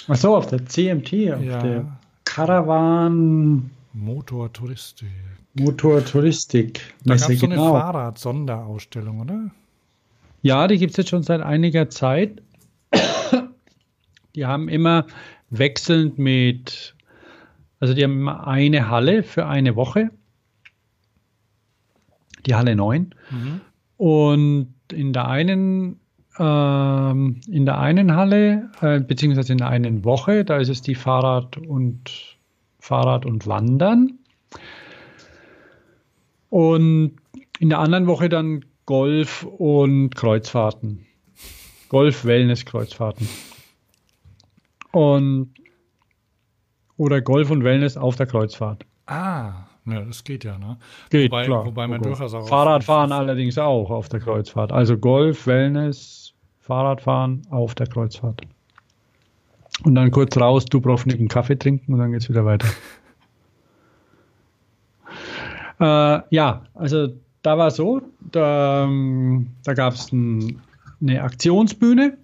Ach 0.07 0.15
so, 0.15 0.35
auf 0.35 0.47
der 0.47 0.65
CMT, 0.65 1.07
auf 1.33 1.43
ja. 1.43 1.59
der 1.59 1.97
Caravan. 2.23 3.71
Motortouristik. 3.93 5.07
Motortouristik. 5.55 6.81
Da 7.03 7.15
gab 7.15 7.29
es 7.29 7.39
so 7.39 7.45
eine 7.45 7.55
genau. 7.55 7.71
Fahrrad-Sonderausstellung, 7.71 9.21
oder? 9.21 9.51
Ja, 10.45 10.67
die 10.67 10.77
gibt 10.77 10.91
es 10.91 10.97
jetzt 10.97 11.09
schon 11.09 11.23
seit 11.23 11.41
einiger 11.41 11.89
Zeit. 11.89 12.43
Die 14.35 14.45
haben 14.45 14.69
immer 14.69 15.07
wechselnd 15.49 16.19
mit, 16.19 16.93
also 17.79 17.95
die 17.95 18.03
haben 18.03 18.19
immer 18.19 18.45
eine 18.45 18.87
Halle 18.87 19.23
für 19.23 19.47
eine 19.47 19.75
Woche. 19.75 20.11
Die 22.45 22.53
Halle 22.53 22.75
9. 22.75 23.15
Mhm. 23.31 23.61
Und 23.97 24.75
in 24.93 25.13
der 25.13 25.29
einen 25.29 25.99
ähm, 26.37 27.41
in 27.47 27.65
der 27.65 27.79
einen 27.79 28.15
Halle, 28.15 28.69
äh, 28.81 28.99
beziehungsweise 28.99 29.51
in 29.51 29.57
der 29.57 29.69
einen 29.69 30.05
Woche, 30.05 30.45
da 30.45 30.57
ist 30.57 30.69
es 30.69 30.83
die 30.83 30.93
Fahrrad 30.93 31.57
und 31.57 32.37
Fahrrad 32.77 33.25
und 33.25 33.47
Wandern. 33.47 34.19
Und 36.51 37.15
in 37.57 37.69
der 37.69 37.79
anderen 37.79 38.05
Woche 38.05 38.29
dann 38.29 38.63
Golf 38.85 39.43
und 39.43 40.15
Kreuzfahrten. 40.15 41.05
Golf, 41.89 42.25
Wellness, 42.25 42.65
Kreuzfahrten. 42.65 43.27
Und 44.91 45.53
oder 46.97 47.21
Golf 47.21 47.51
und 47.51 47.63
Wellness 47.63 47.97
auf 47.97 48.15
der 48.15 48.25
Kreuzfahrt. 48.25 48.85
Ah, 49.07 49.65
ja, 49.85 50.01
das 50.01 50.23
geht 50.23 50.43
ja, 50.43 50.57
ne? 50.57 50.77
Geht, 51.09 51.31
wobei, 51.31 51.45
klar. 51.45 51.65
Wobei 51.65 51.87
man 51.87 51.99
okay. 51.99 52.09
durchaus 52.09 52.33
auch 52.33 52.47
Fahrradfahren 52.47 53.11
allerdings 53.11 53.57
auch 53.57 53.89
auf 53.89 54.09
der 54.09 54.19
Kreuzfahrt. 54.19 54.71
Also 54.71 54.97
Golf, 54.97 55.45
Wellness, 55.45 56.33
Fahrradfahren 56.59 57.41
auf 57.49 57.75
der 57.75 57.87
Kreuzfahrt. 57.87 58.41
Und 59.83 59.95
dann 59.95 60.09
kurz 60.09 60.37
raus, 60.37 60.65
Dubrovnik 60.65 61.19
einen 61.19 61.27
Kaffee 61.27 61.57
trinken 61.57 61.93
und 61.93 61.99
dann 61.99 62.11
geht's 62.11 62.29
wieder 62.29 62.45
weiter. 62.45 62.67
äh, 65.79 66.21
ja, 66.29 66.63
also 66.73 67.09
da 67.45 67.57
war 67.59 67.69
so, 67.69 68.01
da, 68.31 68.85
ähm, 68.85 69.47
da 69.63 69.73
gab 69.73 69.93
es 69.93 70.11
ein, 70.11 70.61
eine 70.99 71.21
Aktionsbühne 71.21 72.17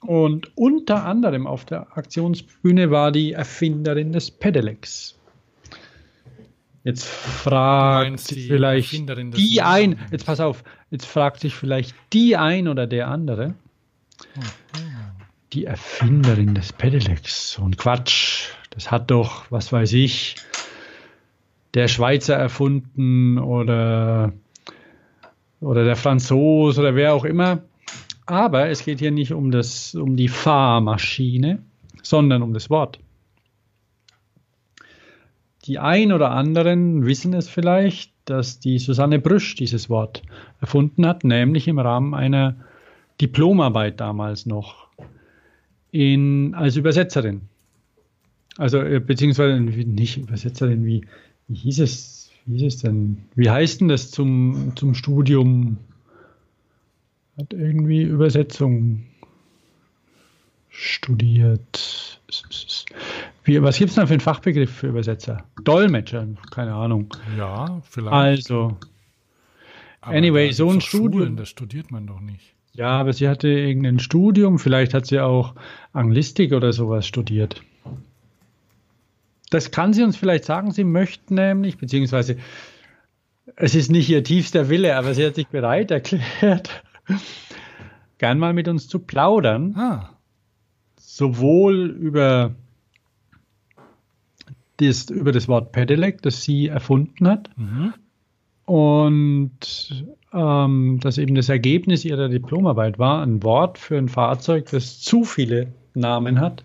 und 0.00 0.50
unter 0.56 1.04
anderem 1.04 1.46
auf 1.46 1.64
der 1.64 1.96
Aktionsbühne 1.96 2.90
war 2.90 3.12
die 3.12 3.32
Erfinderin 3.32 4.10
des 4.10 4.32
Pedelecs. 4.32 5.16
Jetzt 6.82 7.04
fragt 7.06 8.18
sich 8.18 8.48
vielleicht 8.48 8.92
die 9.38 9.62
ein, 9.62 10.00
jetzt 10.10 10.26
pass 10.26 10.40
auf, 10.40 10.64
jetzt 10.90 11.06
fragt 11.06 11.38
sich 11.38 11.54
vielleicht 11.54 11.94
die 12.12 12.36
ein 12.36 12.66
oder 12.66 12.88
der 12.88 13.06
andere. 13.06 13.54
Die 15.52 15.66
Erfinderin 15.66 16.56
des 16.56 16.72
Pedelecs. 16.72 17.58
Und 17.58 17.78
Quatsch, 17.78 18.48
das 18.70 18.90
hat 18.90 19.12
doch, 19.12 19.44
was 19.50 19.72
weiß 19.72 19.92
ich, 19.92 20.34
der 21.74 21.88
Schweizer 21.88 22.36
erfunden 22.36 23.38
oder, 23.38 24.32
oder 25.60 25.84
der 25.84 25.96
Franzose 25.96 26.80
oder 26.80 26.94
wer 26.94 27.14
auch 27.14 27.24
immer. 27.24 27.62
Aber 28.26 28.68
es 28.68 28.84
geht 28.84 29.00
hier 29.00 29.10
nicht 29.10 29.32
um, 29.32 29.50
das, 29.50 29.94
um 29.94 30.16
die 30.16 30.28
Fahrmaschine, 30.28 31.62
sondern 32.02 32.42
um 32.42 32.52
das 32.52 32.70
Wort. 32.70 32.98
Die 35.64 35.78
ein 35.78 36.12
oder 36.12 36.30
anderen 36.30 37.06
wissen 37.06 37.34
es 37.34 37.48
vielleicht, 37.48 38.12
dass 38.24 38.58
die 38.58 38.78
Susanne 38.78 39.18
Brüsch 39.18 39.54
dieses 39.54 39.88
Wort 39.88 40.22
erfunden 40.60 41.06
hat, 41.06 41.24
nämlich 41.24 41.68
im 41.68 41.78
Rahmen 41.78 42.14
einer 42.14 42.56
Diplomarbeit 43.20 44.00
damals 44.00 44.46
noch 44.46 44.88
in, 45.90 46.54
als 46.54 46.76
Übersetzerin. 46.76 47.42
Also 48.56 48.80
äh, 48.80 49.00
beziehungsweise 49.00 49.60
nicht 49.60 50.18
Übersetzerin 50.18 50.84
wie 50.84 51.06
wie 51.48 51.54
hieß 51.54 51.80
es, 51.80 52.30
wie 52.46 52.58
hieß 52.58 52.74
es 52.74 52.80
denn? 52.82 53.24
Wie 53.34 53.50
heißt 53.50 53.80
denn 53.80 53.88
das 53.88 54.10
zum, 54.10 54.72
zum 54.76 54.94
Studium? 54.94 55.78
Hat 57.36 57.52
irgendwie 57.52 58.02
Übersetzung 58.02 59.04
studiert. 60.68 62.20
Wie, 63.44 63.62
was 63.62 63.78
gibt 63.78 63.90
es 63.90 63.96
denn 63.96 64.06
für 64.06 64.14
einen 64.14 64.20
Fachbegriff 64.20 64.70
für 64.70 64.88
Übersetzer? 64.88 65.44
Dolmetscher, 65.62 66.26
keine 66.50 66.74
Ahnung. 66.74 67.14
Ja, 67.36 67.80
vielleicht. 67.88 68.12
Also, 68.12 68.76
Aber 70.00 70.16
anyway, 70.16 70.52
so 70.52 70.70
ein 70.70 70.80
Studium. 70.80 71.12
Schulen, 71.12 71.36
das 71.36 71.48
studiert 71.48 71.90
man 71.90 72.06
doch 72.06 72.20
nicht. 72.20 72.54
Ja, 72.74 72.88
aber 72.88 73.12
sie 73.12 73.28
hatte 73.28 73.48
irgendein 73.48 73.98
Studium, 73.98 74.58
vielleicht 74.58 74.94
hat 74.94 75.06
sie 75.06 75.20
auch 75.20 75.54
Anglistik 75.92 76.52
oder 76.52 76.72
sowas 76.72 77.06
studiert. 77.06 77.62
Das 79.52 79.70
kann 79.70 79.92
sie 79.92 80.02
uns 80.02 80.16
vielleicht 80.16 80.46
sagen, 80.46 80.72
sie 80.72 80.84
möchte 80.84 81.34
nämlich, 81.34 81.76
beziehungsweise 81.76 82.38
es 83.54 83.74
ist 83.74 83.90
nicht 83.90 84.08
ihr 84.08 84.24
tiefster 84.24 84.70
Wille, 84.70 84.96
aber 84.96 85.12
sie 85.12 85.26
hat 85.26 85.34
sich 85.34 85.48
bereit 85.48 85.90
erklärt, 85.90 86.82
gern 88.18 88.38
mal 88.38 88.54
mit 88.54 88.66
uns 88.66 88.88
zu 88.88 88.98
plaudern. 88.98 89.74
Ah. 89.76 90.10
Sowohl 90.96 91.90
über 91.90 92.54
das, 94.78 95.10
über 95.10 95.32
das 95.32 95.48
Wort 95.48 95.72
Pedelec, 95.72 96.22
das 96.22 96.42
sie 96.42 96.68
erfunden 96.68 97.28
hat. 97.28 97.50
Mhm. 97.58 97.92
Und 98.64 100.06
ähm, 100.32 100.98
dass 101.02 101.18
eben 101.18 101.34
das 101.34 101.50
Ergebnis 101.50 102.06
ihrer 102.06 102.30
Diplomarbeit 102.30 102.98
war, 102.98 103.22
ein 103.22 103.42
Wort 103.42 103.76
für 103.76 103.98
ein 103.98 104.08
Fahrzeug, 104.08 104.70
das 104.70 105.00
zu 105.00 105.24
viele 105.24 105.74
Namen 105.92 106.40
hat, 106.40 106.64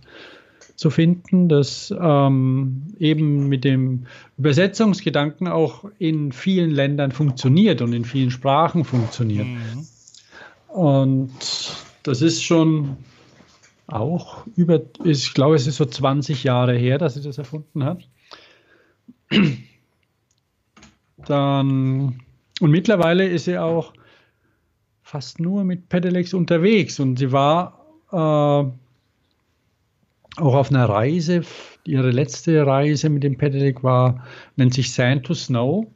zu 0.78 0.92
finden, 0.92 1.50
das 1.50 1.94
ähm, 2.00 2.84
eben 3.00 3.50
mit 3.50 3.64
dem 3.64 4.06
Übersetzungsgedanken 4.38 5.48
auch 5.48 5.86
in 5.98 6.32
vielen 6.32 6.70
Ländern 6.70 7.12
funktioniert 7.12 7.82
und 7.82 7.94
in 7.94 8.06
vielen 8.06 8.30
Sprachen 8.30 8.86
funktioniert. 8.86 9.48
Mhm. 9.48 9.88
Und 10.68 11.32
das 12.04 12.22
ist 12.22 12.44
schon 12.44 12.98
auch 13.88 14.46
über, 14.56 14.82
ich 15.04 15.34
glaube, 15.34 15.56
es 15.56 15.66
ist 15.66 15.78
so 15.78 15.86
20 15.86 16.44
Jahre 16.44 16.78
her, 16.78 17.00
dass 17.00 17.16
sie 17.16 17.24
das 17.24 17.40
erfunden 17.40 17.84
hat. 17.84 18.08
Dann, 21.26 22.22
und 22.62 22.72
mittlerweile 22.72 23.28
ist 23.28 23.46
sie 23.46 23.58
auch 23.58 23.94
fast 25.02 25.40
nur 25.40 25.64
mit 25.64 25.90
Pedelecs 25.90 26.36
unterwegs 26.36 27.00
und 27.00 27.18
sie 27.18 27.32
war 27.32 27.84
äh, 28.12 28.70
auch 30.38 30.56
auf 30.56 30.72
einer 30.72 30.88
Reise. 30.88 31.42
Ihre 31.86 32.12
letzte 32.12 32.66
Reise 32.66 33.10
mit 33.10 33.24
dem 33.24 33.38
Pedelec 33.38 33.84
war, 33.84 34.24
nennt 34.56 34.74
sich 34.74 34.94
Sand 34.94 35.26
to 35.26 35.34
Snow. 35.34 35.88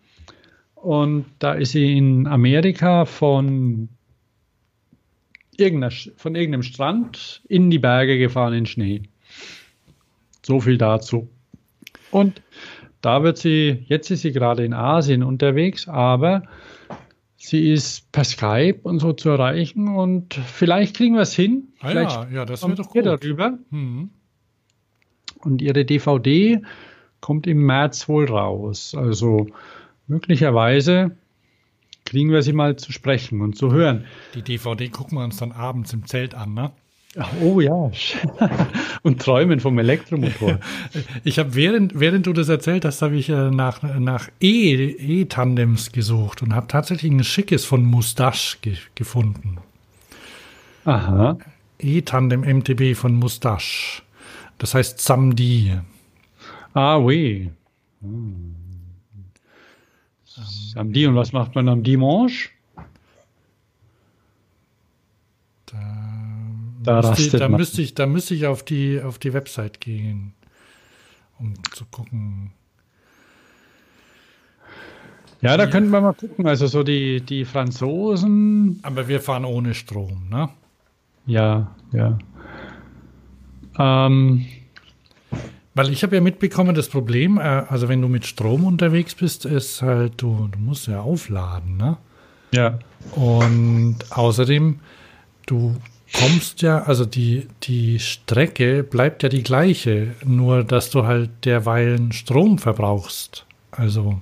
Und 0.75 1.25
da 1.39 1.53
ist 1.53 1.73
sie 1.73 1.97
in 1.97 2.27
Amerika 2.27 3.05
von 3.05 3.89
von 6.17 6.33
irgendeinem 6.33 6.63
Strand 6.63 7.43
in 7.47 7.69
die 7.69 7.77
Berge 7.77 8.17
gefahren 8.17 8.53
in 8.53 8.65
Schnee. 8.65 9.03
So 10.43 10.59
viel 10.59 10.79
dazu. 10.79 11.29
Und 12.09 12.41
da 13.01 13.21
wird 13.21 13.37
sie, 13.37 13.85
jetzt 13.87 14.09
ist 14.09 14.21
sie 14.21 14.31
gerade 14.31 14.65
in 14.65 14.73
Asien 14.73 15.21
unterwegs, 15.21 15.87
aber 15.87 16.43
sie 17.37 17.71
ist 17.71 18.11
per 18.11 18.23
Skype 18.23 18.79
und 18.83 18.99
so 18.99 19.13
zu 19.13 19.29
erreichen 19.29 19.87
und 19.87 20.33
vielleicht 20.33 20.95
kriegen 20.95 21.15
wir 21.15 21.21
es 21.21 21.33
hin. 21.33 21.69
Ah 21.79 21.91
ja, 21.91 22.27
ja, 22.31 22.45
das 22.45 22.67
wird 22.67 22.79
doch 22.79 22.89
gut. 22.89 23.05
darüber. 23.05 23.57
Mhm. 23.69 24.09
Und 25.45 25.61
ihre 25.61 25.85
DVD 25.85 26.61
kommt 27.19 27.47
im 27.47 27.65
März 27.65 28.09
wohl 28.09 28.25
raus. 28.25 28.95
Also 28.95 29.47
möglicherweise 30.07 31.11
kriegen 32.05 32.31
wir 32.31 32.41
sie 32.41 32.53
mal 32.53 32.75
zu 32.75 32.91
sprechen 32.91 33.41
und 33.41 33.57
zu 33.57 33.71
hören. 33.71 34.05
Die 34.33 34.41
DVD 34.41 34.89
gucken 34.89 35.17
wir 35.17 35.23
uns 35.23 35.37
dann 35.37 35.51
abends 35.51 35.93
im 35.93 36.05
Zelt 36.05 36.35
an, 36.35 36.53
ne? 36.53 36.71
Oh 37.41 37.59
ja, 37.59 37.73
und 39.03 39.21
träumen 39.21 39.59
vom 39.59 39.77
Elektromotor. 39.77 40.59
Ich 41.25 41.39
habe 41.39 41.55
während, 41.55 41.99
während 41.99 42.25
du 42.25 42.31
das 42.31 42.47
erzählt 42.47 42.85
hast, 42.85 43.01
habe 43.01 43.17
ich 43.17 43.27
äh, 43.27 43.51
nach, 43.51 43.83
nach 43.99 44.29
E-Tandems 44.39 45.89
e 45.89 45.91
gesucht 45.91 46.41
und 46.41 46.55
habe 46.55 46.67
tatsächlich 46.67 47.11
ein 47.11 47.23
schickes 47.25 47.65
von 47.65 47.83
Mustache 47.83 48.57
ge 48.61 48.77
gefunden. 48.95 49.57
Aha. 50.85 51.37
E-Tandem 51.79 52.41
MTB 52.41 52.95
von 52.95 53.13
Mustache. 53.15 54.03
Das 54.61 54.75
heißt 54.75 55.01
Samdi. 55.01 55.75
Ah, 56.75 56.95
oui. 56.97 57.49
Hm. 58.01 58.55
Samedi 60.23 61.07
und 61.07 61.15
was 61.15 61.33
macht 61.33 61.55
man 61.55 61.67
am 61.67 61.81
Dimanche? 61.81 62.49
Da, 65.65 65.81
da, 66.83 67.09
müsste, 67.09 67.39
da 67.39 67.49
müsste, 67.49 67.81
ich, 67.81 67.95
da 67.95 68.05
müsste 68.05 68.35
ich 68.35 68.45
auf 68.45 68.61
die, 68.61 69.01
auf 69.01 69.17
die 69.17 69.33
Website 69.33 69.81
gehen, 69.81 70.33
um 71.39 71.55
zu 71.73 71.85
gucken. 71.85 72.51
Ja, 75.41 75.57
da 75.57 75.63
ja. 75.63 75.69
könnten 75.71 75.89
wir 75.89 76.01
mal 76.01 76.13
gucken. 76.13 76.45
Also 76.45 76.67
so 76.67 76.83
die, 76.83 77.21
die 77.21 77.45
Franzosen. 77.45 78.79
Aber 78.83 79.07
wir 79.07 79.21
fahren 79.21 79.43
ohne 79.43 79.73
Strom, 79.73 80.29
ne? 80.29 80.49
Ja, 81.25 81.75
ja. 81.93 82.19
Ähm, 83.81 84.45
weil 85.73 85.89
ich 85.91 86.03
habe 86.03 86.15
ja 86.15 86.21
mitbekommen, 86.21 86.75
das 86.75 86.89
Problem, 86.89 87.37
äh, 87.37 87.41
also 87.41 87.87
wenn 87.87 88.01
du 88.01 88.07
mit 88.07 88.25
Strom 88.25 88.65
unterwegs 88.65 89.15
bist, 89.15 89.45
ist 89.45 89.81
halt, 89.81 90.21
du, 90.21 90.49
du 90.51 90.59
musst 90.59 90.87
ja 90.87 91.01
aufladen, 91.01 91.77
ne? 91.77 91.97
Ja. 92.53 92.79
Und 93.15 93.97
außerdem, 94.09 94.79
du 95.45 95.75
kommst 96.13 96.61
ja, 96.61 96.83
also 96.83 97.05
die, 97.05 97.47
die 97.63 97.99
Strecke 97.99 98.83
bleibt 98.83 99.23
ja 99.23 99.29
die 99.29 99.43
gleiche, 99.43 100.13
nur 100.25 100.63
dass 100.63 100.89
du 100.89 101.05
halt 101.05 101.29
derweilen 101.45 102.11
Strom 102.11 102.57
verbrauchst. 102.57 103.45
Also, 103.71 104.21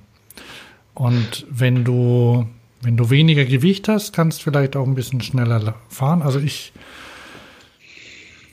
und 0.94 1.46
wenn 1.50 1.84
du, 1.84 2.46
wenn 2.82 2.96
du 2.96 3.10
weniger 3.10 3.44
Gewicht 3.44 3.88
hast, 3.88 4.12
kannst 4.12 4.38
du 4.40 4.44
vielleicht 4.44 4.76
auch 4.76 4.86
ein 4.86 4.94
bisschen 4.94 5.20
schneller 5.20 5.74
fahren. 5.88 6.22
Also 6.22 6.38
ich, 6.38 6.72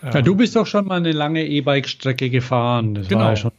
ja, 0.04 0.22
du 0.22 0.36
bist 0.36 0.56
doch 0.56 0.68
schon 0.68 0.86
mal 0.86 0.98
eine 0.98 1.12
lange 1.12 1.46
E-Bike-Strecke 1.46 2.30
gefahren. 2.30 2.96
Das 2.96 3.08
genau. 3.08 3.22
war 3.22 3.30
ja 3.32 3.36
schon. 3.36 3.52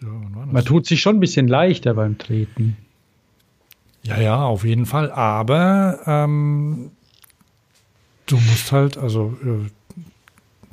Ja, 0.00 0.08
Man 0.08 0.64
tut 0.64 0.86
sich 0.86 1.00
schon 1.00 1.16
ein 1.16 1.20
bisschen 1.20 1.48
leichter 1.48 1.94
beim 1.94 2.18
Treten. 2.18 2.76
Ja, 4.04 4.20
ja, 4.20 4.42
auf 4.44 4.64
jeden 4.64 4.86
Fall. 4.86 5.10
Aber 5.10 5.98
ähm, 6.06 6.90
du 8.26 8.36
musst 8.36 8.72
halt, 8.72 8.96
also 8.96 9.36
äh, 9.42 9.68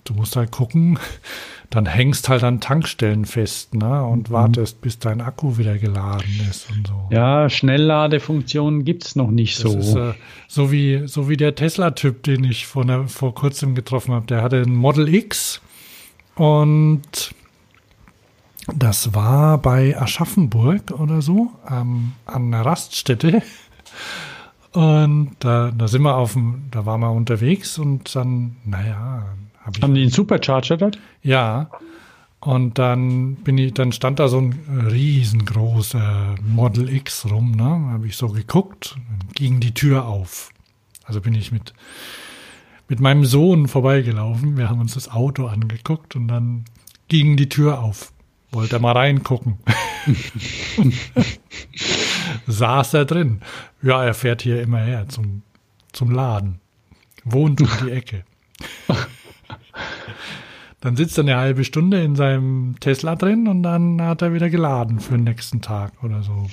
du 0.04 0.14
musst 0.14 0.36
halt 0.36 0.52
gucken, 0.52 1.00
dann 1.70 1.86
hängst 1.86 2.30
halt 2.30 2.44
an 2.44 2.60
Tankstellen 2.60 3.26
fest 3.26 3.74
ne, 3.74 4.04
und 4.04 4.30
mhm. 4.30 4.34
wartest, 4.34 4.82
bis 4.82 5.00
dein 5.00 5.22
Akku 5.22 5.58
wieder 5.58 5.78
geladen 5.78 6.42
ist 6.50 6.70
und 6.72 6.88
so. 6.88 7.08
Ja, 7.10 7.50
Schnellladefunktionen 7.50 8.86
gibt 8.86 9.06
es 9.06 9.16
noch 9.16 9.32
nicht 9.32 9.64
das 9.64 9.72
so. 9.72 9.78
Ist, 9.80 9.96
äh, 9.96 10.14
so 10.48 10.72
wie, 10.72 11.08
so 11.08 11.30
wie 11.30 11.38
der 11.38 11.56
Tesla-Typ, 11.56 12.24
den 12.24 12.44
ich 12.44 12.66
vor, 12.66 12.86
ne, 12.86 13.08
vor 13.08 13.34
kurzem 13.34 13.76
getroffen 13.76 14.14
habe. 14.14 14.26
Der 14.28 14.42
hatte 14.42 14.62
ein 14.62 14.76
Model 14.76 15.14
X 15.14 15.62
und 16.36 17.34
das 18.74 19.14
war 19.14 19.58
bei 19.60 20.00
Aschaffenburg 20.00 20.92
oder 20.92 21.22
so, 21.22 21.52
ähm, 21.70 22.14
an 22.26 22.54
einer 22.54 22.66
Raststätte. 22.66 23.42
Und 24.72 25.36
da, 25.40 25.72
da 25.72 25.88
sind 25.88 26.02
wir 26.02 26.16
auf 26.18 26.34
dem, 26.34 26.66
da 26.72 26.86
waren 26.86 27.00
wir 27.00 27.12
unterwegs 27.12 27.78
und 27.78 28.14
dann, 28.16 28.58
naja, 28.66 29.26
hab 29.66 29.82
Haben 29.82 29.96
die 29.96 30.02
einen 30.04 30.12
Supercharger 30.12 30.78
dort? 30.78 31.00
Ja. 31.24 31.70
Und 32.40 32.78
dann 32.78 33.36
bin 33.38 33.58
ich, 33.58 33.74
dann 33.74 33.92
stand 33.92 34.20
da 34.20 34.28
so 34.28 34.40
ein 34.40 34.54
riesengroßer 34.92 36.36
Model 36.48 36.94
X 36.94 37.26
rum, 37.26 37.52
ne? 37.54 37.92
Habe 37.92 38.06
ich 38.08 38.16
so 38.16 38.28
geguckt, 38.30 38.96
ging 39.34 39.60
die 39.60 39.74
Tür 39.74 40.06
auf. 40.06 40.52
Also 41.06 41.22
bin 41.22 41.34
ich 41.34 41.52
mit, 41.52 41.74
mit 42.88 43.00
meinem 43.00 43.26
Sohn 43.26 43.68
vorbeigelaufen. 43.68 44.58
Wir 44.58 44.70
haben 44.70 44.80
uns 44.80 44.94
das 44.94 45.10
Auto 45.10 45.48
angeguckt 45.48 46.16
und 46.16 46.28
dann 46.28 46.66
ging 47.08 47.36
die 47.36 47.50
Tür 47.50 47.80
auf. 47.80 48.12
Wollte 48.52 48.76
er 48.76 48.80
mal 48.80 48.92
reingucken. 48.92 49.58
Saß 52.48 52.94
er 52.94 53.06
drin. 53.06 53.42
Ja, 53.82 54.04
er 54.04 54.14
fährt 54.14 54.44
hier 54.44 54.62
immer 54.62 54.82
her 54.82 55.08
zum, 55.10 55.42
zum 55.94 56.12
Laden. 56.12 56.60
Wohnt 57.24 57.60
um 57.60 57.70
die 57.84 57.92
Ecke. 57.92 58.24
Dann 60.86 60.96
sitzt 60.96 61.18
er 61.18 61.24
eine 61.24 61.38
halbe 61.38 61.64
Stunde 61.64 62.04
in 62.04 62.16
seinem 62.16 62.76
Tesla 62.80 63.16
drin 63.16 63.48
und 63.48 63.64
dann 63.64 64.00
hat 64.04 64.22
er 64.22 64.36
wieder 64.36 64.52
geladen 64.52 65.00
für 65.00 65.16
den 65.16 65.24
nächsten 65.24 65.60
Tag 65.60 65.92
oder 66.04 66.22
so. 66.22 66.46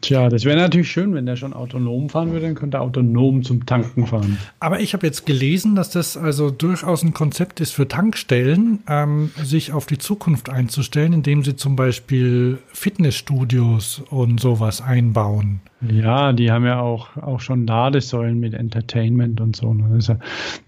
Tja, 0.00 0.28
das 0.28 0.44
wäre 0.44 0.58
natürlich 0.58 0.90
schön, 0.90 1.14
wenn 1.14 1.24
der 1.24 1.36
schon 1.36 1.52
autonom 1.52 2.08
fahren 2.08 2.32
würde, 2.32 2.46
dann 2.46 2.56
könnte 2.56 2.78
er 2.78 2.80
autonom 2.80 3.44
zum 3.44 3.64
Tanken 3.64 4.08
fahren. 4.08 4.38
Aber 4.58 4.80
ich 4.80 4.92
habe 4.92 5.06
jetzt 5.06 5.24
gelesen, 5.24 5.76
dass 5.76 5.90
das 5.90 6.16
also 6.16 6.50
durchaus 6.50 7.04
ein 7.04 7.14
Konzept 7.14 7.60
ist 7.60 7.70
für 7.70 7.86
Tankstellen, 7.86 8.80
ähm, 8.88 9.30
sich 9.40 9.72
auf 9.72 9.86
die 9.86 9.98
Zukunft 9.98 10.50
einzustellen, 10.50 11.12
indem 11.12 11.44
sie 11.44 11.54
zum 11.54 11.76
Beispiel 11.76 12.58
Fitnessstudios 12.72 14.02
und 14.10 14.40
sowas 14.40 14.80
einbauen. 14.80 15.60
Ja, 15.82 16.32
die 16.32 16.50
haben 16.50 16.66
ja 16.66 16.80
auch, 16.80 17.16
auch 17.16 17.40
schon 17.40 17.66
Ladesäulen 17.66 18.38
mit 18.38 18.52
Entertainment 18.52 19.40
und 19.40 19.56
so. 19.56 19.72
Ne? 19.72 19.88
Das, 19.96 20.12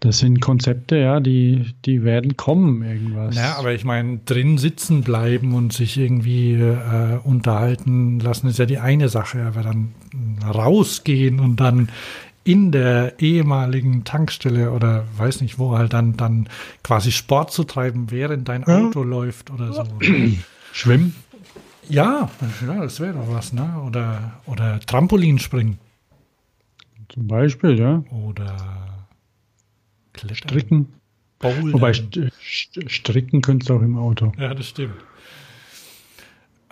das 0.01 0.19
sind 0.19 0.41
Konzepte, 0.41 0.97
ja, 0.97 1.21
die, 1.21 1.75
die 1.85 2.03
werden 2.03 2.37
kommen, 2.37 2.83
irgendwas. 2.83 3.37
Ja, 3.37 3.57
aber 3.59 3.73
ich 3.73 3.85
meine, 3.85 4.21
drin 4.25 4.57
sitzen 4.57 5.03
bleiben 5.03 5.55
und 5.55 5.73
sich 5.73 5.99
irgendwie 5.99 6.55
äh, 6.55 7.19
unterhalten 7.23 8.21
lassen, 8.21 8.49
ist 8.49 8.59
ja 8.59 8.67
die 8.67 8.79
eine 8.79 9.09
Sache. 9.09 9.43
Aber 9.45 9.63
dann 9.63 9.93
rausgehen 10.47 11.41
und 11.41 11.57
dann 11.61 11.89
in 12.45 12.73
der 12.73 13.21
ehemaligen 13.21 14.05
Tankstelle 14.05 14.73
oder 14.73 15.05
weiß 15.17 15.43
nicht 15.43 15.59
wo 15.59 15.77
halt 15.77 15.93
dann, 15.93 16.17
dann 16.17 16.49
quasi 16.83 17.13
Sport 17.13 17.53
zu 17.53 17.65
treiben, 17.65 18.11
während 18.11 18.49
dein 18.49 18.65
Auto 18.65 19.03
ja. 19.03 19.09
läuft 19.09 19.51
oder 19.51 19.73
so. 19.73 19.85
Schwimmen. 20.73 21.15
Ja, 21.89 22.31
ja 22.67 22.81
das 22.83 23.01
wäre 23.01 23.15
doch 23.15 23.29
was, 23.29 23.53
ne? 23.53 23.83
Oder, 23.87 24.41
oder 24.47 24.81
Trampolinspringen. 24.81 25.79
Zum 27.09 27.27
Beispiel, 27.27 27.79
ja. 27.79 28.03
Oder 28.11 28.57
Klettern. 30.13 30.37
Stricken. 30.37 30.89
Bowlen. 31.39 31.73
Wobei 31.73 31.93
St 31.93 32.31
St 32.41 32.79
Stricken 32.87 33.43
könntest 33.43 33.69
du 33.69 33.75
auch 33.75 33.83
im 33.83 33.99
Auto. 33.99 34.33
Ja, 34.39 34.55
das 34.55 34.69
stimmt. 34.69 34.95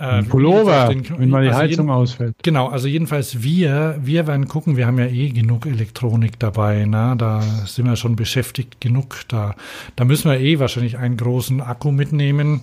Äh, 0.01 0.23
Pullover, 0.23 0.89
den, 0.89 1.05
wenn 1.19 1.29
mal 1.29 1.43
die 1.43 1.49
also 1.49 1.61
Heizung 1.61 1.87
jeden, 1.87 1.91
ausfällt. 1.91 2.35
Genau, 2.43 2.69
also 2.69 2.89
jedenfalls 2.89 3.43
wir, 3.43 3.99
wir 4.01 4.27
werden 4.27 4.49
gucken, 4.49 4.79
wir 4.79 4.87
haben 4.87 4.99
ja 4.99 5.05
eh 5.05 5.29
genug 5.29 5.67
Elektronik 5.67 6.39
dabei, 6.39 6.87
ne? 6.87 7.15
da 7.19 7.43
sind 7.43 7.85
wir 7.85 7.97
schon 7.97 8.17
beschäftigt 8.17 8.81
genug. 8.81 9.29
Da, 9.29 9.55
da 9.97 10.07
müssen 10.07 10.31
wir 10.31 10.41
eh 10.41 10.59
wahrscheinlich 10.59 10.97
einen 10.97 11.19
großen 11.19 11.61
Akku 11.61 11.93
mitnehmen, 11.93 12.63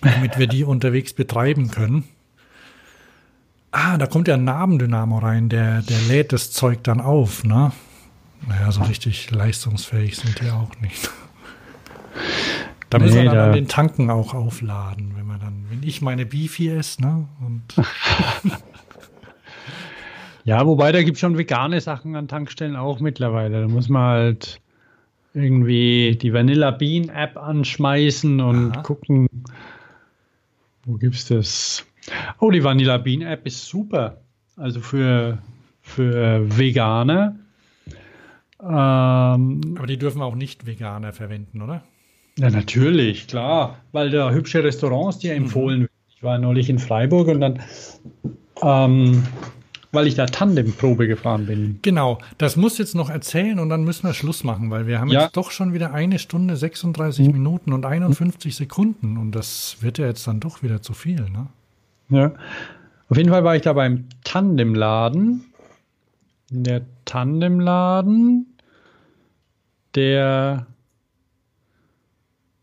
damit 0.00 0.38
wir 0.38 0.46
die 0.46 0.64
unterwegs 0.64 1.12
betreiben 1.12 1.70
können. 1.70 2.04
Ah, 3.72 3.98
da 3.98 4.06
kommt 4.06 4.28
ja 4.28 4.34
ein 4.34 4.44
Nabendynamo 4.44 5.18
rein, 5.18 5.48
der, 5.48 5.82
der 5.82 6.00
lädt 6.08 6.32
das 6.32 6.50
Zeug 6.50 6.82
dann 6.82 7.00
auf, 7.00 7.44
ne? 7.44 7.72
Naja, 8.48 8.72
so 8.72 8.82
richtig 8.82 9.30
leistungsfähig 9.30 10.16
sind 10.16 10.40
die 10.40 10.50
auch 10.50 10.70
nicht. 10.80 11.10
Da 12.88 12.98
müssen 12.98 13.18
nee, 13.18 13.22
wir 13.22 13.30
dann 13.30 13.36
da. 13.36 13.46
an 13.46 13.52
den 13.52 13.68
Tanken 13.68 14.10
auch 14.10 14.34
aufladen, 14.34 15.12
wenn 15.16 15.26
man 15.26 15.38
dann, 15.38 15.66
wenn 15.68 15.82
ich 15.84 16.02
meine 16.02 16.26
Beefy 16.26 16.70
esse, 16.70 17.02
ne? 17.02 17.28
Und 17.46 17.62
ja, 20.44 20.66
wobei 20.66 20.90
da 20.90 21.02
gibt 21.02 21.16
es 21.16 21.20
schon 21.20 21.38
vegane 21.38 21.80
Sachen 21.80 22.16
an 22.16 22.26
Tankstellen 22.26 22.74
auch 22.74 22.98
mittlerweile. 22.98 23.60
Da 23.60 23.68
muss 23.68 23.88
man 23.88 24.02
halt 24.02 24.60
irgendwie 25.34 26.18
die 26.20 26.32
Vanilla 26.32 26.72
Bean 26.72 27.08
App 27.08 27.36
anschmeißen 27.36 28.40
und 28.40 28.72
Aha. 28.72 28.82
gucken, 28.82 29.28
wo 30.84 30.94
gibt's 30.94 31.26
das? 31.26 31.84
Oh, 32.38 32.50
die 32.50 32.64
Vanilla 32.64 32.98
Bean 32.98 33.22
App 33.22 33.46
ist 33.46 33.66
super. 33.66 34.22
Also 34.56 34.80
für, 34.80 35.38
für 35.80 36.58
Veganer. 36.58 37.36
Ähm, 38.62 39.60
Aber 39.76 39.86
die 39.86 39.98
dürfen 39.98 40.22
auch 40.22 40.34
nicht 40.34 40.66
Veganer 40.66 41.12
verwenden, 41.12 41.62
oder? 41.62 41.82
Ja, 42.38 42.50
natürlich, 42.50 43.26
klar. 43.26 43.78
Weil 43.92 44.10
da 44.10 44.30
hübsche 44.30 44.62
Restaurants 44.62 45.18
dir 45.18 45.34
empfohlen 45.34 45.82
mhm. 45.82 45.88
Ich 46.20 46.24
war 46.24 46.36
neulich 46.36 46.68
in 46.68 46.78
Freiburg 46.78 47.28
und 47.28 47.40
dann 47.40 47.60
ähm, 48.62 49.26
weil 49.92 50.06
ich 50.06 50.14
da 50.14 50.26
Tandemprobe 50.26 51.08
gefahren 51.08 51.46
bin. 51.46 51.78
Genau, 51.82 52.18
das 52.38 52.56
muss 52.56 52.78
jetzt 52.78 52.94
noch 52.94 53.10
erzählen 53.10 53.58
und 53.58 53.68
dann 53.68 53.84
müssen 53.84 54.04
wir 54.06 54.14
Schluss 54.14 54.44
machen, 54.44 54.70
weil 54.70 54.86
wir 54.86 55.00
haben 55.00 55.10
ja. 55.10 55.24
jetzt 55.24 55.36
doch 55.36 55.50
schon 55.50 55.72
wieder 55.72 55.92
eine 55.92 56.18
Stunde 56.18 56.56
36 56.56 57.26
mhm. 57.26 57.32
Minuten 57.32 57.72
und 57.72 57.84
51 57.84 58.54
Sekunden 58.54 59.16
und 59.16 59.32
das 59.32 59.78
wird 59.80 59.98
ja 59.98 60.06
jetzt 60.06 60.26
dann 60.26 60.40
doch 60.40 60.62
wieder 60.62 60.82
zu 60.82 60.92
viel, 60.92 61.28
ne? 61.30 61.46
Ja. 62.08 62.32
Auf 63.08 63.16
jeden 63.16 63.30
Fall 63.30 63.44
war 63.44 63.56
ich 63.56 63.62
da 63.62 63.72
beim 63.72 64.06
Tandemladen. 64.24 65.46
Der 66.50 66.82
Tandemladen, 67.04 68.56
der 69.94 70.66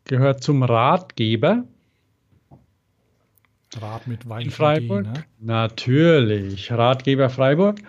gehört 0.06 0.44
zum 0.44 0.64
Ratgeber. 0.64 1.64
Rat 3.76 4.08
mit 4.08 4.28
Wein 4.30 4.50
Freiburg. 4.50 5.04
D, 5.04 5.10
ne? 5.10 5.24
Natürlich, 5.40 6.72
Ratgeber 6.72 7.30
Freiburg. 7.30 7.80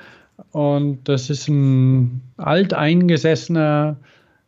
Und 0.51 1.09
das 1.09 1.31
ist 1.31 1.49
ein 1.49 2.23
alteingesessener, 2.37 3.97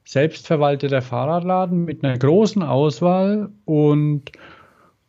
selbstverwalteter 0.04 1.02
Fahrradladen 1.02 1.84
mit 1.84 2.04
einer 2.04 2.18
großen 2.18 2.62
Auswahl 2.62 3.50
und 3.64 4.32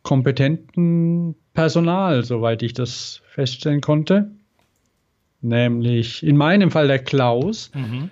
kompetenten 0.02 1.34
Personal, 1.54 2.24
soweit 2.24 2.62
ich 2.62 2.72
das 2.72 3.22
feststellen 3.26 3.80
konnte. 3.80 4.30
Nämlich 5.40 6.24
in 6.24 6.36
meinem 6.36 6.70
Fall 6.70 6.86
der 6.86 7.00
Klaus, 7.00 7.70
mhm. 7.74 8.10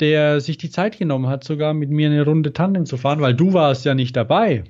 der 0.00 0.40
sich 0.40 0.58
die 0.58 0.70
Zeit 0.70 0.98
genommen 0.98 1.28
hat, 1.28 1.44
sogar 1.44 1.72
mit 1.72 1.90
mir 1.90 2.08
eine 2.08 2.24
Runde 2.24 2.52
Tandem 2.52 2.84
zu 2.84 2.96
fahren, 2.96 3.20
weil 3.20 3.34
du 3.34 3.52
warst 3.52 3.84
ja 3.84 3.94
nicht 3.94 4.16
dabei. 4.16 4.64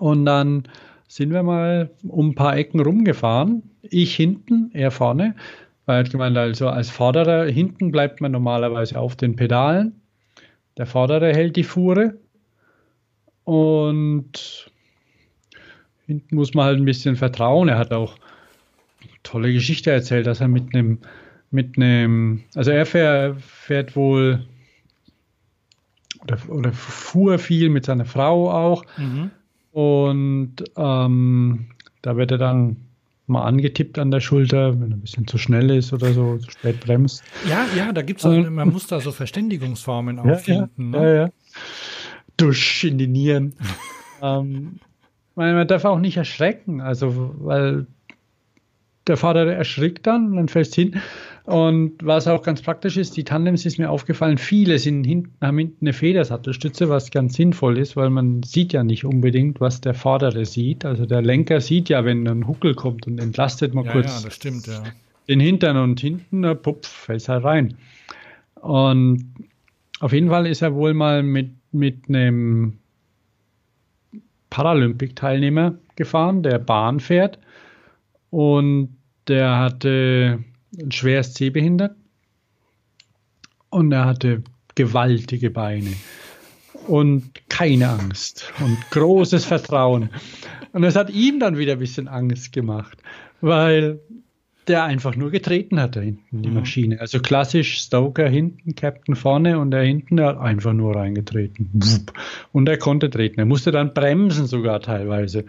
Und 0.00 0.24
dann 0.24 0.64
sind 1.08 1.30
wir 1.30 1.42
mal 1.42 1.90
um 2.08 2.30
ein 2.30 2.34
paar 2.34 2.56
Ecken 2.56 2.80
rumgefahren. 2.80 3.62
Ich 3.82 4.16
hinten, 4.16 4.70
er 4.72 4.90
vorne. 4.90 5.34
Weil 5.84 6.04
hat 6.04 6.10
gemeint, 6.10 6.36
also 6.38 6.68
als 6.68 6.88
Vorderer, 6.88 7.44
hinten 7.44 7.90
bleibt 7.90 8.20
man 8.20 8.32
normalerweise 8.32 8.98
auf 8.98 9.16
den 9.16 9.36
Pedalen. 9.36 10.00
Der 10.78 10.86
Vordere 10.86 11.34
hält 11.34 11.56
die 11.56 11.64
Fuhre. 11.64 12.14
Und 13.44 14.70
hinten 16.06 16.34
muss 16.34 16.54
man 16.54 16.64
halt 16.64 16.78
ein 16.78 16.84
bisschen 16.86 17.16
vertrauen. 17.16 17.68
Er 17.68 17.78
hat 17.78 17.92
auch 17.92 18.16
tolle 19.22 19.52
Geschichte 19.52 19.90
erzählt, 19.90 20.26
dass 20.26 20.40
er 20.40 20.48
mit 20.48 20.74
einem, 20.74 20.98
mit 21.50 21.76
einem, 21.76 22.44
also 22.54 22.70
er 22.70 22.86
fährt, 22.86 23.40
fährt 23.42 23.96
wohl 23.96 24.46
oder, 26.22 26.38
oder 26.48 26.72
fuhr 26.72 27.38
viel 27.38 27.68
mit 27.68 27.84
seiner 27.84 28.06
Frau 28.06 28.50
auch. 28.50 28.84
Mhm. 28.96 29.30
Und 29.72 30.56
ähm, 30.76 31.66
da 32.02 32.16
wird 32.16 32.32
er 32.32 32.38
dann 32.38 32.76
mal 33.26 33.44
angetippt 33.44 33.98
an 33.98 34.10
der 34.10 34.20
Schulter, 34.20 34.80
wenn 34.80 34.90
er 34.90 34.96
ein 34.96 35.00
bisschen 35.00 35.26
zu 35.26 35.38
schnell 35.38 35.70
ist 35.70 35.92
oder 35.92 36.12
so, 36.12 36.38
zu 36.38 36.50
spät 36.50 36.80
bremst. 36.80 37.22
Ja, 37.48 37.64
ja, 37.76 37.92
da 37.92 38.02
gibt 38.02 38.20
es, 38.20 38.26
ähm, 38.26 38.54
man 38.54 38.70
muss 38.70 38.88
da 38.88 39.00
so 39.00 39.12
Verständigungsformen 39.12 40.16
ja, 40.16 40.22
auffinden. 40.24 40.92
Ja, 40.92 41.00
ne? 41.00 41.06
ja, 41.06 41.14
ja. 41.14 41.30
Dusch 42.36 42.84
in 42.84 42.98
die 42.98 43.06
Nieren. 43.06 43.54
ähm, 44.22 44.80
man 45.36 45.68
darf 45.68 45.84
auch 45.84 46.00
nicht 46.00 46.16
erschrecken, 46.16 46.80
also 46.80 47.34
weil 47.38 47.86
der 49.06 49.16
Vater 49.16 49.46
erschrickt 49.46 50.06
dann, 50.06 50.36
dann 50.36 50.48
fällt 50.48 50.74
hin. 50.74 51.00
Und 51.50 51.94
was 52.00 52.28
auch 52.28 52.44
ganz 52.44 52.62
praktisch 52.62 52.96
ist, 52.96 53.16
die 53.16 53.24
Tandems 53.24 53.66
ist 53.66 53.76
mir 53.76 53.90
aufgefallen, 53.90 54.38
viele 54.38 54.78
sind 54.78 55.02
hinten, 55.02 55.34
haben 55.40 55.58
hinten 55.58 55.84
eine 55.84 55.92
Federsattelstütze, 55.92 56.88
was 56.88 57.10
ganz 57.10 57.34
sinnvoll 57.34 57.76
ist, 57.76 57.96
weil 57.96 58.08
man 58.08 58.44
sieht 58.44 58.72
ja 58.72 58.84
nicht 58.84 59.04
unbedingt, 59.04 59.60
was 59.60 59.80
der 59.80 59.94
Vordere 59.94 60.44
sieht. 60.44 60.84
Also 60.84 61.06
der 61.06 61.22
Lenker 61.22 61.60
sieht 61.60 61.88
ja, 61.88 62.04
wenn 62.04 62.28
ein 62.28 62.46
Huckel 62.46 62.76
kommt 62.76 63.08
und 63.08 63.18
entlastet 63.18 63.74
mal 63.74 63.84
ja, 63.84 63.90
kurz 63.90 64.22
ja, 64.22 64.30
stimmt, 64.30 64.68
ja. 64.68 64.84
den 65.28 65.40
Hintern 65.40 65.76
und 65.76 65.98
hinten, 65.98 66.40
na, 66.40 66.54
pupf, 66.54 66.86
fällt 66.86 67.28
halt 67.28 67.42
rein. 67.42 67.74
Und 68.60 69.34
auf 69.98 70.12
jeden 70.12 70.28
Fall 70.28 70.46
ist 70.46 70.62
er 70.62 70.72
wohl 70.74 70.94
mal 70.94 71.24
mit, 71.24 71.50
mit 71.72 72.08
einem 72.08 72.78
Paralympic-Teilnehmer 74.50 75.74
gefahren, 75.96 76.44
der 76.44 76.60
Bahn 76.60 77.00
fährt. 77.00 77.40
Und 78.30 78.96
der 79.26 79.58
hatte 79.58 80.44
ein 80.78 80.92
schweres 80.92 81.34
Sehbehindert 81.34 81.96
und 83.70 83.92
er 83.92 84.04
hatte 84.04 84.42
gewaltige 84.74 85.50
Beine 85.50 85.92
und 86.86 87.48
keine 87.48 87.88
Angst 87.88 88.52
und 88.60 88.78
großes 88.90 89.44
Vertrauen. 89.44 90.10
Und 90.72 90.84
es 90.84 90.96
hat 90.96 91.10
ihm 91.10 91.40
dann 91.40 91.58
wieder 91.58 91.72
ein 91.74 91.78
bisschen 91.78 92.08
Angst 92.08 92.52
gemacht, 92.52 92.98
weil 93.40 94.00
der 94.68 94.84
einfach 94.84 95.16
nur 95.16 95.30
getreten 95.30 95.80
hatte 95.80 96.00
hinten, 96.00 96.42
die 96.42 96.48
mhm. 96.48 96.54
Maschine. 96.54 97.00
Also 97.00 97.20
klassisch 97.20 97.80
Stoker 97.80 98.28
hinten, 98.28 98.74
Captain 98.76 99.16
vorne 99.16 99.58
und 99.58 99.72
er 99.74 99.82
hinten 99.82 100.16
der 100.16 100.26
hat 100.26 100.38
einfach 100.38 100.72
nur 100.72 100.94
reingetreten. 100.94 101.80
Und 102.52 102.68
er 102.68 102.78
konnte 102.78 103.10
treten. 103.10 103.40
Er 103.40 103.46
musste 103.46 103.72
dann 103.72 103.94
bremsen 103.94 104.46
sogar 104.46 104.80
teilweise, 104.80 105.44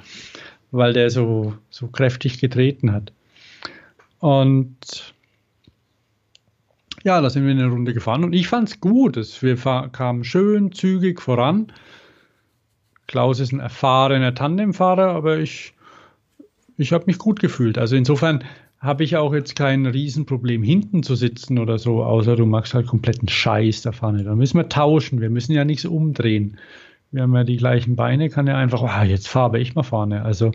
weil 0.71 0.93
der 0.93 1.09
so, 1.09 1.53
so 1.69 1.87
kräftig 1.87 2.39
getreten 2.39 2.91
hat. 2.91 3.13
Und 4.19 5.10
ja, 7.03 7.21
da 7.21 7.29
sind 7.29 7.45
wir 7.45 7.51
eine 7.51 7.67
Runde 7.67 7.93
gefahren 7.93 8.23
und 8.23 8.33
ich 8.33 8.47
fand 8.47 8.69
es 8.69 8.79
gut. 8.79 9.17
Wir 9.41 9.55
kamen 9.91 10.23
schön 10.23 10.71
zügig 10.71 11.21
voran. 11.21 11.71
Klaus 13.07 13.39
ist 13.39 13.51
ein 13.51 13.59
erfahrener 13.59 14.33
Tandemfahrer, 14.33 15.09
aber 15.09 15.39
ich, 15.39 15.73
ich 16.77 16.93
habe 16.93 17.05
mich 17.07 17.17
gut 17.17 17.39
gefühlt. 17.39 17.77
Also 17.77 17.95
insofern 17.95 18.43
habe 18.79 19.03
ich 19.03 19.17
auch 19.17 19.33
jetzt 19.33 19.55
kein 19.55 19.85
Riesenproblem, 19.85 20.63
hinten 20.63 21.03
zu 21.03 21.15
sitzen 21.15 21.59
oder 21.59 21.77
so, 21.77 22.03
außer 22.03 22.35
du 22.35 22.45
machst 22.45 22.73
halt 22.73 22.87
kompletten 22.87 23.27
Scheiß 23.27 23.83
da 23.83 23.91
vorne. 23.91 24.23
Da 24.23 24.35
müssen 24.35 24.57
wir 24.57 24.69
tauschen. 24.69 25.21
Wir 25.21 25.29
müssen 25.29 25.53
ja 25.53 25.65
nichts 25.65 25.85
umdrehen. 25.85 26.57
Wir 27.11 27.23
haben 27.23 27.35
ja 27.35 27.43
die 27.43 27.57
gleichen 27.57 27.95
Beine, 27.95 28.29
kann 28.29 28.47
ja 28.47 28.57
einfach, 28.57 28.81
ah, 28.83 29.03
jetzt 29.03 29.27
fahre 29.27 29.59
ich 29.59 29.75
mal 29.75 29.83
vorne. 29.83 30.23
Also 30.23 30.51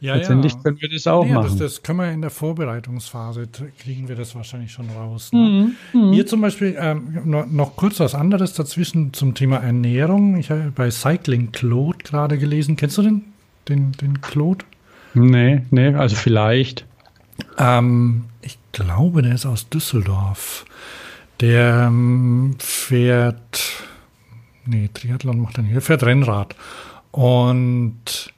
Ja, 0.00 0.14
Letztendlich 0.14 0.52
ja. 0.52 0.60
können 0.62 0.80
wir 0.80 0.88
das 0.90 1.06
auch 1.06 1.26
ja, 1.26 1.34
machen. 1.34 1.58
Das, 1.58 1.74
das, 1.74 1.82
können 1.82 1.98
wir 2.00 2.10
in 2.10 2.20
der 2.20 2.30
Vorbereitungsphase, 2.30 3.48
kriegen 3.78 4.08
wir 4.08 4.16
das 4.16 4.34
wahrscheinlich 4.34 4.72
schon 4.72 4.88
raus. 4.90 5.32
Ne? 5.32 5.74
Mhm. 5.92 6.00
mhm. 6.00 6.12
Hier 6.12 6.26
zum 6.26 6.40
Beispiel, 6.40 6.76
ähm, 6.78 7.22
noch, 7.24 7.46
noch, 7.46 7.76
kurz 7.76 8.00
was 8.00 8.14
anderes 8.14 8.52
dazwischen 8.52 9.12
zum 9.12 9.34
Thema 9.34 9.58
Ernährung. 9.58 10.36
Ich 10.36 10.50
habe 10.50 10.72
bei 10.74 10.90
Cycling 10.90 11.52
Claude 11.52 11.98
gerade 11.98 12.38
gelesen. 12.38 12.76
Kennst 12.76 12.98
du 12.98 13.02
den, 13.02 13.24
den, 13.68 13.92
den 13.92 14.20
Claude? 14.20 14.64
Nee, 15.14 15.62
nee, 15.70 15.94
also 15.94 16.14
vielleicht. 16.14 16.84
Ähm, 17.58 18.24
ich 18.42 18.58
glaube, 18.72 19.22
der 19.22 19.34
ist 19.34 19.46
aus 19.46 19.68
Düsseldorf. 19.68 20.66
Der 21.40 21.86
ähm, 21.88 22.56
fährt, 22.58 23.84
nee, 24.64 24.88
Triathlon 24.92 25.40
macht 25.40 25.58
er 25.58 25.62
nicht, 25.62 25.74
der 25.74 25.82
fährt 25.82 26.02
Rennrad. 26.02 26.54
Und 27.10 28.32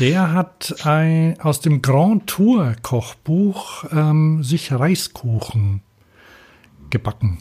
der 0.00 0.32
hat 0.32 0.86
ein, 0.86 1.38
aus 1.40 1.60
dem 1.60 1.82
Grand 1.82 2.26
Tour 2.26 2.74
Kochbuch 2.82 3.84
ähm, 3.92 4.42
sich 4.42 4.72
Reiskuchen 4.72 5.82
gebacken. 6.88 7.38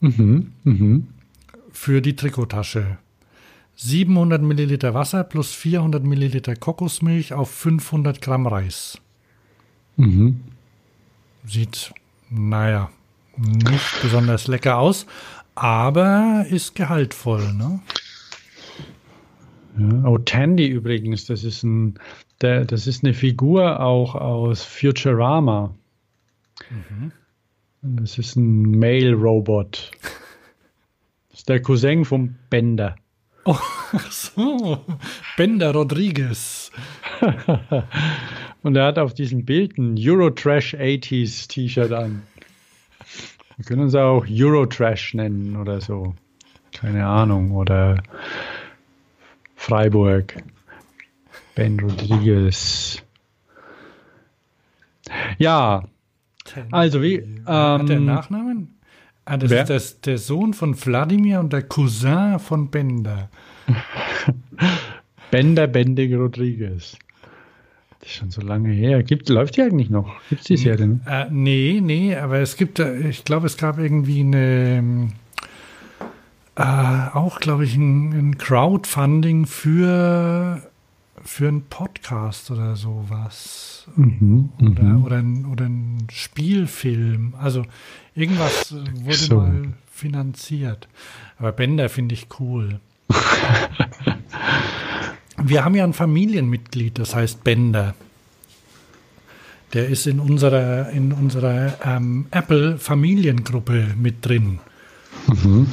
Mhm, 0.00 0.52
mhm. 0.64 1.08
Für 1.72 2.02
die 2.02 2.14
Trikottasche. 2.14 2.98
700 3.76 4.42
Milliliter 4.42 4.92
Wasser 4.92 5.24
plus 5.24 5.52
400 5.52 6.04
Milliliter 6.04 6.56
Kokosmilch 6.56 7.32
auf 7.32 7.50
500 7.50 8.20
Gramm 8.20 8.46
Reis. 8.46 8.98
Mhm. 9.96 10.40
Sieht, 11.46 11.92
naja, 12.28 12.90
nicht 13.36 14.02
besonders 14.02 14.46
lecker 14.46 14.78
aus, 14.78 15.06
aber 15.54 16.44
ist 16.50 16.74
gehaltvoll, 16.74 17.54
ne? 17.54 17.80
Ja, 19.78 20.04
oh, 20.04 20.18
Tandy 20.18 20.66
übrigens, 20.66 21.26
das 21.26 21.44
ist, 21.44 21.62
ein, 21.62 21.98
der, 22.40 22.64
das 22.64 22.86
ist 22.86 23.04
eine 23.04 23.14
Figur 23.14 23.80
auch 23.80 24.14
aus 24.14 24.64
Futurama. 24.64 25.74
Mhm. 26.70 27.12
Das 27.82 28.18
ist 28.18 28.36
ein 28.36 28.78
Male-Robot. 28.78 29.90
Das 31.30 31.42
ist 31.42 31.48
der 31.50 31.62
Cousin 31.62 32.04
vom 32.04 32.34
Bender. 32.50 32.96
Oh, 33.44 33.56
so. 34.10 34.84
Bender 35.36 35.72
Rodriguez. 35.72 36.72
Und 38.64 38.74
er 38.74 38.86
hat 38.86 38.98
auf 38.98 39.14
diesem 39.14 39.44
Bild 39.44 39.78
ein 39.78 39.94
Eurotrash 39.96 40.74
80s 40.74 41.46
T-Shirt 41.46 41.92
an. 41.92 42.22
Wir 43.56 43.64
können 43.64 43.82
uns 43.82 43.94
auch 43.94 44.26
Eurotrash 44.28 45.14
nennen 45.14 45.56
oder 45.56 45.80
so. 45.80 46.16
Keine 46.72 47.06
Ahnung. 47.06 47.52
Oder 47.52 48.02
Freiburg. 49.58 50.34
Ben 51.54 51.78
Rodriguez. 51.80 53.02
Ja. 55.36 55.84
Also 56.70 57.02
wie. 57.02 57.16
Ähm, 57.16 57.44
Hat 57.46 57.88
der 57.88 58.00
Nachnamen? 58.00 58.78
Ah, 59.26 59.36
das 59.36 59.50
wer? 59.50 59.62
ist 59.62 59.68
das, 59.68 60.00
der 60.00 60.16
Sohn 60.16 60.54
von 60.54 60.74
Wladimir 60.80 61.40
und 61.40 61.52
der 61.52 61.62
Cousin 61.62 62.38
von 62.38 62.70
Bender. 62.70 63.28
Bender 65.30 65.66
Bendig 65.66 66.14
Rodriguez. 66.14 66.96
Das 68.00 68.08
ist 68.08 68.14
schon 68.14 68.30
so 68.30 68.40
lange 68.40 68.70
her. 68.70 69.02
Gibt, 69.02 69.28
läuft 69.28 69.56
die 69.56 69.62
eigentlich 69.62 69.90
noch? 69.90 70.14
Gibt 70.30 70.42
es 70.42 70.46
die 70.46 70.56
Serie? 70.56 71.00
Äh, 71.04 71.26
nee, 71.30 71.80
nee, 71.82 72.14
aber 72.14 72.38
es 72.38 72.56
gibt, 72.56 72.78
ich 72.78 73.24
glaube, 73.24 73.46
es 73.46 73.58
gab 73.58 73.78
irgendwie 73.78 74.20
eine 74.20 75.10
äh, 76.58 76.62
auch, 77.14 77.38
glaube 77.38 77.64
ich, 77.64 77.76
ein, 77.76 78.12
ein, 78.12 78.36
Crowdfunding 78.36 79.46
für, 79.46 80.60
für 81.24 81.46
einen 81.46 81.62
Podcast 81.62 82.50
oder 82.50 82.74
sowas. 82.74 83.86
Mhm, 83.94 84.48
oder, 84.60 84.82
mhm. 84.82 85.04
oder, 85.04 85.16
ein, 85.18 85.46
oder 85.46 85.66
ein 85.66 86.08
Spielfilm. 86.10 87.34
Also 87.40 87.64
irgendwas 88.16 88.74
wurde 88.74 89.16
so. 89.16 89.36
mal 89.36 89.72
finanziert. 89.88 90.88
Aber 91.38 91.52
Bender 91.52 91.88
finde 91.88 92.14
ich 92.14 92.26
cool. 92.40 92.80
Wir 95.40 95.64
haben 95.64 95.76
ja 95.76 95.84
ein 95.84 95.92
Familienmitglied, 95.92 96.98
das 96.98 97.14
heißt 97.14 97.44
Bender. 97.44 97.94
Der 99.74 99.88
ist 99.88 100.08
in 100.08 100.18
unserer, 100.18 100.90
in 100.90 101.12
unserer 101.12 101.74
ähm, 101.84 102.26
Apple-Familiengruppe 102.32 103.94
mit 103.96 104.26
drin. 104.26 104.58
Mhm 105.28 105.68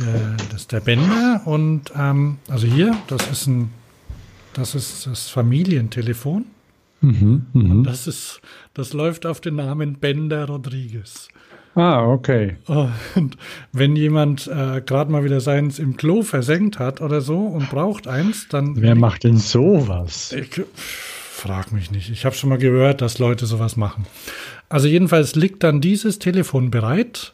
der, 0.00 0.36
das 0.50 0.62
ist 0.62 0.72
der 0.72 0.80
Bänder 0.80 1.42
und 1.44 1.92
ähm, 1.96 2.38
also 2.48 2.66
hier, 2.66 2.96
das 3.08 3.30
ist 3.30 3.46
ein, 3.46 3.70
das 4.52 4.74
ist 4.74 5.06
das 5.06 5.28
Familientelefon. 5.28 6.46
Mhm, 7.00 7.46
mh. 7.52 7.70
Und 7.70 7.84
das 7.84 8.06
ist, 8.06 8.40
das 8.72 8.92
läuft 8.92 9.26
auf 9.26 9.40
den 9.40 9.56
Namen 9.56 9.94
Bender 9.94 10.46
Rodriguez. 10.46 11.28
Ah, 11.74 12.06
okay. 12.06 12.56
Und 13.14 13.36
wenn 13.72 13.96
jemand 13.96 14.46
äh, 14.46 14.80
gerade 14.80 15.10
mal 15.10 15.24
wieder 15.24 15.40
seins 15.40 15.78
im 15.78 15.96
Klo 15.96 16.22
versenkt 16.22 16.78
hat 16.78 17.00
oder 17.00 17.20
so 17.20 17.38
und 17.40 17.68
braucht 17.70 18.06
eins, 18.06 18.46
dann. 18.48 18.80
Wer 18.80 18.94
macht 18.94 19.24
denn 19.24 19.38
sowas? 19.38 20.32
Ich 20.32 20.62
frag 20.74 21.72
mich 21.72 21.90
nicht. 21.90 22.10
Ich 22.10 22.24
habe 22.24 22.36
schon 22.36 22.50
mal 22.50 22.58
gehört, 22.58 23.00
dass 23.00 23.18
Leute 23.18 23.46
sowas 23.46 23.76
machen. 23.76 24.06
Also 24.68 24.86
jedenfalls 24.86 25.34
liegt 25.34 25.62
dann 25.62 25.80
dieses 25.80 26.18
Telefon 26.18 26.70
bereit 26.70 27.32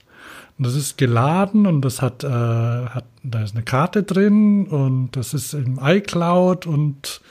und 0.61 0.67
das 0.67 0.75
ist 0.75 0.99
geladen 0.99 1.67
und 1.67 1.81
das 1.81 2.03
hat, 2.03 2.23
äh, 2.23 2.29
hat, 2.29 3.07
da 3.23 3.43
ist 3.43 3.55
eine 3.55 3.65
Karte 3.65 4.03
drin 4.03 4.67
und 4.67 5.13
das 5.13 5.33
ist 5.33 5.55
im 5.55 5.81
iCloud 5.83 6.67
und 6.67 7.23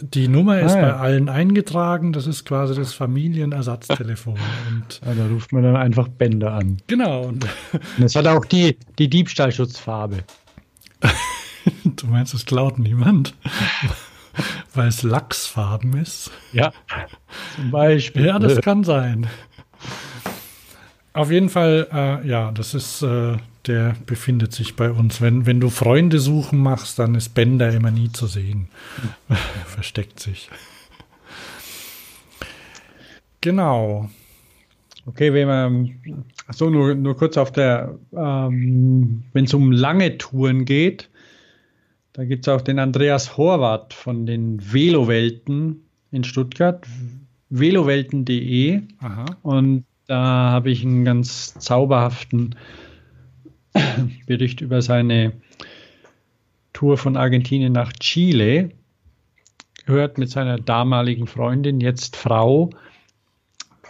die 0.00 0.28
Nummer 0.28 0.60
ist 0.60 0.70
ah, 0.74 0.80
ja. 0.80 0.92
bei 0.92 0.96
allen 0.98 1.28
eingetragen. 1.28 2.12
Das 2.12 2.28
ist 2.28 2.44
quasi 2.44 2.76
das 2.76 2.94
Familienersatztelefon. 2.94 4.34
Und 4.68 5.00
ja, 5.04 5.14
da 5.14 5.26
ruft 5.26 5.52
man 5.52 5.64
dann 5.64 5.76
einfach 5.76 6.06
Bänder 6.06 6.52
an. 6.54 6.78
Genau. 6.86 7.22
Und 7.22 7.46
es 8.00 8.14
hat 8.14 8.28
auch 8.28 8.44
die, 8.44 8.78
die 8.98 9.08
Diebstahlschutzfarbe. 9.08 10.18
du 11.84 12.06
meinst, 12.06 12.34
es 12.34 12.46
klaut 12.46 12.78
niemand? 12.78 13.34
Weil 14.74 14.88
es 14.88 15.02
Lachsfarben 15.02 15.96
ist? 15.98 16.30
Ja, 16.52 16.72
zum 17.56 17.70
Beispiel. 17.70 18.26
Ja, 18.26 18.38
das 18.38 18.60
kann 18.60 18.84
sein. 18.84 19.28
Auf 21.14 21.30
jeden 21.30 21.50
Fall, 21.50 21.88
äh, 21.92 22.26
ja, 22.26 22.52
das 22.52 22.74
ist, 22.74 23.02
äh, 23.02 23.36
der 23.66 23.94
befindet 24.06 24.52
sich 24.52 24.76
bei 24.76 24.90
uns. 24.90 25.20
Wenn, 25.20 25.44
wenn 25.44 25.60
du 25.60 25.68
Freunde 25.68 26.18
suchen 26.18 26.58
machst, 26.58 26.98
dann 26.98 27.14
ist 27.14 27.34
Bender 27.34 27.70
immer 27.70 27.90
nie 27.90 28.10
zu 28.10 28.26
sehen. 28.26 28.68
Versteckt 29.66 30.20
sich. 30.20 30.48
Genau. 33.42 34.08
Okay, 35.04 35.34
wenn 35.34 35.48
man, 35.48 36.00
so 36.50 36.70
nur, 36.70 36.94
nur 36.94 37.16
kurz 37.16 37.36
auf 37.36 37.52
der, 37.52 37.98
ähm, 38.16 39.24
wenn 39.32 39.44
es 39.44 39.52
um 39.52 39.72
lange 39.72 40.16
Touren 40.16 40.64
geht, 40.64 41.10
da 42.12 42.24
gibt 42.24 42.46
es 42.46 42.52
auch 42.52 42.60
den 42.60 42.78
Andreas 42.78 43.36
Horvath 43.36 43.94
von 43.94 44.26
den 44.26 44.72
Velowelten 44.72 45.82
in 46.10 46.24
Stuttgart, 46.24 46.86
velowelten.de. 47.48 48.82
Und 49.42 49.84
da 50.06 50.50
habe 50.50 50.70
ich 50.70 50.84
einen 50.84 51.04
ganz 51.04 51.54
zauberhaften 51.54 52.56
Bericht 54.26 54.60
über 54.60 54.82
seine 54.82 55.32
Tour 56.72 56.98
von 56.98 57.16
Argentinien 57.16 57.72
nach 57.72 57.92
Chile 57.92 58.70
gehört 59.86 60.18
mit 60.18 60.30
seiner 60.30 60.58
damaligen 60.58 61.26
Freundin, 61.26 61.80
jetzt 61.80 62.16
Frau. 62.16 62.70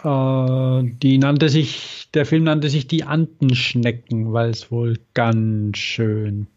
Äh, 0.03 0.83
die 1.01 1.17
nannte 1.17 1.49
sich, 1.49 2.09
der 2.13 2.25
Film 2.25 2.43
nannte 2.43 2.69
sich 2.69 2.87
Die 2.87 3.03
Andenschnecken, 3.03 4.33
weil 4.33 4.49
es 4.49 4.71
wohl 4.71 4.99
ganz 5.13 5.77
schön 5.77 6.47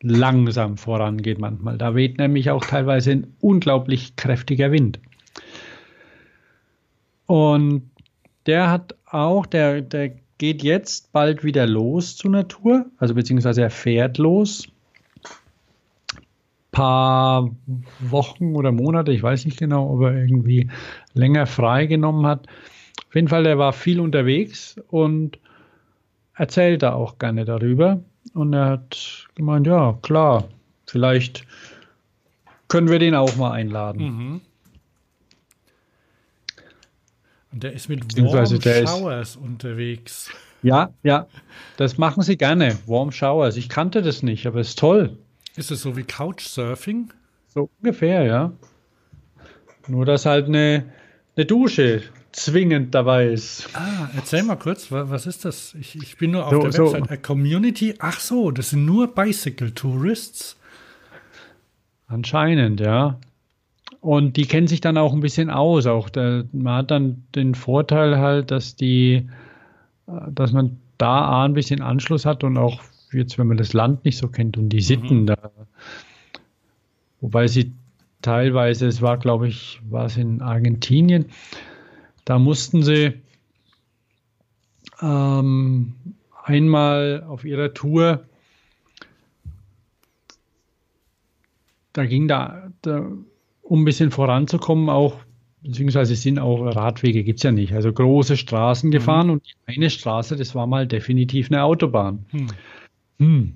langsam 0.00 0.76
vorangeht 0.76 1.38
manchmal. 1.38 1.78
Da 1.78 1.94
weht 1.94 2.18
nämlich 2.18 2.50
auch 2.50 2.64
teilweise 2.64 3.12
ein 3.12 3.34
unglaublich 3.40 4.16
kräftiger 4.16 4.72
Wind. 4.72 4.98
Und 7.26 7.91
der 8.46 8.70
hat 8.70 8.94
auch, 9.06 9.46
der, 9.46 9.82
der 9.82 10.12
geht 10.38 10.62
jetzt 10.62 11.12
bald 11.12 11.44
wieder 11.44 11.66
los 11.66 12.16
zur 12.16 12.30
Natur, 12.30 12.86
also 12.98 13.14
beziehungsweise 13.14 13.62
er 13.62 13.70
fährt 13.70 14.18
los. 14.18 14.66
Paar 16.72 17.50
Wochen 18.00 18.56
oder 18.56 18.72
Monate, 18.72 19.12
ich 19.12 19.22
weiß 19.22 19.44
nicht 19.44 19.58
genau, 19.58 19.90
ob 19.90 20.02
er 20.02 20.14
irgendwie 20.16 20.70
länger 21.12 21.46
freigenommen 21.46 22.26
hat. 22.26 22.46
Auf 23.08 23.14
jeden 23.14 23.28
Fall, 23.28 23.44
er 23.44 23.58
war 23.58 23.72
viel 23.74 24.00
unterwegs 24.00 24.80
und 24.88 25.38
erzählt 26.34 26.82
da 26.82 26.94
auch 26.94 27.18
gerne 27.18 27.44
darüber. 27.44 28.00
Und 28.34 28.54
er 28.54 28.66
hat 28.66 29.28
gemeint, 29.34 29.66
ja, 29.66 29.98
klar, 30.00 30.44
vielleicht 30.86 31.46
können 32.68 32.88
wir 32.88 32.98
den 32.98 33.14
auch 33.14 33.36
mal 33.36 33.52
einladen. 33.52 34.02
Mhm. 34.02 34.40
Und 37.52 37.62
der 37.62 37.72
ist 37.72 37.88
mit 37.88 38.16
Warm 38.16 38.46
Showers 38.86 39.36
unterwegs. 39.36 40.30
Ja, 40.62 40.90
ja, 41.02 41.26
das 41.76 41.98
machen 41.98 42.22
sie 42.22 42.36
gerne. 42.36 42.78
Warm 42.86 43.12
Showers. 43.12 43.56
Ich 43.56 43.68
kannte 43.68 44.00
das 44.02 44.22
nicht, 44.22 44.46
aber 44.46 44.60
es 44.60 44.70
ist 44.70 44.78
toll. 44.78 45.18
Ist 45.56 45.70
es 45.70 45.82
so 45.82 45.96
wie 45.96 46.04
Couchsurfing? 46.04 47.12
So 47.48 47.68
ungefähr, 47.82 48.22
ja. 48.24 48.52
Nur, 49.88 50.06
dass 50.06 50.24
halt 50.24 50.46
eine, 50.46 50.92
eine 51.36 51.44
Dusche 51.46 52.02
zwingend 52.30 52.94
dabei 52.94 53.26
ist. 53.26 53.68
Ah, 53.74 54.08
erzähl 54.16 54.42
mal 54.44 54.56
kurz, 54.56 54.90
was 54.90 55.26
ist 55.26 55.44
das? 55.44 55.74
Ich, 55.74 55.96
ich 55.96 56.16
bin 56.16 56.30
nur 56.30 56.46
auf 56.46 56.52
So- 56.52 56.60
der 56.62 56.72
so. 56.72 56.92
Website. 56.94 57.10
A 57.10 57.16
Community. 57.16 57.94
Ach 57.98 58.18
so, 58.20 58.50
das 58.50 58.70
sind 58.70 58.86
nur 58.86 59.14
Bicycle 59.14 59.72
Tourists. 59.72 60.56
Anscheinend, 62.06 62.80
ja. 62.80 63.18
Und 64.02 64.36
die 64.36 64.46
kennen 64.46 64.66
sich 64.66 64.80
dann 64.80 64.98
auch 64.98 65.12
ein 65.12 65.20
bisschen 65.20 65.48
aus. 65.48 65.86
Auch 65.86 66.10
der, 66.10 66.44
man 66.50 66.74
hat 66.74 66.90
dann 66.90 67.22
den 67.36 67.54
Vorteil 67.54 68.18
halt, 68.18 68.50
dass 68.50 68.74
die, 68.74 69.28
äh, 70.08 70.12
dass 70.28 70.50
man 70.50 70.76
da 70.98 71.44
ein 71.44 71.54
bisschen 71.54 71.80
Anschluss 71.82 72.26
hat 72.26 72.42
und 72.42 72.58
auch 72.58 72.82
jetzt, 73.12 73.38
wenn 73.38 73.46
man 73.46 73.58
das 73.58 73.72
Land 73.72 74.04
nicht 74.04 74.18
so 74.18 74.26
kennt 74.26 74.58
und 74.58 74.70
die 74.70 74.80
Sitten 74.80 75.26
da. 75.26 75.52
Wobei 77.20 77.46
sie 77.46 77.72
teilweise, 78.22 78.88
es 78.88 79.02
war, 79.02 79.18
glaube 79.18 79.46
ich, 79.46 79.80
war 79.88 80.06
es 80.06 80.16
in 80.16 80.42
Argentinien, 80.42 81.26
da 82.24 82.40
mussten 82.40 82.82
sie 82.82 83.14
ähm, 85.00 85.94
einmal 86.44 87.24
auf 87.28 87.44
ihrer 87.44 87.72
Tour 87.72 88.24
da 91.92 92.06
ging 92.06 92.28
da, 92.28 92.70
da, 92.82 93.10
um 93.72 93.80
ein 93.80 93.84
bisschen 93.86 94.10
voranzukommen, 94.10 94.90
auch, 94.90 95.16
beziehungsweise 95.62 96.12
es 96.12 96.20
sind 96.20 96.38
auch 96.38 96.60
Radwege, 96.76 97.24
gibt 97.24 97.38
es 97.38 97.42
ja 97.42 97.52
nicht. 97.52 97.72
Also 97.72 97.90
große 97.90 98.36
Straßen 98.36 98.90
gefahren 98.90 99.30
und 99.30 99.42
die 99.46 99.54
eine 99.64 99.88
Straße, 99.88 100.36
das 100.36 100.54
war 100.54 100.66
mal 100.66 100.86
definitiv 100.86 101.50
eine 101.50 101.62
Autobahn. 101.62 102.26
Hm. 102.32 102.46
Hm. 103.18 103.52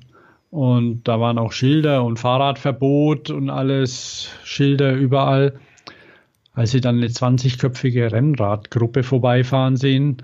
Und 0.48 1.06
da 1.06 1.20
waren 1.20 1.36
auch 1.36 1.52
Schilder 1.52 2.02
und 2.02 2.18
Fahrradverbot 2.18 3.28
und 3.28 3.50
alles, 3.50 4.30
Schilder 4.42 4.94
überall. 4.94 5.60
Als 6.54 6.70
sie 6.70 6.80
dann 6.80 6.96
eine 6.96 7.08
20-köpfige 7.08 8.10
Rennradgruppe 8.10 9.02
vorbeifahren 9.02 9.76
sehen 9.76 10.22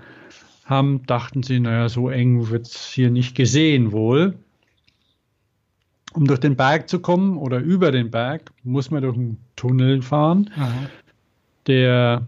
haben, 0.65 1.05
dachten 1.05 1.43
sie, 1.43 1.59
naja, 1.59 1.87
so 1.87 2.09
eng 2.09 2.49
wird 2.49 2.65
es 2.65 2.87
hier 2.87 3.11
nicht 3.11 3.35
gesehen 3.35 3.91
wohl. 3.91 4.33
Um 6.13 6.25
durch 6.25 6.39
den 6.39 6.55
Berg 6.55 6.89
zu 6.89 6.99
kommen 6.99 7.37
oder 7.37 7.59
über 7.59 7.91
den 7.91 8.11
Berg, 8.11 8.51
muss 8.63 8.91
man 8.91 9.01
durch 9.01 9.15
einen 9.15 9.37
Tunnel 9.55 10.01
fahren, 10.01 10.49
Aha. 10.55 10.89
der 11.67 12.27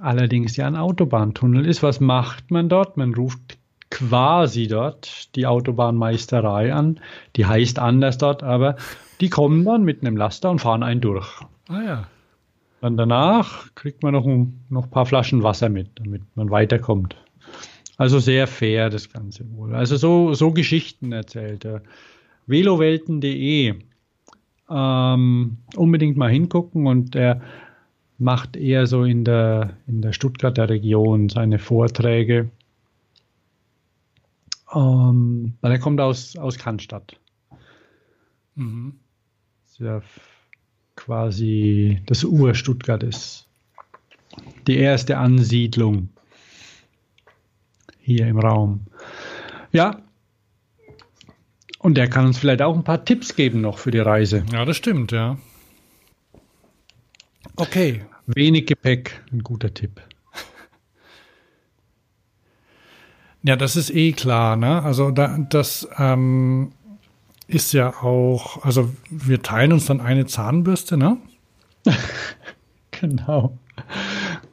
allerdings 0.00 0.56
ja 0.56 0.66
ein 0.66 0.76
Autobahntunnel 0.76 1.66
ist. 1.66 1.82
Was 1.82 2.00
macht 2.00 2.50
man 2.50 2.68
dort? 2.68 2.96
Man 2.96 3.14
ruft 3.14 3.58
quasi 3.90 4.66
dort 4.66 5.34
die 5.36 5.46
Autobahnmeisterei 5.46 6.74
an. 6.74 7.00
Die 7.36 7.46
heißt 7.46 7.78
anders 7.78 8.18
dort, 8.18 8.42
aber 8.42 8.76
die 9.20 9.28
kommen 9.28 9.64
dann 9.64 9.84
mit 9.84 10.00
einem 10.02 10.16
Laster 10.16 10.50
und 10.50 10.60
fahren 10.60 10.82
einen 10.82 11.00
durch. 11.00 11.28
Ah 11.68 11.82
ja. 11.82 12.06
Dann 12.80 12.96
danach 12.96 13.74
kriegt 13.74 14.02
man 14.02 14.12
noch 14.12 14.26
ein 14.26 14.60
noch 14.68 14.84
ein 14.84 14.90
paar 14.90 15.06
Flaschen 15.06 15.42
Wasser 15.42 15.68
mit, 15.68 15.88
damit 15.94 16.22
man 16.34 16.50
weiterkommt. 16.50 17.16
Also 17.96 18.18
sehr 18.18 18.46
fair 18.46 18.90
das 18.90 19.10
Ganze 19.12 19.44
wohl. 19.56 19.74
Also 19.74 19.96
so, 19.96 20.34
so 20.34 20.50
Geschichten 20.50 21.12
erzählt 21.12 21.64
er. 21.64 21.82
Velowelten.de 22.46 23.74
ähm, 24.70 25.56
unbedingt 25.76 26.16
mal 26.16 26.30
hingucken 26.30 26.86
und 26.86 27.14
er 27.14 27.40
macht 28.18 28.56
eher 28.56 28.86
so 28.86 29.04
in 29.04 29.24
der, 29.24 29.76
in 29.86 30.02
der 30.02 30.12
Stuttgarter 30.12 30.68
Region 30.68 31.28
seine 31.28 31.58
Vorträge. 31.58 32.50
Ähm, 34.74 35.54
weil 35.60 35.72
er 35.72 35.78
kommt 35.78 36.00
aus, 36.00 36.36
aus 36.36 36.58
Cannstatt. 36.58 37.18
Mhm. 38.54 38.94
Das 39.64 39.72
ist 39.72 39.80
ja 39.80 40.02
quasi 40.96 42.00
das 42.06 42.24
Ur-Stuttgart 42.24 43.02
ist. 43.02 43.46
Die 44.66 44.78
erste 44.78 45.18
Ansiedlung 45.18 46.08
hier 48.00 48.26
im 48.26 48.38
Raum. 48.38 48.80
Ja. 49.72 50.02
Und 51.84 51.98
der 51.98 52.08
kann 52.08 52.24
uns 52.24 52.38
vielleicht 52.38 52.62
auch 52.62 52.74
ein 52.74 52.82
paar 52.82 53.04
Tipps 53.04 53.36
geben 53.36 53.60
noch 53.60 53.76
für 53.76 53.90
die 53.90 53.98
Reise. 53.98 54.42
Ja, 54.50 54.64
das 54.64 54.78
stimmt, 54.78 55.12
ja. 55.12 55.36
Okay. 57.56 58.06
Wenig 58.24 58.64
Gepäck, 58.64 59.22
ein 59.30 59.40
guter 59.42 59.74
Tipp. 59.74 60.00
Ja, 63.42 63.56
das 63.56 63.76
ist 63.76 63.94
eh 63.94 64.12
klar, 64.12 64.56
ne? 64.56 64.82
Also 64.82 65.10
da, 65.10 65.36
das 65.50 65.86
ähm, 65.98 66.72
ist 67.48 67.74
ja 67.74 67.90
auch, 68.02 68.64
also 68.64 68.90
wir 69.10 69.42
teilen 69.42 69.74
uns 69.74 69.84
dann 69.84 70.00
eine 70.00 70.24
Zahnbürste, 70.24 70.96
ne? 70.96 71.18
Genau. 72.92 73.58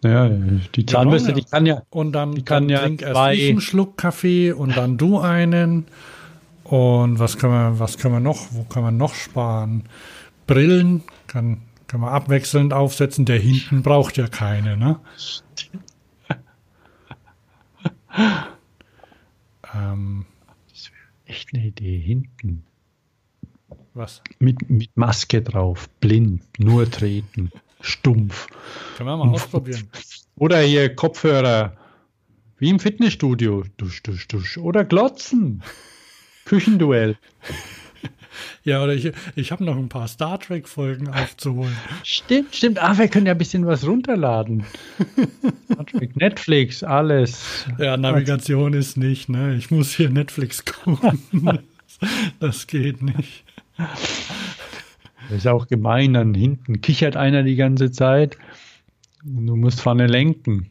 Ja, 0.03 0.27
die 0.27 0.85
Zahnbürste, 0.85 1.31
brauchen 1.31 1.37
ja- 1.39 1.45
die 1.45 1.49
kann 1.49 1.65
ja. 1.65 1.81
Und 1.91 2.11
dann, 2.11 2.35
Die 2.35 2.43
kann 2.43 2.67
dann 2.67 2.69
ja 2.69 2.79
trink 2.81 3.01
erst 3.03 3.33
ich 3.35 3.49
einen 3.51 3.61
Schluck 3.61 3.95
Kaffee 3.97 4.51
und 4.51 4.75
dann 4.75 4.97
du 4.97 5.19
einen. 5.19 5.85
Und 6.71 7.19
was 7.19 7.37
können 7.37 7.51
wir, 7.51 7.79
was 7.79 7.97
können 7.97 8.13
wir 8.13 8.21
noch, 8.21 8.47
wo 8.51 8.63
kann 8.63 8.81
man 8.81 8.95
noch 8.95 9.13
sparen? 9.13 9.83
Brillen 10.47 11.03
kann, 11.27 11.63
kann 11.87 11.99
man 11.99 12.13
abwechselnd 12.13 12.71
aufsetzen. 12.71 13.25
Der 13.25 13.39
hinten 13.39 13.83
braucht 13.83 14.15
ja 14.15 14.29
keine, 14.29 14.77
ne? 14.77 14.97
ähm, 19.75 20.25
Echt 21.25 21.53
eine 21.53 21.65
Idee. 21.65 21.99
Hinten. 21.99 22.63
was? 23.93 24.21
Mit, 24.39 24.69
mit 24.69 24.95
Maske 24.95 25.41
drauf. 25.41 25.89
Blind. 25.99 26.41
Nur 26.57 26.89
treten. 26.89 27.51
Stumpf. 27.81 28.47
Können 28.95 29.09
wir 29.09 29.17
mal 29.17 29.27
ausprobieren. 29.27 29.89
Oder 30.37 30.61
hier 30.61 30.95
Kopfhörer. 30.95 31.75
Wie 32.59 32.69
im 32.69 32.79
Fitnessstudio. 32.79 33.65
Dusch, 33.75 34.01
dusch, 34.03 34.29
dusch. 34.29 34.57
Oder 34.57 34.85
Glotzen. 34.85 35.61
Küchenduell. 36.45 37.17
Ja, 38.63 38.83
oder 38.83 38.93
ich, 38.93 39.11
ich 39.35 39.51
habe 39.51 39.63
noch 39.63 39.75
ein 39.75 39.89
paar 39.89 40.07
Star 40.07 40.39
Trek-Folgen 40.39 41.09
aufzuholen. 41.09 41.75
Stimmt, 42.03 42.55
stimmt. 42.55 42.81
Ah, 42.81 42.95
wir 42.97 43.07
können 43.07 43.25
ja 43.25 43.31
ein 43.31 43.37
bisschen 43.37 43.65
was 43.65 43.85
runterladen. 43.87 44.65
Netflix, 46.13 46.83
alles. 46.83 47.65
Ja, 47.79 47.97
Navigation 47.97 48.73
ist 48.73 48.97
nicht, 48.97 49.29
ne? 49.29 49.55
Ich 49.55 49.71
muss 49.71 49.95
hier 49.95 50.09
Netflix 50.09 50.63
gucken. 50.65 51.19
Das 52.39 52.65
geht 52.65 53.03
nicht. 53.03 53.43
Das 53.77 55.37
ist 55.37 55.47
auch 55.47 55.67
gemein. 55.67 56.13
Dann 56.13 56.33
hinten 56.33 56.81
kichert 56.81 57.15
einer 57.15 57.43
die 57.43 57.55
ganze 57.55 57.91
Zeit. 57.91 58.39
Und 59.23 59.45
du 59.45 59.55
musst 59.55 59.81
vorne 59.81 60.07
lenken. 60.07 60.69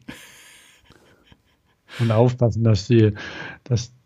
Und 1.99 2.11
aufpassen, 2.11 2.65
dass 2.65 2.87
die, 2.87 3.13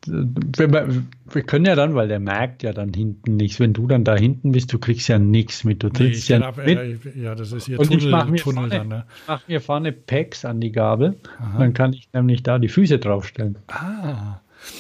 wenn 0.08 0.72
wir, 0.74 0.88
wir 1.32 1.42
können 1.44 1.66
ja 1.66 1.76
dann, 1.76 1.96
weil 1.96 2.08
der 2.08 2.20
merkt 2.20 2.62
ja 2.64 2.74
dann 2.74 2.94
hinten 2.94 3.38
nichts. 3.38 3.60
Wenn 3.60 3.74
du 3.74 3.88
dann 3.88 4.04
da 4.04 4.16
hinten 4.16 4.52
bist, 4.52 4.72
du 4.72 4.80
kriegst 4.80 5.08
ja 5.08 5.18
nichts 5.20 5.64
mit. 5.64 5.82
Du 5.84 5.88
Nee, 5.88 5.94
trittst 5.94 6.24
ich 6.24 6.30
ja 6.30 6.40
nicht 6.40 7.04
mit. 7.06 7.16
ja, 7.16 7.34
das 7.36 7.52
ist 7.52 7.66
hier 7.66 7.80
Und 7.80 7.90
ich 7.92 7.98
Tunnel, 8.00 8.12
mache 8.12 8.32
mir, 8.32 8.38
Tunnel 8.38 8.70
vorne- 8.70 8.76
dann, 8.78 8.88
ne? 8.88 9.06
ich 9.10 9.28
mach 9.28 9.48
mir 9.48 9.62
vorne 9.62 9.92
Packs 9.92 10.46
an 10.46 10.62
die 10.62 10.72
Gabel. 10.72 11.16
Dann 11.58 11.74
kann 11.74 11.94
ich 11.94 12.08
nämlich 12.14 12.44
da 12.44 12.60
die 12.60 12.70
Füße 12.70 13.00
draufstellen. 13.00 13.58
Ah, 13.68 14.40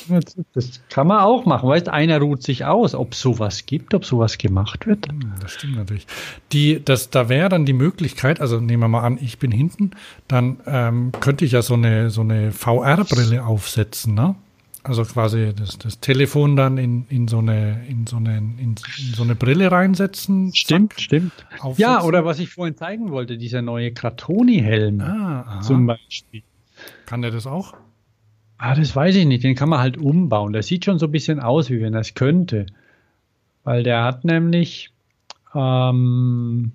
Das, 0.10 0.36
das 0.54 0.82
kann 0.90 1.08
man 1.08 1.20
auch 1.20 1.46
machen. 1.46 1.70
Weißt, 1.70 1.90
einer 1.90 2.20
ruht 2.20 2.42
sich 2.44 2.66
aus, 2.66 2.96
ob 2.96 3.14
sowas 3.16 3.66
gibt, 3.66 3.94
ob 3.94 4.04
sowas 4.06 4.38
gemacht 4.38 4.88
wird. 4.88 5.08
das 5.42 5.52
stimmt 5.54 5.76
natürlich. 5.78 6.08
Die, 6.52 6.84
das, 6.84 7.10
da 7.10 7.30
wäre 7.30 7.50
dann 7.50 7.66
die 7.66 7.74
Möglichkeit, 7.74 8.42
also 8.42 8.60
nehmen 8.60 8.82
wir 8.84 8.88
mal 8.88 9.02
an, 9.04 9.18
ich 9.22 9.38
bin 9.40 9.52
hinten, 9.52 9.92
dann 10.28 10.58
ähm, 10.66 11.12
könnte 11.20 11.46
ich 11.46 11.52
ja 11.52 11.62
so 11.62 11.74
eine, 11.76 12.10
so 12.10 12.22
eine 12.22 12.52
VR-Brille 12.52 13.46
aufsetzen, 13.46 14.14
ne? 14.16 14.36
Also 14.88 15.04
quasi 15.04 15.52
das, 15.56 15.80
das 15.80 16.00
Telefon 16.00 16.56
dann 16.56 16.78
in, 16.78 17.08
in, 17.10 17.28
so 17.28 17.40
eine, 17.40 17.84
in, 17.88 18.06
so 18.06 18.18
eine, 18.18 18.38
in, 18.38 18.60
in 18.60 18.76
so 19.16 19.24
eine 19.24 19.34
Brille 19.34 19.72
reinsetzen. 19.72 20.54
Stimmt, 20.54 21.02
stimmt. 21.02 21.34
aufsetzen. 21.60 21.82
Ja, 21.82 22.04
oder 22.04 22.24
was 22.24 22.38
ich 22.38 22.50
vorhin 22.50 22.78
zeigen 22.78 23.10
wollte, 23.10 23.40
dieser 23.40 23.64
neue 23.64 23.92
Kratoni-Helm 23.92 25.02
Ah, 25.02 25.60
zum 25.62 25.88
Beispiel. 25.88 26.44
Kann 27.08 27.24
der 27.24 27.32
das 27.32 27.48
auch? 27.48 27.74
Ah, 28.60 28.76
das 28.76 28.96
weiß 28.96 29.16
ich 29.16 29.26
nicht. 29.26 29.44
Den 29.44 29.56
kann 29.56 29.70
man 29.70 29.80
halt 29.80 29.98
umbauen. 29.98 30.54
Der 30.54 30.62
sieht 30.62 30.86
schon 30.86 31.00
so 31.00 31.08
ein 31.08 31.12
bisschen 31.12 31.40
aus, 31.40 31.72
wie 31.72 31.82
wenn 31.82 31.96
er 31.96 32.02
es 32.02 32.14
könnte. 32.14 32.68
Weil 33.64 33.82
der 33.82 34.04
hat 34.04 34.24
nämlich, 34.24 34.92
ähm, 35.56 36.74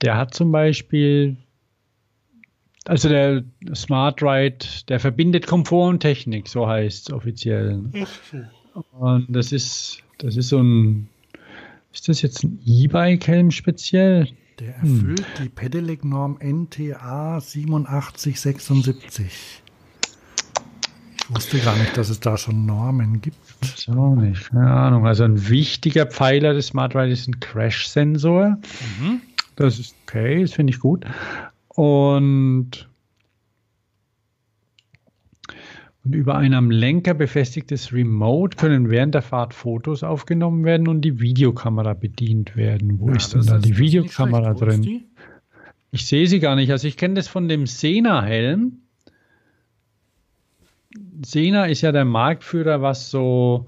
der 0.00 0.16
hat 0.16 0.32
zum 0.32 0.50
Beispiel, 0.50 1.36
also 2.86 3.08
der 3.08 3.44
Smart 3.74 4.22
Ride, 4.22 4.64
der 4.88 5.00
verbindet 5.00 5.46
Komfort 5.46 5.88
und 5.88 6.00
Technik, 6.00 6.48
so 6.48 6.66
heißt 6.66 7.08
es 7.08 7.14
offiziell. 7.14 7.84
Und 8.92 9.26
das 9.28 9.52
ist, 9.52 9.98
das 10.18 10.36
ist 10.36 10.48
so 10.48 10.60
ein, 10.60 11.08
ist 11.92 12.08
das 12.08 12.22
jetzt 12.22 12.42
ein 12.42 12.60
E-Bike-Helm 12.64 13.50
speziell? 13.50 14.28
Der 14.58 14.76
erfüllt 14.76 15.24
die 15.42 15.48
Pedelec-Norm 15.48 16.38
NTA 16.40 17.38
8776. 17.38 19.62
Ich 21.18 21.34
wusste 21.34 21.58
gar 21.60 21.76
nicht, 21.76 21.96
dass 21.96 22.10
es 22.10 22.20
da 22.20 22.36
schon 22.36 22.66
Normen 22.66 23.20
gibt. 23.20 23.38
Auch 23.88 24.14
nicht, 24.14 24.50
keine 24.50 24.70
Ahnung. 24.70 25.06
Also 25.06 25.24
ein 25.24 25.48
wichtiger 25.48 26.06
Pfeiler 26.06 26.52
des 26.52 26.68
Smart 26.68 26.94
Ride 26.94 27.12
ist 27.12 27.28
ein 27.28 27.40
Crash-Sensor. 27.40 28.58
Mhm. 29.00 29.20
Das 29.56 29.78
ist 29.78 29.94
okay, 30.06 30.42
das 30.42 30.52
finde 30.52 30.72
ich 30.72 30.80
gut. 30.80 31.04
Und, 31.74 32.88
und 36.04 36.14
über 36.14 36.36
ein 36.36 36.52
am 36.54 36.70
Lenker 36.70 37.14
befestigtes 37.14 37.92
Remote 37.92 38.56
können 38.56 38.90
während 38.90 39.14
der 39.14 39.22
Fahrt 39.22 39.54
Fotos 39.54 40.02
aufgenommen 40.02 40.64
werden 40.64 40.88
und 40.88 41.00
die 41.02 41.20
Videokamera 41.20 41.94
bedient 41.94 42.56
werden. 42.56 43.00
Wo 43.00 43.08
ja, 43.08 43.16
ist 43.16 43.34
denn 43.34 43.46
da 43.46 43.58
die 43.58 43.78
Videokamera 43.78 44.54
drin? 44.54 45.04
Ich 45.90 46.06
sehe 46.06 46.26
sie 46.26 46.40
gar 46.40 46.56
nicht. 46.56 46.70
Also 46.70 46.88
ich 46.88 46.96
kenne 46.96 47.14
das 47.14 47.28
von 47.28 47.48
dem 47.48 47.66
Sena-Helm. 47.66 48.78
Sena 51.24 51.66
ist 51.66 51.80
ja 51.82 51.92
der 51.92 52.04
Marktführer, 52.04 52.82
was 52.82 53.10
so, 53.10 53.66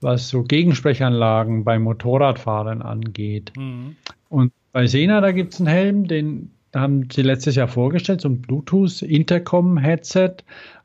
was 0.00 0.28
so 0.28 0.42
Gegensprechanlagen 0.42 1.64
bei 1.64 1.78
Motorradfahrern 1.78 2.82
angeht. 2.82 3.52
Mhm. 3.56 3.96
Und 4.28 4.52
bei 4.72 4.86
Sena, 4.86 5.20
da 5.20 5.32
gibt 5.32 5.54
es 5.54 5.60
einen 5.60 5.68
Helm, 5.68 6.08
den 6.08 6.50
haben 6.74 7.08
sie 7.10 7.22
letztes 7.22 7.56
Jahr 7.56 7.68
vorgestellt, 7.68 8.20
so 8.20 8.28
ein 8.28 8.40
Bluetooth-Intercom-Headset. 8.42 10.36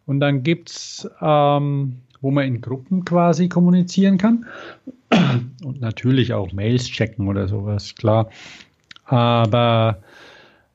Und 0.06 0.20
dann 0.20 0.44
gibt 0.44 0.70
es, 0.70 1.10
ähm, 1.22 1.98
wo 2.22 2.32
man 2.32 2.46
in 2.46 2.62
Gruppen 2.62 3.06
quasi 3.06 3.50
kommunizieren 3.50 4.18
kann. 4.18 4.46
Und 5.64 5.82
natürlich 5.82 6.34
auch 6.34 6.52
Mails 6.54 6.86
checken 6.86 7.28
oder 7.28 7.48
sowas, 7.48 7.96
klar. 7.96 8.30
Aber 9.06 10.00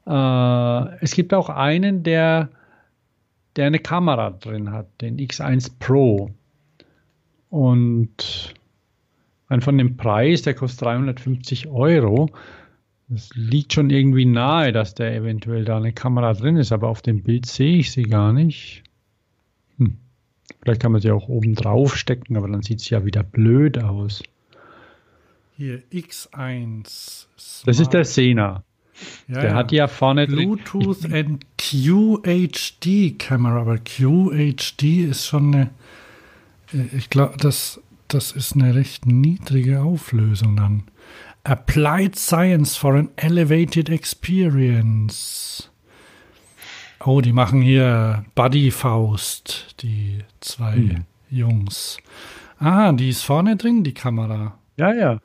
äh, 0.07 1.05
es 1.05 1.15
gibt 1.15 1.35
auch 1.35 1.49
einen, 1.49 2.03
der 2.03 2.51
der 3.59 3.67
eine 3.67 3.81
Kamera 3.81 4.31
drin 4.31 4.71
hat, 4.71 4.87
den 5.01 5.19
X1 5.19 5.73
Pro. 5.81 6.31
Und 7.51 8.55
von 9.61 9.79
dem 9.79 9.97
Preis, 9.97 10.43
der 10.43 10.55
kostet 10.55 10.83
350 10.83 11.67
Euro. 11.67 12.31
Das 13.09 13.31
liegt 13.35 13.73
schon 13.73 13.89
irgendwie 13.89 14.27
nahe, 14.27 14.73
dass 14.73 14.95
der 14.95 15.15
eventuell 15.15 15.65
da 15.65 15.79
eine 15.79 15.93
Kamera 15.93 16.35
drin 16.35 16.57
ist, 16.57 16.73
aber 16.73 16.89
auf 16.89 17.01
dem 17.01 17.23
Bild 17.23 17.47
sehe 17.47 17.79
ich 17.79 17.91
sie 17.91 18.03
gar 18.03 18.33
nicht. 18.35 18.83
Hm. 19.79 19.97
Vielleicht 20.61 20.83
kann 20.83 20.93
man 20.93 21.01
sie 21.01 21.11
auch 21.11 21.29
oben 21.29 21.55
drauf 21.55 21.97
stecken, 21.97 22.37
aber 22.37 22.49
dann 22.49 22.63
sieht 22.63 22.81
es 22.81 22.91
ja 22.91 23.07
wieder 23.07 23.23
blöd 23.23 23.79
aus. 23.83 24.23
Hier, 25.57 25.83
X1. 25.91 27.27
Smart. 27.39 27.67
Das 27.67 27.81
ist 27.81 27.93
der 27.93 28.05
Sena. 28.05 28.63
Ja, 29.27 29.41
der 29.41 29.51
ja. 29.51 29.55
hat 29.55 29.73
ja 29.73 29.89
vorne 29.89 30.27
Bluetooth 30.27 31.11
and 31.11 31.47
QHD 31.57 33.19
Kamera, 33.19 33.61
aber 33.61 33.79
QHD 33.79 34.83
ist 35.09 35.27
schon 35.27 35.55
eine, 35.55 35.71
äh, 36.73 36.97
ich 36.97 37.09
glaube, 37.09 37.37
das, 37.39 37.81
das 38.09 38.33
ist 38.33 38.55
eine 38.55 38.75
recht 38.75 39.07
niedrige 39.07 39.83
Auflösung 39.83 40.57
dann. 40.57 40.85
Applied 41.49 42.15
Science 42.15 42.77
for 42.77 42.95
an 42.95 43.09
Elevated 43.17 43.89
Experience. 43.89 45.71
Oh, 47.01 47.23
die 47.23 47.33
machen 47.33 47.63
hier 47.63 48.27
Buddy 48.35 48.71
Faust, 48.71 49.75
die 49.81 50.25
zwei 50.41 50.75
hm. 50.75 51.05
Jungs. 51.31 51.97
Ah, 52.59 52.93
die 52.93 53.09
ist 53.09 53.23
vorne 53.23 53.57
drin, 53.57 53.83
die 53.83 53.95
Kamera. 53.95 54.59
Ja, 54.77 54.93
ja. 54.93 55.21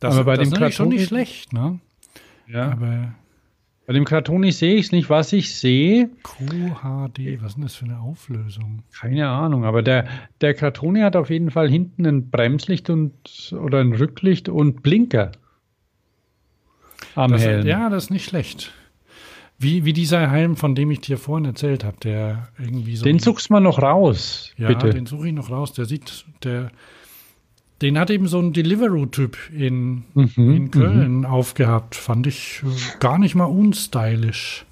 Das, 0.00 0.16
Aber 0.16 0.24
bei 0.24 0.36
das 0.36 0.50
dem 0.50 0.60
ist 0.60 0.74
schon 0.74 0.88
nicht 0.88 1.06
schlecht, 1.06 1.52
ne? 1.52 1.78
Ja. 2.48 2.72
Aber 2.72 3.14
bei 3.86 3.92
dem 3.92 4.04
Kartoni 4.04 4.50
sehe 4.50 4.76
ich 4.76 4.86
es 4.86 4.92
nicht. 4.92 5.10
Was 5.10 5.32
ich 5.32 5.54
sehe. 5.54 6.08
QHD, 6.22 7.42
was 7.42 7.50
ist 7.50 7.56
denn 7.56 7.62
das 7.62 7.74
für 7.74 7.84
eine 7.84 8.00
Auflösung? 8.00 8.82
Keine 8.98 9.28
Ahnung, 9.28 9.64
aber 9.64 9.82
der, 9.82 10.06
der 10.40 10.54
Kartoni 10.54 11.00
hat 11.00 11.16
auf 11.16 11.28
jeden 11.28 11.50
Fall 11.50 11.68
hinten 11.68 12.06
ein 12.06 12.30
Bremslicht 12.30 12.88
und 12.88 13.52
oder 13.52 13.80
ein 13.80 13.92
Rücklicht 13.92 14.48
und 14.48 14.82
Blinker. 14.82 15.32
Am 17.14 17.32
das, 17.32 17.42
Helm. 17.42 17.66
Ja, 17.66 17.90
das 17.90 18.04
ist 18.04 18.10
nicht 18.10 18.24
schlecht. 18.24 18.72
Wie, 19.58 19.84
wie 19.84 19.92
dieser 19.92 20.30
Helm, 20.30 20.56
von 20.56 20.74
dem 20.74 20.90
ich 20.90 21.00
dir 21.00 21.16
vorhin 21.16 21.44
erzählt 21.44 21.84
habe, 21.84 21.96
der 22.02 22.48
irgendwie 22.58 22.96
so. 22.96 23.04
Den 23.04 23.18
suchst 23.18 23.50
man 23.50 23.62
noch 23.62 23.80
raus. 23.80 24.52
Ja, 24.56 24.68
bitte. 24.68 24.90
den 24.90 25.06
suche 25.06 25.28
ich 25.28 25.34
noch 25.34 25.50
raus. 25.50 25.74
Der 25.74 25.84
sieht, 25.84 26.24
der, 26.42 26.70
den 27.84 27.98
hat 27.98 28.08
eben 28.08 28.26
so 28.28 28.38
ein 28.38 28.54
Deliveroo-Typ 28.54 29.36
in, 29.52 30.04
mhm, 30.14 30.30
in 30.36 30.70
Köln 30.70 31.18
mhm. 31.18 31.24
aufgehabt. 31.26 31.94
Fand 31.94 32.26
ich 32.26 32.62
äh, 32.64 32.98
gar 32.98 33.18
nicht 33.18 33.34
mal 33.34 33.44
unstylisch. 33.44 34.64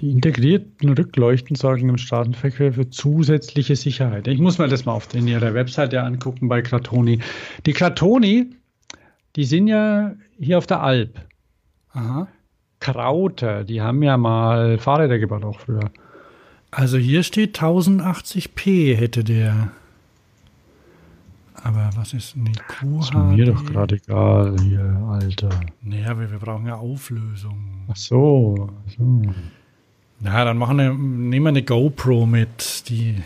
Die 0.00 0.10
integrierten 0.10 0.90
Rückleuchten 0.90 1.56
sorgen 1.56 1.88
im 1.88 1.96
Straßenverkehr 1.96 2.74
für 2.74 2.90
zusätzliche 2.90 3.76
Sicherheit. 3.76 4.28
Ich 4.28 4.40
muss 4.40 4.58
mir 4.58 4.68
das 4.68 4.84
mal 4.84 4.92
auf 4.92 5.08
ihrer 5.14 5.54
Webseite 5.54 6.02
angucken 6.02 6.48
bei 6.48 6.60
Kratoni. 6.60 7.20
Die 7.64 7.72
Kratoni, 7.72 8.50
die 9.36 9.44
sind 9.44 9.68
ja 9.68 10.14
hier 10.38 10.58
auf 10.58 10.66
der 10.66 10.82
Alp. 10.82 11.18
Aha. 11.92 12.28
Krauter, 12.78 13.64
die 13.64 13.80
haben 13.80 14.02
ja 14.02 14.18
mal 14.18 14.76
Fahrräder 14.76 15.18
gebaut 15.18 15.44
auch 15.44 15.60
früher. 15.60 15.90
Also 16.70 16.98
hier 16.98 17.22
steht 17.22 17.58
1080p 17.58 18.94
hätte 18.94 19.24
der. 19.24 19.72
Aber 21.62 21.90
was 21.94 22.14
ist 22.14 22.36
eine 22.36 22.52
QHD? 22.52 23.00
Ist 23.00 23.14
mir 23.14 23.44
doch 23.46 23.64
gerade 23.66 23.96
egal 23.96 24.56
hier, 24.62 25.06
Alter. 25.10 25.50
Naja, 25.82 26.18
wir, 26.18 26.30
wir 26.30 26.38
brauchen 26.38 26.66
ja 26.66 26.76
Auflösung. 26.76 27.84
Ach 27.90 27.96
so. 27.96 28.70
Ach 28.86 28.92
so. 28.96 29.22
Na, 30.20 30.44
dann 30.44 30.58
machen 30.58 30.78
wir, 30.78 30.92
nehmen 30.92 31.44
wir 31.44 31.48
eine 31.50 31.62
GoPro 31.62 32.26
mit. 32.26 32.88
Die, 32.88 33.22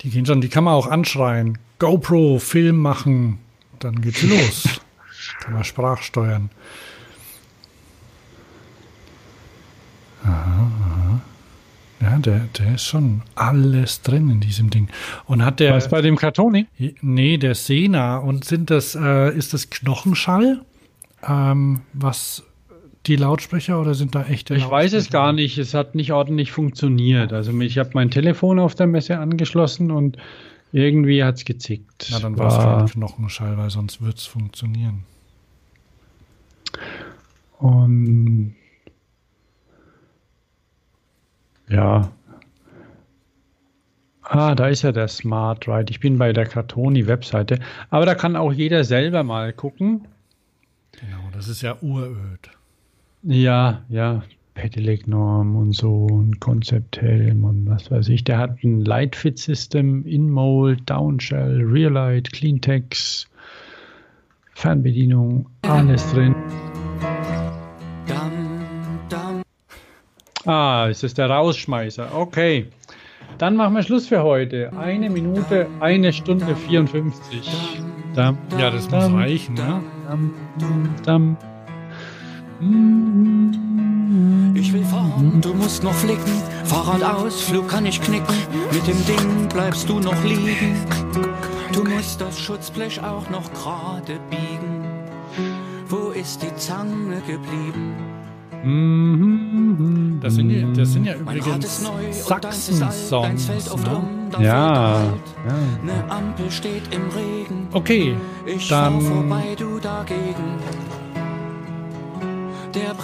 die 0.00 0.10
gehen 0.10 0.24
schon, 0.26 0.40
die 0.40 0.48
kann 0.48 0.64
man 0.64 0.74
auch 0.74 0.86
anschreien. 0.86 1.58
GoPro, 1.78 2.38
Film 2.38 2.76
machen. 2.76 3.38
Dann 3.78 4.00
geht's 4.00 4.22
los. 4.24 4.80
kann 5.40 5.54
man 5.54 5.64
Sprachsteuern. 5.64 6.50
Aha, 10.24 10.30
aha. 10.30 11.01
Ja, 12.02 12.18
der, 12.18 12.48
der 12.58 12.74
ist 12.74 12.84
schon 12.84 13.22
alles 13.36 14.02
drin 14.02 14.28
in 14.28 14.40
diesem 14.40 14.70
Ding. 14.70 14.88
Und 15.26 15.44
hat 15.44 15.60
der. 15.60 15.74
Was 15.74 15.88
bei 15.88 16.02
dem 16.02 16.16
Kartoni? 16.16 16.66
Nee, 17.00 17.36
der 17.36 17.54
Sena. 17.54 18.18
Und 18.18 18.44
sind 18.44 18.70
das, 18.70 18.96
äh, 18.96 19.32
ist 19.36 19.54
das 19.54 19.70
Knochenschall? 19.70 20.62
Ähm, 21.26 21.82
was 21.92 22.42
die 23.06 23.14
Lautsprecher 23.14 23.80
oder 23.80 23.94
sind 23.94 24.16
da 24.16 24.24
echte 24.24 24.54
Ich 24.56 24.68
weiß 24.68 24.92
es 24.94 25.10
gar 25.10 25.32
nicht. 25.32 25.58
Es 25.58 25.74
hat 25.74 25.94
nicht 25.94 26.12
ordentlich 26.12 26.50
funktioniert. 26.50 27.32
Also 27.32 27.58
ich 27.60 27.78
habe 27.78 27.90
mein 27.94 28.10
Telefon 28.10 28.58
auf 28.58 28.74
der 28.74 28.88
Messe 28.88 29.18
angeschlossen 29.18 29.92
und 29.92 30.16
irgendwie 30.72 31.22
hat 31.22 31.36
es 31.36 31.44
gezickt. 31.44 32.08
Na, 32.10 32.18
dann 32.18 32.36
war 32.36 32.48
es 32.48 32.58
kein 32.58 33.00
Knochenschall, 33.00 33.56
weil 33.58 33.70
sonst 33.70 34.02
wird 34.02 34.18
es 34.18 34.26
funktionieren. 34.26 35.04
Und 37.58 38.56
ja. 41.68 42.10
Ah, 44.22 44.54
da 44.54 44.68
ist 44.68 44.82
ja 44.82 44.92
der 44.92 45.08
Smart 45.08 45.68
Ride. 45.68 45.90
Ich 45.90 46.00
bin 46.00 46.16
bei 46.16 46.32
der 46.32 46.46
Cartoni-Webseite. 46.46 47.58
Aber 47.90 48.06
da 48.06 48.14
kann 48.14 48.36
auch 48.36 48.52
jeder 48.52 48.84
selber 48.84 49.24
mal 49.24 49.52
gucken. 49.52 50.06
Genau, 50.92 51.28
das 51.32 51.48
ist 51.48 51.62
ja 51.62 51.76
uröd. 51.82 52.50
Ja, 53.22 53.82
ja. 53.88 54.22
Pedelec-Norm 54.54 55.56
und 55.56 55.72
so 55.72 56.06
ein 56.08 56.38
Konzepthelm 56.38 57.44
und 57.44 57.68
was 57.68 57.90
weiß 57.90 58.08
ich. 58.10 58.24
Der 58.24 58.38
hat 58.38 58.62
ein 58.62 58.84
Lightfit-System, 58.84 60.06
InMold, 60.06 60.88
Downshell, 60.88 61.62
Realight, 61.62 62.32
Cleantex, 62.32 63.28
Fernbedienung, 64.54 65.48
alles 65.62 66.10
drin. 66.12 66.34
Ah, 70.44 70.88
ist 70.90 71.02
das 71.02 71.14
der 71.14 71.30
Rausschmeißer. 71.30 72.08
Okay. 72.14 72.66
Dann 73.38 73.56
machen 73.56 73.74
wir 73.74 73.82
Schluss 73.82 74.06
für 74.06 74.22
heute. 74.22 74.70
Eine 74.76 75.08
Minute, 75.08 75.66
eine 75.80 76.12
Stunde 76.12 76.54
54. 76.54 77.50
Dam, 78.14 78.36
ja, 78.58 78.70
das 78.70 78.88
dam, 78.88 79.12
muss 79.12 79.20
reichen, 79.22 79.54
ne? 79.54 79.80
Dam, 81.04 81.36
ich 84.54 84.72
will 84.72 84.84
fahren, 84.84 85.40
du 85.40 85.54
musst 85.54 85.82
noch 85.82 85.94
flicken. 85.94 86.42
Fahrradausflug 86.64 87.68
kann 87.68 87.86
ich 87.86 88.00
knicken. 88.00 88.34
Mit 88.70 88.86
dem 88.86 89.04
Ding 89.06 89.48
bleibst 89.48 89.88
du 89.88 89.98
noch 89.98 90.22
liegen. 90.24 90.76
Du 91.72 91.84
musst 91.84 92.20
das 92.20 92.38
Schutzblech 92.38 93.02
auch 93.02 93.30
noch 93.30 93.50
gerade 93.54 94.20
biegen. 94.28 94.84
Wo 95.88 96.10
ist 96.10 96.42
die 96.42 96.54
Zange 96.56 97.20
geblieben? 97.26 98.21
Mhm. 98.62 100.18
Das 100.20 100.34
sind, 100.34 100.50
ja, 100.50 100.66
das 100.74 100.92
sind 100.92 101.04
ja 101.04 101.14
übrigens 101.14 101.84
Sachsen-Songs. 102.26 103.48
Ne? 103.48 104.44
Ja, 104.44 104.44
ja. 104.44 105.02
Eine 105.82 106.10
Ampel 106.10 106.50
steht 106.50 106.82
im 106.94 107.08
Regen. 107.10 107.68
Okay, 107.72 108.16
ich 108.46 108.68
dann. 108.68 109.00
vorbei, 109.00 109.56
du 109.58 109.78
dagegen. 109.78 110.58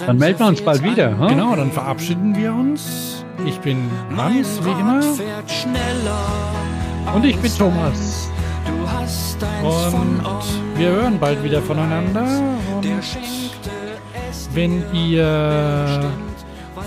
Dann 0.05 0.17
melden 0.17 0.39
wir 0.39 0.47
uns 0.47 0.61
bald 0.61 0.83
wieder. 0.83 1.17
Hm? 1.19 1.27
Genau, 1.27 1.55
dann 1.55 1.71
verabschieden 1.71 2.35
wir 2.35 2.53
uns. 2.53 3.23
Ich 3.45 3.59
bin 3.59 3.89
Hans, 4.15 4.59
wie 4.63 4.71
immer. 4.71 5.01
Und 7.15 7.25
ich 7.25 7.37
bin 7.37 7.51
Thomas. 7.57 8.29
Und 9.61 10.79
wir 10.79 10.89
hören 10.89 11.19
bald 11.19 11.43
wieder 11.43 11.61
voneinander. 11.61 12.25
Und 12.75 12.85
wenn 14.53 14.83
ihr 14.93 16.11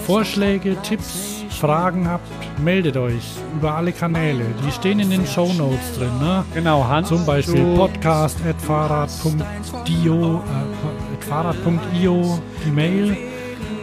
Vorschläge, 0.07 0.77
Tipps, 0.83 1.45
Fragen 1.51 2.09
habt, 2.09 2.27
meldet 2.61 2.97
euch 2.97 3.35
über 3.55 3.75
alle 3.77 3.93
Kanäle. 3.93 4.45
Die 4.67 4.73
stehen 4.73 4.99
in 5.01 5.11
den 5.11 5.27
Show 5.27 5.53
Notes 5.53 5.97
drin. 5.97 6.11
Ne? 6.21 6.45
Genau, 6.55 6.85
Hans. 6.85 7.09
Zum 7.09 7.25
Beispiel 7.25 7.65
podcast.fahrrad.io, 7.77 10.37
äh, 10.37 11.25
fahrrad.io, 11.25 12.41
die 12.67 12.71
Mail. 12.71 13.17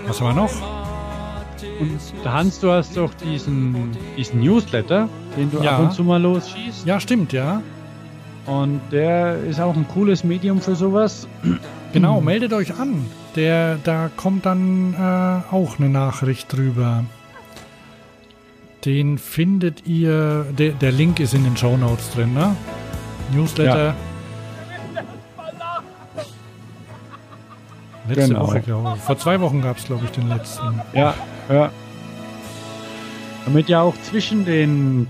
Was 0.07 0.19
haben 0.19 0.35
wir 0.35 0.41
noch? 0.41 0.51
Und 1.79 1.99
Hans, 2.25 2.59
du 2.59 2.71
hast 2.71 2.97
doch 2.97 3.13
diesen, 3.13 3.95
diesen 4.17 4.41
Newsletter, 4.41 5.07
den 5.37 5.51
du 5.51 5.63
ja. 5.63 5.77
ab 5.77 5.83
und 5.83 5.93
zu 5.93 6.03
mal 6.03 6.21
losschießt. 6.21 6.85
Ja, 6.85 6.99
stimmt, 6.99 7.31
ja. 7.31 7.61
Und 8.45 8.81
der 8.91 9.37
ist 9.43 9.61
auch 9.61 9.75
ein 9.75 9.87
cooles 9.87 10.23
Medium 10.23 10.59
für 10.59 10.75
sowas. 10.75 11.27
Genau, 11.93 12.19
meldet 12.19 12.51
euch 12.53 12.77
an. 12.77 13.05
Der, 13.35 13.77
da 13.83 14.09
kommt 14.15 14.45
dann 14.45 14.93
äh, 14.93 15.53
auch 15.53 15.79
eine 15.79 15.89
Nachricht 15.89 16.51
drüber. 16.51 17.05
Den 18.85 19.17
findet 19.17 19.85
ihr, 19.85 20.45
der, 20.57 20.71
der 20.71 20.91
Link 20.91 21.19
ist 21.19 21.33
in 21.33 21.43
den 21.43 21.55
Show 21.55 21.77
Notes 21.77 22.11
drin, 22.11 22.33
ne? 22.33 22.55
Newsletter. 23.33 23.87
Ja. 23.87 23.95
Letzte 28.07 28.27
genau. 28.29 28.47
Woche, 28.47 28.61
glaube 28.61 28.93
ich. 28.95 29.03
Vor 29.03 29.17
zwei 29.17 29.39
Wochen 29.39 29.61
gab 29.61 29.77
es, 29.77 29.85
glaube 29.85 30.05
ich, 30.05 30.11
den 30.11 30.27
letzten. 30.29 30.81
Ja, 30.93 31.13
ja. 31.49 31.71
Damit 33.45 33.69
ihr 33.69 33.81
auch 33.81 33.95
zwischen 34.01 34.45
den, 34.45 35.07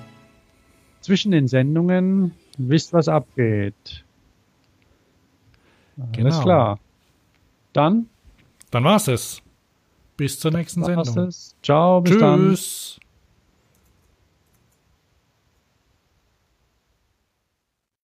zwischen 1.00 1.32
den 1.32 1.48
Sendungen 1.48 2.34
wisst, 2.58 2.92
was 2.92 3.08
abgeht. 3.08 4.04
Genau. 6.12 6.30
Alles 6.30 6.42
klar. 6.42 6.80
Dann? 7.74 8.10
Dann 8.72 8.84
war's 8.84 9.08
es. 9.08 9.42
Bis 10.18 10.40
zur 10.40 10.52
nächsten 10.52 10.84
Sendung. 10.84 11.18
Es. 11.28 11.56
Ciao, 11.64 12.02
bis 12.02 12.14
Tschüss. 12.14 12.20
dann. 12.99 12.99